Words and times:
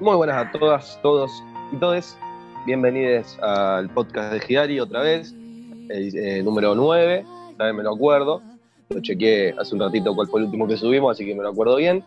Muy 0.00 0.16
buenas 0.16 0.46
a 0.46 0.50
todas, 0.50 0.98
todos 1.02 1.44
y 1.72 1.76
todes. 1.76 2.16
Bienvenidos 2.64 3.38
al 3.42 3.90
podcast 3.90 4.32
de 4.32 4.40
Gidari 4.40 4.80
otra 4.80 5.02
vez, 5.02 5.34
el 5.90 6.16
eh, 6.16 6.42
número 6.42 6.74
9, 6.74 7.22
también 7.58 7.76
me 7.76 7.82
lo 7.82 7.92
acuerdo. 7.92 8.40
Lo 8.88 9.02
chequeé 9.02 9.54
hace 9.58 9.74
un 9.74 9.82
ratito 9.82 10.14
cuál 10.14 10.26
fue 10.28 10.40
el 10.40 10.46
último 10.46 10.66
que 10.66 10.78
subimos, 10.78 11.14
así 11.14 11.26
que 11.26 11.34
me 11.34 11.42
lo 11.42 11.50
acuerdo 11.50 11.76
bien. 11.76 12.02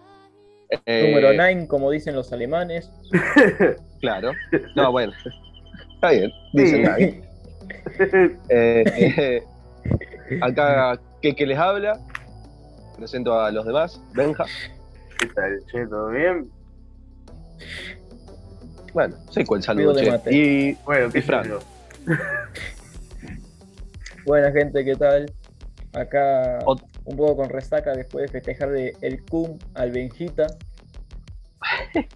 Eh, 0.87 1.09
número 1.09 1.33
9, 1.35 1.67
como 1.67 1.91
dicen 1.91 2.15
los 2.15 2.33
alemanes. 2.33 2.91
Claro. 4.01 4.31
No, 4.75 4.91
bueno. 4.91 5.13
Está 5.93 6.09
bien, 6.09 6.31
dicen 6.53 6.83
9. 6.83 7.23
Eh, 8.49 9.43
acá, 10.41 10.99
¿qué, 11.21 11.35
que 11.35 11.45
les 11.45 11.59
habla? 11.59 11.99
Presento 12.97 13.39
a 13.39 13.51
los 13.51 13.67
demás. 13.67 14.01
Benja. 14.15 14.45
¿Qué 15.19 15.27
tal, 15.27 15.59
che? 15.71 15.85
¿Todo 15.85 16.09
bien? 16.09 16.49
Bueno, 18.93 19.15
sé 19.29 19.45
cuál 19.45 19.63
saludo, 19.63 19.95
che. 19.95 20.07
Y, 20.31 20.73
Bueno, 20.83 21.11
¿qué 21.11 21.19
Y 21.19 21.21
Fran. 21.21 21.51
Buena 24.25 24.51
gente, 24.51 24.85
¿qué 24.85 24.95
tal? 24.95 25.25
Acá 25.93 26.59
Ot- 26.65 26.85
un 27.05 27.17
poco 27.17 27.37
con 27.37 27.49
resaca 27.49 27.93
después 27.93 28.23
de 28.23 28.29
festejar 28.39 28.69
de 28.71 28.95
el 29.01 29.23
cum 29.25 29.57
al 29.73 29.91
Benjita. 29.91 30.47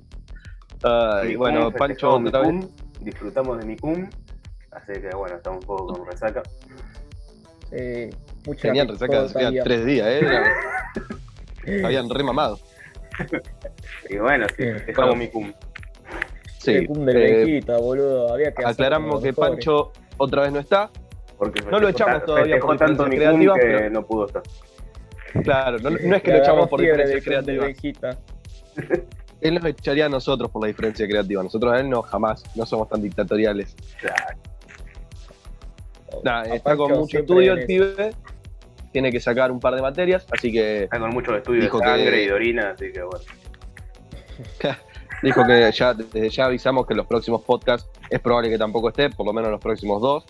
ay, 0.84 1.30
Mi 1.30 1.36
bueno, 1.36 1.70
cum, 1.72 1.78
Pancho, 1.78 2.20
mi 2.20 2.32
cum, 2.32 2.70
disfrutamos 3.02 3.60
de 3.60 3.66
mi 3.66 3.76
cum, 3.78 4.10
así 4.72 4.94
que 4.94 5.10
bueno, 5.16 5.36
estamos 5.38 5.60
un 5.62 5.66
poco 5.68 5.88
con 5.94 6.06
resaca. 6.08 6.42
Eh, 7.72 8.10
Tenían 8.62 8.88
resaca 8.88 9.28
tres 9.64 9.86
días, 9.86 10.08
¿eh? 10.10 10.28
Habían 11.86 12.10
remamado. 12.10 12.60
Y 14.10 14.18
bueno, 14.18 14.46
sí, 14.50 14.64
festejamos 14.64 15.16
Bueno. 15.16 15.16
mi 15.16 15.28
cum. 15.30 15.54
Sí. 16.60 16.86
Cum 16.86 17.06
del 17.06 17.18
eh, 17.18 17.36
Benjita, 17.46 17.78
boludo. 17.78 18.34
Había 18.34 18.52
que 18.54 18.64
hacer 18.64 18.72
aclaramos 18.86 19.22
que 19.22 19.30
mejores. 19.30 19.52
Pancho 19.52 19.92
otra 20.18 20.42
vez 20.44 20.52
no 20.52 20.60
está. 20.60 20.90
Porque 21.38 21.62
No 21.62 21.80
lo 21.80 21.90
echamos 21.90 22.26
todavía 22.26 22.60
por 22.60 22.78
tanto 22.78 23.06
diferencias 23.06 23.10
que 23.10 23.18
creativas, 23.18 23.58
pero- 23.62 23.90
no 23.92 24.06
pudo 24.06 24.26
estar. 24.28 24.44
Claro, 25.44 25.78
no, 25.80 25.90
no 25.92 26.16
es 26.16 26.24
que 26.24 26.32
lo 26.32 26.38
echamos 26.38 26.68
por 26.70 26.82
diferencias 26.82 27.24
creativas. 27.24 27.70
Él 29.42 29.54
nos 29.54 29.66
echaría 29.66 30.08
a 30.08 30.10
nosotros 30.10 30.50
por 30.50 30.64
la 30.64 30.68
diferencia 30.68 31.08
creativa. 31.08 31.44
Nosotros 31.44 31.72
a 31.72 31.80
él 31.80 31.90
no, 31.90 32.02
jamás. 32.02 32.44
No 32.56 32.66
somos 32.66 32.90
tan 32.90 33.04
dictatoriales. 33.04 33.76
Claro. 34.00 34.40
Nada, 36.24 36.42
A 36.42 36.56
está 36.56 36.76
con 36.76 36.92
mucho 36.94 37.20
estudio 37.20 37.54
en 37.54 37.60
el 37.60 37.66
pibe. 37.68 38.12
Tiene 38.98 39.12
que 39.12 39.20
sacar 39.20 39.52
un 39.52 39.60
par 39.60 39.76
de 39.76 39.82
materias, 39.84 40.26
así 40.32 40.52
que 40.52 40.86
Está 40.86 40.98
con 40.98 41.12
muchos 41.12 41.38
estudios 41.38 41.66
Dijo 41.66 41.78
de 41.78 41.84
que- 41.84 41.90
sangre 41.92 42.24
y 42.24 42.26
de 42.26 42.34
orina, 42.34 42.72
así 42.72 42.92
que 42.92 43.04
bueno. 43.04 43.24
dijo 45.22 45.46
que 45.46 45.72
ya 45.72 45.94
desde 45.94 46.30
ya 46.32 46.46
avisamos 46.46 46.88
que 46.88 46.94
en 46.94 46.98
los 46.98 47.06
próximos 47.06 47.44
podcasts 47.44 47.88
es 48.10 48.20
probable 48.20 48.50
que 48.50 48.58
tampoco 48.58 48.90
esté, 48.90 49.12
por 49.12 49.28
lo 49.28 49.34
menos 49.34 49.52
los 49.52 49.62
próximos 49.62 50.02
dos 50.02 50.26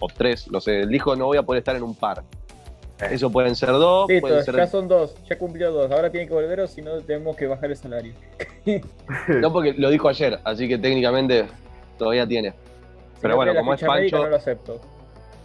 o 0.00 0.08
tres, 0.08 0.50
no 0.50 0.60
sé. 0.60 0.84
Dijo 0.88 1.14
no 1.14 1.26
voy 1.26 1.38
a 1.38 1.44
poder 1.44 1.60
estar 1.60 1.76
en 1.76 1.84
un 1.84 1.94
par. 1.94 2.24
Eh. 3.00 3.10
Eso 3.12 3.30
pueden 3.30 3.54
ser 3.54 3.68
dos, 3.68 4.08
Listo, 4.08 4.26
pueden 4.26 4.44
ser 4.44 4.56
ya 4.56 4.66
son 4.66 4.88
dos, 4.88 5.14
ya 5.28 5.38
cumplió 5.38 5.70
dos. 5.70 5.88
Ahora 5.92 6.10
tiene 6.10 6.26
que 6.26 6.34
volver 6.34 6.58
o 6.58 6.66
si 6.66 6.82
no 6.82 7.00
tenemos 7.00 7.36
que 7.36 7.46
bajar 7.46 7.70
el 7.70 7.76
salario. 7.76 8.14
No, 9.28 9.52
porque 9.52 9.74
lo 9.74 9.90
dijo 9.90 10.08
ayer, 10.08 10.40
así 10.42 10.66
que 10.66 10.76
técnicamente 10.76 11.46
todavía 11.96 12.26
tiene. 12.26 12.50
Si 12.50 12.56
Pero 13.22 13.34
no 13.34 13.36
bueno, 13.36 13.54
como 13.54 13.74
es 13.74 13.80
Pancho- 13.80 14.18
no 14.24 14.26
lo 14.26 14.34
acepto. 14.36 14.80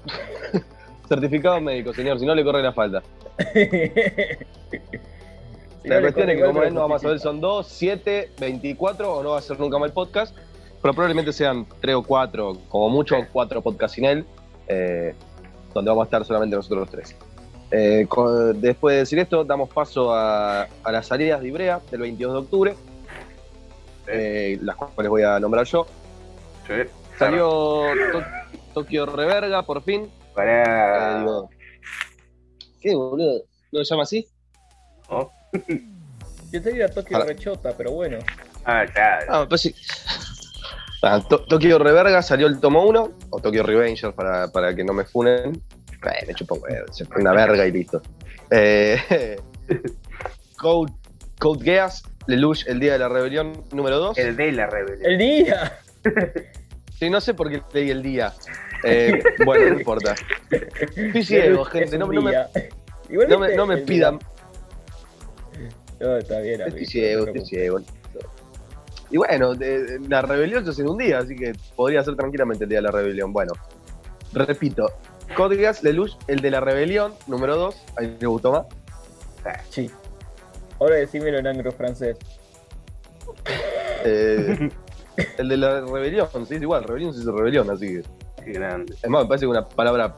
Certificado 1.08 1.60
médico, 1.62 1.94
señor, 1.94 2.20
si 2.20 2.26
no 2.26 2.34
le 2.36 2.44
corre 2.44 2.62
la 2.64 2.74
falta. 2.74 3.02
Si 5.82 5.90
la 5.90 5.96
no 5.98 6.02
cuestión 6.04 6.30
es 6.30 6.38
que 6.38 6.44
como 6.46 6.64
él 6.64 6.74
no 6.74 6.80
vamos 6.80 7.02
a 7.02 7.04
saber 7.04 7.20
son 7.20 7.42
2, 7.42 7.68
7, 7.68 8.32
24 8.40 9.16
o 9.16 9.22
no 9.22 9.32
va 9.32 9.40
a 9.40 9.42
ser 9.42 9.60
nunca 9.60 9.78
más 9.78 9.88
el 9.90 9.94
podcast. 9.94 10.34
Pero 10.82 10.94
probablemente 10.94 11.34
sean 11.34 11.66
3 11.82 11.96
o 11.96 12.04
4, 12.04 12.54
como 12.70 12.88
mucho 12.90 13.18
4 13.34 13.62
podcasts 13.62 13.96
sin 13.96 14.06
él, 14.06 14.26
eh, 14.70 15.14
donde 15.74 15.92
vamos 15.92 16.04
a 16.04 16.06
estar 16.06 16.24
solamente 16.24 16.56
nosotros 16.56 16.80
los 16.82 16.90
tres. 16.90 17.16
Eh, 17.72 18.08
después 18.56 18.94
de 18.94 19.00
decir 19.00 19.20
esto, 19.20 19.44
damos 19.44 19.70
paso 19.74 20.14
a, 20.16 20.64
a 20.84 20.92
las 20.94 21.06
salidas 21.08 21.42
de 21.42 21.50
Ibrea 21.50 21.82
del 21.92 22.00
22 22.00 22.34
de 22.34 22.40
octubre, 22.40 22.76
eh, 24.08 24.58
las 24.62 24.78
cuales 24.78 25.10
voy 25.10 25.24
a 25.24 25.38
nombrar 25.38 25.66
yo. 25.66 25.86
Sí. 26.66 26.76
Salió 27.20 27.48
To- 28.14 28.24
Tokio 28.74 29.06
Reverga, 29.06 29.64
por 29.64 29.82
fin. 29.84 30.10
Eh, 30.34 30.36
Para. 30.36 31.20
digo, 31.20 31.50
¿Qué, 32.82 32.96
boludo? 32.96 33.44
¿No 33.72 33.84
se 33.86 33.90
llama 33.94 34.04
así? 34.04 34.28
Oh. 35.10 35.32
Yo 36.52 36.62
te 36.62 36.70
diría 36.72 36.88
Tokio 36.90 37.18
Para- 37.18 37.26
Rechota, 37.30 37.74
pero 37.78 37.92
bueno. 37.92 38.18
Ah, 38.66 38.86
claro. 38.92 39.26
Ah, 39.30 39.46
pues 39.48 39.62
sí. 39.62 39.76
Ah, 41.02 41.22
To- 41.28 41.44
Tokio 41.46 41.80
Reverga 41.80 42.22
salió 42.22 42.48
el 42.48 42.60
tomo 42.60 42.86
1, 42.86 43.12
o 43.30 43.40
Tokyo 43.40 43.64
Revengers 43.64 44.14
para, 44.14 44.48
para 44.52 44.74
que 44.76 44.84
no 44.84 44.94
me 44.94 45.04
funen. 45.06 45.62
Eh, 46.04 46.26
me 46.28 46.34
chupo 46.34 46.60
se 46.92 47.06
fue 47.06 47.22
una 47.22 47.32
verga 47.34 47.66
y 47.66 47.72
listo. 47.72 48.02
Eh, 48.52 49.38
Code, 50.58 50.94
Code 51.40 51.64
Geass, 51.64 52.04
Lelouch, 52.28 52.66
el 52.68 52.80
día 52.80 52.94
de 52.94 53.00
la 53.00 53.10
rebelión 53.10 53.64
número 53.72 54.00
2. 54.00 54.18
El 54.18 54.36
de 54.38 54.52
la 54.54 54.68
rebelión. 54.68 55.06
¡El 55.12 55.18
día! 55.18 55.80
Sí, 57.00 57.10
no 57.10 57.20
sé 57.20 57.34
por 57.34 57.50
qué 57.50 57.62
leí 57.74 57.90
el 57.90 58.02
día. 58.02 58.34
Eh, 58.84 59.24
bueno, 59.46 59.70
no 59.74 59.80
importa. 59.80 60.16
Estoy 60.52 61.24
ciego, 61.24 61.64
gente. 61.66 61.98
No, 61.98 62.08
no 62.08 62.22
me, 62.22 62.32
no 63.56 63.66
me- 63.66 63.78
no 63.80 63.86
pidan. 63.86 64.20
No, 66.00 66.18
está 66.18 66.40
bien, 66.42 66.60
Estoy 66.62 66.72
amigo, 66.74 66.90
ciego, 66.92 67.26
no 67.26 67.32
te 67.32 67.38
estoy 67.40 67.50
ciego. 67.50 67.80
Y 69.10 69.18
bueno, 69.18 69.54
de- 69.56 70.00
la 70.10 70.22
rebelión 70.22 70.64
se 70.66 70.72
hace 70.72 70.82
en 70.82 70.90
un 70.90 70.98
día, 70.98 71.20
así 71.20 71.36
que 71.36 71.54
podría 71.76 72.04
ser 72.04 72.16
tranquilamente 72.16 72.64
el 72.66 72.70
día 72.70 72.80
de 72.80 72.84
la 72.84 72.92
rebelión. 72.92 73.32
Bueno, 73.32 73.54
repito, 74.34 74.88
Code 75.38 75.56
Geass, 75.58 75.84
Lelouch, 75.84 76.18
el 76.28 76.42
de 76.42 76.52
la 76.52 76.60
rebelión, 76.60 77.14
número 77.28 77.56
2, 77.56 77.76
ahí 77.98 78.18
me 78.20 78.28
gustó 78.28 78.52
más. 78.52 78.66
Sí. 79.70 79.90
Ahora 80.80 80.96
decímelo 80.96 81.38
en 81.40 81.48
anglo 81.48 81.72
francés. 81.72 82.18
Eh, 84.04 84.70
el 85.38 85.48
de 85.50 85.58
la 85.58 85.82
rebelión, 85.82 86.28
sí, 86.48 86.56
es 86.56 86.62
igual, 86.62 86.84
rebelión 86.84 87.14
se 87.14 87.20
dice 87.20 87.32
rebelión, 87.32 87.70
así 87.70 87.88
que. 87.88 88.04
Qué 88.46 88.52
grande. 88.52 88.94
Es 89.02 89.10
más, 89.10 89.24
me 89.24 89.28
parece 89.28 89.46
que 89.46 89.50
una 89.50 89.68
palabra 89.68 90.18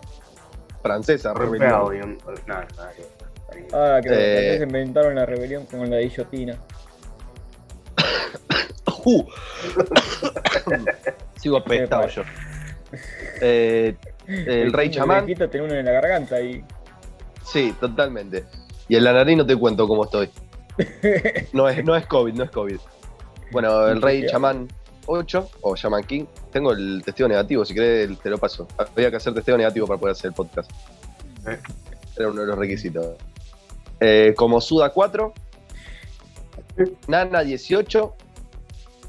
francesa, 0.82 1.34
rebelión. 1.34 1.88
Rebellion. 1.90 2.18
No, 2.48 2.56
no, 2.56 2.62
no. 2.62 2.68
Ah, 3.74 4.00
que 4.02 4.10
los 4.10 4.18
Eh. 4.18 4.34
franceses 4.34 4.62
inventaron 4.64 5.16
la 5.16 5.26
rebelión 5.26 5.66
con 5.66 5.90
la 5.90 6.00
guillotina. 6.00 6.58
Uh. 9.08 9.24
Sigo 11.40 11.58
apestado 11.58 12.08
yo. 12.08 12.24
Eh, 13.42 13.96
el 14.28 14.74
rey 14.74 14.90
chamán, 14.90 15.30
El 15.30 15.50
tiene 15.50 15.66
uno 15.68 15.76
en 15.76 15.86
la 15.86 15.92
garganta 15.92 16.42
y. 16.42 16.64
sí, 17.44 17.76
totalmente. 17.80 18.46
Y 18.88 18.96
el 18.96 19.04
la 19.04 19.14
nariz 19.14 19.38
no 19.38 19.46
te 19.46 19.56
cuento 19.56 19.88
cómo 19.88 20.06
estoy. 20.06 20.30
No 21.54 21.70
es, 21.70 21.84
no 21.86 21.96
es 21.96 22.06
COVID, 22.08 22.34
no 22.34 22.44
es 22.46 22.50
COVID. 22.52 22.80
Bueno, 23.52 23.88
el 23.88 24.02
rey 24.02 24.26
chamán 24.26 24.68
8 25.06 25.50
o 25.62 25.76
Shaman 25.76 26.04
King. 26.04 26.26
Tengo 26.52 26.72
el 26.72 27.02
testeo 27.04 27.28
negativo, 27.28 27.66
si 27.66 27.74
querés 27.74 28.18
te 28.20 28.30
lo 28.30 28.38
paso. 28.38 28.68
Había 28.78 29.10
que 29.10 29.18
hacer 29.18 29.34
testeo 29.34 29.58
negativo 29.58 29.88
para 29.88 30.00
poder 30.00 30.14
hacer 30.14 30.30
el 30.30 30.34
podcast. 30.34 30.70
Eh. 31.48 31.60
Era 32.18 32.30
uno 32.30 32.42
de 32.42 32.48
los 32.48 32.58
requisitos. 32.58 33.16
Eh, 34.00 34.34
como 34.36 34.62
Suda 34.62 34.90
4, 34.90 35.34
Nana 37.08 37.42
18, 37.42 38.16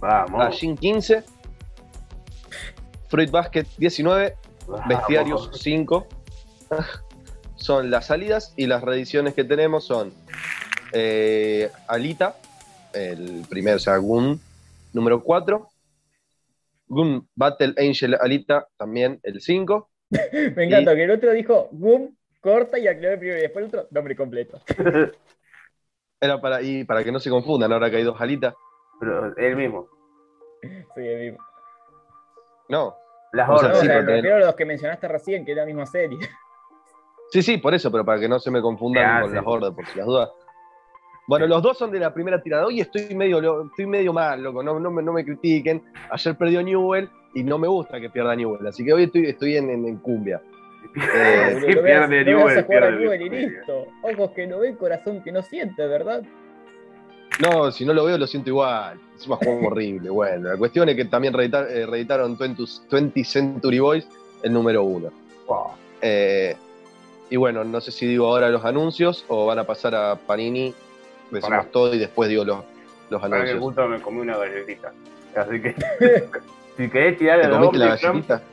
Vamos. 0.00 0.46
Ajin 0.46 0.76
15, 0.76 1.24
Fruit 3.08 3.30
Basket 3.30 3.66
19, 3.78 4.36
Vamos. 4.66 4.88
Bestiarios 4.88 5.50
5. 5.54 6.06
son 7.56 7.90
las 7.90 8.06
salidas 8.06 8.52
y 8.56 8.66
las 8.66 8.82
reediciones 8.82 9.34
que 9.34 9.42
tenemos 9.42 9.84
son 9.84 10.12
eh, 10.92 11.70
Alita, 11.88 12.36
el 12.92 13.44
primero, 13.48 13.76
o 13.76 13.80
sea, 13.80 13.96
Gun 13.96 14.40
número 14.92 15.22
4. 15.22 15.68
Gun 16.88 17.28
Battle 17.34 17.74
Angel 17.78 18.16
Alita, 18.20 18.68
también 18.76 19.20
el 19.22 19.40
5. 19.40 19.90
Me 20.56 20.64
encanta 20.64 20.94
que 20.94 21.04
el 21.04 21.10
otro 21.10 21.32
dijo 21.32 21.68
boom, 21.72 22.16
corta 22.40 22.78
y 22.78 22.86
aclaró 22.86 23.14
el 23.14 23.18
primero 23.18 23.38
y 23.38 23.42
después 23.42 23.64
el 23.64 23.68
otro 23.68 23.88
nombre 23.90 24.14
completo. 24.16 24.60
Era 26.20 26.40
para, 26.40 26.62
y 26.62 26.84
para 26.84 27.04
que 27.04 27.12
no 27.12 27.18
se 27.18 27.28
confundan, 27.30 27.72
ahora 27.72 27.90
que 27.90 27.96
hay 27.96 28.02
dos 28.04 28.20
Alitas. 28.20 28.54
Pero 29.00 29.36
él 29.36 29.56
mismo. 29.56 29.88
Sí, 30.62 31.00
el 31.06 31.20
mismo. 31.32 31.38
No. 32.68 32.96
Las 33.32 33.48
O 33.50 33.58
sea, 33.58 33.68
No, 33.68 33.74
órdenes. 33.74 33.78
o 33.78 33.80
sí, 33.80 33.86
sea, 33.86 33.96
porque- 33.96 34.06
me 34.10 34.16
refiero 34.16 34.36
a 34.36 34.40
los 34.40 34.54
que 34.54 34.64
mencionaste 34.64 35.08
recién, 35.08 35.44
que 35.44 35.50
es 35.52 35.56
la 35.58 35.66
misma 35.66 35.84
serie. 35.86 36.18
Sí, 37.30 37.42
sí, 37.42 37.58
por 37.58 37.74
eso, 37.74 37.90
pero 37.90 38.04
para 38.04 38.20
que 38.20 38.28
no 38.28 38.38
se 38.38 38.50
me 38.50 38.62
confundan 38.62 39.04
Ah, 39.04 39.20
con 39.22 39.30
sí. 39.30 39.36
las 39.36 39.44
hordas, 39.46 39.74
por 39.74 39.84
si 39.86 39.98
las 39.98 40.06
dudas. 40.06 40.30
Bueno, 41.26 41.46
los 41.46 41.60
dos 41.62 41.76
son 41.76 41.90
de 41.90 41.98
la 41.98 42.14
primera 42.14 42.40
tirada. 42.40 42.66
Hoy 42.66 42.80
estoy 42.80 43.14
medio, 43.14 43.64
estoy 43.66 43.86
medio 43.86 44.12
mal, 44.12 44.42
loco. 44.42 44.62
No, 44.62 44.78
no, 44.78 44.90
me, 44.90 45.02
no 45.02 45.12
me 45.12 45.24
critiquen. 45.24 45.82
Ayer 46.10 46.36
perdió 46.36 46.62
Newell 46.62 47.08
y 47.34 47.42
no 47.42 47.58
me 47.58 47.66
gusta 47.68 48.00
que 48.00 48.08
pierda 48.10 48.36
Newell. 48.36 48.66
Así 48.66 48.84
que 48.84 48.92
hoy 48.92 49.04
estoy, 49.04 49.26
estoy 49.26 49.56
en, 49.56 49.70
en- 49.70 49.86
en 49.86 49.96
cumbia. 49.96 50.40
Eh, 50.96 51.58
Sí, 51.60 51.74
pierde 51.82 52.24
Newell, 52.24 52.64
pierde 52.64 52.92
Newell 52.92 53.22
y 53.22 53.28
listo. 53.28 53.86
Ojos 54.02 54.30
que 54.30 54.46
no 54.46 54.60
ven, 54.60 54.76
corazón 54.76 55.20
que 55.22 55.32
no 55.32 55.42
siente, 55.42 55.84
¿verdad? 55.86 56.22
No, 57.40 57.70
si 57.70 57.84
no 57.84 57.92
lo 57.92 58.04
veo 58.04 58.16
lo 58.16 58.26
siento 58.26 58.50
igual. 58.50 58.98
Es 59.18 59.26
un 59.26 59.36
juego 59.36 59.66
horrible. 59.66 60.08
Bueno, 60.10 60.48
la 60.50 60.56
cuestión 60.56 60.88
es 60.88 60.96
que 60.96 61.04
también 61.06 61.34
reeditar- 61.34 61.66
eh, 61.68 61.84
reeditaron 61.86 62.38
20, 62.38 62.62
20 62.90 63.24
Century 63.24 63.78
Boys, 63.80 64.08
el 64.42 64.52
número 64.52 64.84
uno. 64.84 65.10
Wow. 65.48 65.66
Eh, 66.00 66.54
y 67.28 67.36
bueno, 67.36 67.64
no 67.64 67.80
sé 67.80 67.90
si 67.90 68.06
digo 68.06 68.28
ahora 68.28 68.48
los 68.48 68.64
anuncios 68.64 69.24
o 69.28 69.44
van 69.46 69.58
a 69.58 69.64
pasar 69.64 69.94
a 69.96 70.14
Panini, 70.16 70.72
decimos 71.30 71.48
Pará. 71.58 71.64
todo 71.70 71.94
y 71.94 71.98
después 71.98 72.28
digo 72.28 72.44
los, 72.44 72.64
los 73.10 73.20
Para 73.20 73.36
que 73.44 73.50
anuncios. 73.50 73.60
justo 73.60 73.88
me 73.88 74.00
comí 74.00 74.20
una 74.20 74.36
galletita. 74.36 74.92
Así 75.34 75.60
que. 75.60 75.74
si 76.76 76.88
querés 76.90 77.18
tirar 77.18 77.40
¿Te 77.40 77.46
el 77.46 77.52
comiste 77.52 77.78
la 77.78 77.96
galletita? 77.96 78.38
sí. 78.38 78.44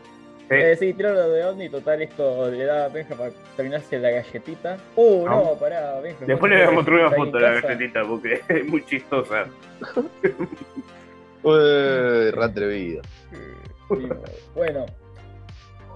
Eh, 0.50 0.75
sí, 0.78 0.94
tiro 0.94 1.14
lo 1.14 1.30
de 1.30 1.46
Omni, 1.46 1.70
total, 1.70 2.02
esto 2.02 2.52
le 2.52 2.66
da 2.66 2.86
a 2.86 2.90
Benja 2.90 3.16
para 3.16 3.31
terminarse 3.56 3.98
la 3.98 4.12
galletita. 4.12 4.78
Uh, 4.96 5.25
no, 5.25 5.44
No. 5.44 5.56
pará, 5.56 6.00
Benja. 6.02 6.25
Después 6.25 6.52
le 6.52 6.60
voy 6.60 6.68
a 6.68 6.72
mostrar 6.72 7.00
una 7.00 7.12
foto 7.12 7.38
de 7.38 7.42
la 7.42 7.62
galletita 7.62 8.04
porque 8.04 8.42
es 8.50 8.66
muy 8.68 8.86
chistosa. 8.86 9.46
Uy, 11.44 12.31
re 12.31 12.44
atrevido. 12.44 13.02
Bueno, 14.56 14.86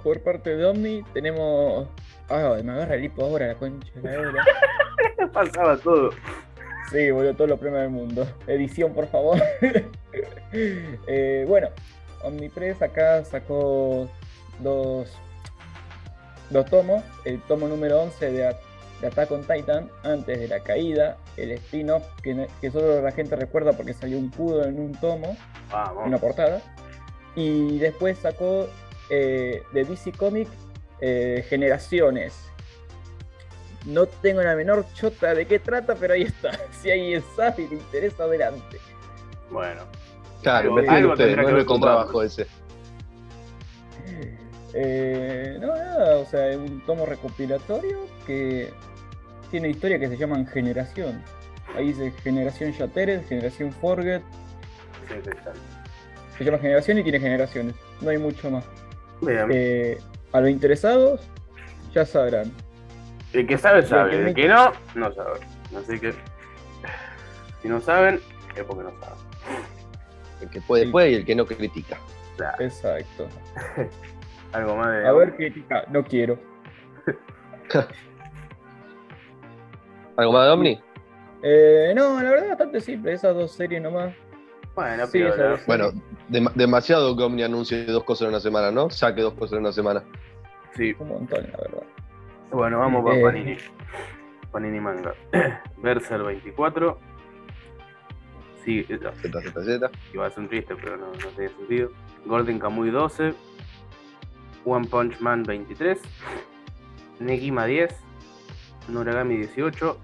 por 0.04 0.20
parte 0.22 0.56
de 0.56 0.66
Omni 0.66 1.04
tenemos. 1.14 1.88
Ah, 2.30 2.58
me 2.64 2.72
agarra 2.72 2.96
el 2.96 3.06
hipo 3.06 3.24
ahora, 3.24 3.48
la 3.48 3.56
concha 3.56 3.90
de 3.96 4.12
la 4.18 4.30
hora. 4.30 4.46
Pasaba 5.34 5.78
todo. 5.78 6.10
Sí, 6.92 7.12
boludo, 7.12 7.34
todos 7.34 7.50
los 7.50 7.60
premios 7.60 7.82
del 7.82 7.90
mundo. 7.92 8.28
Edición, 8.48 8.94
por 8.94 9.08
favor. 9.08 9.42
Eh, 10.54 11.46
bueno, 11.48 11.68
Omnipress 12.24 12.82
acá 12.82 13.24
sacó 13.26 14.10
dos, 14.62 15.12
dos 16.50 16.66
tomos. 16.68 17.04
El 17.26 17.42
tomo 17.42 17.68
número 17.68 18.02
11 18.02 18.32
de, 18.32 18.56
de 19.02 19.08
Attack 19.08 19.32
on 19.32 19.42
Titan, 19.42 19.92
antes 20.04 20.40
de 20.40 20.48
la 20.48 20.62
caída. 20.62 21.18
El 21.36 21.52
spin-off 21.52 22.04
que 22.24 22.72
solo 22.72 23.02
la 23.02 23.12
gente 23.12 23.36
recuerda 23.36 23.74
porque 23.74 23.94
salió 23.94 24.18
un 24.18 24.30
cudo 24.30 24.64
en 24.64 24.80
un 24.80 24.94
tomo, 24.94 25.38
Vamos. 25.70 26.08
una 26.08 26.18
portada. 26.18 26.62
Y 27.36 27.78
después 27.78 28.18
sacó 28.18 28.68
eh, 29.10 29.62
de 29.74 29.84
DC 29.84 30.14
Comic 30.14 30.48
eh, 31.02 31.46
Generaciones. 31.50 32.34
No 33.88 34.06
tengo 34.06 34.42
la 34.44 34.56
menor 34.56 34.86
chota 34.94 35.34
de 35.34 35.46
qué 35.48 35.60
trata, 35.60 35.96
pero 35.96 36.14
ahí 36.14 36.24
está. 36.24 36.52
Si 36.82 36.92
alguien 36.92 37.24
sabe 37.36 37.64
y 37.64 37.68
le 37.70 37.76
interesa, 37.76 38.24
adelante. 38.26 38.78
Bueno. 39.50 39.82
Claro, 40.44 40.76
Algo- 40.78 40.92
algo 40.92 41.12
ustedes, 41.14 41.30
tendrá 41.36 41.44
no 41.44 41.48
que 41.48 41.54
es 41.54 41.56
ver 41.58 41.66
nuestro 41.66 41.74
con 41.74 41.82
trabajo 41.82 42.08
Batman. 42.20 42.26
ese. 42.28 42.48
Eh, 44.74 45.58
no, 45.60 45.68
nada, 45.76 46.18
o 46.18 46.26
sea, 46.26 46.50
es 46.50 46.58
un 46.58 46.82
tomo 46.86 47.06
recopilatorio 47.06 48.08
que 48.26 48.72
tiene 49.50 49.70
historias 49.70 50.00
que 50.00 50.08
se 50.10 50.18
llaman 50.18 50.46
Generación. 50.48 51.24
Ahí 51.76 51.88
dice 51.88 52.12
Generación 52.24 52.72
Shattered, 52.72 53.26
Generación 53.28 53.72
Forget. 53.72 54.22
Sí. 55.08 55.16
Se 56.38 56.44
llama 56.44 56.60
Generación 56.60 57.00
y 57.00 57.04
tiene 57.04 57.20
generaciones. 57.20 57.76
No 58.02 58.10
hay 58.10 58.18
mucho 58.18 58.52
más. 58.52 58.66
Bien. 59.22 59.48
Eh, 59.52 59.98
a 60.34 60.42
los 60.42 60.50
interesados, 60.50 61.22
ya 61.94 62.06
sabrán. 62.06 62.52
El 63.38 63.46
que 63.48 63.58
sabe, 63.58 63.84
sabe. 63.84 64.28
El 64.30 64.34
que 64.34 64.48
no, 64.48 64.72
no 64.96 65.12
sabe. 65.14 65.40
Así 65.78 66.00
que. 66.00 66.14
Si 67.62 67.68
no 67.70 67.80
saben, 67.82 68.20
es 68.56 68.64
porque 68.64 68.84
no 68.84 68.92
saben. 69.00 69.18
El 70.42 70.50
que 70.50 70.62
puede, 70.62 70.86
Sí. 70.86 70.92
puede 70.92 71.12
y 71.12 71.16
el 71.16 71.26
que 71.26 71.36
no 71.36 71.46
critica. 71.46 71.98
Claro. 72.38 72.64
Exacto. 72.64 73.28
Algo 74.54 74.76
más 74.76 74.92
de. 74.92 75.08
A 75.08 75.12
ver, 75.12 75.36
crítica, 75.36 75.84
no 75.90 76.04
quiero. 76.04 76.40
¿Algo 80.18 80.32
más 80.34 80.46
de 80.46 80.52
Omni? 80.52 80.82
Eh, 81.44 81.94
no, 81.96 82.22
la 82.22 82.30
verdad, 82.32 82.50
bastante 82.50 82.82
simple. 82.82 83.14
Esas 83.14 83.36
dos 83.36 83.52
series 83.52 83.82
nomás. 83.82 84.14
Bueno, 84.76 85.06
Sí, 85.08 85.22
es- 85.22 85.66
Bueno, 85.66 85.92
dem- 86.30 86.52
demasiado 86.54 87.16
que 87.16 87.24
Omni 87.24 87.44
anuncie 87.44 87.86
dos 87.86 88.04
cosas 88.04 88.24
en 88.24 88.30
una 88.30 88.40
semana, 88.40 88.72
¿no? 88.72 88.90
Saque 88.90 89.22
dos 89.22 89.34
cosas 89.34 89.54
en 89.54 89.60
una 89.60 89.72
semana. 89.72 90.04
Sí. 90.76 90.96
Un 91.00 91.08
montón, 91.10 91.44
la 91.52 91.58
verdad. 91.58 91.84
Bueno, 92.52 92.80
vamos 92.80 93.04
para 93.04 93.18
Eh. 93.18 93.24
Panini. 93.24 93.58
Panini 94.52 94.80
Manga. 94.80 95.14
Versa 95.78 96.16
el 96.16 96.24
24. 96.24 97.00
Sí, 98.64 98.84
Z, 98.84 99.14
Z, 99.14 99.42
Z. 99.64 99.92
iba 100.14 100.26
a 100.26 100.30
ser 100.30 100.40
un 100.40 100.50
triste, 100.50 100.76
pero 100.76 100.98
no, 100.98 101.08
no 101.08 101.28
tiene 101.36 101.50
sentido. 101.50 101.92
Golden 102.26 102.60
Kamuy 102.60 102.90
12. 102.90 103.34
One 104.66 104.88
Punch 104.88 105.20
Man 105.22 105.44
23. 105.44 106.00
Negima 107.20 107.66
10. 107.66 107.96
Noragami 108.90 109.38
18. 109.38 109.98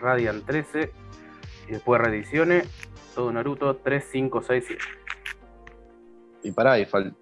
Radiant 0.00 0.44
13. 0.46 0.92
Y 1.68 1.72
después 1.72 2.00
reediciones. 2.00 2.68
Todo 3.14 3.30
Naruto 3.30 3.76
3, 3.76 4.04
5, 4.10 4.42
6, 4.42 4.64
7. 4.68 4.82
Y 6.44 6.50
pará, 6.52 6.78
y 6.78 6.86
fal- 6.86 7.14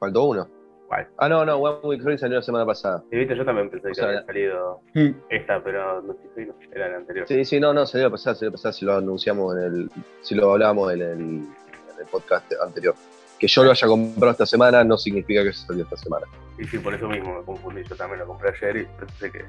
faltó 0.00 0.24
uno. 0.24 0.48
Ah, 1.18 1.28
no, 1.28 1.44
no, 1.44 1.56
One 1.56 1.80
Week 1.82 2.18
salió 2.18 2.36
la 2.36 2.42
semana 2.42 2.64
pasada. 2.64 3.02
Y 3.10 3.16
viste, 3.16 3.36
yo 3.36 3.44
también 3.44 3.68
pensé 3.70 3.88
O 3.88 3.90
que 3.90 3.94
sea, 3.94 4.04
había 4.06 4.24
salido 4.24 4.80
Mm. 4.94 5.10
esta, 5.30 5.62
pero 5.62 6.00
no 6.02 6.12
estoy 6.12 6.50
era 6.72 6.88
la 6.88 6.96
anterior. 6.98 7.26
Sí, 7.26 7.44
sí, 7.44 7.58
no, 7.60 7.72
no, 7.74 7.86
salió 7.86 8.06
la 8.06 8.10
pasada, 8.10 8.36
salió 8.36 8.50
la 8.50 8.52
pasada 8.56 8.72
si 8.72 8.84
lo 8.84 8.96
anunciamos 8.96 9.56
en 9.56 9.62
el. 9.62 9.90
Si 10.22 10.34
lo 10.34 10.52
hablábamos 10.52 10.92
en 10.92 11.02
el, 11.02 11.10
en 11.10 11.48
el 11.98 12.06
podcast 12.10 12.50
anterior. 12.64 12.94
Que 13.38 13.48
yo 13.48 13.64
lo 13.64 13.70
haya 13.72 13.86
comprado 13.86 14.30
esta 14.32 14.46
semana 14.46 14.82
no 14.84 14.96
significa 14.96 15.42
que 15.42 15.52
se 15.52 15.66
salió 15.66 15.84
esta 15.84 15.96
semana. 15.96 16.26
Y 16.58 16.64
sí, 16.64 16.78
por 16.78 16.94
eso 16.94 17.06
mismo 17.08 17.38
me 17.38 17.44
confundí. 17.44 17.82
Yo 17.84 17.94
también 17.96 18.20
lo 18.20 18.26
compré 18.26 18.50
ayer 18.50 18.76
y 18.78 18.84
pensé 18.98 19.30
que. 19.32 19.44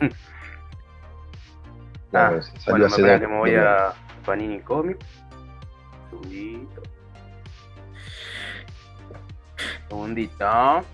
No, 2.12 2.20
Ah, 2.20 2.40
sí, 2.40 2.70
bueno, 2.70 2.84
me, 2.88 3.08
dos- 3.10 3.20
que 3.20 3.26
me 3.26 3.38
voy 3.38 3.54
a 3.56 3.92
Panini 4.24 4.60
Comics. 4.60 5.04
Segundito. 6.10 6.82
Segundito. 9.88 10.84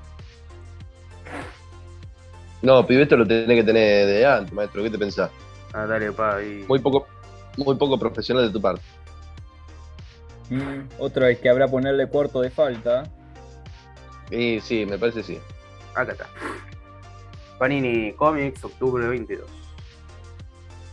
No, 2.62 2.86
pibeto 2.86 3.16
lo 3.16 3.26
tenés 3.26 3.46
que 3.48 3.64
tener 3.64 4.06
de 4.06 4.26
antes, 4.26 4.52
maestro. 4.52 4.82
¿Qué 4.82 4.90
te 4.90 4.98
pensás? 4.98 5.30
Ah, 5.72 5.86
dale, 5.86 6.12
pa, 6.12 6.36
ahí. 6.36 6.64
Muy 6.68 6.78
poco, 6.78 7.06
muy 7.56 7.74
poco 7.76 7.98
profesional 7.98 8.46
de 8.46 8.52
tu 8.52 8.60
parte. 8.60 8.82
Mm, 10.50 10.88
Otro 10.98 11.26
es 11.26 11.38
que 11.38 11.48
habrá 11.48 11.66
ponerle 11.66 12.06
cuarto 12.08 12.40
de 12.40 12.50
falta. 12.50 13.04
Y 14.30 14.60
sí, 14.60 14.86
me 14.86 14.98
parece 14.98 15.22
sí. 15.22 15.38
Acá 15.94 16.12
está. 16.12 16.26
Panini 17.58 18.12
Comics, 18.12 18.64
octubre 18.64 19.06
22. 19.08 19.46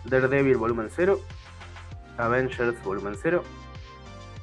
Daredevil 0.05 0.57
volumen 0.57 0.89
0. 0.95 1.19
Avengers 2.17 2.83
volumen 2.83 3.15
0. 3.21 3.43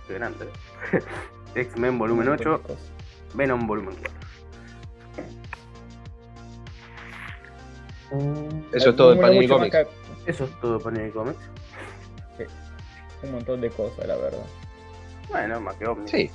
Qué 0.06 0.14
grande. 0.14 0.46
¿eh? 0.92 1.02
X-Men 1.54 1.98
volumen 1.98 2.28
8. 2.28 2.60
Venom 3.34 3.66
volumen 3.66 3.94
4. 3.94 4.26
Eso 8.72 8.90
es 8.90 8.96
todo 8.96 9.14
de 9.14 9.20
Panini 9.20 9.48
Comics. 9.48 9.76
Eso 10.26 10.44
es 10.44 10.60
todo 10.60 10.78
Panini 10.78 11.10
Comics. 11.10 11.38
Un 13.22 13.32
montón 13.32 13.60
de 13.60 13.70
cosas, 13.70 14.06
la 14.06 14.16
verdad. 14.16 14.44
Bueno, 15.28 15.60
más 15.60 15.74
que 15.76 15.86
Omni. 15.86 16.08
Sí. 16.08 16.30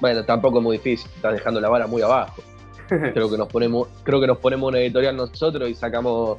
Bueno, 0.00 0.24
tampoco 0.24 0.58
es 0.58 0.64
muy 0.64 0.76
difícil. 0.78 1.10
Estás 1.14 1.34
dejando 1.34 1.60
la 1.60 1.68
vara 1.68 1.86
muy 1.86 2.02
abajo. 2.02 2.42
Creo 2.88 3.30
que 3.30 3.38
nos 3.38 3.46
ponemos, 3.48 3.88
creo 4.02 4.20
que 4.20 4.26
nos 4.26 4.38
ponemos 4.38 4.68
una 4.68 4.80
editorial 4.80 5.16
nosotros 5.16 5.70
y 5.70 5.74
sacamos 5.76 6.38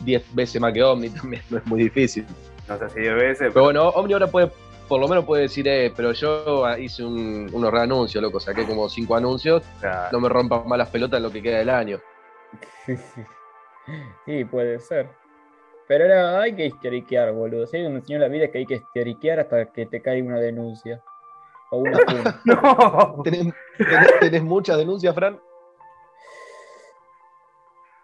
10 0.00 0.34
veces 0.34 0.60
más 0.60 0.72
que 0.72 0.82
Omni 0.82 1.10
también. 1.10 1.42
No 1.50 1.58
es 1.58 1.66
muy 1.66 1.84
difícil. 1.84 2.26
No 2.68 2.76
sé 2.76 2.90
si 2.90 3.00
10 3.00 3.14
veces, 3.14 3.50
Pero 3.52 3.66
bueno, 3.66 3.88
Omni 3.90 4.12
ahora 4.12 4.26
puede, 4.26 4.50
por 4.86 5.00
lo 5.00 5.08
menos 5.08 5.24
puede 5.24 5.42
decir, 5.42 5.66
eh, 5.68 5.92
pero 5.94 6.12
yo 6.12 6.64
hice 6.78 7.04
un- 7.04 7.48
unos 7.52 7.70
reanuncios, 7.72 8.22
loco. 8.22 8.40
Saqué 8.40 8.64
como 8.66 8.88
5 8.88 9.16
anuncios. 9.16 9.62
No 10.12 10.20
me 10.20 10.28
rompan 10.28 10.66
más 10.66 10.78
las 10.78 10.88
pelotas 10.88 11.18
en 11.18 11.22
lo 11.24 11.30
que 11.30 11.42
queda 11.42 11.58
del 11.58 11.70
año. 11.70 12.00
Sí, 14.24 14.44
puede 14.44 14.80
ser. 14.80 15.08
Pero 15.86 16.04
ahora 16.06 16.40
hay 16.40 16.56
que 16.56 16.66
histeriquear, 16.66 17.30
boludo. 17.32 17.68
Si 17.68 17.76
hay 17.76 17.86
un 17.86 17.94
enseñó 17.94 18.16
en 18.16 18.22
la 18.22 18.28
vida 18.28 18.46
es 18.46 18.50
que 18.50 18.58
hay 18.58 18.66
que 18.66 18.74
histeriquear 18.74 19.38
hasta 19.38 19.66
que 19.66 19.86
te 19.86 20.02
caiga 20.02 20.26
una 20.26 20.40
denuncia. 20.40 21.00
O 21.70 21.78
una. 21.78 21.96
¡No! 22.44 23.22
¿Tenés, 23.22 23.54
tenés- 23.78 24.18
tenés 24.18 24.42
muchas 24.42 24.76
denuncias, 24.78 25.14
Fran? 25.14 25.38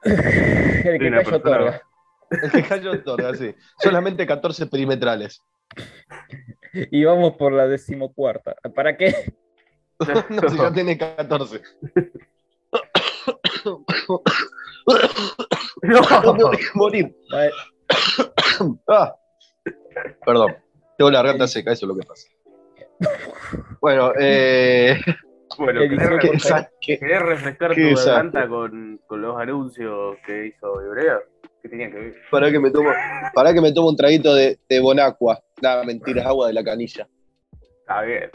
El 0.04 0.98
que 1.00 1.10
cayó 1.10 1.36
otorga. 1.36 1.82
El 2.30 2.50
que 2.52 2.62
cayó 2.62 2.92
otorga, 2.92 3.34
sí. 3.34 3.54
Solamente 3.78 4.24
14 4.26 4.66
perimetrales. 4.66 5.42
Y 6.72 7.04
vamos 7.04 7.34
por 7.36 7.52
la 7.52 7.66
decimocuarta. 7.68 8.56
¿Para 8.74 8.96
qué? 8.96 9.14
No, 10.30 10.48
si 10.48 10.56
ya 10.58 10.72
tenés 10.72 10.98
14. 10.98 11.60
¡No! 13.64 13.84
Morir, 16.34 16.66
morir. 16.74 17.16
Vale, 17.30 17.50
Ah. 18.88 19.14
Perdón, 20.24 20.56
tengo 20.98 21.10
la 21.10 21.18
garganta 21.22 21.46
seca, 21.46 21.72
eso 21.72 21.86
es 21.86 21.88
lo 21.88 21.96
que 21.96 22.06
pasa. 22.06 22.28
Bueno, 23.80 24.12
eh, 24.18 24.98
Bueno, 25.58 25.80
¿querés, 25.80 25.98
¿qué, 26.80 26.98
por 26.98 27.08
refrescar- 27.28 27.74
tu 27.74 27.94
garganta 28.06 28.48
con, 28.48 29.00
con 29.06 29.20
los 29.22 29.38
anuncios 29.38 30.16
que 30.26 30.46
hizo 30.46 30.82
Ibrea? 30.84 31.20
¿Qué 31.62 31.68
tenía 31.68 31.90
que 31.90 31.98
ver? 31.98 32.14
Para 32.30 32.50
que 32.50 32.58
me 32.58 32.70
tomo, 32.70 32.90
para 33.34 33.54
que 33.54 33.60
me 33.60 33.72
tomo 33.72 33.90
un 33.90 33.96
traguito 33.96 34.34
de, 34.34 34.58
de 34.68 34.80
Bonacqua. 34.80 35.42
Nada, 35.60 35.84
mentira, 35.84 36.22
es 36.22 36.26
agua 36.26 36.48
de 36.48 36.54
la 36.54 36.64
canilla. 36.64 37.08
Está 37.80 38.02
bien. 38.02 38.30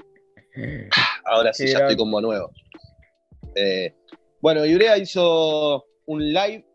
Ahora 1.26 1.54
sí, 1.54 1.66
Qué 1.66 1.72
ya 1.72 1.80
estoy 1.80 1.98
como 1.98 2.22
nuevo. 2.22 2.52
Eh, 3.56 3.94
bueno, 4.40 4.66
Ibrea 4.66 4.98
hizo 4.98 5.86
un 6.06 6.34
live 6.34 6.66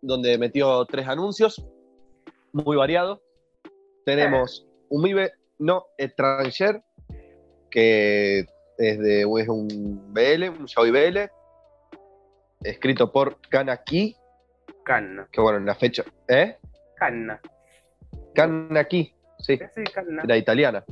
donde 0.00 0.38
metió 0.38 0.84
tres 0.84 1.08
anuncios, 1.08 1.64
muy 2.52 2.76
variados. 2.76 3.20
Tenemos 4.04 4.66
un 4.88 5.02
MIBE 5.02 5.32
no 5.58 5.86
extranjer, 5.98 6.82
que 7.70 8.46
es, 8.78 8.98
de, 8.98 9.22
es 9.22 9.48
un 9.48 10.12
BL, 10.12 10.48
un 10.48 10.66
Yaoi 10.66 10.90
BL, 10.90 11.18
escrito 12.62 13.12
por 13.12 13.40
Kanaki, 13.48 14.16
Canna. 14.90 15.28
que 15.30 15.40
bueno, 15.40 15.58
en 15.58 15.66
la 15.66 15.76
fecha. 15.76 16.02
¿Eh? 16.26 16.56
Canna. 16.96 17.40
Kanaki, 18.34 19.14
sí. 19.38 19.56
¿Qué 19.56 19.64
hace 19.64 19.84
Canna? 19.84 20.22
Era 20.24 20.36
italiana. 20.36 20.84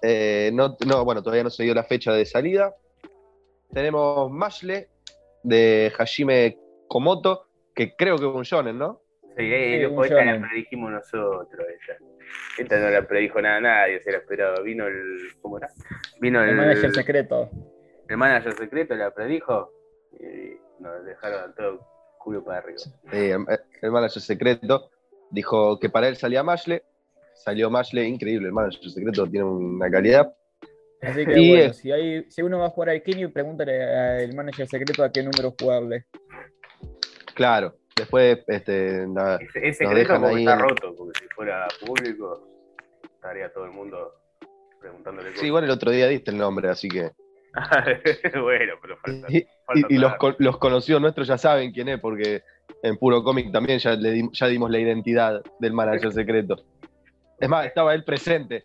Eh, 0.00 0.50
no, 0.54 0.76
no, 0.86 1.04
bueno, 1.04 1.20
todavía 1.20 1.42
no 1.42 1.50
se 1.50 1.64
dio 1.64 1.74
la 1.74 1.82
fecha 1.82 2.12
de 2.12 2.24
salida. 2.24 2.76
Tenemos 3.72 4.30
Mashle 4.30 4.88
de 5.42 5.92
Hajime 5.98 6.58
Komoto, 6.86 7.48
que 7.74 7.96
creo 7.96 8.16
que 8.16 8.28
es 8.28 8.34
un 8.34 8.42
shonen, 8.44 8.78
¿no? 8.78 9.00
Sí, 9.36 9.42
eh, 9.52 9.78
Sí, 9.78 9.82
loco, 9.82 10.04
esta 10.04 10.24
la 10.24 10.40
predijimos 10.48 10.92
nosotros, 10.92 11.50
ella. 11.58 11.98
Esta 12.56 12.78
no 12.78 12.88
la 12.90 13.02
predijo 13.06 13.40
nada 13.42 13.60
nadie, 13.60 14.00
se 14.00 14.12
la 14.12 14.18
esperaba. 14.18 14.60
Vino 14.60 14.86
el. 14.86 15.18
¿Cómo 15.40 15.58
era? 15.58 15.70
Vino 16.20 16.40
el, 16.42 16.50
El 16.50 16.56
manager 16.56 16.92
secreto. 16.94 17.50
el 18.08 18.16
manager 18.16 18.52
secreto, 18.54 18.94
la 18.94 19.10
predijo. 19.10 19.72
Y 20.20 20.56
nos 20.80 21.04
dejaron 21.04 21.52
todo 21.56 21.91
culo 22.22 22.44
para 22.44 22.58
arriba. 22.58 22.78
Eh, 23.12 23.36
el 23.82 23.90
manager 23.90 24.22
secreto 24.22 24.90
dijo 25.30 25.78
que 25.78 25.90
para 25.90 26.08
él 26.08 26.16
salía 26.16 26.42
Mashle. 26.42 26.82
Salió 27.34 27.70
Mashle, 27.70 28.04
increíble, 28.06 28.48
el 28.48 28.52
manager 28.52 28.90
secreto 28.90 29.26
tiene 29.26 29.46
una 29.46 29.90
calidad. 29.90 30.32
Así 31.00 31.26
que 31.26 31.40
Y, 31.40 31.48
bueno, 31.50 31.64
eh, 31.64 31.74
si, 31.74 31.90
hay, 31.90 32.30
si 32.30 32.42
uno 32.42 32.60
va 32.60 32.66
a 32.66 32.70
jugar 32.70 32.90
al 32.90 33.02
Kenny, 33.02 33.26
pregúntale 33.26 33.82
al 33.82 34.34
manager 34.34 34.68
secreto 34.68 35.02
a 35.02 35.10
qué 35.10 35.22
número 35.22 35.52
jugarle. 35.60 36.06
Claro, 37.34 37.74
después 37.96 38.38
este, 38.46 39.06
nada, 39.08 39.40
Es, 39.54 39.78
secreto 39.78 40.14
porque 40.20 40.36
ahí 40.36 40.44
está 40.44 40.56
roto, 40.56 40.94
porque 40.96 41.18
si 41.18 41.26
fuera 41.34 41.66
público, 41.84 42.46
estaría 43.02 43.52
todo 43.52 43.64
el 43.64 43.72
mundo 43.72 44.14
preguntándole 44.80 45.36
Sí, 45.36 45.46
igual 45.46 45.64
el 45.64 45.70
otro 45.70 45.90
día 45.90 46.06
diste 46.06 46.30
el 46.30 46.38
nombre, 46.38 46.68
así 46.68 46.88
que. 46.88 47.10
bueno, 48.42 48.72
pero 48.80 48.96
falta. 48.96 49.26
Y, 49.30 49.46
falta 49.66 49.86
y- 49.90 49.94
y 49.94 49.98
los, 49.98 50.12
los 50.38 50.58
conocidos 50.58 51.00
nuestros 51.02 51.28
ya 51.28 51.36
saben 51.38 51.72
quién 51.72 51.88
es, 51.88 52.00
porque 52.00 52.42
en 52.82 52.96
Puro 52.96 53.22
Cómic 53.22 53.52
también 53.52 53.78
ya, 53.78 53.94
le 53.94 54.12
dim- 54.12 54.30
ya 54.32 54.46
dimos 54.46 54.70
la 54.70 54.78
identidad 54.78 55.42
del 55.58 55.72
manager 55.72 56.12
secreto. 56.12 56.56
Es 57.38 57.48
más, 57.48 57.66
estaba 57.66 57.94
él 57.94 58.04
presente. 58.04 58.64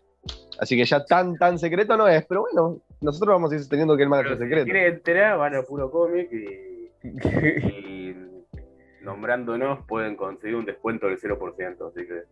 Así 0.60 0.76
que 0.76 0.84
ya 0.84 1.04
tan, 1.04 1.36
tan 1.36 1.58
secreto 1.58 1.96
no 1.96 2.08
es, 2.08 2.24
pero 2.26 2.40
bueno, 2.42 2.80
nosotros 3.00 3.34
vamos 3.34 3.52
a 3.52 3.54
ir 3.54 3.60
sosteniendo 3.60 3.96
que 3.96 4.02
el 4.02 4.08
Pero 4.08 4.16
manager 4.22 4.38
si 4.38 4.42
secreto. 4.44 4.64
quieren 4.64 4.94
enterar, 4.94 5.38
van 5.38 5.54
a 5.54 5.62
puro 5.62 5.90
cómic 5.90 6.28
y, 6.32 6.90
y 7.68 8.16
nombrándonos 9.02 9.84
pueden 9.86 10.16
conseguir 10.16 10.56
un 10.56 10.64
descuento 10.64 11.06
del 11.06 11.18
0%. 11.20 11.88
Así 11.88 12.06
que. 12.06 12.22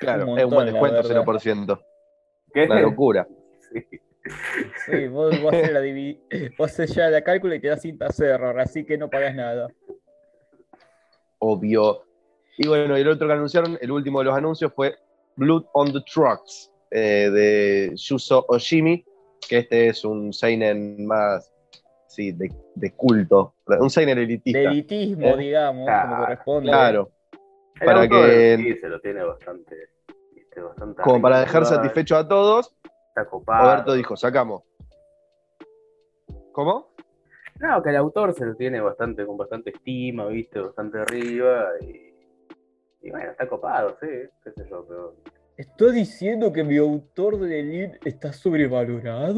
Claro, 0.00 0.26
Un 0.28 0.38
es 0.38 0.44
un 0.44 0.50
buen 0.50 0.66
descuento, 0.66 1.02
verdad. 1.08 1.24
0%. 1.24 1.80
¿Qué? 2.54 2.64
Una 2.64 2.80
locura. 2.80 3.26
Sí. 3.72 3.84
Sí, 4.86 5.06
vos, 5.08 5.40
vos 5.40 5.52
haces 5.54 5.72
la 5.72 5.80
vos 6.58 6.70
haces 6.72 6.94
ya 6.94 7.08
la 7.10 7.22
cálculo 7.22 7.54
y 7.54 7.60
te 7.60 7.68
das 7.68 7.82
cinta 7.82 8.08
error, 8.18 8.58
así 8.60 8.84
que 8.84 8.98
no 8.98 9.08
pagas 9.08 9.34
nada. 9.34 9.68
obvio. 11.38 12.02
Y 12.58 12.66
bueno, 12.66 12.96
y 12.96 13.02
el 13.02 13.08
otro 13.08 13.26
que 13.26 13.32
anunciaron, 13.34 13.78
el 13.80 13.90
último 13.90 14.20
de 14.20 14.24
los 14.26 14.34
anuncios 14.36 14.72
fue 14.74 14.96
Blood 15.36 15.64
on 15.74 15.92
the 15.92 16.00
Trucks, 16.12 16.70
eh, 16.90 17.28
de 17.30 17.92
Yuzo 17.94 18.46
Oshimi, 18.48 19.04
que 19.48 19.58
este 19.58 19.88
es 19.88 20.04
un 20.04 20.32
seinen 20.32 21.06
más, 21.06 21.52
sí, 22.06 22.32
de, 22.32 22.50
de 22.74 22.92
culto, 22.92 23.54
un 23.66 23.90
seinen 23.90 24.18
elitista. 24.18 24.58
De 24.58 24.64
elitismo, 24.64 25.26
Eh, 25.34 25.36
digamos, 25.36 25.86
claro, 25.86 26.08
como 26.08 26.22
corresponde. 26.22 26.70
Claro, 26.70 27.10
El 27.78 27.86
Para 27.86 28.08
que- 28.08 28.56
sí, 28.56 28.74
se 28.80 28.88
lo 28.88 29.00
tiene 29.00 29.22
bastante. 29.22 29.76
como 31.02 31.20
para 31.20 31.40
dejar 31.40 31.66
satisfecho 31.66 32.16
a 32.16 32.26
todos, 32.26 32.74
Está 33.16 33.30
copado. 33.30 33.64
Roberto 33.70 33.94
dijo, 33.94 34.14
sacamos. 34.14 34.62
¿Cómo? 36.52 36.90
No, 37.58 37.82
que 37.82 37.88
el 37.88 37.96
autor 37.96 38.34
se 38.34 38.44
lo 38.44 38.54
tiene 38.54 38.78
bastante, 38.78 39.24
con 39.24 39.38
bastante 39.38 39.70
estima, 39.70 40.26
viste, 40.26 40.60
bastante 40.60 40.98
arriba. 40.98 41.70
Y, 41.80 42.12
y 43.00 43.10
bueno, 43.10 43.30
está 43.30 43.48
copado, 43.48 43.96
sí, 44.02 44.06
qué 44.44 44.52
sé 44.52 44.68
yo, 44.68 44.84
pero. 44.86 45.14
¿Estás 45.56 45.94
diciendo 45.94 46.52
que 46.52 46.62
mi 46.62 46.76
autor 46.76 47.38
de 47.38 47.60
Elite 47.60 47.98
está 48.04 48.34
sobrevalorado? 48.34 49.34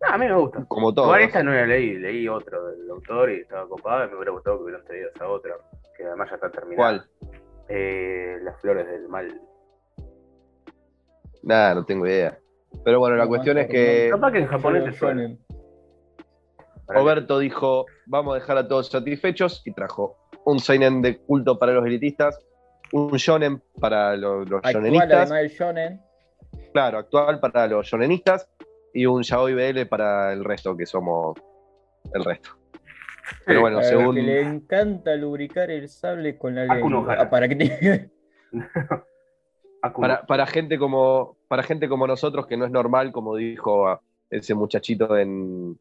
No, 0.00 0.08
a 0.08 0.18
mí 0.18 0.26
me 0.26 0.34
gusta. 0.34 0.64
Como 0.66 0.92
todos. 0.92 1.06
Igual 1.06 1.22
esta 1.22 1.44
no 1.44 1.52
la 1.52 1.66
leí, 1.66 1.98
leí 1.98 2.26
otro 2.26 2.66
del 2.66 2.90
autor 2.90 3.30
y 3.30 3.42
estaba 3.42 3.68
copado 3.68 4.06
y 4.06 4.08
me 4.08 4.16
hubiera 4.16 4.32
gustado 4.32 4.56
que 4.58 4.64
hubieran 4.64 4.84
traído 4.84 5.08
esa 5.14 5.28
otra, 5.28 5.54
que 5.96 6.04
además 6.04 6.28
ya 6.30 6.34
está 6.34 6.50
terminada. 6.50 7.06
¿Cuál? 7.20 7.30
Eh, 7.68 8.38
Las 8.42 8.60
flores 8.60 8.88
del 8.88 9.06
mal. 9.08 9.40
Nada, 11.42 11.74
no 11.74 11.84
tengo 11.84 12.06
idea. 12.06 12.38
Pero 12.84 12.98
bueno, 13.00 13.16
la 13.16 13.24
No, 13.24 13.28
cuestión 13.28 13.58
es 13.58 13.68
que 13.68 14.08
Capaz 14.10 14.32
que 14.32 14.38
en 14.38 14.46
japonés 14.46 14.84
te 14.84 14.90
que- 14.90 15.36
Roberto 16.88 17.38
dijo, 17.38 17.86
vamos 18.06 18.32
a 18.32 18.38
dejar 18.40 18.58
a 18.58 18.68
todos 18.68 18.88
satisfechos 18.90 19.62
y 19.64 19.72
trajo 19.72 20.16
un 20.44 20.58
seinen 20.58 21.00
de 21.00 21.18
culto 21.18 21.58
para 21.58 21.72
los 21.72 21.86
elitistas, 21.86 22.38
un 22.92 23.12
shonen 23.12 23.62
para 23.80 24.16
los, 24.16 24.48
los 24.48 24.58
Actual, 24.58 24.74
shonenistas, 24.74 25.12
además 25.30 25.38
del 25.40 25.48
shonen. 25.50 26.00
claro, 26.72 26.98
actual 26.98 27.40
para 27.40 27.66
los 27.66 27.86
shonenistas 27.86 28.48
y 28.92 29.06
un 29.06 29.22
yaoi 29.22 29.54
BL 29.54 29.86
para 29.86 30.32
el 30.32 30.44
resto, 30.44 30.76
que 30.76 30.84
somos 30.84 31.36
el 32.12 32.24
resto. 32.24 32.50
Pero 33.46 33.60
bueno, 33.62 33.76
Para 33.78 33.88
según... 33.88 34.14
que 34.16 34.22
le 34.22 34.40
encanta 34.42 35.14
lubricar 35.14 35.70
el 35.70 35.88
sable 35.88 36.36
con 36.36 36.54
la 36.54 36.64
lengua. 36.66 37.16
Ah, 37.18 37.30
para 37.30 37.48
que 37.48 37.56
te... 37.56 38.10
Para, 39.82 40.24
para 40.26 40.46
gente 40.46 40.78
como 40.78 41.36
para 41.48 41.64
gente 41.64 41.88
como 41.88 42.06
nosotros 42.06 42.46
que 42.46 42.56
no 42.56 42.64
es 42.64 42.70
normal, 42.70 43.10
como 43.10 43.34
dijo 43.34 44.00
ese 44.30 44.54
muchachito 44.54 45.16
en, 45.18 45.76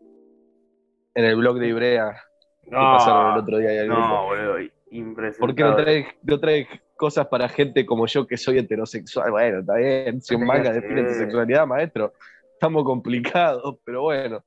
en 1.13 1.25
el 1.25 1.35
blog 1.35 1.59
de 1.59 1.67
Ibrea 1.67 2.15
que 2.63 2.71
pasaron 2.71 3.33
el 3.33 3.39
otro 3.39 3.57
día 3.57 3.85
no, 3.85 4.25
boludo, 4.25 4.57
impresionante. 4.91 5.39
¿Por 5.39 5.55
qué 5.55 5.63
no 5.63 5.75
traes, 5.75 6.07
no 6.23 6.39
traes 6.39 6.67
cosas 6.95 7.27
para 7.27 7.49
gente 7.49 7.85
como 7.85 8.05
yo 8.07 8.27
que 8.27 8.37
soy 8.37 8.59
heterosexual? 8.59 9.31
Bueno, 9.31 9.59
está 9.59 9.75
bien, 9.75 10.21
si 10.21 10.35
un 10.35 10.45
manga 10.45 10.71
define 10.71 11.03
tu 11.03 11.13
sexualidad, 11.13 11.65
maestro, 11.67 12.13
estamos 12.53 12.83
complicados, 12.83 13.77
pero 13.83 14.03
bueno. 14.03 14.43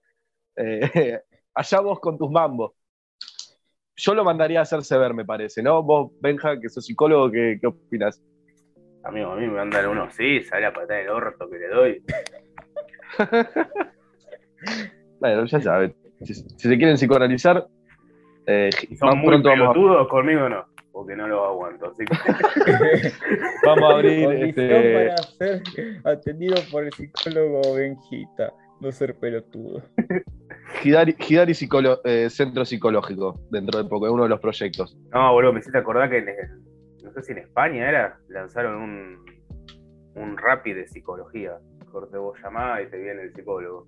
Eh, 0.56 1.20
allá 1.54 1.80
vos 1.80 2.00
con 2.00 2.18
tus 2.18 2.30
mambos. 2.30 2.72
Yo 3.96 4.14
lo 4.14 4.24
mandaría 4.24 4.58
a 4.58 4.62
hacerse 4.62 4.98
ver, 4.98 5.14
me 5.14 5.24
parece, 5.24 5.62
¿no? 5.62 5.82
Vos, 5.82 6.12
Benja, 6.20 6.58
que 6.58 6.68
sos 6.68 6.84
psicólogo, 6.84 7.30
¿qué, 7.30 7.58
qué 7.60 7.66
opinas? 7.66 8.20
Amigo, 9.04 9.32
a 9.32 9.36
mí 9.36 9.46
me 9.46 9.52
mandan 9.54 9.86
uno, 9.88 10.10
sí, 10.10 10.42
sale 10.42 10.66
a 10.66 10.72
patar 10.72 10.98
el 11.00 11.08
orto 11.10 11.48
que 11.50 11.58
le 11.58 11.68
doy. 11.68 12.02
Bueno, 15.20 15.44
ya 15.46 15.60
saben. 15.60 15.94
Si, 16.22 16.34
si 16.34 16.68
se 16.68 16.76
quieren 16.76 16.96
psicoanalizar, 16.96 17.66
eh, 18.46 18.70
son 18.98 19.08
más 19.10 19.16
muy 19.16 19.26
pronto 19.28 19.48
vamos 19.50 19.68
a, 19.68 19.72
pelotudos, 19.72 20.08
conmigo 20.08 20.48
no, 20.48 20.64
porque 20.92 21.16
no 21.16 21.28
lo 21.28 21.44
aguanto. 21.46 21.90
Así 21.90 22.04
que 22.04 22.16
vamos 23.64 23.84
a 23.90 23.94
abrir. 23.94 24.30
Este, 24.32 24.92
para 24.94 25.16
ser 25.22 25.62
atendido 26.04 26.56
por 26.70 26.84
el 26.84 26.92
psicólogo 26.92 27.74
Benjita. 27.74 28.52
No 28.80 28.90
ser 28.92 29.14
pelotudo. 29.18 29.82
Hidari, 30.82 31.14
Hidari 31.18 31.52
Psicolo- 31.54 32.00
eh, 32.04 32.28
Centro 32.28 32.64
Psicológico, 32.64 33.40
dentro 33.50 33.82
de 33.82 33.88
poco, 33.88 34.06
es 34.06 34.12
uno 34.12 34.24
de 34.24 34.28
los 34.30 34.40
proyectos. 34.40 34.96
No, 35.12 35.32
boludo, 35.32 35.52
me 35.52 35.60
hiciste 35.60 35.78
acordar 35.78 36.10
que 36.10 36.18
en 36.18 36.28
el- 36.28 36.63
sé 37.14 37.22
si 37.22 37.32
en 37.32 37.38
España 37.38 37.88
era, 37.88 38.18
lanzaron 38.28 38.76
un, 38.82 39.24
un 40.16 40.36
rapi 40.36 40.72
de 40.72 40.86
psicología. 40.86 41.58
Corte 41.90 42.18
vos 42.18 42.36
llamada 42.42 42.82
y 42.82 42.88
te 42.90 42.98
viene 42.98 43.22
el 43.22 43.32
psicólogo. 43.34 43.86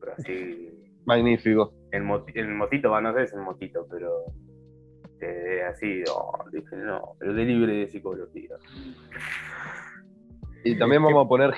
Pero 0.00 0.12
así, 0.16 0.70
Magnífico. 1.06 1.72
el, 1.90 2.02
moti- 2.04 2.32
el 2.38 2.48
motito, 2.48 2.90
va, 2.90 3.00
no 3.00 3.12
sé 3.14 3.20
si 3.20 3.24
es 3.24 3.32
el 3.34 3.40
motito, 3.40 3.86
pero 3.90 4.10
eh, 5.20 5.62
así, 5.68 6.04
oh, 6.12 6.32
dije, 6.52 6.76
no, 6.76 7.14
el 7.20 7.34
delivery 7.34 7.80
de 7.80 7.88
psicología. 7.88 8.56
Y 10.64 10.76
también 10.78 11.02
vamos 11.02 11.24
a 11.24 11.28
poner 11.28 11.54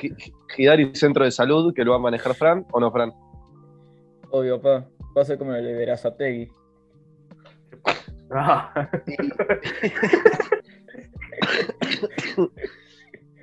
Hidari 0.57 0.95
Centro 0.95 1.25
de 1.25 1.31
Salud, 1.33 1.75
que 1.75 1.85
lo 1.85 1.91
va 1.93 1.97
a 1.97 2.01
manejar 2.01 2.35
Fran, 2.35 2.65
¿o 2.71 2.79
no, 2.81 2.93
Fran? 2.93 3.13
Obvio, 4.31 4.61
pa. 4.61 4.87
Va 5.17 5.23
a 5.23 5.25
ser 5.25 5.39
como 5.39 5.53
el 5.55 5.65
de 5.65 5.75
Verazategui. 5.75 6.49
Ah, 8.33 8.73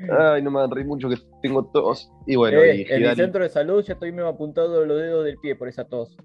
Ay, 0.09 0.41
no 0.43 0.51
me 0.51 0.67
reí 0.67 0.83
mucho 0.85 1.09
que 1.09 1.15
tengo 1.41 1.65
tos. 1.71 2.11
Y 2.25 2.35
bueno, 2.35 2.59
Eh, 2.59 2.75
y 2.77 2.81
en 2.83 2.87
mi 2.87 3.03
Hidari. 3.03 3.15
centro 3.15 3.43
de 3.43 3.49
salud 3.49 3.83
ya 3.83 3.93
estoy 3.93 4.11
medio 4.11 4.27
apuntado 4.27 4.85
los 4.85 4.97
dedos 5.01 5.25
del 5.25 5.37
pie 5.39 5.55
por 5.55 5.67
esa 5.67 5.85
tos. 5.85 6.15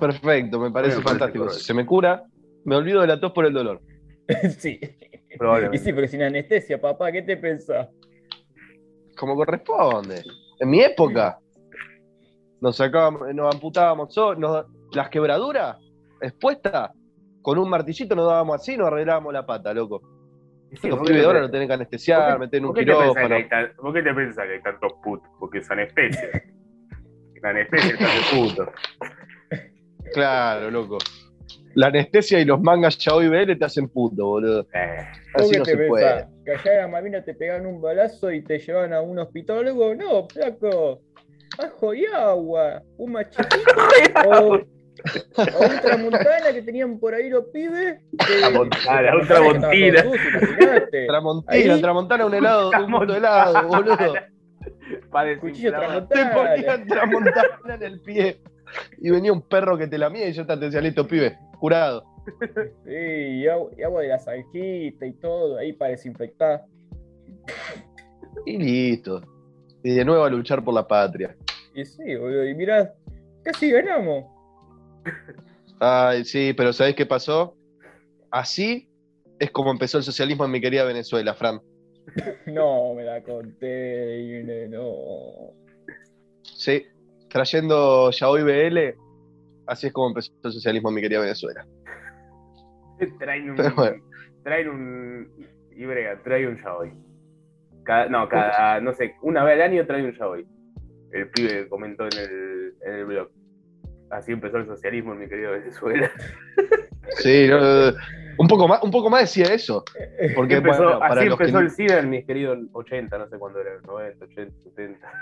Perfecto, 0.00 0.58
me 0.58 0.70
parece 0.70 1.00
fantástico. 1.02 1.48
se 1.50 1.74
me 1.74 1.84
cura, 1.86 2.24
me 2.64 2.76
olvido 2.76 3.00
de 3.02 3.06
la 3.08 3.20
tos 3.20 3.32
por 3.32 3.44
el 3.46 3.52
dolor. 3.52 3.80
sí. 4.58 4.80
Y 5.30 5.36
Probablemente. 5.36 5.78
sí, 5.84 5.92
porque 5.92 6.08
sin 6.08 6.22
anestesia, 6.22 6.80
papá, 6.80 7.12
¿qué 7.12 7.22
te 7.22 7.36
pensás? 7.36 7.88
Como 9.16 9.34
corresponde. 9.36 10.22
En 10.60 10.70
mi 10.70 10.80
época, 10.80 11.38
nos 12.60 12.76
sacábamos, 12.76 13.34
nos 13.34 13.54
amputábamos, 13.54 14.16
nos- 14.38 14.66
las 14.92 15.08
quebraduras 15.10 15.76
expuestas, 16.20 16.90
con 17.44 17.58
un 17.58 17.68
martillito 17.68 18.16
nos 18.16 18.26
dábamos 18.26 18.56
así 18.56 18.72
y 18.72 18.78
nos 18.78 18.86
arreglábamos 18.86 19.30
la 19.30 19.44
pata, 19.44 19.74
loco. 19.74 20.00
Sí, 20.80 20.88
Los 20.88 20.96
¿por 20.96 21.06
qué 21.06 21.12
pibes 21.12 21.26
ahora 21.26 21.40
lo 21.42 21.50
tienen 21.50 21.68
que 21.68 21.74
anestesiar, 21.74 22.38
meter 22.38 22.58
en 22.58 22.64
un 22.64 22.72
¿Por 22.72 22.78
qué 22.78 22.86
te 22.86 22.96
pensás 22.96 23.14
que 23.14 23.22
quirófano. 23.22 23.74
¿Por 23.76 23.92
qué 23.92 24.02
te 24.02 24.14
pensás 24.14 24.46
que 24.46 24.52
hay 24.54 24.62
tantos 24.62 24.92
putos? 25.04 25.28
Porque 25.38 25.58
es 25.58 25.70
anestesia. 25.70 26.30
La 27.42 27.50
anestesia 27.50 27.92
está 27.92 28.06
de 28.06 28.46
puto. 28.46 28.72
Claro, 30.14 30.70
loco. 30.70 30.96
La 31.74 31.88
anestesia 31.88 32.40
y 32.40 32.46
los 32.46 32.62
mangas 32.62 32.96
ya 32.96 33.14
hoy 33.14 33.28
BL 33.28 33.58
te 33.58 33.64
hacen 33.66 33.90
puto, 33.90 34.24
boludo. 34.24 34.66
Eh, 34.72 35.06
¿Vos 35.34 35.42
Así 35.42 35.52
qué 35.52 35.58
no 35.58 35.64
te 35.64 35.70
se 35.72 35.86
puede. 35.86 36.26
¿Que 36.46 36.52
allá 36.52 36.84
en 36.84 36.90
Malvinas 36.90 37.26
te 37.26 37.34
pegan 37.34 37.66
un 37.66 37.82
balazo 37.82 38.32
y 38.32 38.42
te 38.42 38.58
llevan 38.58 38.94
a 38.94 39.02
un 39.02 39.18
hospitólogo? 39.18 39.94
No, 39.94 40.26
flaco. 40.28 41.02
Ajo 41.58 41.92
y 41.92 42.06
agua. 42.06 42.82
Un 42.96 43.12
machito 43.12 43.42
o, 44.28 44.60
o 45.36 45.66
un 45.66 45.80
tramontana 45.80 46.52
que 46.52 46.62
tenían 46.62 46.98
por 46.98 47.14
ahí 47.14 47.28
los 47.28 47.44
pibes. 47.46 48.00
Tramontana, 48.16 49.10
que 49.10 49.16
un 49.16 49.26
tramontina. 49.26 50.04
tramontana, 51.80 52.26
un 52.26 52.34
helado, 52.34 52.70
un 52.70 52.92
puto 52.92 53.16
helado, 53.16 53.68
boludo. 53.68 54.14
para 55.10 55.38
Cuchillo 55.38 55.72
desinflamar. 55.72 56.08
Te 56.08 56.14
tramontana. 56.14 56.54
ponían 56.54 56.86
tramontana 56.86 57.74
en 57.74 57.82
el 57.82 58.00
pie. 58.00 58.40
Y 58.98 59.10
venía 59.10 59.32
un 59.32 59.42
perro 59.42 59.76
que 59.76 59.86
te 59.86 59.98
lamía 59.98 60.28
y 60.28 60.32
yo 60.32 60.46
te 60.46 60.56
decía, 60.56 60.80
listo, 60.80 61.06
pibe, 61.06 61.38
curado. 61.60 62.04
Sí, 62.86 62.90
y 62.90 63.46
agua, 63.46 63.70
y 63.76 63.82
agua 63.82 64.02
de 64.02 64.08
la 64.08 64.18
salquita 64.18 65.06
y 65.06 65.12
todo, 65.12 65.58
ahí 65.58 65.74
para 65.74 65.90
desinfectar. 65.90 66.64
Y 68.46 68.56
listo. 68.56 69.22
Y 69.82 69.94
de 69.94 70.04
nuevo 70.04 70.24
a 70.24 70.30
luchar 70.30 70.64
por 70.64 70.72
la 70.72 70.88
patria. 70.88 71.36
Y 71.74 71.84
sí, 71.84 72.16
boludo, 72.16 72.48
y 72.48 72.54
mirá, 72.54 72.94
casi 73.42 73.70
ganamos. 73.70 74.33
Ay, 75.80 76.24
sí, 76.24 76.54
pero 76.56 76.72
¿sabés 76.72 76.94
qué 76.94 77.06
pasó? 77.06 77.56
Así 78.30 78.88
es 79.38 79.50
como 79.50 79.70
empezó 79.70 79.98
el 79.98 80.04
socialismo 80.04 80.44
en 80.44 80.50
mi 80.50 80.60
querida 80.60 80.84
Venezuela, 80.84 81.34
Fran. 81.34 81.60
No, 82.46 82.94
me 82.94 83.02
la 83.02 83.22
conté, 83.22 84.68
no. 84.68 85.52
Sí, 86.42 86.86
trayendo 87.28 88.10
Yaoi 88.10 88.42
BL, 88.42 88.78
así 89.66 89.86
es 89.86 89.92
como 89.92 90.08
empezó 90.08 90.32
el 90.44 90.52
socialismo 90.52 90.90
en 90.90 90.94
mi 90.96 91.00
querida 91.00 91.20
Venezuela. 91.20 91.66
Traen 93.18 93.50
un. 93.50 93.56
Bueno. 93.74 94.02
Traen 94.42 94.68
un. 94.68 95.28
Ibrea, 95.76 96.22
trae 96.22 96.46
un 96.46 96.56
yaoi. 96.56 96.92
Cada, 97.84 98.08
no, 98.08 98.28
cada. 98.28 98.80
No 98.80 98.92
sé, 98.92 99.16
una 99.22 99.42
vez 99.42 99.54
al 99.54 99.62
año 99.62 99.86
trae 99.86 100.04
un 100.04 100.12
yaoi. 100.12 100.46
El 101.12 101.28
pibe 101.30 101.68
comentó 101.68 102.04
en 102.04 102.18
el, 102.18 102.74
en 102.82 102.92
el 102.94 103.04
blog. 103.06 103.30
Así 104.14 104.32
empezó 104.32 104.58
el 104.58 104.66
socialismo 104.66 105.12
en 105.12 105.20
mi 105.20 105.28
querido 105.28 105.52
Venezuela. 105.52 106.10
Sí, 107.18 107.46
no, 107.48 107.60
no, 107.60 107.90
no. 107.90 107.96
un, 108.38 108.48
poco 108.48 108.66
más, 108.66 108.82
un 108.82 108.90
poco 108.90 109.10
más 109.10 109.20
decía 109.20 109.54
eso. 109.54 109.84
Porque, 110.34 110.56
Empezó- 110.56 110.82
bueno, 110.84 110.98
para 110.98 111.20
así 111.20 111.28
los 111.28 111.38
empezó 111.38 111.58
el 111.58 111.70
SIDA 111.70 111.98
en 111.98 112.08
mis 112.08 112.24
queridos 112.24 112.58
80, 112.72 113.18
no 113.18 113.28
sé 113.28 113.38
cuándo 113.38 113.60
era, 113.60 113.72
90, 113.86 114.24
80, 114.24 114.62
70. 114.62 115.12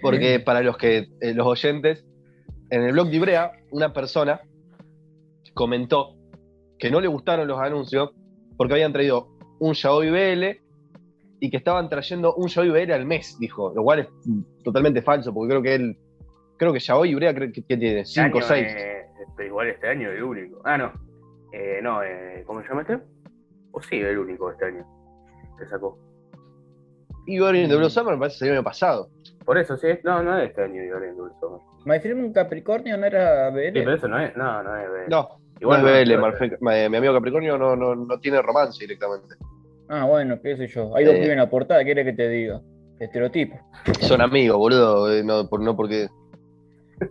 Porque 0.00 0.38
para 0.38 0.62
los 0.62 0.76
que 0.78 1.08
eh, 1.20 1.34
los 1.34 1.46
oyentes, 1.48 2.06
en 2.70 2.82
el 2.84 2.92
blog 2.92 3.10
de 3.10 3.16
Ibrea, 3.16 3.52
una 3.72 3.92
persona 3.92 4.40
comentó 5.52 6.14
que 6.78 6.90
no 6.90 7.00
le 7.00 7.08
gustaron 7.08 7.48
los 7.48 7.58
anuncios 7.60 8.10
porque 8.56 8.74
habían 8.74 8.92
traído 8.92 9.28
un 9.58 9.74
Yaoi 9.74 10.10
BL 10.10 10.60
y 11.40 11.50
que 11.50 11.56
estaban 11.56 11.88
trayendo 11.88 12.34
un 12.34 12.48
Yaoi 12.48 12.70
BL 12.70 12.92
al 12.92 13.04
mes, 13.04 13.36
dijo, 13.40 13.72
lo 13.74 13.82
cual 13.82 13.98
es 14.00 14.08
totalmente 14.62 15.02
falso, 15.02 15.34
porque 15.34 15.50
creo 15.50 15.62
que 15.62 15.74
él, 15.74 15.98
creo 16.60 16.72
que 16.74 16.78
Yaoi 16.78 17.08
Ibrea 17.10 17.34
creo 17.34 17.50
que, 17.50 17.62
tiene 17.62 18.00
Este 18.00 18.20
5 18.22 18.36
o 18.36 18.40
año, 18.40 18.46
6. 18.46 18.66
eh, 18.76 19.06
pero 19.34 19.48
igual 19.48 19.68
este 19.68 19.88
año 19.88 20.10
el 20.10 20.22
único. 20.22 20.60
Ah, 20.64 20.76
no. 20.76 20.92
Eh, 21.52 21.80
no, 21.82 22.02
eh, 22.02 22.44
¿cómo 22.46 22.60
se 22.62 22.68
llama 22.68 22.82
este? 22.82 22.98
O 23.72 23.80
sí, 23.82 23.96
el 23.98 24.18
único 24.18 24.50
este 24.52 24.66
año. 24.66 24.84
Que 25.58 25.66
sacó. 25.66 25.98
Y 27.26 27.40
Orient 27.40 27.70
de 27.70 27.76
Blue 27.78 27.88
Summer 27.90 28.14
me 28.14 28.20
parece 28.20 28.38
que 28.44 28.50
el 28.50 28.56
año 28.56 28.64
pasado. 28.64 29.08
Por 29.44 29.56
eso, 29.58 29.76
sí. 29.78 29.88
No, 30.04 30.22
no 30.22 30.38
es 30.38 30.50
este 30.50 30.62
año 30.62 30.82
Igual 30.82 31.04
en 31.04 31.16
Dulce 31.16 31.36
Summer. 31.40 31.60
Un 32.24 32.32
Capricornio 32.34 32.96
no 32.98 33.06
era 33.06 33.48
BL. 33.50 33.64
Sí, 33.66 33.70
pero 33.72 33.94
eso 33.94 34.08
no 34.08 34.18
es. 34.20 34.36
No, 34.36 34.62
no 34.62 34.76
es. 34.76 34.84
eh, 34.84 35.06
No, 35.08 35.40
Igual 35.60 35.82
no 35.82 35.88
es 35.88 36.08
BL, 36.08 36.18
Marfe- 36.18 36.58
mi, 36.60 36.88
mi 36.90 36.96
amigo 36.98 37.14
Capricornio 37.14 37.56
no, 37.58 37.74
no, 37.74 37.94
no 37.94 38.20
tiene 38.20 38.40
romance 38.42 38.78
directamente. 38.84 39.34
Ah, 39.88 40.04
bueno, 40.04 40.38
qué 40.42 40.56
sé 40.56 40.66
yo. 40.68 40.94
Hay 40.94 41.04
dos 41.04 41.14
Eh. 41.14 41.18
pibes 41.18 41.30
en 41.30 41.38
la 41.38 41.50
portada, 41.50 41.84
¿qué 41.84 41.94
que 41.94 42.12
te 42.12 42.28
diga? 42.28 42.60
Estereotipo. 42.98 43.58
Son 44.00 44.20
amigos, 44.20 44.58
boludo, 44.58 45.10
eh, 45.12 45.22
no, 45.24 45.48
por, 45.48 45.60
no 45.62 45.74
porque. 45.74 46.08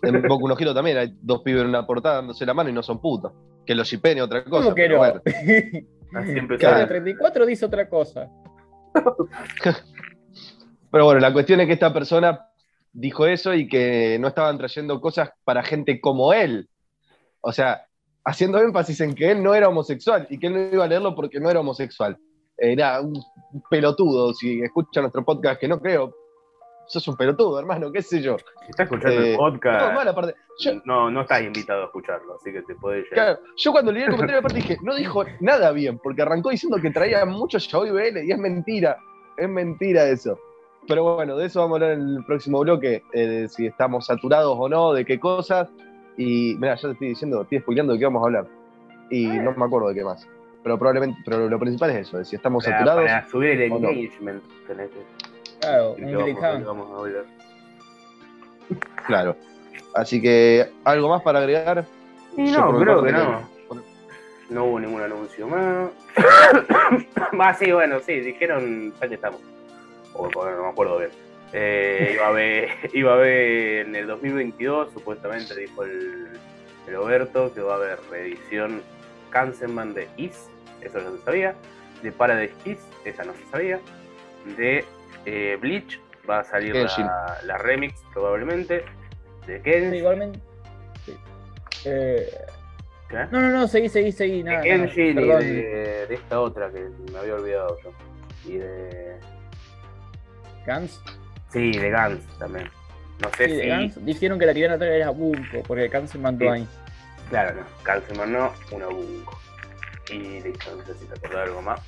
En 0.01 0.21
Boku 0.27 0.47
no 0.47 0.57
Hero 0.57 0.73
también 0.73 0.97
hay 0.97 1.13
dos 1.21 1.41
pibes 1.41 1.61
en 1.63 1.69
una 1.69 1.85
portada 1.85 2.15
dándose 2.17 2.45
la 2.45 2.53
mano 2.53 2.69
y 2.69 2.73
no 2.73 2.83
son 2.83 2.99
putos. 3.01 3.31
Que 3.65 3.75
los 3.75 3.87
shipen 3.87 4.21
otra 4.21 4.43
cosa. 4.43 4.63
¿Cómo 4.63 4.75
que 4.75 4.89
no? 4.89 4.97
bueno. 4.97 5.21
Así 5.25 6.31
empezó. 6.31 6.59
Claro. 6.59 6.75
Cada 6.75 6.87
34 6.87 7.45
dice 7.45 7.65
otra 7.65 7.87
cosa. 7.89 8.29
Pero 10.91 11.05
bueno, 11.05 11.19
la 11.19 11.31
cuestión 11.33 11.59
es 11.59 11.67
que 11.67 11.73
esta 11.73 11.93
persona 11.93 12.47
dijo 12.91 13.25
eso 13.25 13.53
y 13.53 13.67
que 13.67 14.17
no 14.19 14.27
estaban 14.29 14.57
trayendo 14.57 14.99
cosas 14.99 15.29
para 15.43 15.63
gente 15.63 16.01
como 16.01 16.33
él. 16.33 16.67
O 17.41 17.51
sea, 17.51 17.85
haciendo 18.25 18.59
énfasis 18.59 19.01
en 19.01 19.13
que 19.13 19.31
él 19.31 19.43
no 19.43 19.53
era 19.53 19.69
homosexual 19.69 20.27
y 20.29 20.39
que 20.39 20.47
él 20.47 20.53
no 20.53 20.73
iba 20.73 20.85
a 20.85 20.87
leerlo 20.87 21.15
porque 21.15 21.39
no 21.39 21.49
era 21.49 21.59
homosexual. 21.59 22.17
Era 22.57 22.99
un 23.01 23.21
pelotudo, 23.69 24.33
si 24.33 24.61
escucha 24.61 25.01
nuestro 25.01 25.23
podcast, 25.23 25.59
que 25.59 25.67
no 25.67 25.79
creo. 25.79 26.13
Sos 26.89 27.07
un 27.07 27.15
pelotudo, 27.15 27.59
hermano, 27.59 27.91
qué 27.91 28.01
sé 28.01 28.19
yo. 28.19 28.35
Si 28.39 28.71
estás 28.71 28.85
escuchando 28.85 29.21
Eh, 29.21 29.25
el 29.27 29.31
No, 29.33 29.37
podcast. 29.37 29.85
Yo, 30.59 30.71
no, 30.85 31.11
no 31.11 31.21
estás 31.21 31.43
invitado 31.43 31.83
a 31.83 31.85
escucharlo, 31.85 32.35
así 32.35 32.51
que 32.51 32.63
te 32.63 32.73
podés 32.75 33.03
llegar. 33.09 33.13
Claro, 33.35 33.39
yo 33.55 33.71
cuando 33.71 33.91
leí 33.91 34.01
el 34.03 34.09
comentario 34.09 34.39
aparte 34.39 34.57
dije, 34.57 34.77
no 34.81 34.95
dijo 34.95 35.23
nada 35.39 35.71
bien, 35.71 35.99
porque 35.99 36.23
arrancó 36.23 36.49
diciendo 36.49 36.77
que 36.81 36.89
traía 36.89 37.23
mucho 37.25 37.59
Yaoi 37.59 37.91
BL 37.91 38.23
y 38.25 38.31
es 38.31 38.37
mentira, 38.39 38.97
es 39.37 39.47
mentira 39.47 40.05
eso. 40.09 40.39
Pero 40.87 41.15
bueno, 41.15 41.37
de 41.37 41.45
eso 41.45 41.59
vamos 41.59 41.75
a 41.79 41.83
hablar 41.85 41.99
en 41.99 42.15
el 42.17 42.25
próximo 42.25 42.59
bloque, 42.61 43.03
eh, 43.13 43.27
de 43.27 43.47
si 43.49 43.67
estamos 43.67 44.07
saturados 44.07 44.55
o 44.59 44.67
no, 44.67 44.91
de 44.93 45.05
qué 45.05 45.19
cosas. 45.19 45.69
Y 46.17 46.55
mira, 46.55 46.73
ya 46.75 46.81
te 46.87 46.91
estoy 46.93 47.09
diciendo, 47.09 47.43
estoy 47.43 47.59
spoileando 47.59 47.93
de 47.93 47.99
qué 47.99 48.05
vamos 48.05 48.23
a 48.23 48.25
hablar. 48.25 48.47
Y 49.11 49.27
no 49.27 49.51
me 49.53 49.65
acuerdo 49.65 49.89
de 49.89 49.93
qué 49.95 50.03
más. 50.03 50.27
Pero 50.63 50.77
probablemente, 50.79 51.21
pero 51.23 51.47
lo 51.47 51.59
principal 51.59 51.91
es 51.91 52.07
eso, 52.07 52.17
de 52.17 52.25
si 52.25 52.35
estamos 52.35 52.65
Para, 52.65 52.79
saturados. 52.79 53.03
para 53.03 53.27
subir 53.29 53.61
el 53.61 53.71
o 53.71 53.79
no. 53.79 53.89
Claro, 55.59 55.95
un 55.97 56.65
vamos, 56.65 56.91
a 56.91 56.99
hablar. 56.99 57.25
Claro. 59.07 59.35
Así 59.95 60.21
que, 60.21 60.69
¿algo 60.83 61.09
más 61.09 61.21
para 61.21 61.39
agregar? 61.39 61.85
Y 62.37 62.51
no, 62.51 62.79
creo 62.79 63.03
que 63.03 63.11
no. 63.11 63.31
no. 63.31 63.59
No 64.49 64.65
hubo 64.65 64.79
ningún 64.79 65.01
anuncio 65.01 65.47
más. 65.47 65.89
ah, 67.39 67.53
sí, 67.53 67.71
bueno, 67.71 67.99
sí, 67.99 68.19
dijeron, 68.19 68.93
ya 68.99 69.07
que 69.07 69.15
estamos. 69.15 69.41
O 70.13 70.29
bueno, 70.29 70.57
no 70.57 70.63
me 70.63 70.69
acuerdo 70.69 70.97
bien. 70.97 71.11
Eh, 71.53 72.13
iba, 72.15 72.25
a 72.25 72.29
haber, 72.29 72.69
iba 72.93 73.11
a 73.11 73.15
haber 73.15 73.87
en 73.87 73.95
el 73.95 74.07
2022, 74.07 74.91
supuestamente 74.93 75.55
dijo 75.55 75.83
el, 75.83 76.29
el 76.87 76.95
Oberto, 76.95 77.53
que 77.53 77.61
va 77.61 77.73
a 77.73 77.77
haber 77.77 77.99
reedición 78.09 78.81
Kansenman 79.29 79.93
de 79.93 80.07
Is, 80.17 80.49
eso 80.81 80.99
ya 80.99 81.11
se 81.11 81.23
sabía. 81.23 81.55
De 82.01 82.11
Paradise 82.11 82.53
Kiss, 82.63 82.79
esa 83.03 83.25
no 83.25 83.33
se 83.33 83.45
sabía. 83.51 83.79
De 84.57 84.85
eh, 85.29 85.55
Bleach, 85.57 85.99
va 86.29 86.39
a 86.39 86.43
salir 86.43 86.75
la, 86.75 87.37
la 87.45 87.57
remix 87.57 88.01
probablemente. 88.13 88.83
De 89.45 89.57
Sí, 89.57 89.63
Kenshin. 89.63 89.95
igualmente. 89.95 90.39
sí. 91.05 91.17
Eh, 91.85 92.29
¿Qué? 93.09 93.25
no, 93.31 93.41
no, 93.41 93.49
no, 93.49 93.67
seguí, 93.67 93.89
seguí, 93.89 94.11
seguí. 94.11 94.43
Nada, 94.43 94.61
de 94.61 94.69
nada, 94.69 94.83
Kenshin 94.85 95.11
y 95.11 95.13
perdón. 95.15 95.39
de, 95.41 96.05
de 96.07 96.13
esta 96.15 96.39
otra 96.39 96.69
que 96.71 96.87
me 97.11 97.17
había 97.19 97.35
olvidado 97.35 97.77
yo. 97.83 97.91
Y 98.45 98.57
de. 98.57 99.17
Gans. 100.65 101.01
Sí, 101.51 101.71
de 101.71 101.89
Gans 101.89 102.23
también. 102.37 102.69
No 103.23 103.29
sé 103.35 103.45
Sí, 103.45 103.51
de 103.55 103.61
si. 103.63 103.67
Gans 103.67 104.05
dijeron 104.05 104.37
que 104.39 104.45
la 104.45 104.53
querían 104.53 104.71
atraer 104.73 105.03
a 105.03 105.09
Bunko, 105.09 105.63
porque 105.67 105.87
Gans 105.87 106.11
se 106.11 106.17
mandó 106.19 106.45
Sí. 106.45 106.51
ahí. 106.51 106.67
Claro, 107.29 107.55
no. 107.55 107.83
Kanseman 107.83 108.31
no, 108.33 108.53
una 108.71 108.87
Bunko. 108.87 109.39
Y 110.11 110.39
listo, 110.41 110.75
no 110.75 110.83
sé 110.85 110.93
si 110.95 111.05
te 111.05 111.13
acordás 111.13 111.31
de 111.37 111.41
algo 111.43 111.61
más. 111.61 111.81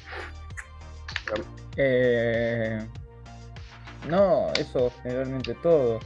Eh, 1.77 2.80
no, 4.09 4.51
eso 4.53 4.91
generalmente 5.03 5.55
todo. 5.55 5.99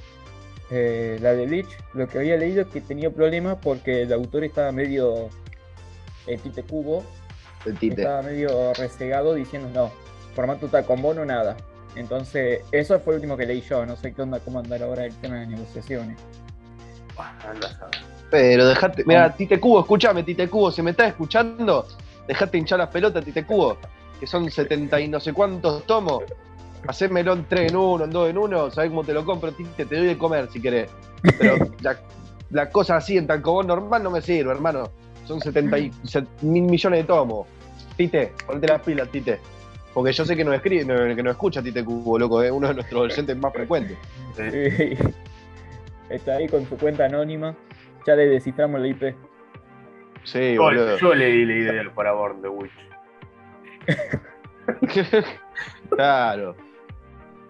Eh, 0.72 1.20
la 1.22 1.34
de 1.34 1.46
Bleach, 1.46 1.70
lo 1.94 2.08
que 2.08 2.18
había 2.18 2.38
leído 2.38 2.62
es 2.62 2.68
que 2.68 2.82
tenía 2.82 3.12
problemas 3.12 3.58
porque 3.62 4.04
el 4.04 4.14
autor 4.14 4.44
estaba 4.44 4.72
medio. 4.72 5.30
El 6.26 6.40
Tite 6.40 6.64
Cubo 6.64 7.04
El 7.66 7.78
tite. 7.78 8.02
estaba 8.02 8.24
medio 8.24 8.74
resegado 8.74 9.36
diciendo 9.36 9.70
no, 9.74 9.92
formato 10.34 10.68
tacomono 10.68 11.24
nada. 11.24 11.56
Entonces, 11.96 12.62
eso 12.72 13.00
fue 13.00 13.14
lo 13.14 13.18
último 13.18 13.38
que 13.38 13.46
leí 13.46 13.62
yo. 13.62 13.86
No 13.86 13.96
sé 13.96 14.14
qué 14.14 14.22
onda, 14.22 14.40
cómo 14.40 14.60
andar 14.60 14.82
ahora 14.84 15.06
el 15.06 15.16
tema 15.18 15.40
de 15.40 15.48
negociaciones. 15.48 16.18
Pero 18.30 18.68
dejate, 18.68 19.04
mira, 19.06 19.34
Tite 19.34 19.60
Cubo, 19.60 19.80
escúchame, 19.80 20.24
Tite 20.24 20.50
Cubo, 20.50 20.72
si 20.72 20.82
me 20.82 20.92
estás 20.92 21.10
escuchando, 21.10 21.88
dejate 22.28 22.58
hinchar 22.58 22.80
las 22.80 22.90
pelotas, 22.90 23.24
Tite 23.24 23.46
Cubo, 23.46 23.78
que 24.20 24.28
son 24.28 24.50
70 24.50 25.00
y 25.00 25.08
no 25.08 25.20
sé 25.20 25.32
cuántos 25.32 25.86
tomos. 25.86 26.24
Hacérmelo 26.88 27.34
en 27.34 27.46
3 27.46 27.72
en 27.72 27.78
1, 27.78 28.04
en 28.06 28.10
2 28.12 28.30
en 28.30 28.38
1, 28.38 28.72
sabés 28.72 28.90
cómo 28.90 29.04
te 29.04 29.14
lo 29.14 29.26
compro, 29.26 29.52
Tite, 29.52 29.86
te 29.86 29.96
doy 29.98 30.08
de 30.08 30.18
comer 30.18 30.48
si 30.52 30.62
querés. 30.62 30.90
Pero 31.40 31.56
la, 31.82 31.98
la 32.52 32.70
cosa 32.70 32.98
así 32.98 33.18
en 33.18 33.28
tancobón 33.28 33.68
normal 33.68 34.04
no 34.04 34.12
me 34.12 34.22
sirve, 34.22 34.52
hermano. 34.52 34.90
Son 35.26 35.40
70 35.42 35.78
y- 35.80 35.92
set- 36.04 36.28
mil 36.42 36.64
millones 36.64 37.00
de 37.00 37.04
tomos. 37.06 37.48
Tite, 37.98 38.34
ponte 38.46 38.68
las 38.68 38.82
pilas, 38.82 39.10
Tite. 39.10 39.40
Porque 39.94 40.12
yo 40.12 40.26
sé 40.26 40.36
que 40.36 40.44
no 40.44 40.54
escribe, 40.54 40.86
no- 40.86 41.16
que 41.16 41.24
no 41.24 41.32
escucha 41.32 41.64
Tite 41.64 41.84
Cubo, 41.84 42.20
loco, 42.20 42.42
es 42.44 42.52
uno 42.52 42.68
de 42.68 42.74
nuestros 42.76 43.02
oyentes 43.12 43.36
más 43.38 43.52
frecuentes. 43.54 43.98
Sí. 44.36 44.98
Está 46.10 46.36
ahí 46.36 46.48
con 46.48 46.68
su 46.70 46.78
cuenta 46.78 47.06
anónima. 47.06 47.56
Ya 48.06 48.16
le 48.16 48.28
desciframos 48.28 48.80
la 48.82 48.88
IP. 48.88 49.16
Sí, 50.24 50.54
Yo, 50.54 50.62
boludo. 50.62 50.98
yo 50.98 51.16
le 51.16 51.26
di 51.28 51.46
la 51.46 51.54
idea 51.56 51.92
para 51.96 52.12
Born 52.12 52.42
the 52.42 52.48
Witch. 52.50 52.72
claro. 55.90 56.56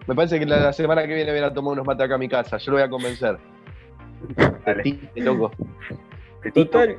Me 0.06 0.14
parece 0.14 0.38
que 0.38 0.46
la, 0.46 0.60
la 0.60 0.72
semana 0.72 1.06
que 1.06 1.14
viene 1.14 1.32
viene 1.32 1.46
a 1.46 1.52
tomar 1.52 1.72
unos 1.72 1.86
mates 1.86 2.04
acá 2.04 2.14
a 2.14 2.18
mi 2.18 2.28
casa. 2.28 2.56
Yo 2.58 2.70
lo 2.72 2.76
voy 2.78 2.84
a 2.86 2.88
convencer. 2.90 3.38
Dale. 4.64 4.98
Loco. 5.16 5.50
Petito. 6.42 6.70
Total, 6.78 6.96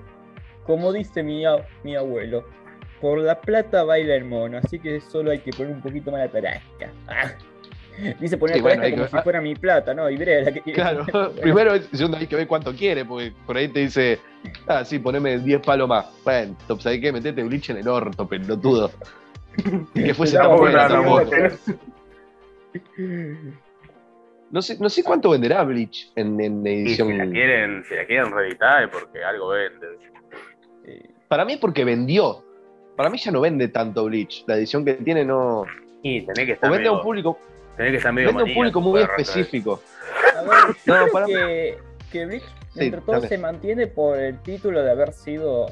como 0.65 0.91
dice 0.91 1.23
mi, 1.23 1.45
abuelo, 1.45 2.45
por 3.01 3.19
la 3.19 3.39
plata 3.39 3.83
baila 3.83 4.15
el 4.15 4.25
mono, 4.25 4.57
así 4.57 4.79
que 4.79 4.99
solo 4.99 5.31
hay 5.31 5.39
que 5.39 5.51
poner 5.51 5.71
un 5.73 5.81
poquito 5.81 6.11
más 6.11 6.19
la 6.21 6.27
tarasca. 6.29 6.91
Ah. 7.07 7.31
Dice 8.19 8.37
poner 8.37 8.57
Sí, 8.57 8.59
la 8.61 8.63
bueno, 8.63 8.81
tarasca 8.81 8.85
hay 8.85 8.91
como 8.91 9.03
que- 9.05 9.17
si 9.17 9.23
fuera 9.23 9.41
mi 9.41 9.55
plata, 9.55 9.93
¿no? 9.93 10.09
Y 10.09 10.17
Brea 10.17 10.41
la 10.41 10.51
que 10.51 10.61
tiene. 10.61 10.75
Claro. 10.75 11.31
Primero 11.41 11.73
es 11.73 11.87
segundo 11.93 12.17
hay 12.17 12.27
que 12.27 12.35
ver 12.35 12.47
cuánto 12.47 12.73
quiere, 12.73 13.05
porque 13.05 13.31
por 13.45 13.55
ahí 13.57 13.69
te 13.69 13.79
dice, 13.79 14.19
ah, 14.67 14.83
sí, 14.85 14.99
poneme 14.99 15.39
10 15.39 15.61
palos 15.61 15.87
más. 15.87 16.05
Bueno, 16.23 16.55
top, 16.67 16.81
¿sabés 16.81 16.99
qué? 16.99 17.11
Metete 17.11 17.41
bleach 17.43 17.69
en 17.69 17.77
el 17.77 17.87
orto, 17.87 18.27
pelotudo. 18.27 18.91
Y 19.95 20.03
que 20.03 20.13
fuese 20.13 20.37
tan 20.37 20.55
buena 20.57 20.87
tampoco. 20.87 21.31
No 24.49 24.61
sé, 24.61 24.77
no 24.79 24.89
sé 24.89 25.03
cuánto 25.03 25.29
venderá 25.31 25.63
Bleach 25.63 26.11
en, 26.15 26.39
en 26.39 26.65
Y 26.65 26.69
edición. 26.83 27.09
si 27.09 27.13
la 27.17 27.25
quieren, 27.29 27.83
si 27.83 27.95
la 27.95 28.05
quieren 28.05 28.31
reeditar 28.31 28.83
es 28.83 28.89
porque 28.89 29.23
algo 29.23 29.49
vende. 29.49 29.87
Eh, 30.85 31.09
Para 31.27 31.43
mí 31.43 31.53
es 31.53 31.59
porque 31.59 31.83
vendió. 31.83 32.43
Para 32.95 33.09
mí 33.09 33.17
ya 33.17 33.31
no 33.31 33.41
vende 33.41 33.67
tanto 33.67 34.05
Bleach. 34.05 34.45
La 34.47 34.55
edición 34.55 34.85
que 34.85 34.93
tiene 34.93 35.25
no. 35.25 35.65
Y 36.01 36.21
tenés 36.21 36.45
que 36.45 36.51
O 36.51 36.55
estar 36.55 36.71
vende 36.71 36.87
a 36.87 36.91
un 36.93 37.01
público, 37.01 37.37
tenés 37.75 37.91
que 37.91 37.97
estar 37.97 38.13
medio 38.13 38.29
vende 38.29 38.43
a 38.43 38.45
un 38.45 38.53
público 38.53 38.81
muy 38.81 39.01
específico. 39.01 39.81
A 40.37 40.41
ver, 40.43 40.75
No, 40.85 41.11
para- 41.11 41.25
que, 41.25 41.77
que 42.11 42.25
Bleach, 42.25 42.43
Sí, 42.73 42.85
entre 42.85 43.01
todo, 43.01 43.21
se 43.21 43.37
mantiene 43.39 43.87
por 43.87 44.17
el 44.19 44.39
título 44.43 44.83
de 44.83 44.91
haber 44.91 45.11
sido 45.11 45.65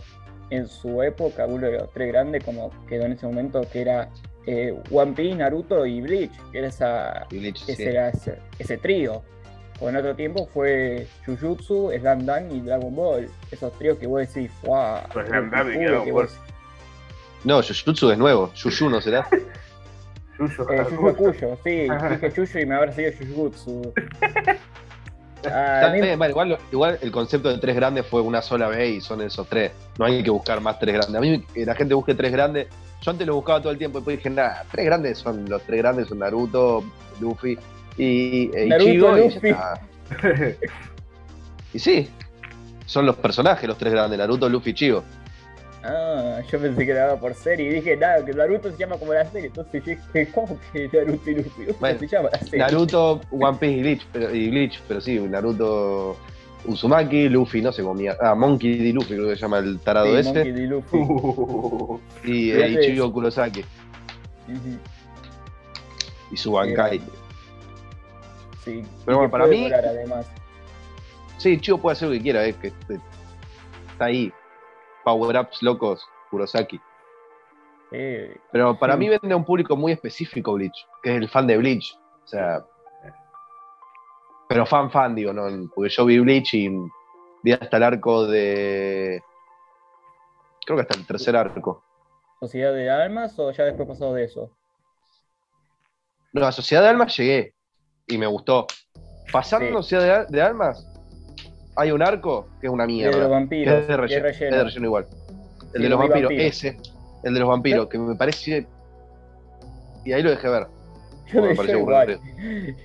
en 0.49 0.67
su 0.67 1.01
época 1.01 1.45
uno 1.45 1.67
de 1.67 1.79
los 1.79 1.91
tres 1.91 2.09
grandes, 2.09 2.43
como 2.43 2.71
quedó 2.87 3.05
en 3.05 3.13
ese 3.13 3.25
momento, 3.25 3.61
que 3.71 3.81
era 3.81 4.09
eh, 4.45 4.73
One 4.91 5.13
Piece, 5.13 5.35
Naruto 5.35 5.85
y 5.85 6.01
Bleach, 6.01 6.31
que 6.51 6.59
era 6.59 6.67
esa, 6.67 7.25
Bleach, 7.29 7.61
ese 7.63 7.75
sí. 7.75 7.83
era 7.83 8.09
ese, 8.09 8.39
ese 8.59 8.77
trío. 8.77 9.23
O 9.79 9.89
en 9.89 9.97
otro 9.97 10.15
tiempo 10.15 10.47
fue 10.53 11.07
Jujutsu, 11.25 11.91
Slam 11.99 12.25
Dunk 12.25 12.51
y 12.51 12.61
Dragon 12.61 12.95
Ball. 12.95 13.29
Esos 13.51 13.73
tríos 13.73 13.97
que 13.97 14.07
vos 14.07 14.19
decís, 14.19 14.49
wow. 14.63 14.99
Pues 15.11 15.27
Slam 15.27 15.51
Dunk 15.51 15.75
y 15.75 15.83
Dragon 15.83 16.11
Ball. 16.11 16.29
No, 17.43 17.61
Jujutsu 17.61 18.11
es 18.11 18.17
nuevo. 18.17 18.51
Yuyu 18.53 18.89
no 18.89 19.01
será. 19.01 19.27
Yuyo 20.39 20.69
Eh, 20.69 20.79
Hakusho, 20.81 21.57
sí, 21.63 21.87
dije 21.87 22.31
Yuyu 22.35 22.59
y 22.59 22.65
me 22.65 22.75
habrá 22.75 22.91
seguido 22.91 23.13
Jujutsu. 23.19 23.93
Ah, 25.51 25.89
mí- 25.93 26.15
vale, 26.15 26.31
igual, 26.31 26.57
igual 26.71 26.99
el 27.01 27.11
concepto 27.11 27.49
de 27.49 27.57
tres 27.57 27.75
grandes 27.75 28.05
fue 28.05 28.21
una 28.21 28.41
sola 28.41 28.67
vez 28.67 28.95
y 28.95 29.01
son 29.01 29.21
esos 29.21 29.47
tres. 29.47 29.71
No 29.97 30.05
hay 30.05 30.23
que 30.23 30.29
buscar 30.29 30.61
más 30.61 30.79
tres 30.79 30.93
grandes. 30.95 31.15
A 31.15 31.19
mí 31.19 31.43
que 31.53 31.65
la 31.65 31.75
gente 31.75 31.93
busque 31.93 32.13
tres 32.15 32.31
grandes. 32.31 32.67
Yo 33.01 33.11
antes 33.11 33.27
lo 33.27 33.35
buscaba 33.35 33.61
todo 33.61 33.71
el 33.71 33.77
tiempo 33.77 33.97
y 33.97 34.01
después 34.01 34.17
dije, 34.17 34.29
nada, 34.29 34.63
tres 34.71 34.85
grandes 34.85 35.17
son 35.17 35.47
los 35.49 35.61
tres 35.63 35.79
grandes 35.79 36.07
son 36.07 36.19
Naruto, 36.19 36.83
Luffy 37.19 37.57
y 37.97 38.49
e 38.55 38.65
Naruto, 38.67 38.89
Ichigo 38.89 39.17
y 39.17 39.29
ya 39.29 39.39
está. 39.49 39.81
Y 41.73 41.79
sí, 41.79 42.09
son 42.85 43.05
los 43.05 43.17
personajes 43.17 43.67
los 43.67 43.77
tres 43.77 43.91
grandes, 43.91 44.17
Naruto, 44.17 44.47
Luffy 44.47 44.69
y 44.69 44.73
Ichigo. 44.73 45.03
Ah, 45.87 46.41
yo 46.51 46.59
pensé 46.59 46.83
que 46.85 46.91
era 46.91 47.15
por 47.19 47.33
serie 47.35 47.69
y 47.69 47.73
dije, 47.75 47.95
nada, 47.95 48.25
que 48.25 48.33
Naruto 48.33 48.71
se 48.71 48.77
llama 48.77 48.97
como 48.97 49.13
la 49.13 49.23
serie. 49.29 49.47
Entonces 49.47 49.83
dije, 49.85 50.31
¿cómo 50.33 50.57
que 50.73 50.89
Naruto 50.91 51.29
y 51.29 51.35
Luffy? 51.35 51.65
¿Cómo 51.65 51.77
Bueno, 51.79 51.99
se 51.99 52.07
llama 52.07 52.29
la 52.31 52.39
serie? 52.39 52.59
Naruto, 52.59 53.21
One 53.31 53.57
Piece 53.59 53.75
y 53.77 53.81
Bleach, 53.81 54.07
pero, 54.11 54.35
y 54.35 54.69
pero 54.87 55.01
sí, 55.01 55.19
Naruto 55.19 56.17
Uzumaki, 56.65 57.29
Luffy, 57.29 57.61
no 57.61 57.71
sé 57.71 57.83
cómo 57.83 57.93
mierda. 57.93 58.17
Ah, 58.31 58.33
Monkey 58.35 58.77
D. 58.79 58.93
Luffy 58.93 59.13
creo 59.13 59.27
que 59.29 59.35
se 59.35 59.41
llama 59.41 59.59
el 59.59 59.79
tarado 59.79 60.07
Sí, 60.07 60.15
ese. 60.17 60.33
Monkey 60.33 60.51
D. 60.51 60.61
Luffy. 60.67 60.97
Uh, 60.97 61.99
Y 62.23 62.51
eh, 62.51 62.67
Ichigo. 62.69 63.13
Kurosaki. 63.13 63.59
Ujú, 63.59 64.77
Y 66.31 66.37
su 66.37 66.51
Bankai. 66.51 66.99
Sí. 68.63 68.83
Pero 69.05 69.17
bueno, 69.17 69.29
para 69.31 69.45
mí- 69.45 69.61
volar, 69.63 69.85
además. 69.85 70.25
Sí, 71.37 71.59
Chivo 71.59 71.77
puede 71.77 71.93
hacer 71.93 72.07
lo 72.07 72.13
que 72.15 72.21
quiera, 72.21 72.43
es 72.45 72.55
que 72.55 72.67
este, 72.69 72.99
está 73.91 74.05
ahí. 74.05 74.31
Power 75.05 75.37
ups 75.37 75.61
locos, 75.63 76.05
Kurosaki. 76.29 76.81
Eh, 77.91 78.35
Pero 78.51 78.77
para 78.77 78.93
Sí. 78.93 78.99
mí 78.99 79.09
vende 79.09 79.31
a 79.33 79.37
un 79.37 79.45
público 79.45 79.77
muy 79.77 79.93
específico 79.93 80.53
Bleach, 80.53 80.85
que 81.01 81.11
es 81.11 81.21
el 81.21 81.29
fan 81.29 81.47
de 81.47 81.55
Bleach. 81.57 81.97
O 82.23 82.27
sea. 82.27 82.65
Pero 84.49 84.65
fan 84.65 84.91
fan, 84.91 85.15
digo, 85.15 85.31
¿no? 85.31 85.43
Porque 85.73 85.89
yo 85.89 86.05
vi 86.05 86.19
Bleach 86.19 86.53
y 86.55 86.69
vi 87.43 87.51
hasta 87.53 87.77
el 87.77 87.83
arco 87.83 88.27
de. 88.27 89.21
Creo 90.65 90.77
que 90.77 90.81
hasta 90.81 90.97
el 90.99 91.05
tercer 91.07 91.35
arco. 91.35 91.83
¿Sociedad 92.39 92.73
de 92.73 92.89
Almas 92.89 93.37
o 93.39 93.51
ya 93.51 93.63
después 93.63 93.87
pasado 93.87 94.13
de 94.15 94.25
eso? 94.25 94.51
No, 96.33 96.45
a 96.45 96.51
Sociedad 96.51 96.83
de 96.83 96.89
Almas 96.89 97.15
llegué 97.17 97.53
y 98.07 98.17
me 98.17 98.27
gustó. 98.27 98.67
Pasando 99.31 99.67
Sí. 99.67 99.73
Sociedad 99.73 100.27
de, 100.27 100.35
de 100.37 100.41
Almas, 100.43 100.85
hay 101.75 101.91
un 101.91 102.01
arco 102.01 102.47
que 102.61 102.67
es 102.67 102.73
una 102.73 102.83
De 102.83 102.87
mierda. 102.93 103.17
los 103.17 103.27
que 103.27 103.31
vampiros. 103.31 103.73
es 103.81 103.87
de 103.87 103.97
relleno, 103.97 104.27
es 104.27 104.39
de 104.39 104.63
relleno 104.63 104.85
igual. 104.85 105.05
El 105.73 105.81
Sí, 105.81 105.83
de 105.83 105.89
los 105.89 105.99
vampiros, 105.99 106.29
vampiro. 106.29 106.47
ese. 106.47 106.77
El 107.23 107.33
de 107.33 107.39
los 107.39 107.49
vampiros, 107.49 107.87
que 107.87 107.97
me 107.97 108.15
parece. 108.15 108.67
Y 110.05 110.13
ahí 110.13 110.21
lo 110.23 110.29
dejé 110.29 110.47
ver. 110.47 110.67
Yo, 111.33 111.41
me 111.41 111.49
yo 111.49 111.55
pareció 111.55 111.79
igual. 111.79 112.19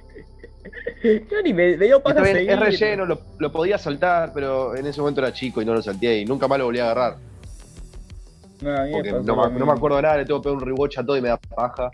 Yo 1.03 1.42
ni 1.42 1.55
me, 1.55 1.76
me 1.76 1.87
dio 1.87 2.03
es 2.05 2.61
relleno, 2.61 3.07
lo, 3.07 3.18
lo 3.38 3.50
podía 3.53 3.79
saltar, 3.79 4.33
pero 4.35 4.76
en 4.76 4.87
ese 4.87 5.00
momento 5.00 5.20
era 5.22 5.33
chico 5.33 5.62
y 5.62 5.64
no 5.64 5.72
lo 5.74 5.81
salté 5.83 6.18
y 6.20 6.24
nunca 6.26 6.46
más 6.48 6.59
lo 6.59 6.66
volví 6.66 6.79
a 6.79 6.85
agarrar. 6.90 7.16
No, 8.61 8.70
a 8.70 8.87
Porque 8.92 9.11
no, 9.12 9.18
me, 9.20 9.24
no 9.24 9.50
mismo. 9.50 9.66
me 9.66 9.72
acuerdo 9.72 9.96
de 9.96 10.03
nada, 10.03 10.16
le 10.18 10.26
tengo 10.26 10.40
que 10.40 10.44
pegar 10.44 10.59
un 10.62 10.66
rewatch 10.66 10.98
a 10.98 11.05
todo 11.07 11.16
y 11.16 11.22
me 11.22 11.29
da 11.29 11.38
paja. 11.38 11.90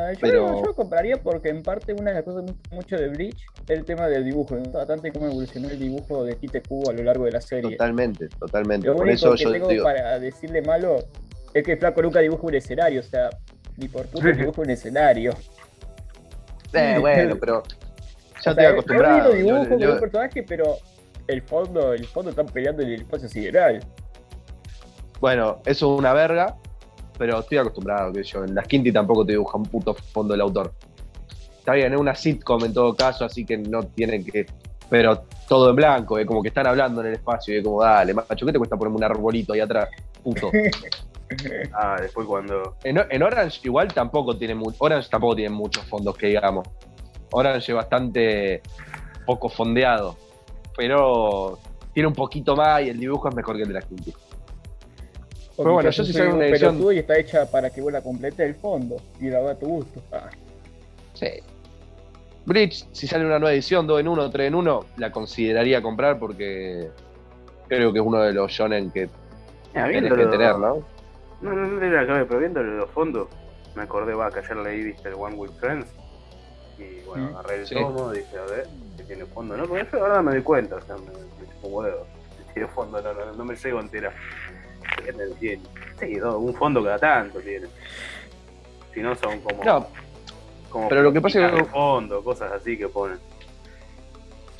Ah, 0.00 0.12
yo, 0.12 0.18
pero- 0.20 0.60
yo 0.60 0.64
lo 0.66 0.74
compraría 0.74 1.16
porque 1.22 1.48
en 1.48 1.62
parte 1.62 1.92
una 1.92 2.10
de 2.10 2.14
las 2.16 2.22
cosas 2.24 2.42
que 2.42 2.46
me 2.46 2.52
gusta 2.52 2.74
mucho 2.76 2.96
de 2.96 3.08
Bleach 3.08 3.42
es 3.66 3.70
el 3.78 3.84
tema 3.84 4.06
del 4.08 4.24
dibujo. 4.24 4.54
Me 4.54 4.60
gusta 4.60 4.78
bastante 4.78 5.10
cómo 5.12 5.26
evolucionó 5.26 5.68
el 5.68 5.78
dibujo 5.78 6.24
de 6.24 6.34
Tite 6.36 6.62
Kubo 6.62 6.90
a 6.90 6.92
lo 6.92 7.02
largo 7.02 7.24
de 7.24 7.32
la 7.32 7.40
serie. 7.40 7.72
Totalmente, 7.72 8.28
totalmente. 8.28 8.86
Lo 8.86 8.94
Por 8.94 9.02
único 9.02 9.14
eso 9.16 9.32
que 9.34 9.44
yo 9.44 9.52
tengo 9.52 9.68
digo. 9.68 9.84
para 9.84 10.18
decirle 10.18 10.62
malo 10.62 10.96
es 11.54 11.64
que 11.64 11.76
Flaco 11.76 12.02
nunca 12.02 12.20
dibuja 12.20 12.46
un 12.46 12.54
escenario, 12.54 13.00
o 13.00 13.02
sea, 13.04 13.30
ni 13.76 13.88
por 13.88 14.06
puto 14.06 14.28
dibuja 14.28 14.60
un 14.62 14.70
escenario. 14.70 15.32
Eh, 16.72 16.96
bueno, 17.00 17.36
pero. 17.40 17.62
Ya 17.64 18.50
O 18.52 18.52
estoy 18.52 18.54
sea, 18.54 18.70
acostumbrado. 18.70 19.34
Yo 19.34 19.46
yo- 19.46 19.68
con 19.68 19.82
un 19.94 20.00
personaje, 20.00 20.42
pero 20.44 20.76
el 21.26 21.42
fondo, 21.42 21.92
el 21.92 22.06
fondo 22.06 22.30
están 22.30 22.46
peleando 22.46 22.82
en 22.82 22.90
el 22.90 23.00
espacio 23.00 23.28
sideral. 23.28 23.80
Bueno, 25.20 25.60
eso 25.66 25.92
es 25.92 25.98
una 25.98 26.12
verga, 26.12 26.56
pero 27.18 27.40
estoy 27.40 27.58
acostumbrado, 27.58 28.12
que 28.12 28.22
yo. 28.22 28.44
En 28.44 28.54
las 28.54 28.66
Quinty 28.66 28.92
tampoco 28.92 29.26
te 29.26 29.32
dibuja 29.32 29.58
un 29.58 29.64
puto 29.64 29.94
fondo 29.94 30.32
del 30.32 30.40
autor. 30.40 30.72
Está 31.58 31.72
bien, 31.72 31.92
es 31.92 31.98
una 31.98 32.14
sitcom 32.14 32.64
en 32.64 32.72
todo 32.72 32.94
caso, 32.94 33.24
así 33.24 33.44
que 33.44 33.58
no 33.58 33.82
tienen 33.82 34.24
que. 34.24 34.46
Pero 34.88 35.24
todo 35.48 35.70
en 35.70 35.76
blanco, 35.76 36.18
es 36.18 36.26
como 36.26 36.40
que 36.40 36.48
están 36.48 36.66
hablando 36.66 37.02
en 37.02 37.08
el 37.08 37.14
espacio, 37.14 37.54
y 37.54 37.58
es 37.58 37.64
como, 37.64 37.82
dale, 37.82 38.14
macho, 38.14 38.46
¿qué 38.46 38.52
te 38.52 38.58
cuesta 38.58 38.76
ponerme 38.76 38.96
un 38.96 39.04
arbolito 39.04 39.52
ahí 39.52 39.60
atrás? 39.60 39.88
Puto. 40.22 40.50
Ah, 41.74 41.98
después 42.00 42.26
cuando. 42.26 42.76
En, 42.82 42.98
en 43.10 43.22
Orange 43.22 43.60
igual 43.64 43.92
tampoco 43.92 44.34
tiene 44.38 44.54
mucho. 44.54 44.78
Orange 44.78 45.10
tampoco 45.10 45.36
tiene 45.36 45.54
muchos 45.54 45.84
fondos 45.84 46.16
que 46.16 46.28
digamos. 46.28 46.66
Orange 47.32 47.70
es 47.70 47.76
bastante 47.76 48.62
poco 49.26 49.50
fondeado. 49.50 50.16
Pero 50.74 51.58
tiene 51.92 52.06
un 52.06 52.14
poquito 52.14 52.56
más 52.56 52.80
y 52.82 52.88
el 52.88 52.98
dibujo 52.98 53.28
es 53.28 53.34
mejor 53.34 53.56
que 53.56 53.62
el 53.62 53.68
de 53.68 53.74
la 53.74 53.82
Quinty. 53.82 54.14
Porque 55.58 55.72
bueno, 55.72 55.90
yo 55.90 56.04
sí 56.04 56.12
soy 56.12 56.20
soy 56.20 56.28
un 56.30 56.36
una 56.36 56.46
edición- 56.46 56.94
y 56.94 56.98
está 56.98 57.18
hecha 57.18 57.50
para 57.50 57.68
que 57.70 57.80
vos 57.80 57.92
la 57.92 58.00
completes 58.00 58.38
el 58.46 58.54
fondo 58.54 58.96
y 59.20 59.28
la 59.28 59.38
haga 59.38 59.50
a 59.50 59.54
tu 59.56 59.66
gusto. 59.66 60.00
Ah, 60.12 60.30
Sí. 61.14 61.26
Bleach, 62.46 62.86
si 62.92 63.08
sale 63.08 63.26
una 63.26 63.40
nueva 63.40 63.52
edición, 63.52 63.84
2 63.88 63.98
en 64.00 64.06
1, 64.06 64.30
3 64.30 64.46
en 64.46 64.54
1, 64.54 64.86
la 64.98 65.10
consideraría 65.10 65.82
comprar 65.82 66.20
porque 66.20 66.88
creo 67.66 67.92
que 67.92 67.98
es 67.98 68.04
uno 68.06 68.20
de 68.20 68.32
los 68.32 68.52
shonen 68.52 68.92
que 68.92 69.10
Ah, 69.74 69.88
tenés 69.90 70.12
que 70.12 70.26
tener, 70.26 70.56
¿no? 70.58 70.76
No, 71.40 71.52
no, 71.52 71.66
no 71.66 71.80
nada 71.80 72.06
que 72.06 72.12
ver, 72.12 72.26
pero 72.28 72.38
viendo 72.38 72.62
los 72.62 72.88
fondos, 72.90 73.26
me 73.74 73.82
acordé, 73.82 74.14
va, 74.14 74.30
que 74.30 74.38
ayer 74.38 74.56
leí, 74.58 74.84
viste, 74.84 75.08
el 75.08 75.14
One 75.14 75.34
with 75.34 75.50
Friends. 75.60 75.88
Y 76.78 77.04
bueno, 77.04 77.30
Mm. 77.32 77.34
agarré 77.36 77.54
el 77.56 77.66
Sí. 77.66 77.74
tomo, 77.74 78.12
dije, 78.12 78.38
a 78.38 78.44
ver, 78.44 78.66
que 78.96 79.02
tiene 79.02 79.26
fondo, 79.26 79.56
¿no? 79.56 79.66
Porque 79.66 79.86
yo 79.92 79.98
la 79.98 80.04
verdad 80.04 80.22
me 80.22 80.36
di 80.36 80.42
cuenta, 80.42 80.76
o 80.76 80.80
sea, 80.82 80.94
me, 80.96 81.02
me 81.10 81.52
chupo 81.52 81.66
un 81.68 81.74
huevo. 81.84 82.06
Si 82.46 82.54
tiene 82.54 82.68
fondo, 82.68 83.02
no, 83.02 83.12
no, 83.12 83.32
no 83.32 83.44
me 83.44 83.56
llego 83.56 83.80
entera. 83.80 84.12
Sí, 86.00 86.20
un 86.20 86.54
fondo 86.54 86.82
cada 86.82 86.98
tanto 86.98 87.40
tiene. 87.40 87.66
Si 88.94 89.00
no, 89.00 89.14
son 89.14 89.40
como. 89.40 89.64
No, 89.64 89.86
como 90.68 90.88
pero 90.88 91.02
lo 91.02 91.12
que 91.12 91.20
pasa 91.20 91.46
es 91.46 91.52
que- 91.54 91.64
fondo, 91.64 92.22
cosas 92.22 92.52
así 92.52 92.76
que 92.76 92.88
ponen. 92.88 93.18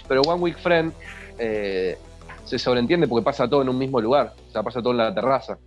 pero 0.09 0.23
One 0.23 0.41
Week 0.43 0.59
Friend 0.59 0.93
eh, 1.38 1.99
se 2.45 2.59
sobreentiende 2.59 3.07
porque 3.07 3.25
pasa 3.25 3.49
todo 3.49 3.62
en 3.62 3.69
un 3.69 3.79
mismo 3.79 4.01
lugar. 4.01 4.35
O 4.49 4.51
sea, 4.51 4.62
pasa 4.62 4.81
todo 4.81 4.93
en 4.93 4.99
la 4.99 5.14
terraza. 5.14 5.59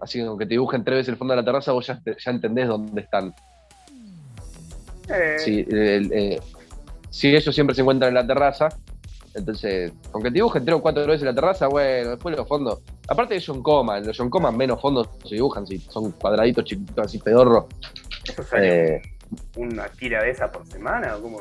Así 0.00 0.18
que 0.18 0.24
aunque 0.26 0.44
te 0.46 0.50
dibujen 0.50 0.84
tres 0.84 0.98
veces 0.98 1.08
el 1.10 1.16
fondo 1.16 1.32
de 1.34 1.40
la 1.40 1.44
terraza, 1.44 1.72
vos 1.72 1.86
ya, 1.86 2.00
ya 2.04 2.30
entendés 2.30 2.68
dónde 2.68 3.00
están. 3.00 3.34
Eh, 5.08 5.36
Si, 5.38 5.60
el- 5.60 6.12
eh, 6.12 6.40
si 7.10 7.34
ellos 7.34 7.54
siempre 7.54 7.74
se 7.74 7.82
encuentran 7.82 8.08
en 8.08 8.14
la 8.14 8.26
terraza, 8.26 8.68
entonces, 9.34 9.92
aunque 10.12 10.30
te 10.30 10.34
dibujen 10.34 10.64
tres 10.64 10.76
o 10.76 10.82
cuatro 10.82 11.06
veces 11.06 11.22
la 11.22 11.34
terraza, 11.34 11.66
bueno, 11.68 12.10
después 12.10 12.36
los 12.36 12.46
fondos. 12.46 12.80
Aparte 13.08 13.34
de 13.34 13.42
John 13.44 13.62
Coma, 13.62 13.98
en 13.98 14.06
los 14.06 14.16
John 14.16 14.30
Coma 14.30 14.50
menos 14.52 14.80
fondos 14.80 15.08
se 15.24 15.34
dibujan, 15.34 15.66
si 15.66 15.78
son 15.78 16.12
cuadraditos 16.12 16.64
chiquitos 16.64 17.06
así 17.06 17.18
pedorro. 17.18 17.68
¿Eso 18.26 18.42
sale 18.44 18.96
Eh, 18.96 19.02
una 19.56 19.86
tira 19.88 20.22
de 20.22 20.30
esa 20.30 20.50
por 20.50 20.66
semana? 20.66 21.16
¿O 21.16 21.22
cómo? 21.22 21.40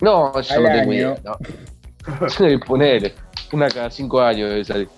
no, 0.00 0.40
yo 0.40 0.54
Al 0.54 0.62
no 0.62 0.68
tengo 0.68 0.80
año. 0.80 0.92
idea. 0.92 1.16
No. 1.24 2.58
Ponele, 2.66 3.14
una 3.52 3.68
cada 3.68 3.90
cinco 3.90 4.20
años 4.20 4.48
debe 4.48 4.64
salir. 4.64 4.88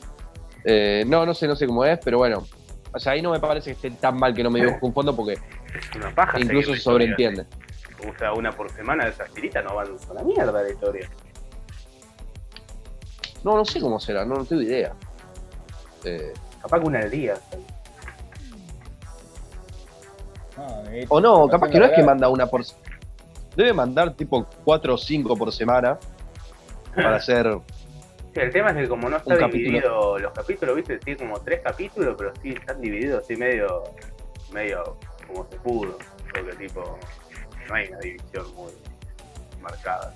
Eh, 0.65 1.05
no, 1.07 1.27
no 1.27 1.35
sé, 1.35 1.49
no 1.49 1.57
sé 1.57 1.67
cómo 1.67 1.85
es, 1.85 1.99
pero 2.05 2.19
bueno. 2.19 2.47
O 2.95 2.99
sea, 3.01 3.13
ahí 3.13 3.23
no 3.23 3.31
me 3.31 3.41
parece 3.41 3.71
que 3.75 3.89
esté 3.89 3.91
tan 4.01 4.17
mal 4.19 4.35
que 4.35 4.43
no 4.43 4.51
me 4.51 4.61
dibuje 4.61 4.79
un 4.83 4.93
fondo 4.93 5.17
porque 5.17 5.33
Es 5.33 5.97
una 5.97 6.15
paja. 6.15 6.39
incluso 6.39 6.71
se 6.71 6.77
la 6.77 6.83
sobreentiende. 6.83 7.47
O 8.09 8.19
sea, 8.19 8.33
una 8.35 8.51
por 8.53 8.71
semana 8.71 9.05
de 9.05 9.11
esas 9.11 9.31
tiritas 9.33 9.65
no 9.65 9.75
van 9.75 9.89
a 10.11 10.15
la 10.15 10.23
mierda 10.23 10.63
de 10.63 10.73
historia. 10.73 11.09
No, 13.45 13.57
no 13.57 13.65
sé 13.65 13.81
cómo 13.81 13.99
será, 13.99 14.25
no, 14.25 14.37
no 14.37 14.45
tengo 14.45 14.63
idea. 14.63 14.93
Eh, 16.05 16.33
Capaz 16.63 16.81
que 16.81 16.87
una 16.87 17.01
al 17.01 17.11
día. 17.11 17.35
Ah, 20.57 20.83
eh, 20.91 21.07
o 21.09 21.21
no, 21.21 21.49
capaz 21.49 21.71
que 21.71 21.79
no 21.79 21.87
es 21.87 21.93
que 21.93 22.03
manda 22.03 22.29
una 22.29 22.47
por. 22.47 22.63
Debe 23.57 23.73
mandar 23.73 24.15
tipo 24.15 24.47
cuatro 24.65 24.95
o 24.95 24.99
cinco 24.99 25.37
por 25.37 25.53
semana 25.53 25.99
para 26.95 27.17
hacer. 27.17 27.59
Sí, 28.35 28.41
el 28.41 28.51
tema 28.51 28.71
es 28.71 28.77
que 28.77 28.89
como 28.89 29.09
no 29.09 29.17
está 29.17 29.37
capítulo. 29.37 29.63
dividido 29.65 30.19
los 30.19 30.33
capítulos, 30.33 30.77
viste, 30.77 30.99
tiene 30.99 31.19
como 31.19 31.41
tres 31.41 31.61
capítulos, 31.63 32.15
pero 32.17 32.33
sí 32.41 32.51
están 32.51 32.81
divididos 32.81 33.25
así 33.25 33.37
medio, 33.37 33.83
medio 34.53 34.97
como 35.27 35.47
se 35.51 35.57
pudo. 35.57 35.99
Porque 36.33 36.55
tipo, 36.57 36.99
no 37.69 37.75
hay 37.75 37.89
una 37.89 37.99
división 37.99 38.55
muy 38.55 38.73
marcada. 39.61 40.15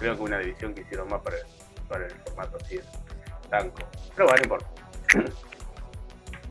Creo 0.00 0.16
que 0.16 0.22
una 0.22 0.38
división 0.38 0.74
que 0.74 0.80
hicieron 0.80 1.08
más 1.08 1.20
para 1.22 1.36
el, 1.36 1.42
para 1.88 2.06
el 2.06 2.10
formato 2.12 2.56
así 2.60 2.76
de 2.78 2.84
tanco. 3.50 3.78
Pero 4.16 4.26
bueno, 4.28 4.36
no 4.38 4.42
importa. 4.44 4.66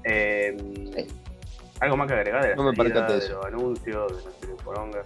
Eh, 0.06 0.56
¿Algo 1.82 1.98
más 1.98 2.08
que 2.08 2.14
agregar 2.14 2.42
de 2.42 2.50
la 2.52 2.56
No 2.56 2.64
me 2.72 2.76
salida, 2.76 3.06
de 3.06 3.18
eso. 3.18 3.34
los 3.34 3.46
anuncios, 3.48 4.18
de 4.18 4.30
la 4.32 4.38
serie 4.40 4.56
Poronga? 4.64 5.04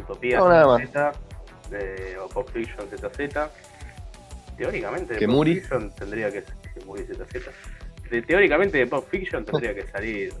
Utopía 0.00 0.38
No, 0.38 0.48
nada 0.48 0.66
más. 0.66 0.82
Z, 0.88 1.12
de, 1.70 2.16
o 2.18 2.28
Pop 2.28 2.48
Fiction 2.52 2.86
ZZ. 2.88 3.50
Teóricamente 4.56 5.14
de 5.14 5.18
Que 5.18 5.26
Pop 5.26 5.34
Muri. 5.34 5.54
Fiction 5.56 5.90
tendría 5.94 6.30
que 6.30 6.42
que 6.44 6.84
Muri 6.84 7.04
ZZ. 7.04 7.48
De- 8.10 8.22
teóricamente 8.22 8.78
de 8.78 8.86
Pop 8.86 9.04
Fiction 9.10 9.44
tendría 9.44 9.74
que 9.74 9.86
salir 9.88 10.32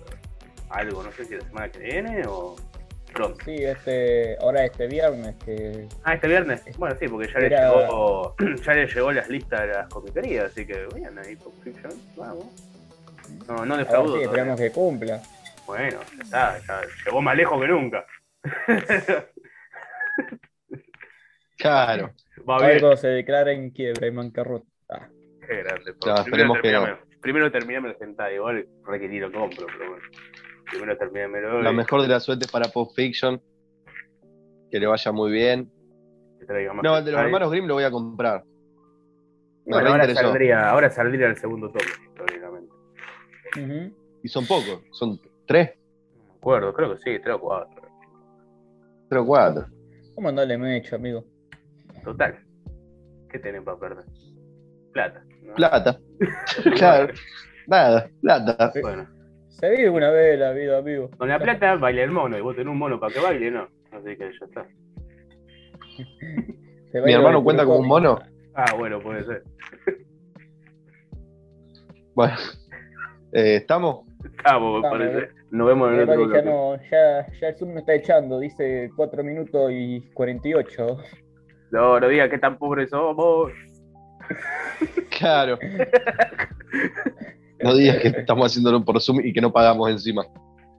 algo, 0.70 1.02
no 1.02 1.10
sé 1.12 1.24
si 1.24 1.34
la 1.36 1.44
semana 1.44 1.68
que 1.68 1.78
viene 1.80 2.22
o 2.28 2.54
Sí, 3.44 3.56
este, 3.64 4.36
ahora 4.40 4.64
este 4.64 4.86
viernes 4.88 5.36
que 5.44 5.86
Ah, 6.02 6.14
este 6.14 6.26
viernes. 6.28 6.62
Bueno, 6.78 6.96
sí, 6.98 7.06
porque 7.08 7.28
ya 7.32 7.38
le 7.40 7.48
llegó 7.50 8.34
ya 8.64 8.72
le 8.74 8.86
llegó 8.86 9.12
las 9.12 9.28
listas 9.28 9.60
de 9.62 9.66
las 9.68 9.88
comiquerías, 9.88 10.46
así 10.46 10.66
que 10.66 10.86
bien 10.94 11.16
ahí 11.18 11.36
Pop 11.36 11.54
Fiction, 11.62 11.92
vamos. 12.16 12.46
No, 13.48 13.64
no 13.64 13.76
defraudo. 13.76 14.06
si 14.06 14.24
todavía. 14.24 14.26
esperamos 14.26 14.60
que 14.60 14.70
cumpla. 14.72 15.22
Bueno, 15.66 15.98
ya 16.30 16.56
está, 16.58 16.80
ya 16.82 16.82
llegó 17.06 17.22
más 17.22 17.36
lejos 17.36 17.60
que 17.60 17.68
nunca. 17.68 18.06
Claro. 21.56 22.12
Va 22.48 22.56
A 22.56 22.58
cuando 22.58 22.96
se 22.96 23.08
declara 23.08 23.52
en 23.52 23.70
quiebra 23.70 24.06
y 24.06 24.10
bancarrota. 24.10 24.66
Ah, 24.90 25.08
Qué 25.46 25.62
grande. 25.62 25.92
Ya, 26.04 26.14
Primero 26.14 26.20
esperemos 26.24 26.58
que 26.60 26.72
no. 26.72 26.82
terminame- 26.86 26.98
Primero 27.20 27.50
terminame 27.50 27.88
el 27.90 27.96
hentai, 28.00 28.34
igual 28.34 28.66
requerí 28.86 29.18
lo 29.18 29.32
compro, 29.32 29.66
pero 29.66 29.90
bueno. 29.92 30.04
Primero 30.70 30.96
terminamelo 30.96 31.62
La 31.62 31.72
y 31.72 31.74
mejor 31.74 32.02
de 32.02 32.08
las 32.08 32.24
suertes 32.24 32.50
para 32.50 32.68
Pop 32.68 32.90
Fiction. 32.94 33.40
Que 34.70 34.80
le 34.80 34.86
vaya 34.86 35.12
muy 35.12 35.30
bien. 35.30 35.70
más 36.48 36.82
No, 36.82 36.98
el 36.98 37.04
de 37.04 37.12
los 37.12 37.20
hermanos 37.20 37.50
Grimm 37.50 37.66
lo 37.66 37.74
voy 37.74 37.84
a 37.84 37.90
comprar. 37.90 38.44
Me 39.66 39.72
bueno, 39.76 39.90
ahora 39.90 40.14
saldría, 40.14 40.70
ahora 40.70 40.90
saldría 40.90 41.26
el 41.26 41.36
segundo 41.38 41.70
tomo, 41.70 41.90
teóricamente. 42.16 42.72
ujú. 43.56 43.96
Y 44.22 44.28
son 44.28 44.46
pocos, 44.46 44.82
son 44.92 45.18
tres, 45.46 45.72
No 46.16 46.24
me 46.24 46.34
acuerdo, 46.36 46.74
creo 46.74 46.94
que 46.94 46.98
sí, 46.98 47.18
tres 47.22 47.36
o 47.36 47.40
cuatro. 47.40 47.88
tres 49.08 49.22
o 49.22 49.26
cuatro. 49.26 49.66
¿Cómo 50.14 50.28
andale 50.28 50.58
mecho, 50.58 50.96
amigo? 50.96 51.24
Total. 52.04 52.38
¿Qué 53.30 53.38
tienen 53.38 53.64
para 53.64 53.78
perder? 53.78 54.04
Plata. 54.92 55.24
¿no? 55.42 55.54
Plata. 55.54 55.98
claro. 56.76 57.14
Nada, 57.66 58.10
plata. 58.20 58.72
Bueno, 58.82 59.08
Se 59.64 59.70
vive 59.70 59.88
una 59.88 60.10
vez 60.10 60.38
la 60.38 60.52
vida, 60.52 60.76
amigo. 60.76 61.08
con 61.16 61.26
la 61.26 61.38
plata 61.38 61.76
baila 61.76 62.02
el 62.02 62.10
mono 62.10 62.36
y 62.36 62.42
vos 62.42 62.54
tenés 62.54 62.70
un 62.70 62.76
mono 62.76 63.00
para 63.00 63.14
que 63.14 63.20
baile, 63.20 63.50
¿no? 63.50 63.66
Así 63.92 64.14
que 64.14 64.30
ya 64.38 64.44
está. 64.44 64.66
Mi 67.06 67.12
hermano 67.14 67.42
cuenta 67.42 67.64
como 67.64 67.78
un 67.78 67.88
mono. 67.88 68.18
Ah, 68.54 68.74
bueno, 68.76 69.00
puede 69.00 69.24
ser. 69.24 69.42
Bueno. 72.14 72.34
Eh, 73.32 73.56
¿Estamos? 73.56 74.06
Estamos, 74.22 74.82
me 74.82 74.88
parece. 74.90 75.28
Nos 75.50 75.66
vemos 75.66 75.92
en 75.92 75.98
Eh, 75.98 76.02
el 76.02 76.10
otro 76.10 76.32
ya, 76.32 76.42
no, 76.42 76.76
ya, 76.90 77.26
ya 77.40 77.48
el 77.48 77.56
Zoom 77.56 77.72
me 77.72 77.80
está 77.80 77.94
echando, 77.94 78.38
dice 78.38 78.90
4 78.94 79.24
minutos 79.24 79.72
y 79.72 80.02
48. 80.12 80.98
No, 81.72 81.98
no 81.98 82.08
digas 82.08 82.28
que 82.28 82.38
tan 82.38 82.58
pobres 82.58 82.90
somos. 82.90 83.50
Claro. 85.18 85.58
No 87.64 87.74
digas 87.74 87.96
que 87.98 88.08
estamos 88.08 88.46
haciéndolo 88.46 88.84
por 88.84 89.00
Zoom 89.00 89.20
y 89.24 89.32
que 89.32 89.40
no 89.40 89.52
pagamos 89.52 89.90
encima. 89.90 90.24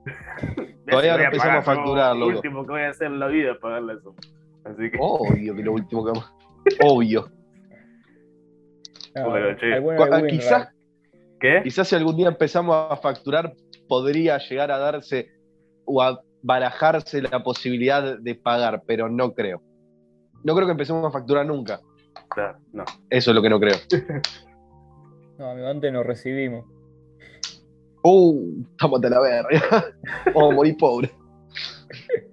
Todavía 0.88 1.18
no 1.18 1.24
empezamos 1.24 1.58
a 1.58 1.62
facturar. 1.64 2.16
Lo 2.16 2.28
último 2.28 2.64
que 2.66 2.72
voy 2.72 2.82
a 2.82 2.90
hacer 2.90 3.08
en 3.08 3.20
la 3.20 3.28
vida 3.28 3.52
es 3.54 3.58
pagarle 3.58 3.94
eso. 3.94 4.16
Así 4.64 4.92
que. 4.92 4.98
Obvio 5.00 5.56
que 5.56 5.64
lo 5.64 5.74
último 5.74 6.06
que 6.06 6.12
vamos. 6.12 6.34
Obvio. 6.84 7.30
No, 9.16 9.30
Bueno, 9.30 9.58
che. 9.58 9.82
Cu- 9.82 9.90
de 9.92 9.98
Winrar. 9.98 10.28
Quizás, 10.28 10.70
¿Qué? 11.40 11.62
quizás 11.64 11.88
si 11.88 11.96
algún 11.96 12.18
día 12.18 12.28
empezamos 12.28 12.92
a 12.92 12.96
facturar, 12.98 13.54
podría 13.88 14.38
llegar 14.38 14.72
a 14.72 14.78
darse 14.78 15.30
o 15.86 16.02
a 16.02 16.22
barajarse 16.44 17.22
la 17.22 17.42
posibilidad 17.44 18.20
de 18.20 18.36
pagar, 18.36 18.84
pero 18.86 19.10
no 19.10 19.34
creo. 19.34 19.62
No 20.44 20.54
creo 20.54 20.68
que 20.68 20.72
empecemos 20.74 21.04
a 21.06 21.12
facturar 21.12 21.46
nunca. 21.46 21.80
Claro, 22.30 22.60
no. 22.74 22.84
Eso 23.10 23.32
es 23.32 23.36
lo 23.36 23.42
que 23.42 23.50
no 23.50 23.60
creo. 23.60 23.76
No, 25.38 25.50
amigo, 25.50 25.68
antes 25.68 25.92
nos 25.92 26.06
recibimos. 26.06 26.64
Uh, 28.08 28.64
estamos 28.70 29.02
de 29.02 29.10
la 29.10 29.20
verga. 29.20 29.86
Vamos 30.36 30.52
a 30.52 30.56
morir 30.56 30.78
pobre. 30.78 31.10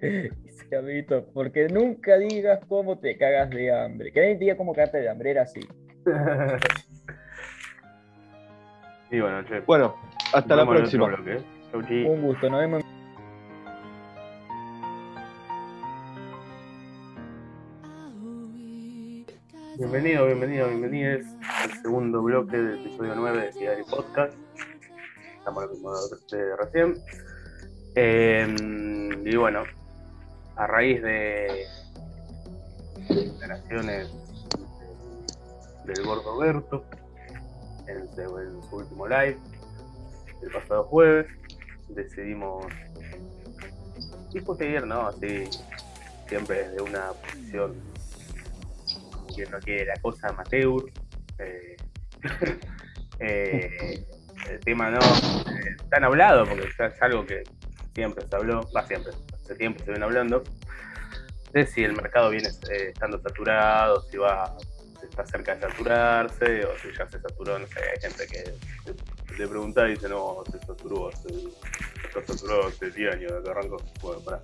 Sí, 0.03 0.75
amiguito, 0.75 1.25
porque 1.33 1.67
nunca 1.69 2.19
digas 2.19 2.61
cómo 2.69 2.99
te 2.99 3.17
cagas 3.17 3.49
de 3.49 3.73
hambre. 3.73 4.13
Que 4.13 4.21
nadie 4.21 4.37
diga 4.37 4.55
cómo 4.59 4.75
cagarte 4.75 4.99
de 4.99 5.09
hambre, 5.09 5.31
era 5.31 5.45
así. 5.45 5.61
y 9.11 9.19
bueno, 9.19 9.43
che. 9.45 9.61
Bueno, 9.61 9.97
hasta 10.35 10.57
la 10.57 10.67
próxima. 10.67 11.09
¿eh? 11.27 11.43
Un 12.07 12.21
gusto, 12.21 12.51
nos 12.51 12.61
vemos. 12.61 12.85
Bienvenido, 19.79 20.27
bienvenido, 20.27 20.69
bienvenidos 20.69 21.25
al 21.41 21.71
segundo 21.81 22.23
bloque 22.23 22.59
del 22.59 22.79
episodio 22.79 23.15
9 23.17 23.41
de 23.41 23.53
Diario 23.59 23.87
Podcast. 23.87 24.37
Estamos 25.43 25.69
mismo 25.73 25.93
de 26.31 26.57
recién. 26.57 27.03
Eh, 27.97 28.47
y 29.25 29.37
bueno, 29.37 29.65
a 30.55 30.69
raíz 30.69 31.03
de 31.03 31.67
declaraciones 33.09 34.09
del 35.85 36.07
gordo 36.07 36.39
Berto 36.39 36.85
en 37.89 38.09
su, 38.15 38.77
último 38.77 39.09
live 39.09 39.37
el 40.43 40.51
pasado 40.53 40.85
jueves, 40.85 41.27
decidimos 41.89 42.65
discutir, 44.33 44.87
¿no? 44.87 45.09
Así, 45.09 45.51
siempre 46.29 46.69
desde 46.69 46.83
una 46.83 47.15
posición 47.15 47.75
que 49.35 49.45
no 49.47 49.59
quiere 49.59 49.87
la 49.87 50.01
cosa 50.01 50.29
amateur. 50.29 50.85
eh, 51.41 51.77
eh, 53.19 54.07
el 54.49 54.61
tema 54.61 54.91
no 54.91 54.99
eh, 54.99 55.77
tan 55.91 56.05
hablado, 56.05 56.47
porque 56.47 56.69
ya 56.79 56.87
es 56.87 57.03
algo 57.03 57.27
que 57.27 57.43
siempre 57.95 58.27
se 58.27 58.37
habló, 58.37 58.69
va 58.75 58.87
siempre, 58.87 59.13
hace 59.35 59.55
tiempo 59.55 59.83
se 59.85 59.91
viene 59.91 60.05
hablando, 60.05 60.43
de 61.53 61.67
si 61.67 61.85
el 61.85 61.95
mercado 61.95 62.31
viene 62.31 62.49
eh, 62.71 62.89
estando 62.89 63.21
saturado, 63.21 64.01
si 64.11 64.17
va 64.17 64.57
está 65.05 65.27
cerca 65.27 65.55
de 65.55 65.63
saturarse, 65.63 66.65
o 66.65 66.79
si 66.79 66.97
ya 66.97 67.09
se 67.09 67.21
saturó, 67.21 67.59
no 67.59 67.67
sé, 67.67 67.81
hay 67.81 68.01
gente 68.01 68.27
que 68.27 68.55
le 69.39 69.49
pregunta 69.49 69.89
y 69.89 69.93
dice, 69.93 70.09
no, 70.09 70.43
se 70.51 70.59
saturó, 70.61 71.11
se, 71.13 71.29
está 72.07 72.25
saturado 72.27 72.69
hace 72.69 72.91
10 72.91 73.15
años 73.15 73.33
que 73.43 73.51
arrancó. 73.51 73.77
Bueno, 74.01 74.21
pará. 74.21 74.41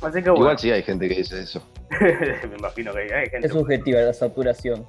Así 0.00 0.22
que 0.22 0.30
bueno. 0.30 0.44
Igual 0.44 0.58
sí 0.58 0.70
hay 0.70 0.82
gente 0.82 1.08
que 1.08 1.16
dice 1.16 1.40
eso. 1.40 1.62
Me 2.00 2.56
imagino 2.58 2.92
que 2.92 3.00
hay, 3.00 3.10
hay 3.10 3.30
gente. 3.30 3.46
Es 3.46 3.52
subjetiva 3.52 4.00
la 4.00 4.12
saturación. 4.12 4.86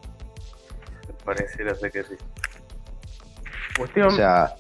Pareciera 1.24 1.76
ser 1.76 1.92
que 1.92 2.04
sí. 2.04 2.16
Cuestión. 3.78 4.08
O 4.08 4.12
sea, 4.12 4.54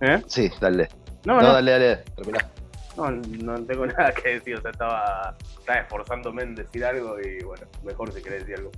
¿Eh? 0.00 0.22
sí, 0.26 0.50
dale. 0.60 0.88
No, 1.24 1.34
No, 1.36 1.42
no, 1.42 1.52
dale, 1.54 1.70
dale, 1.72 1.96
terminá. 2.16 2.48
no, 2.96 3.10
no 3.10 3.64
tengo 3.64 3.86
nada 3.86 4.12
que 4.12 4.30
decir. 4.34 4.56
O 4.56 4.60
sea, 4.62 4.70
estaba, 4.70 5.36
estaba 5.58 5.78
esforzándome 5.80 6.42
en 6.42 6.54
decir 6.54 6.84
algo 6.84 7.16
y 7.20 7.42
bueno, 7.44 7.66
mejor 7.84 8.12
si 8.12 8.22
querés 8.22 8.40
decir 8.40 8.56
algo. 8.56 8.70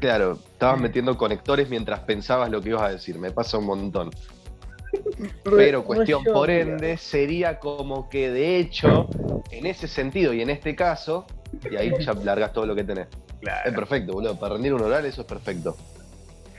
Claro, 0.00 0.32
estabas 0.32 0.80
metiendo 0.80 1.16
conectores 1.16 1.68
mientras 1.68 2.00
pensabas 2.00 2.50
lo 2.50 2.60
que 2.60 2.70
ibas 2.70 2.82
a 2.82 2.88
decir, 2.88 3.18
me 3.18 3.30
pasa 3.30 3.58
un 3.58 3.66
montón. 3.66 4.10
Pero 5.44 5.84
cuestión 5.84 6.24
por 6.24 6.50
ende 6.50 6.96
sería 6.96 7.58
como 7.60 8.08
que 8.10 8.30
de 8.30 8.58
hecho, 8.58 9.08
en 9.50 9.66
ese 9.66 9.86
sentido 9.86 10.32
y 10.32 10.42
en 10.42 10.50
este 10.50 10.74
caso, 10.74 11.26
y 11.70 11.76
ahí 11.76 11.92
ya 12.00 12.14
largas 12.14 12.52
todo 12.52 12.66
lo 12.66 12.74
que 12.74 12.82
tenés. 12.84 13.06
Claro. 13.40 13.68
Es 13.70 13.74
perfecto, 13.74 14.12
boludo. 14.12 14.38
Para 14.38 14.54
rendir 14.54 14.74
un 14.74 14.82
oral 14.82 15.04
eso 15.06 15.20
es 15.22 15.26
perfecto. 15.26 15.76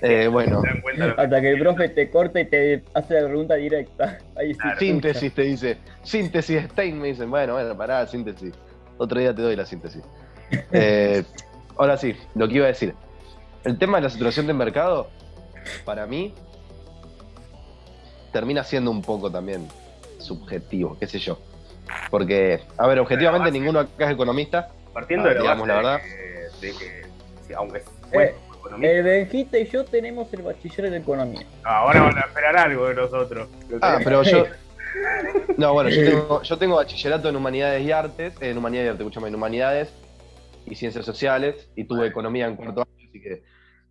Eh, 0.05 0.27
bueno, 0.27 0.61
¿Se 0.61 0.67
dan 0.67 0.81
cuenta 0.81 1.07
lo 1.07 1.15
que- 1.15 1.21
Hasta 1.21 1.41
que 1.41 1.49
el 1.51 1.59
profe 1.59 1.89
te 1.89 2.09
corta 2.09 2.39
y 2.41 2.45
te 2.45 2.83
hace 2.93 3.21
la 3.21 3.27
pregunta 3.27 3.55
directa. 3.55 4.17
Ahí 4.35 4.53
sí. 4.53 4.59
Claro. 4.59 4.79
síntesis 4.79 5.33
te 5.33 5.41
dice. 5.43 5.77
Síntesis 6.03 6.63
Stein 6.71 6.99
me 6.99 7.07
dicen, 7.07 7.31
bueno, 7.31 7.53
bueno, 7.53 7.75
pará, 7.77 8.05
síntesis. 8.05 8.53
Otro 8.97 9.19
día 9.19 9.33
te 9.33 9.41
doy 9.41 9.55
la 9.55 9.65
síntesis. 9.65 10.03
Eh, 10.71 11.23
ahora 11.77 11.97
sí, 11.97 12.15
lo 12.35 12.47
que 12.47 12.55
iba 12.55 12.65
a 12.65 12.67
decir. 12.67 12.93
El 13.63 13.79
tema 13.79 13.97
de 13.97 14.03
la 14.03 14.09
saturación 14.11 14.45
del 14.45 14.55
mercado, 14.57 15.09
para 15.85 16.05
mí, 16.05 16.33
termina 18.31 18.63
siendo 18.63 18.91
un 18.91 19.01
poco 19.01 19.31
también 19.31 19.67
subjetivo, 20.19 20.97
qué 20.99 21.07
sé 21.07 21.19
yo. 21.19 21.39
Porque, 22.11 22.61
a 22.77 22.87
ver, 22.87 22.99
objetivamente 22.99 23.51
ninguno 23.51 23.79
acá 23.79 24.05
es 24.07 24.11
economista. 24.11 24.69
Partiendo 24.93 25.27
de 25.29 25.35
la 25.35 25.41
digamos 25.41 25.67
base 25.67 25.81
la 25.83 25.89
verdad. 25.89 26.01
de 26.61 26.61
que, 26.61 26.67
de 26.67 26.73
que, 26.73 27.01
sí, 27.47 27.53
aunque 27.53 27.83
Eh, 28.11 28.35
economía, 28.75 28.91
El 28.91 29.03
Benjita 29.03 29.57
y 29.59 29.65
yo 29.67 29.85
tenemos 29.85 30.33
el 30.33 30.41
bachiller 30.41 30.85
en 30.85 30.95
economía. 30.95 31.45
ahora 31.63 32.01
van 32.03 32.17
a 32.17 32.21
esperar 32.21 32.57
algo 32.57 32.87
de 32.89 32.95
nosotros. 32.95 33.49
Ah, 33.81 33.99
pero 34.03 34.23
yo. 34.23 34.45
No, 35.57 35.73
bueno, 35.73 35.89
yo 35.89 36.03
tengo, 36.05 36.43
yo 36.43 36.57
tengo 36.59 36.75
bachillerato 36.75 37.27
en 37.27 37.35
humanidades 37.35 37.83
y 37.83 37.91
artes, 37.91 38.35
en 38.41 38.55
humanidades 38.59 38.85
y 38.85 38.89
artes, 38.89 39.01
escúchame, 39.01 39.27
en 39.29 39.33
humanidades 39.35 39.91
y 40.67 40.75
ciencias 40.75 41.03
sociales, 41.03 41.67
y 41.75 41.85
tuve 41.85 42.05
economía 42.05 42.45
en 42.45 42.55
cuarto 42.55 42.81
año, 42.81 43.07
así 43.09 43.19
que 43.19 43.41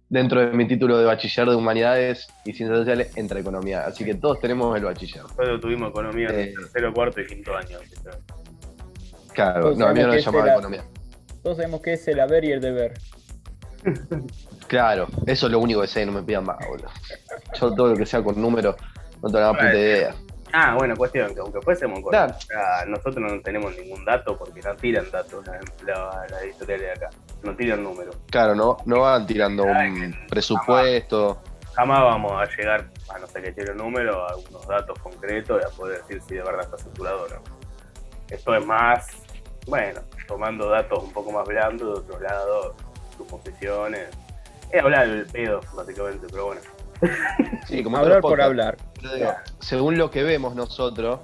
dentro 0.08 0.38
de 0.40 0.46
mi 0.52 0.68
título 0.68 0.96
de 0.98 1.04
bachiller 1.04 1.48
de 1.48 1.56
humanidades 1.56 2.28
y 2.44 2.52
ciencias 2.52 2.78
sociales 2.78 3.16
entra 3.16 3.40
economía. 3.40 3.84
Así 3.84 4.04
que 4.04 4.14
todos 4.14 4.38
tenemos 4.40 4.76
el 4.76 4.84
bachiller. 4.84 5.22
Nosotros 5.24 5.60
tuvimos 5.60 5.90
economía 5.90 6.28
en 6.28 6.38
Eh. 6.38 6.54
tercero, 6.56 6.92
cuarto 6.94 7.20
y 7.20 7.26
quinto 7.26 7.56
año. 7.56 7.78
Claro, 9.32 9.74
no, 9.74 9.86
a 9.88 9.92
mí 9.92 10.00
no 10.02 10.10
que 10.12 10.20
llamaba 10.20 10.52
economía. 10.52 10.84
Todos 11.42 11.56
sabemos 11.56 11.80
qué 11.82 11.94
es 11.94 12.06
el 12.06 12.20
haber 12.20 12.44
y 12.44 12.52
el 12.52 12.60
deber. 12.60 12.92
Claro, 14.72 15.06
eso 15.26 15.46
es 15.48 15.52
lo 15.52 15.58
único 15.58 15.82
que 15.82 15.86
sé, 15.86 16.06
no 16.06 16.12
me 16.12 16.22
pidan 16.22 16.46
más, 16.46 16.56
boludo. 16.66 16.88
Yo 17.60 17.74
todo 17.74 17.88
lo 17.88 17.94
que 17.94 18.06
sea 18.06 18.22
con 18.24 18.40
números, 18.40 18.74
no 19.20 19.28
tengo 19.28 19.40
la 19.40 19.52
puta 19.52 19.74
idea. 19.74 20.14
Ah, 20.50 20.74
bueno, 20.78 20.96
cuestión, 20.96 21.34
que 21.34 21.40
aunque 21.40 21.60
fuésemos 21.60 22.00
con. 22.00 22.08
Claro. 22.08 22.34
nosotros 22.86 23.16
no 23.18 23.38
tenemos 23.42 23.76
ningún 23.76 24.02
dato 24.06 24.34
porque 24.34 24.62
no 24.62 24.74
tiran 24.76 25.10
datos 25.10 25.46
la, 25.46 25.60
la, 25.84 26.26
la 26.26 26.40
editorial 26.40 26.80
de 26.80 26.90
acá. 26.90 27.10
No 27.42 27.54
tiran 27.54 27.84
números. 27.84 28.16
Claro, 28.30 28.54
no, 28.54 28.78
no 28.86 29.00
van 29.00 29.26
tirando 29.26 29.64
un 29.64 30.16
presupuesto. 30.30 31.42
Jamás 31.74 32.00
vamos 32.00 32.32
a 32.32 32.46
llegar, 32.56 32.88
a 33.14 33.18
no 33.18 33.26
ser 33.26 33.42
que 33.42 33.52
tiene 33.52 33.72
un 33.72 33.76
número, 33.76 34.26
a 34.26 34.30
algunos 34.30 34.66
datos 34.66 34.98
concretos 35.00 35.60
y 35.62 35.66
a 35.66 35.76
poder 35.76 36.00
decir 36.00 36.22
si 36.26 36.36
de 36.36 36.42
verdad 36.44 36.62
está 36.62 36.78
saturado 36.78 37.24
o 37.24 37.28
no. 37.28 37.42
Esto 38.30 38.54
es 38.54 38.64
más, 38.64 39.06
bueno, 39.66 40.00
tomando 40.26 40.70
datos 40.70 41.04
un 41.04 41.12
poco 41.12 41.30
más 41.30 41.46
blandos, 41.46 42.06
de 42.06 42.14
otro 42.14 42.26
lado, 42.26 42.74
suposiciones. 43.18 44.08
Es 44.72 44.82
hablar 44.82 45.08
del 45.08 45.26
pedo, 45.26 45.60
básicamente, 45.74 46.26
pero 46.30 46.46
bueno. 46.46 46.60
Sí, 47.66 47.82
como 47.82 47.96
hablar 47.96 48.20
por 48.20 48.40
hablar. 48.40 48.76
Digo, 49.00 49.32
según 49.60 49.98
lo 49.98 50.10
que 50.10 50.22
vemos 50.22 50.54
nosotros, 50.54 51.20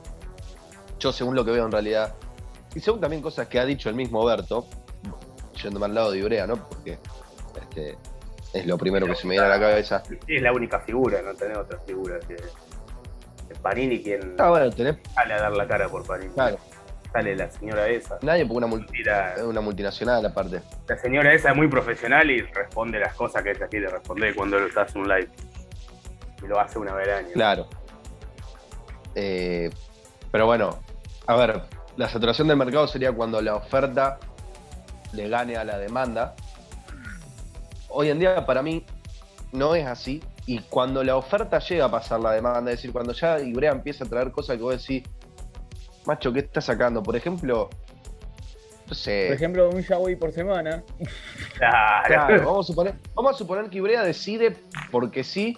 yo 0.98 1.12
según 1.12 1.34
lo 1.34 1.44
que 1.44 1.50
veo 1.52 1.64
en 1.64 1.72
realidad, 1.72 2.14
y 2.74 2.80
según 2.80 3.00
también 3.00 3.22
cosas 3.22 3.46
que 3.48 3.58
ha 3.60 3.64
dicho 3.64 3.88
el 3.88 3.94
mismo 3.94 4.24
Berto, 4.24 4.66
yéndome 5.62 5.86
al 5.86 5.94
lado 5.94 6.10
de 6.10 6.18
Ibrea, 6.18 6.46
¿no? 6.46 6.56
Porque 6.68 6.98
este, 7.60 7.96
es 8.52 8.66
lo 8.66 8.76
primero 8.78 9.06
que 9.06 9.14
se 9.14 9.26
me 9.26 9.32
viene 9.34 9.46
a 9.46 9.50
la 9.50 9.60
cabeza. 9.60 10.02
Es 10.26 10.42
la 10.42 10.52
única 10.52 10.80
figura, 10.80 11.22
no 11.22 11.34
tenés 11.34 11.58
otra 11.58 11.78
figura 11.80 12.18
que 12.26 12.34
es 12.34 13.58
Panini 13.62 14.02
quien 14.02 14.34
Ah, 14.38 14.50
bueno, 14.50 14.70
tenés, 14.70 14.96
sale 15.14 15.34
a 15.34 15.40
dar 15.42 15.52
la 15.52 15.66
cara 15.66 15.88
por 15.88 16.04
Panini. 16.06 16.32
claro, 16.34 16.58
Sale 17.12 17.34
la 17.36 17.50
señora 17.50 17.88
esa. 17.88 18.18
nadie 18.22 18.44
porque 18.44 18.58
una, 18.58 18.66
multi- 18.66 19.02
una 19.44 19.60
multinacional 19.62 20.24
aparte. 20.26 20.60
la 20.86 20.98
señora 20.98 21.32
esa 21.32 21.50
es 21.50 21.56
muy 21.56 21.66
profesional 21.68 22.30
y 22.30 22.42
responde 22.42 22.98
las 22.98 23.14
cosas 23.14 23.42
que 23.42 23.52
ella 23.52 23.66
quiere 23.66 23.88
responder 23.88 24.34
cuando 24.34 24.58
lo 24.58 24.80
hace 24.80 24.98
un 24.98 25.08
live. 25.08 25.28
Y 26.42 26.46
lo 26.46 26.60
hace 26.60 26.78
una 26.78 26.94
vez 26.94 27.08
al 27.08 27.14
año. 27.24 27.32
Claro. 27.32 27.66
Eh, 29.14 29.70
pero 30.30 30.46
bueno, 30.46 30.78
a 31.26 31.34
ver, 31.36 31.62
la 31.96 32.08
saturación 32.08 32.46
del 32.48 32.56
mercado 32.56 32.86
sería 32.86 33.10
cuando 33.12 33.40
la 33.40 33.56
oferta 33.56 34.18
le 35.12 35.28
gane 35.28 35.56
a 35.56 35.64
la 35.64 35.78
demanda. 35.78 36.34
Hoy 37.88 38.10
en 38.10 38.18
día 38.18 38.44
para 38.46 38.62
mí 38.62 38.84
no 39.52 39.74
es 39.74 39.86
así. 39.86 40.22
Y 40.46 40.60
cuando 40.60 41.02
la 41.04 41.16
oferta 41.16 41.58
llega 41.58 41.86
a 41.86 41.90
pasar 41.90 42.20
la 42.20 42.32
demanda, 42.32 42.70
es 42.70 42.78
decir, 42.78 42.92
cuando 42.92 43.12
ya 43.12 43.38
Ibrea 43.40 43.72
empieza 43.72 44.04
a 44.04 44.08
traer 44.08 44.30
cosas 44.30 44.56
que 44.56 44.62
vos 44.62 44.76
decís, 44.78 45.06
macho, 46.08 46.32
¿qué 46.32 46.40
está 46.40 46.60
sacando? 46.60 47.02
Por 47.02 47.14
ejemplo, 47.14 47.68
no 48.88 48.94
sé. 48.94 49.26
Por 49.28 49.36
ejemplo, 49.36 49.68
un 49.68 49.82
Yaoi 49.82 50.16
por 50.16 50.32
semana. 50.32 50.82
Claro. 51.56 52.04
Claro, 52.06 52.44
vamos 52.46 52.66
a 52.66 52.72
suponer, 52.72 52.94
vamos 53.14 53.34
a 53.34 53.38
suponer 53.38 53.70
que 53.70 53.78
Ibrea 53.78 54.02
decide, 54.02 54.56
porque 54.90 55.22
sí, 55.22 55.56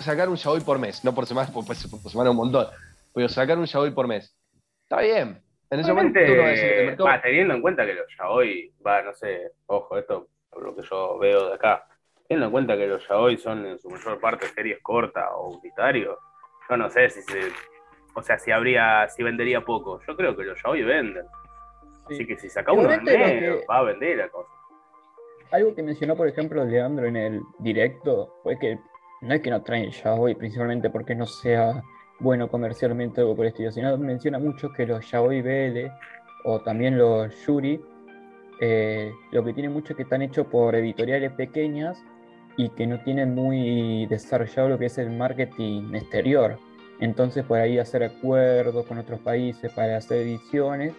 sacar 0.00 0.28
un 0.28 0.36
yaoi 0.36 0.60
por 0.60 0.78
mes, 0.78 1.04
no 1.04 1.14
por 1.14 1.26
semana, 1.26 1.50
por, 1.52 1.64
por 1.64 1.76
semana 1.76 2.30
un 2.30 2.36
montón, 2.36 2.66
pero 3.14 3.28
sacar 3.28 3.56
un 3.56 3.66
yaoi 3.66 3.92
por 3.92 4.08
mes. 4.08 4.36
Está 4.82 5.00
bien. 5.02 5.40
En 5.70 5.78
ese 5.78 5.92
momento 5.92 7.04
va 7.04 7.22
teniendo 7.22 7.54
en 7.54 7.62
cuenta 7.62 7.86
que 7.86 7.94
los 7.94 8.06
yaoi, 8.18 8.74
va, 8.84 9.02
no 9.02 9.14
sé, 9.14 9.52
ojo, 9.66 9.96
esto 9.96 10.28
por 10.50 10.64
lo 10.64 10.74
que 10.74 10.82
yo 10.82 11.16
veo 11.18 11.48
de 11.50 11.54
acá, 11.54 11.86
teniendo 12.26 12.46
en 12.46 12.52
cuenta 12.52 12.76
que 12.76 12.88
los 12.88 13.06
yaoi 13.06 13.36
son 13.38 13.64
en 13.64 13.78
su 13.78 13.88
mayor 13.88 14.18
parte 14.18 14.48
series 14.48 14.80
cortas 14.82 15.28
o 15.36 15.58
unitarios, 15.58 16.18
yo 16.68 16.76
no 16.76 16.90
sé 16.90 17.08
si 17.10 17.22
se, 17.22 17.52
o 18.20 18.22
sea, 18.22 18.38
si 18.38 18.50
habría, 18.50 19.08
si 19.08 19.22
vendería 19.22 19.62
poco. 19.62 20.00
Yo 20.06 20.16
creo 20.16 20.36
que 20.36 20.44
los 20.44 20.58
yaoi 20.62 20.82
venden. 20.82 21.24
Así 22.06 22.16
Sí. 22.18 22.26
que 22.26 22.36
si 22.38 22.48
saca 22.48 22.72
uno 22.72 22.88
al 22.88 23.04
que- 23.04 23.60
va 23.68 23.78
a 23.78 23.82
vender 23.82 24.18
la 24.18 24.28
cosa. 24.28 24.48
Algo 25.52 25.74
que 25.74 25.82
mencionó, 25.82 26.14
por 26.16 26.28
ejemplo, 26.28 26.64
Leandro 26.64 27.06
en 27.06 27.16
el 27.16 27.40
directo 27.58 28.34
fue 28.42 28.58
que 28.58 28.78
no 29.22 29.34
es 29.34 29.40
que 29.40 29.50
no 29.50 29.62
traen 29.62 29.90
yaoi 29.90 30.34
principalmente 30.34 30.90
porque 30.90 31.14
no 31.14 31.26
sea 31.26 31.82
bueno 32.20 32.48
comercialmente 32.48 33.20
o 33.20 33.24
algo 33.24 33.36
por 33.36 33.46
el 33.46 33.52
estilo, 33.52 33.72
sino 33.72 33.96
menciona 33.98 34.38
mucho 34.38 34.70
que 34.72 34.86
los 34.86 35.10
yaoi 35.10 35.42
BL 35.42 35.90
o 36.44 36.60
también 36.60 36.96
los 36.98 37.34
yuri, 37.46 37.80
eh, 38.60 39.12
lo 39.32 39.42
que 39.44 39.52
tiene 39.54 39.68
mucho 39.70 39.92
es 39.92 39.96
que 39.96 40.02
están 40.04 40.22
hechos 40.22 40.46
por 40.46 40.74
editoriales 40.74 41.32
pequeñas 41.32 42.02
y 42.56 42.68
que 42.70 42.86
no 42.86 43.00
tienen 43.02 43.34
muy 43.34 44.06
desarrollado 44.06 44.68
lo 44.70 44.78
que 44.78 44.86
es 44.86 44.98
el 44.98 45.10
marketing 45.10 45.94
exterior. 45.94 46.58
Entonces, 47.00 47.44
por 47.44 47.58
ahí 47.58 47.78
hacer 47.78 48.04
acuerdos 48.04 48.84
con 48.86 48.98
otros 48.98 49.20
países 49.20 49.72
para 49.72 49.96
hacer 49.96 50.18
ediciones 50.18 50.92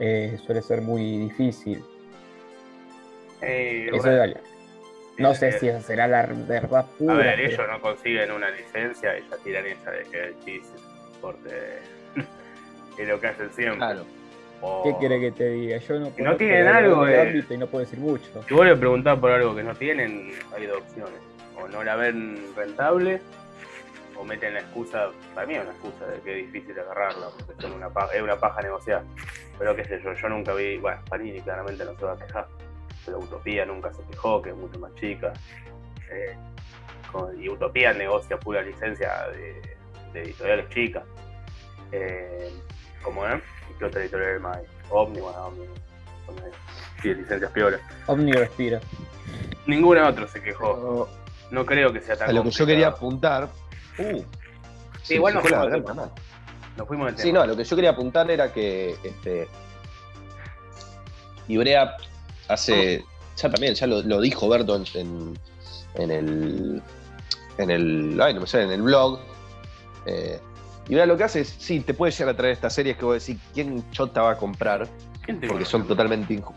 eh, 0.00 0.38
suele 0.44 0.62
ser 0.62 0.80
muy 0.80 1.18
difícil. 1.18 1.84
Eh, 3.42 3.86
Eso 3.92 3.96
bueno, 4.02 4.24
es 4.24 4.30
la- 4.34 4.40
No 5.18 5.34
sé 5.34 5.48
eh, 5.48 5.52
si 5.52 5.68
esa 5.68 5.80
será 5.82 6.08
la 6.08 6.26
verdad 6.26 6.80
A 6.80 6.86
pura. 6.98 7.14
ver, 7.14 7.36
pero- 7.36 7.48
ellos 7.48 7.60
no 7.70 7.80
consiguen 7.80 8.32
una 8.32 8.50
licencia 8.50 9.18
y 9.18 9.22
ya 9.30 9.36
tiran 9.44 9.66
esa 9.66 9.90
de 9.90 10.02
que 10.04 10.24
el 10.24 10.34
chiste, 10.44 10.78
porque 11.20 11.78
es 12.98 13.08
lo 13.08 13.20
que 13.20 13.26
hacen 13.28 13.50
siempre. 13.52 13.76
Claro. 13.78 14.04
¿Qué 14.82 14.96
quiere 14.98 15.20
que 15.20 15.30
te 15.30 15.50
diga? 15.50 15.76
Yo 15.76 16.00
no 16.00 16.10
Si 16.16 16.22
no 16.22 16.36
tienen 16.36 16.66
algo, 16.68 17.06
eh. 17.06 17.20
ámbito 17.20 17.52
y 17.52 17.58
no 17.58 17.66
puedo 17.66 17.84
decir 17.84 17.98
mucho. 18.00 18.24
Si 18.48 18.54
vos 18.54 18.64
le 18.64 18.74
preguntás 18.74 19.18
por 19.18 19.30
algo 19.30 19.54
que 19.54 19.62
no 19.62 19.74
tienen, 19.74 20.32
hay 20.56 20.66
dos 20.66 20.78
opciones. 20.78 21.20
O 21.60 21.68
no 21.68 21.84
la 21.84 21.96
ven 21.96 22.38
rentable, 22.56 23.20
o 24.18 24.24
meten 24.24 24.54
la 24.54 24.60
excusa, 24.60 25.08
para 25.34 25.46
mí 25.46 25.54
es 25.54 25.62
una 25.62 25.70
excusa 25.72 26.06
de 26.06 26.20
que 26.20 26.40
es 26.40 26.52
difícil 26.52 26.78
agarrarla, 26.78 27.26
porque 27.46 27.60
son 27.62 27.72
una 27.72 27.88
paja- 27.90 28.14
es 28.14 28.22
una 28.22 28.36
paja 28.38 28.60
negociar. 28.62 29.02
Pero 29.58 29.74
qué 29.76 29.84
sé 29.84 30.00
yo, 30.02 30.12
yo 30.12 30.28
nunca 30.28 30.54
vi, 30.54 30.78
bueno, 30.78 31.00
Panini 31.08 31.40
claramente 31.40 31.84
no 31.84 31.96
se 31.98 32.04
va 32.04 32.12
a 32.12 32.16
quejar, 32.16 32.46
pero 33.04 33.18
Utopía 33.18 33.64
nunca 33.64 33.92
se 33.92 34.02
quejó, 34.10 34.40
que 34.42 34.50
es 34.50 34.56
mucho 34.56 34.78
más 34.78 34.94
chica. 34.96 35.32
Eh, 36.10 36.36
con- 37.12 37.40
y 37.42 37.48
Utopía 37.48 37.92
negocia 37.92 38.38
pura 38.38 38.62
licencia 38.62 39.28
de, 39.30 39.60
de 40.12 40.22
editoriales 40.22 40.68
chicas. 40.70 41.04
Eh, 41.92 42.52
¿Cómo 43.02 43.26
es? 43.26 43.42
¿Qué 43.78 43.84
otra 43.84 44.00
editorial 44.02 44.40
más 44.40 44.56
hay? 44.58 44.64
Omni, 44.90 45.20
bueno, 45.20 45.46
Omni. 45.46 45.64
Sí, 47.02 47.14
licencias 47.14 47.50
piolas. 47.52 47.80
Omni 48.06 48.32
respira. 48.32 48.80
Ninguna 49.66 50.08
otra 50.08 50.26
se 50.26 50.40
quejó. 50.42 51.08
No 51.50 51.64
creo 51.66 51.92
que 51.92 52.00
sea 52.00 52.16
tan 52.16 52.30
A 52.30 52.32
lo 52.32 52.42
que 52.42 52.50
yo 52.50 52.66
quería 52.66 52.88
apuntar. 52.88 53.48
Uh, 53.98 54.22
Sí, 55.02 55.14
igual 55.14 55.32
se 55.32 55.36
no 55.36 55.42
fue 55.42 55.50
la 55.50 55.60
fuimos 55.60 55.86
del. 55.86 56.10
Nos 56.76 56.88
fuimos 56.88 57.06
del 57.08 57.16
Sí, 57.18 57.22
tema. 57.28 57.40
no, 57.40 57.46
lo 57.48 57.56
que 57.56 57.64
yo 57.64 57.76
quería 57.76 57.90
apuntar 57.90 58.30
era 58.30 58.52
que 58.52 58.96
este, 59.04 59.46
Ibrea 61.48 61.96
hace, 62.48 63.04
ya 63.36 63.50
también, 63.50 63.74
ya 63.74 63.86
lo, 63.86 64.02
lo 64.02 64.20
dijo 64.20 64.48
Berto 64.48 64.76
en, 64.76 64.84
en- 64.94 65.38
en 65.96 66.10
el, 66.10 66.82
en 67.58 67.70
el, 67.70 68.20
ay, 68.20 68.34
no 68.34 68.40
me 68.40 68.46
sale, 68.46 68.64
en 68.64 68.72
el 68.72 68.82
blog. 68.82 69.20
Eh, 70.06 70.40
Ibrea 70.88 71.06
lo 71.06 71.16
que 71.16 71.24
hace 71.24 71.40
es, 71.40 71.48
sí, 71.58 71.80
te 71.80 71.94
puede 71.94 72.12
llegar 72.12 72.34
a 72.34 72.36
traer 72.36 72.52
estas 72.54 72.74
series 72.74 72.96
que 72.96 73.04
vos 73.04 73.24
decís, 73.24 73.40
¿quién 73.52 73.88
chota 73.90 74.22
va 74.22 74.32
a 74.32 74.36
comprar? 74.36 74.88
¿Quién 75.24 75.40
te 75.40 75.46
Porque 75.48 75.64
son 75.64 75.86
totalmente 75.86 76.34
inju- 76.34 76.52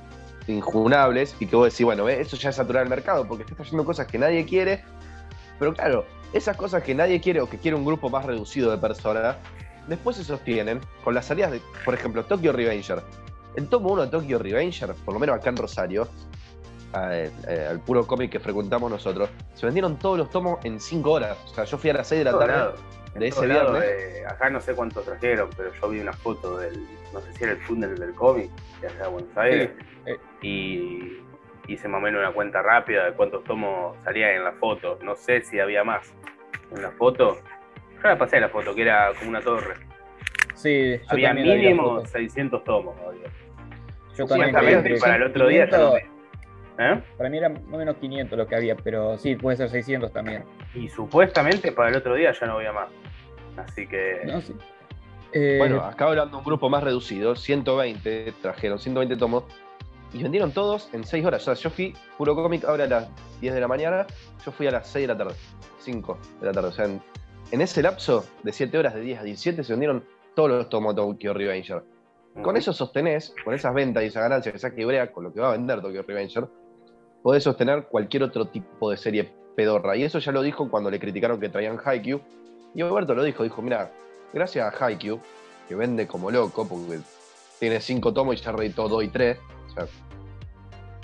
injunables 0.47 1.35
y 1.39 1.45
que 1.47 1.55
vos 1.55 1.71
decís, 1.71 1.85
bueno, 1.85 2.07
eso 2.09 2.35
ya 2.37 2.49
es 2.49 2.55
saturar 2.55 2.83
el 2.83 2.89
mercado 2.89 3.27
porque 3.27 3.43
está 3.43 3.61
haciendo 3.61 3.85
cosas 3.85 4.07
que 4.07 4.17
nadie 4.17 4.45
quiere. 4.45 4.83
Pero 5.59 5.73
claro, 5.73 6.05
esas 6.33 6.57
cosas 6.57 6.83
que 6.83 6.93
nadie 6.93 7.19
quiere 7.21 7.41
o 7.41 7.49
que 7.49 7.57
quiere 7.57 7.75
un 7.75 7.85
grupo 7.85 8.09
más 8.09 8.25
reducido 8.25 8.71
de 8.71 8.77
personas, 8.77 9.35
después 9.87 10.17
se 10.17 10.23
sostienen 10.23 10.79
con 11.03 11.13
las 11.13 11.25
salidas 11.25 11.51
de, 11.51 11.61
por 11.85 11.93
ejemplo, 11.93 12.25
Tokyo 12.25 12.51
Revenger. 12.51 13.03
El 13.55 13.67
tomo 13.69 13.91
1 13.93 14.03
de 14.03 14.07
Tokyo 14.09 14.39
Revenger, 14.39 14.93
por 14.93 15.13
lo 15.13 15.19
menos 15.19 15.35
acá 15.37 15.49
en 15.49 15.57
Rosario, 15.57 16.07
eh, 16.93 17.31
al 17.69 17.79
puro 17.79 18.05
cómic 18.05 18.31
que 18.31 18.39
frecuentamos 18.39 18.89
nosotros, 18.89 19.29
se 19.55 19.65
vendieron 19.65 19.97
todos 19.97 20.17
los 20.17 20.29
tomos 20.29 20.63
en 20.63 20.79
5 20.79 21.11
horas. 21.11 21.37
O 21.45 21.55
sea, 21.55 21.63
yo 21.63 21.77
fui 21.77 21.89
a 21.89 21.93
las 21.93 22.07
6 22.07 22.19
de 22.19 22.31
la 22.31 22.37
tarde. 22.37 22.77
de 23.15 23.27
ese 23.27 23.47
lados, 23.47 23.71
viernes. 23.79 24.15
eh, 24.15 24.25
acá 24.27 24.49
no 24.49 24.61
sé 24.61 24.75
cuántos 24.75 25.03
trajeron, 25.03 25.49
pero 25.57 25.73
yo 25.73 25.89
vi 25.89 25.99
una 25.99 26.13
foto 26.13 26.57
del, 26.57 26.85
no 27.13 27.21
sé 27.21 27.33
si 27.33 27.43
era 27.43 27.53
el 27.53 27.65
túnel 27.65 27.97
del 27.97 28.13
cómic, 28.13 28.51
de 28.79 28.87
allá 28.87 29.03
de 29.03 29.07
Buenos 29.09 29.37
Aires, 29.37 29.71
eh. 30.05 30.17
y 30.41 31.17
hice 31.67 31.87
más 31.87 31.99
o 31.99 32.01
menos 32.01 32.21
una 32.21 32.31
cuenta 32.31 32.61
rápida 32.61 33.05
de 33.05 33.13
cuántos 33.13 33.43
tomos 33.43 33.95
salían 34.03 34.31
en 34.31 34.43
la 34.43 34.53
foto. 34.53 34.97
No 35.03 35.15
sé 35.15 35.41
si 35.41 35.59
había 35.59 35.83
más 35.83 36.13
en 36.75 36.81
la 36.81 36.91
foto. 36.91 37.37
Yo 37.95 38.09
la 38.09 38.17
pasé 38.17 38.39
la 38.39 38.49
foto, 38.49 38.73
que 38.73 38.83
era 38.83 39.11
como 39.17 39.29
una 39.29 39.41
torre. 39.41 39.75
Sí, 40.55 40.97
yo 40.97 41.03
había 41.09 41.33
mínimo 41.33 41.97
foto. 41.97 42.05
600 42.07 42.63
tomos. 42.63 42.95
había. 43.05 43.27
Yo 44.15 44.25
también 44.25 44.49
Supuestamente 44.49 44.93
vi 44.93 44.99
para 44.99 45.15
el 45.17 45.23
otro 45.23 45.47
día 45.47 45.65
ya 45.65 45.77
500, 45.77 45.79
lo 45.79 45.95
vi. 45.95 46.17
¿Eh? 46.79 47.01
Para 47.17 47.29
mí 47.29 47.37
era 47.37 47.49
más 47.49 47.61
o 47.73 47.77
menos 47.77 47.95
500 47.97 48.37
lo 48.37 48.47
que 48.47 48.55
había, 48.55 48.75
pero 48.75 49.17
sí, 49.17 49.35
puede 49.35 49.57
ser 49.57 49.69
600 49.69 50.11
también. 50.11 50.43
Y 50.73 50.89
supuestamente 50.89 51.71
para 51.71 51.89
el 51.89 51.97
otro 51.97 52.15
día 52.15 52.31
ya 52.31 52.47
no 52.47 52.53
había 52.53 52.71
más. 52.71 52.89
Así 53.57 53.87
que. 53.87 54.21
No, 54.25 54.41
sí. 54.41 54.55
Eh, 55.33 55.57
Bueno, 55.59 55.83
acá 55.83 56.05
hablando 56.05 56.31
de 56.31 56.37
un 56.37 56.45
grupo 56.45 56.69
más 56.69 56.83
reducido, 56.83 57.35
120, 57.35 58.33
trajeron 58.41 58.79
120 58.79 59.17
tomos 59.17 59.43
y 60.13 60.23
vendieron 60.23 60.51
todos 60.51 60.89
en 60.93 61.03
6 61.03 61.25
horas. 61.25 61.41
O 61.41 61.45
sea, 61.45 61.53
yo 61.55 61.69
fui, 61.69 61.93
puro 62.17 62.35
cómic, 62.35 62.63
ahora 62.65 62.85
a 62.85 62.87
las 62.87 63.07
10 63.41 63.53
de 63.53 63.61
la 63.61 63.67
mañana, 63.67 64.07
yo 64.45 64.51
fui 64.51 64.67
a 64.67 64.71
las 64.71 64.87
6 64.87 65.03
de 65.03 65.13
la 65.13 65.17
tarde, 65.17 65.35
5 65.79 66.17
de 66.39 66.45
la 66.45 66.51
tarde. 66.51 66.67
O 66.69 66.71
sea, 66.71 66.85
en, 66.85 67.01
en 67.51 67.61
ese 67.61 67.81
lapso 67.81 68.25
de 68.43 68.51
7 68.51 68.77
horas, 68.77 68.93
de 68.93 69.01
10 69.01 69.19
a 69.19 69.23
17, 69.23 69.63
se 69.63 69.73
vendieron 69.73 70.03
todos 70.35 70.49
los 70.49 70.69
tomos 70.69 70.95
de 70.95 71.01
Tokyo 71.01 71.33
Revenger. 71.33 71.83
Con 72.41 72.55
eso 72.55 72.71
sostenés, 72.71 73.33
con 73.43 73.55
esas 73.55 73.73
ventas 73.73 74.03
y 74.03 74.07
esa 74.07 74.21
ganancia 74.21 74.51
que 74.51 74.59
saca 74.59 74.79
Ibrea 74.79 75.11
con 75.11 75.23
lo 75.23 75.33
que 75.33 75.39
va 75.39 75.49
a 75.49 75.51
vender 75.53 75.81
Tokyo 75.81 76.03
Revenger, 76.03 76.47
podés 77.23 77.43
sostener 77.43 77.87
cualquier 77.87 78.23
otro 78.23 78.45
tipo 78.45 78.91
de 78.91 78.97
serie 78.97 79.33
pedorra. 79.55 79.97
Y 79.97 80.03
eso 80.03 80.19
ya 80.19 80.31
lo 80.31 80.43
dijo 80.43 80.69
cuando 80.69 80.91
le 80.91 80.99
criticaron 80.99 81.39
que 81.39 81.49
traían 81.49 81.79
Haikyuu. 81.83 82.21
Y 82.75 82.81
Alberto 82.83 83.15
lo 83.15 83.23
dijo, 83.23 83.43
dijo, 83.43 83.61
mira, 83.63 83.91
gracias 84.31 84.71
a 84.71 84.85
Haikyuu, 84.85 85.19
que 85.67 85.73
vende 85.73 86.05
como 86.05 86.29
loco, 86.29 86.67
porque 86.67 86.99
tiene 87.59 87.81
cinco 87.81 88.13
tomos 88.13 88.35
y 88.35 88.43
ya 88.43 88.51
reeditó 88.51 88.87
dos 88.87 89.03
y 89.03 89.07
tres, 89.07 89.39
o 89.39 89.56
sea, 89.85 89.87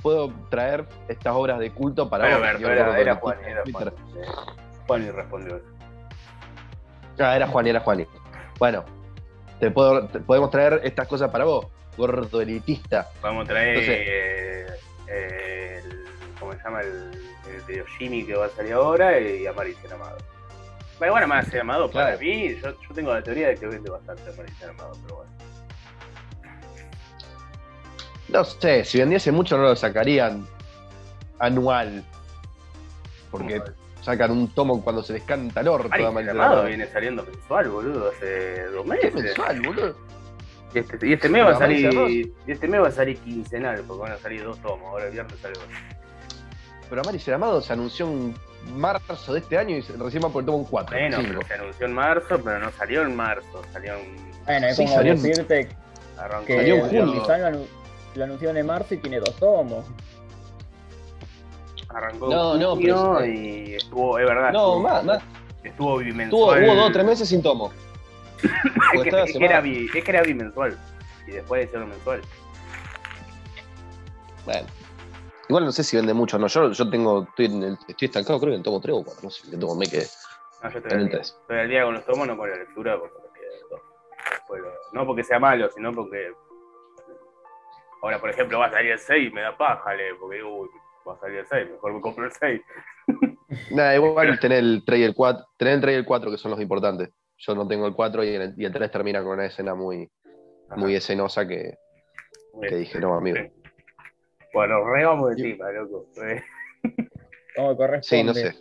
puedo 0.02 0.32
traer 0.50 0.86
estas 1.08 1.34
obras 1.34 1.60
de 1.60 1.72
culto 1.72 2.10
para 2.10 2.26
Pero, 2.26 2.38
vos. 2.40 2.48
Alberto, 2.48 2.68
Y 2.68 2.72
era, 2.72 3.16
Juan, 3.16 3.38
era. 3.46 3.64
Juan. 3.72 3.88
Eh, 3.88 4.26
Juan 4.88 5.04
y 5.04 5.10
respondió. 5.12 5.62
Ah, 7.20 7.36
era 7.36 7.48
Juan, 7.48 7.68
era 7.68 7.80
Juan. 7.80 8.08
Bueno, 8.60 8.84
te 9.60 9.72
puedo, 9.72 10.08
te- 10.08 10.20
podemos 10.20 10.50
traer 10.50 10.82
estas 10.84 11.08
cosas 11.08 11.30
para 11.30 11.46
vos, 11.46 11.68
gordo 11.98 12.42
elitista. 12.42 13.10
Vamos 13.22 13.46
a 13.46 13.48
traer 13.50 13.68
Entonces- 13.78 14.08
eh, 14.08 14.68
eh, 15.08 15.82
el, 15.84 16.06
¿cómo 16.40 16.54
se 16.54 16.64
llama? 16.64 16.82
El, 16.82 17.12
el 17.56 17.66
de 17.68 17.78
Yoshimi 17.78 18.26
que 18.26 18.36
va 18.36 18.46
a 18.48 18.50
salir 18.50 18.74
ahora 18.74 19.20
y 19.20 19.46
a 19.46 19.54
Maricel 19.54 19.94
Amado. 19.94 20.18
Pero 21.00 21.12
bueno, 21.12 21.28
más 21.28 21.54
Amado 21.56 21.90
para 21.90 22.18
mí, 22.18 22.56
yo, 22.56 22.72
yo 22.72 22.96
tengo 22.96 23.14
la 23.14 23.22
teoría 23.22 23.50
de 23.50 23.56
que 23.56 23.68
vende 23.68 23.90
bastante 23.90 24.24
a 24.30 24.34
Maricel 24.36 24.70
Amado, 24.72 24.92
pero 25.04 25.16
bueno. 25.18 25.32
No 28.34 28.44
sé, 28.44 28.84
si 28.84 28.98
vendiese 29.00 29.32
mucho 29.32 29.56
no 29.58 29.64
lo 29.64 29.76
sacarían 29.76 30.46
anual. 31.40 32.04
Porque 33.30 33.62
sacan 34.02 34.32
un 34.32 34.48
tomo 34.50 34.84
cuando 34.84 35.04
se 35.04 35.14
les 35.14 35.24
canta 35.24 35.62
el 35.62 35.68
orto. 35.68 35.86
a 35.88 35.90
Maricel 35.90 36.14
Maricel 36.14 36.36
Amado 36.38 36.52
Amado. 36.54 36.68
viene 36.68 36.88
saliendo 36.88 37.24
mensual, 37.24 37.70
boludo, 37.70 38.10
hace 38.10 38.64
dos 38.66 38.84
¿Qué 38.84 38.90
meses. 38.90 39.14
mensual, 39.14 39.62
boludo? 39.62 39.96
Y 40.74 40.80
este, 40.80 41.08
y 41.08 41.14
este 41.14 41.30
mes 41.30 41.46
va 41.46 41.52
a 41.52 41.58
salir. 41.60 41.94
Y 42.48 42.52
este 42.52 42.68
mes 42.68 42.82
va 42.82 42.88
a 42.88 42.92
salir 42.92 43.18
quincenal, 43.20 43.82
porque 43.88 44.02
van 44.02 44.12
a 44.14 44.18
salir 44.18 44.44
dos 44.44 44.58
tomos. 44.60 44.88
Ahora 44.90 45.06
el 45.06 45.12
viernes 45.12 45.40
sale 45.40 45.54
otro. 45.54 45.68
Pero 46.90 47.02
a 47.02 47.04
Maricel 47.06 47.34
Amado 47.36 47.62
se 47.62 47.74
anunció 47.74 48.08
en 48.08 48.36
marzo 48.76 49.34
de 49.34 49.40
este 49.40 49.58
año 49.60 49.76
y 49.78 49.82
recién 49.82 50.24
va 50.24 50.30
por 50.30 50.42
el 50.42 50.48
tomo 50.48 50.68
4. 50.68 50.98
Bueno, 50.98 51.18
pero 51.28 51.42
se 51.48 51.54
anunció 51.54 51.86
en 51.86 51.94
marzo, 51.94 52.42
pero 52.44 52.60
no 52.60 52.72
salió 52.72 53.04
en 53.04 53.16
marzo, 53.16 53.62
salió 53.72 53.94
en. 53.96 54.16
bueno, 54.46 54.68
es 54.68 54.76
sí, 54.76 54.84
como 54.86 54.96
salió 54.96 55.14
en- 55.14 55.22
decirte 55.22 55.70
Arrancó 56.18 56.46
que 56.48 56.58
Salió 56.58 56.86
en. 56.88 57.06
Nissan 57.14 57.66
lo, 58.16 58.16
anu- 58.16 58.18
lo 58.18 58.24
anunciaron 58.26 58.58
en 58.58 58.66
marzo 58.66 58.94
y 58.94 58.98
tiene 58.98 59.20
dos 59.20 59.36
tomos. 59.38 59.86
Arrancó 61.90 62.28
No, 62.30 62.56
no, 62.56 62.76
pero- 62.78 63.26
y 63.26 63.76
estuvo, 63.76 64.18
es 64.20 64.26
verdad. 64.26 64.52
No, 64.52 64.60
estuvo, 64.70 64.80
más, 64.80 65.04
más. 65.06 65.24
Estuvo 65.64 65.88
Tuvo, 65.90 65.98
bimensual. 66.00 66.64
hubo 66.64 66.76
dos 66.76 66.90
o 66.90 66.92
tres 66.92 67.06
meses 67.06 67.30
sin 67.30 67.42
tomo. 67.42 67.72
es, 68.44 69.02
que, 69.02 69.10
estaba 69.10 69.24
es 69.24 69.38
que 69.38 69.46
era 69.46 69.62
bi- 69.62 69.88
es 69.94 70.04
que 70.04 70.12
era 70.12 70.22
bimensual. 70.24 70.78
Y 71.28 71.32
después 71.32 71.66
hicieron 71.66 71.90
mensual. 71.90 72.22
Bueno. 74.46 74.68
Igual 75.50 75.66
no 75.66 75.72
sé 75.72 75.84
si 75.84 75.96
vende 75.96 76.14
mucho, 76.14 76.38
no. 76.40 76.48
Yo, 76.48 76.72
yo 76.72 76.90
tengo, 76.90 77.24
estoy, 77.24 77.46
en 77.46 77.64
el- 77.64 77.78
estoy 77.88 78.06
estancado, 78.08 78.40
creo 78.40 78.52
que 78.52 78.58
en 78.58 78.64
tomo 78.64 78.82
3 78.82 78.96
o 78.98 79.04
4, 79.04 79.22
no 79.24 79.30
sé, 79.30 79.50
que 79.50 79.58
tomo 79.58 79.76
me 79.76 79.86
quedé. 79.88 80.08
No, 80.64 80.70
yo 80.72 80.78
estoy 80.80 80.92
En 80.92 80.98
al 80.98 81.04
el 81.04 81.10
día. 81.10 81.18
tres. 81.20 81.38
Estoy 81.42 81.60
al 81.60 81.70
día 81.70 81.84
con 81.84 81.94
los 81.94 82.06
tomos, 82.06 82.28
no 82.28 82.38
con 82.38 82.50
la 82.50 82.56
lectura, 82.58 82.98
porque 83.00 83.14
No 84.94 85.06
porque 85.06 85.24
sea 85.24 85.40
malo, 85.40 85.70
sino 85.76 85.92
porque. 85.94 86.32
Ahora, 88.04 88.20
por 88.20 88.30
ejemplo, 88.30 88.60
va 88.60 88.66
a 88.66 88.72
salir 88.72 88.92
el 88.92 89.00
6 89.00 89.30
y 89.30 89.34
me 89.34 89.40
da 89.40 89.58
paja, 89.58 89.96
le, 89.96 90.14
porque 90.16 90.36
digo, 90.36 90.54
uy, 90.54 90.70
va 91.08 91.14
a 91.14 91.20
salir 91.20 91.38
el 91.38 91.46
6, 91.46 91.72
mejor 91.72 91.94
me 91.94 92.02
compro 92.02 92.26
el 92.26 92.32
6. 92.34 92.62
Nada, 93.72 93.96
igual 93.96 94.38
tener 94.42 94.60
el 94.60 94.84
3 94.86 95.00
y 95.00 95.04
el 95.04 95.16
4, 95.16 95.46
tener 95.58 95.76
el 95.76 95.82
3 95.82 95.94
y 95.94 95.98
el 96.00 96.06
4 96.06 96.32
que 96.32 96.38
son 96.38 96.52
los 96.52 96.60
importantes. 96.60 97.12
Yo 97.38 97.56
no 97.56 97.66
tengo 97.66 97.88
el 97.88 97.94
4 97.94 98.26
y 98.26 98.28
el, 98.28 98.54
y 98.58 98.66
el 98.66 98.74
3 98.74 98.92
termina 98.92 99.24
con 99.24 99.32
una 99.32 99.46
escena 99.46 99.74
muy, 99.74 100.12
muy 100.76 100.96
escenosa 100.96 101.48
que, 101.48 101.78
que 102.62 102.76
dije, 102.76 103.00
no, 103.00 103.16
amigo. 103.16 103.38
Bueno, 104.54 104.84
re 104.84 105.06
vamos 105.06 105.38
de 105.38 105.42
encima, 105.42 105.72
loco. 105.72 106.10
Como 107.56 107.78
corresponde. 107.78 108.04
Sí, 108.04 108.22
no 108.22 108.34
sé. 108.34 108.54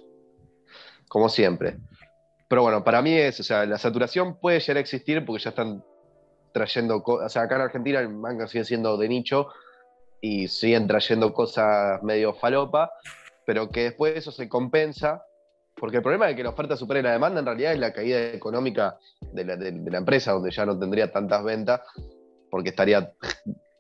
Como 1.08 1.28
siempre. 1.28 1.78
Pero 2.48 2.62
bueno, 2.62 2.84
para 2.84 3.02
mí 3.02 3.12
es, 3.18 3.40
o 3.40 3.42
sea, 3.42 3.66
la 3.66 3.78
saturación 3.78 4.38
puede 4.38 4.60
llegar 4.60 4.76
a 4.76 4.80
existir 4.80 5.24
porque 5.24 5.42
ya 5.42 5.50
están 5.50 5.82
trayendo 6.52 7.02
cosas. 7.02 7.26
O 7.26 7.28
sea, 7.28 7.42
acá 7.42 7.56
en 7.56 7.62
Argentina 7.62 8.00
el 8.00 8.08
manga 8.10 8.46
sigue 8.46 8.64
siendo 8.64 8.96
de 8.96 9.08
nicho 9.08 9.48
y 10.20 10.48
siguen 10.48 10.86
trayendo 10.86 11.32
cosas 11.32 12.02
medio 12.02 12.34
falopa, 12.34 12.92
pero 13.44 13.68
que 13.70 13.84
después 13.84 14.16
eso 14.16 14.30
se 14.32 14.48
compensa. 14.48 15.24
Porque 15.74 15.96
el 15.96 16.02
problema 16.02 16.26
de 16.26 16.36
que 16.36 16.42
la 16.44 16.50
oferta 16.50 16.76
supere 16.76 17.02
la 17.02 17.12
demanda 17.12 17.40
en 17.40 17.46
realidad 17.46 17.72
es 17.72 17.78
la 17.78 17.92
caída 17.92 18.20
económica 18.20 18.98
de 19.32 19.44
la, 19.44 19.56
de- 19.56 19.72
de 19.72 19.90
la 19.90 19.98
empresa, 19.98 20.32
donde 20.32 20.50
ya 20.50 20.66
no 20.66 20.78
tendría 20.78 21.10
tantas 21.10 21.42
ventas, 21.42 21.80
porque 22.50 22.68
estaría 22.68 23.10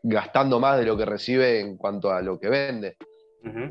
gastando 0.02 0.58
más 0.58 0.78
de 0.78 0.86
lo 0.86 0.96
que 0.96 1.04
recibe 1.04 1.60
en 1.60 1.76
cuanto 1.76 2.10
a 2.10 2.20
lo 2.22 2.40
que 2.40 2.48
vende. 2.48 2.96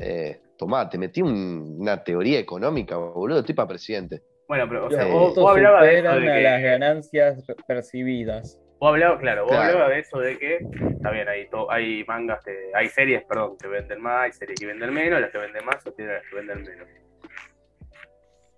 Eh, 0.00 0.40
tomá, 0.56 0.88
te 0.88 0.96
metí 0.98 1.20
un- 1.20 1.76
una 1.80 2.02
teoría 2.02 2.38
económica, 2.38 2.96
boludo, 2.96 3.40
estoy 3.40 3.54
para 3.54 3.68
presidente. 3.68 4.22
Bueno, 4.46 4.66
pero, 4.68 4.86
o 4.86 4.90
sea, 4.90 5.06
Eh, 5.06 5.10
vos, 5.10 5.36
hablabas 5.50 5.88
de 5.90 6.08
a 6.08 6.40
las 6.40 6.62
ganancias 6.62 7.44
percibidas. 7.66 8.58
Vos 8.82 8.88
hablabas, 8.88 9.20
claro, 9.20 9.42
vos 9.44 9.52
Claro. 9.52 9.74
hablabas 9.74 9.90
de 9.90 9.98
eso 10.00 10.18
de 10.18 10.38
que, 10.38 10.56
está 10.96 11.12
bien, 11.12 11.28
hay, 11.28 11.46
to- 11.48 11.70
hay 11.70 12.02
mangas, 12.04 12.42
que, 12.44 12.72
hay 12.74 12.88
series, 12.88 13.22
perdón, 13.22 13.56
que 13.56 13.68
venden 13.68 14.02
más, 14.02 14.22
hay 14.24 14.32
series 14.32 14.58
que 14.58 14.66
venden 14.66 14.92
menos, 14.92 15.20
las 15.20 15.30
que 15.30 15.38
venden 15.38 15.64
más 15.64 15.80
sostienen 15.84 16.14
las 16.16 16.24
que 16.26 16.34
venden 16.34 16.62
menos. 16.64 16.88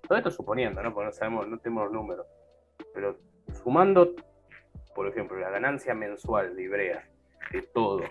Todo 0.09 0.16
esto 0.16 0.31
suponiendo, 0.31 0.83
¿no? 0.83 0.95
Porque 0.95 1.05
no 1.09 1.12
sabemos, 1.12 1.47
no 1.47 1.59
tenemos 1.59 1.85
los 1.85 1.93
números. 1.93 2.27
Pero 2.95 3.18
sumando, 3.53 4.14
por 4.95 5.09
ejemplo, 5.09 5.39
la 5.39 5.51
ganancia 5.51 5.93
mensual 5.93 6.57
de 6.57 6.62
Ibrea, 6.62 7.07
de 7.51 7.61
todo, 7.61 8.05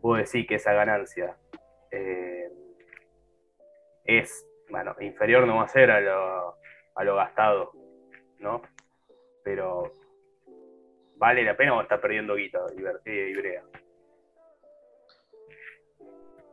puedo 0.00 0.18
decir 0.18 0.46
que 0.46 0.54
esa 0.54 0.72
ganancia 0.72 1.36
eh, 1.90 2.48
es, 4.04 4.46
bueno, 4.68 4.94
inferior 5.00 5.48
no 5.48 5.56
va 5.56 5.64
a 5.64 5.68
ser 5.68 5.90
a 5.90 6.00
lo, 6.00 6.54
a 6.94 7.02
lo 7.02 7.16
gastado, 7.16 7.72
¿no? 8.38 8.62
pero 9.42 9.94
¿vale 11.20 11.44
la 11.44 11.54
pena 11.54 11.76
o 11.76 11.82
está 11.82 12.00
perdiendo 12.00 12.34
guita 12.34 12.58
Iber- 12.76 13.02
Ibrea? 13.04 13.62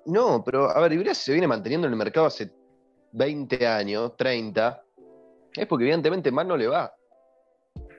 No, 0.05 0.43
pero 0.43 0.70
a 0.70 0.80
ver, 0.82 0.93
Ibrea 0.93 1.15
se 1.15 1.32
viene 1.32 1.47
manteniendo 1.47 1.88
en 1.88 1.93
el 1.93 1.97
mercado 1.97 2.28
hace 2.28 2.51
20 3.13 3.65
años, 3.65 4.15
30. 4.18 4.84
Es 5.55 5.65
porque 5.68 5.86
evidentemente 5.86 6.32
más 6.32 6.45
no 6.45 6.57
le 6.57 6.68
va. 6.68 6.93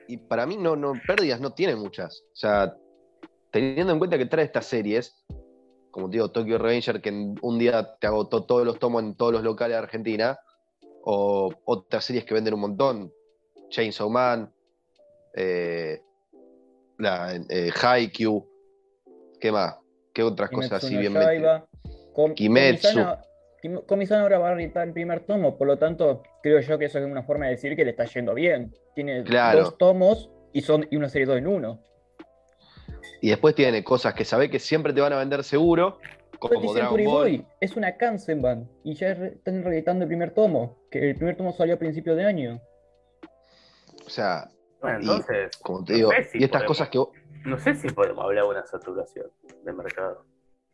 Y 0.07 0.17
para 0.17 0.45
mí 0.45 0.57
no, 0.57 0.75
no, 0.75 0.93
pérdidas 1.05 1.41
no 1.41 1.53
tiene 1.53 1.75
muchas. 1.75 2.23
O 2.31 2.35
sea, 2.35 2.75
teniendo 3.51 3.91
en 3.91 3.99
cuenta 3.99 4.17
que 4.17 4.25
trae 4.27 4.45
estas 4.45 4.65
series, 4.65 5.23
como 5.91 6.07
te 6.09 6.17
digo, 6.17 6.31
Tokyo 6.31 6.57
Revenger, 6.57 7.01
que 7.01 7.09
un 7.09 7.59
día 7.59 7.95
te 7.99 8.07
agotó 8.07 8.43
todos 8.45 8.65
los 8.65 8.77
tomos 8.79 9.03
en 9.03 9.15
todos 9.15 9.33
los 9.33 9.43
locales 9.43 9.75
de 9.75 9.83
Argentina, 9.83 10.39
o 11.03 11.51
otras 11.65 12.05
series 12.05 12.25
que 12.25 12.33
venden 12.33 12.53
un 12.53 12.61
montón, 12.61 13.11
Chainsaw 13.69 14.09
Man, 14.09 14.51
eh, 15.35 16.01
la, 16.99 17.33
eh, 17.49 17.71
Haikyuu, 17.81 18.47
¿qué 19.39 19.51
más? 19.51 19.77
¿Qué 20.13 20.21
otras 20.21 20.49
cosas 20.49 20.83
así 20.83 20.95
bien 20.97 21.13
metidas? 21.13 21.63
Kimetsu. 22.35 22.99
Komi-sama 23.87 24.21
ahora 24.21 24.39
va 24.39 24.49
a 24.49 24.53
editar 24.53 24.87
el 24.87 24.93
primer 24.93 25.21
tomo, 25.21 25.57
por 25.57 25.67
lo 25.67 25.77
tanto, 25.77 26.23
creo 26.41 26.59
yo 26.61 26.77
que 26.77 26.85
eso 26.85 26.99
es 26.99 27.05
una 27.05 27.23
forma 27.23 27.45
de 27.45 27.51
decir 27.51 27.75
que 27.75 27.83
le 27.83 27.91
está 27.91 28.05
yendo 28.05 28.33
bien. 28.33 28.73
Tiene 28.95 29.23
Claro. 29.23 29.63
dos 29.63 29.77
tomos 29.77 30.29
y 30.53 30.61
son 30.61 30.87
y 30.89 30.95
una 30.95 31.09
serie 31.09 31.25
dos 31.25 31.37
en 31.37 31.47
uno. 31.47 31.81
Y 33.21 33.29
después 33.29 33.55
tiene 33.55 33.83
cosas 33.83 34.13
que 34.13 34.23
sabe 34.23 34.49
que 34.49 34.59
siempre 34.59 34.93
te 34.93 35.01
van 35.01 35.11
a 35.11 35.17
vender 35.17 35.43
seguro, 35.43 35.99
como 36.39 36.73
Dragon 36.73 37.03
Ball. 37.03 37.05
Boy 37.05 37.45
es 37.59 37.75
una 37.75 37.97
Kansenban 37.97 38.69
y 38.83 38.93
ya 38.95 39.11
están 39.11 39.63
reeditando 39.63 40.03
el 40.03 40.07
primer 40.07 40.31
tomo, 40.31 40.77
que 40.89 41.09
el 41.09 41.15
primer 41.15 41.35
tomo 41.35 41.51
salió 41.51 41.75
a 41.75 41.79
principio 41.79 42.15
de 42.15 42.25
año. 42.25 42.61
O 44.05 44.09
sea, 44.09 44.49
Bueno, 44.81 44.99
Y- 44.99 45.03
entonces, 45.03 45.57
como 45.61 45.83
te 45.83 45.93
No 45.93 45.97
digo, 45.97 46.11
sé 46.11 46.23
si 46.23 46.37
y 46.39 46.43
estas 46.43 46.61
podemos. 46.61 46.77
cosas 46.77 46.89
que 46.89 46.97
vos- 46.97 47.09
no 47.45 47.57
sé 47.57 47.75
si 47.75 47.87
podemos 47.89 48.23
hablar 48.23 48.43
de 48.45 48.49
una 48.49 48.65
saturación 48.65 49.31
de 49.63 49.73
mercado. 49.73 50.25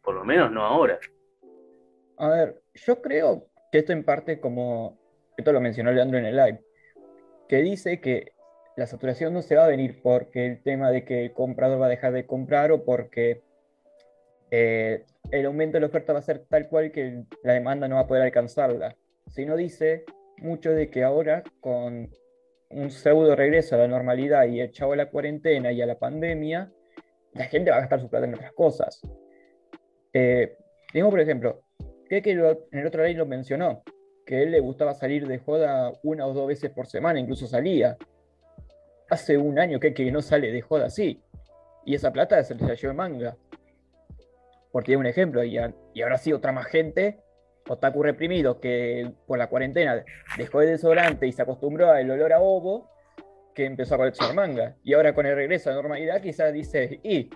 Por 0.03 0.15
lo 0.15 0.23
menos 0.23 0.51
no 0.51 0.63
ahora. 0.63 0.99
A 2.17 2.29
ver, 2.29 2.61
yo 2.73 3.01
creo 3.01 3.47
que 3.71 3.79
esto 3.79 3.91
en 3.93 4.03
parte 4.03 4.39
como, 4.39 4.97
esto 5.37 5.51
lo 5.51 5.59
mencionó 5.61 5.91
Leandro 5.91 6.17
en 6.19 6.25
el 6.25 6.35
live, 6.35 6.61
que 7.49 7.57
dice 7.57 7.99
que 7.99 8.31
la 8.77 8.87
saturación 8.87 9.33
no 9.33 9.41
se 9.41 9.55
va 9.55 9.65
a 9.65 9.69
venir 9.69 10.01
porque 10.01 10.45
el 10.45 10.61
tema 10.63 10.91
de 10.91 11.03
que 11.05 11.25
el 11.25 11.33
comprador 11.33 11.81
va 11.81 11.85
a 11.87 11.89
dejar 11.89 12.11
de 12.13 12.25
comprar 12.25 12.71
o 12.71 12.83
porque 12.83 13.41
eh, 14.51 15.05
el 15.31 15.45
aumento 15.45 15.77
de 15.77 15.81
la 15.81 15.87
oferta 15.87 16.13
va 16.13 16.19
a 16.19 16.23
ser 16.23 16.45
tal 16.47 16.67
cual 16.69 16.91
que 16.91 17.23
la 17.43 17.53
demanda 17.53 17.87
no 17.87 17.95
va 17.95 18.01
a 18.01 18.07
poder 18.07 18.23
alcanzarla, 18.23 18.95
sino 19.27 19.55
dice 19.55 20.05
mucho 20.37 20.71
de 20.71 20.89
que 20.89 21.03
ahora 21.03 21.43
con 21.61 22.09
un 22.75 22.91
pseudo 22.91 23.35
regreso 23.35 23.75
a 23.75 23.79
la 23.79 23.87
normalidad 23.87 24.45
y 24.45 24.61
echado 24.61 24.91
a 24.93 24.95
la 24.95 25.09
cuarentena 25.09 25.71
y 25.71 25.81
a 25.81 25.85
la 25.85 25.97
pandemia, 25.97 26.71
la 27.33 27.45
gente 27.45 27.71
va 27.71 27.77
a 27.77 27.79
gastar 27.81 28.01
su 28.01 28.09
plata 28.09 28.25
en 28.25 28.35
otras 28.35 28.53
cosas. 28.53 29.01
Eh, 30.13 30.57
por 30.93 31.19
ejemplo, 31.19 31.61
que 32.09 32.17
en 32.17 32.79
el 32.79 32.87
otro 32.87 33.03
ley 33.03 33.13
lo 33.13 33.25
mencionó, 33.25 33.83
que 34.25 34.35
a 34.37 34.41
él 34.41 34.51
le 34.51 34.59
gustaba 34.59 34.93
salir 34.93 35.27
de 35.27 35.39
joda 35.39 35.91
una 36.03 36.25
o 36.27 36.33
dos 36.33 36.47
veces 36.47 36.69
por 36.71 36.87
semana, 36.87 37.19
incluso 37.19 37.47
salía. 37.47 37.97
Hace 39.09 39.37
un 39.37 39.59
año 39.59 39.79
que, 39.79 39.93
que 39.93 40.11
no 40.11 40.21
sale 40.21 40.51
de 40.51 40.61
joda 40.61 40.85
así. 40.85 41.21
Y 41.85 41.95
esa 41.95 42.11
plata 42.11 42.43
se 42.43 42.55
la 42.55 42.73
llevó 42.73 42.91
en 42.91 42.97
manga. 42.97 43.37
Por 44.71 44.83
tiene 44.83 44.99
un 44.99 45.05
ejemplo, 45.05 45.43
y, 45.43 45.57
a- 45.57 45.73
y 45.93 46.01
ahora 46.01 46.17
sí 46.17 46.33
otra 46.33 46.51
más 46.51 46.65
gente, 46.67 47.19
otaku 47.67 48.03
reprimido, 48.03 48.59
que 48.59 49.11
por 49.25 49.37
la 49.37 49.47
cuarentena 49.47 50.03
dejó 50.37 50.61
el 50.61 50.69
desodorante 50.69 51.27
y 51.27 51.31
se 51.31 51.41
acostumbró 51.41 51.91
al 51.91 52.09
olor 52.09 52.33
a 52.33 52.39
ovo, 52.39 52.89
que 53.53 53.65
empezó 53.65 53.95
a 53.95 53.97
coleccionar 53.97 54.35
manga. 54.35 54.75
Y 54.83 54.93
ahora 54.93 55.13
con 55.13 55.25
el 55.25 55.35
regreso 55.35 55.69
a 55.69 55.73
la 55.73 55.81
normalidad 55.81 56.21
quizás 56.21 56.53
dice, 56.53 56.99
y... 57.03 57.29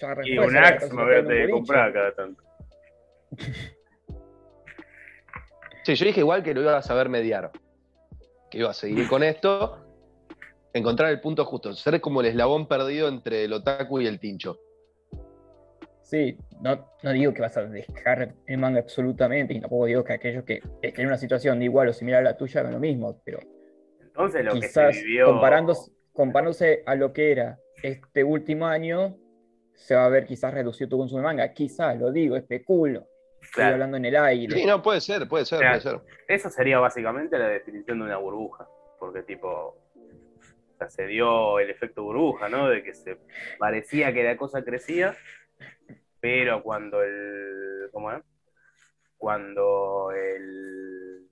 Ya 0.00 0.14
Y 0.22 0.38
un 0.38 0.56
Axe 0.56 0.94
me 0.94 1.02
voy 1.02 1.14
a 1.14 1.22
tener 1.22 1.46
que 1.46 1.52
boliche". 1.52 1.52
comprar 1.52 1.92
cada 1.92 2.14
tanto. 2.14 2.42
Sí, 5.82 5.94
yo 5.94 6.04
dije 6.04 6.20
igual 6.20 6.42
que 6.42 6.52
lo 6.52 6.60
iba 6.60 6.76
a 6.76 6.82
saber 6.82 7.08
mediar. 7.08 7.50
Que 8.50 8.58
iba 8.58 8.70
a 8.70 8.74
seguir 8.74 9.08
con 9.08 9.22
esto, 9.22 9.78
encontrar 10.74 11.10
el 11.10 11.20
punto 11.20 11.44
justo, 11.46 11.72
ser 11.72 12.00
como 12.02 12.20
el 12.20 12.26
eslabón 12.26 12.68
perdido 12.68 13.08
entre 13.08 13.44
el 13.44 13.52
otaku 13.54 14.00
y 14.00 14.06
el 14.06 14.20
tincho. 14.20 14.58
Sí, 16.10 16.36
no, 16.60 16.88
no 17.04 17.12
digo 17.12 17.32
que 17.32 17.40
vas 17.40 17.56
a 17.56 17.62
dejar 17.66 18.34
el 18.46 18.58
manga 18.58 18.80
absolutamente, 18.80 19.54
y 19.54 19.60
tampoco 19.60 19.86
digo 19.86 20.02
que 20.02 20.14
aquellos 20.14 20.42
que 20.42 20.60
estén 20.82 21.02
en 21.02 21.06
una 21.06 21.16
situación 21.16 21.60
de 21.60 21.66
igual 21.66 21.86
o 21.88 21.92
similar 21.92 22.20
a 22.22 22.24
la 22.30 22.36
tuya 22.36 22.62
hagan 22.62 22.72
lo 22.72 22.80
mismo, 22.80 23.22
pero 23.24 23.38
Entonces 24.00 24.44
lo 24.44 24.54
que 24.54 24.60
quizás 24.60 24.96
se 24.96 25.04
vivió. 25.04 25.26
comparándose, 25.26 25.92
comparándose 26.12 26.82
a 26.84 26.96
lo 26.96 27.12
que 27.12 27.30
era 27.30 27.60
este 27.84 28.24
último 28.24 28.66
año, 28.66 29.16
se 29.74 29.94
va 29.94 30.06
a 30.06 30.08
ver 30.08 30.26
quizás 30.26 30.52
reducido 30.52 30.90
tu 30.90 30.98
consumo 30.98 31.20
de 31.20 31.24
manga. 31.26 31.52
Quizás, 31.54 31.96
lo 31.96 32.10
digo, 32.10 32.34
especulo. 32.36 33.06
Estoy 33.40 33.50
Claro. 33.62 33.74
hablando 33.74 33.96
en 33.96 34.04
el 34.06 34.16
aire. 34.16 34.54
Sí, 34.56 34.66
no, 34.66 34.82
puede 34.82 35.00
ser, 35.00 35.28
puede 35.28 35.44
ser, 35.46 35.60
Claro. 35.60 35.80
puede 35.80 35.96
ser. 35.96 36.16
Eso 36.26 36.50
sería 36.50 36.80
básicamente 36.80 37.38
la 37.38 37.46
definición 37.48 38.00
de 38.00 38.04
una 38.06 38.16
burbuja. 38.18 38.68
Porque, 38.98 39.22
tipo, 39.22 39.48
o 39.48 40.76
sea, 40.76 40.90
se 40.90 41.06
dio 41.06 41.58
el 41.60 41.70
efecto 41.70 42.02
burbuja, 42.02 42.48
¿no? 42.48 42.68
De 42.68 42.82
que 42.82 42.94
se 42.94 43.16
parecía 43.60 44.12
que 44.12 44.24
la 44.24 44.36
cosa 44.36 44.62
crecía, 44.64 45.14
pero 46.20 46.62
cuando 46.62 47.02
el. 47.02 47.88
¿Cómo 47.92 48.12
es? 48.12 48.22
Cuando 49.16 50.10
el. 50.12 51.26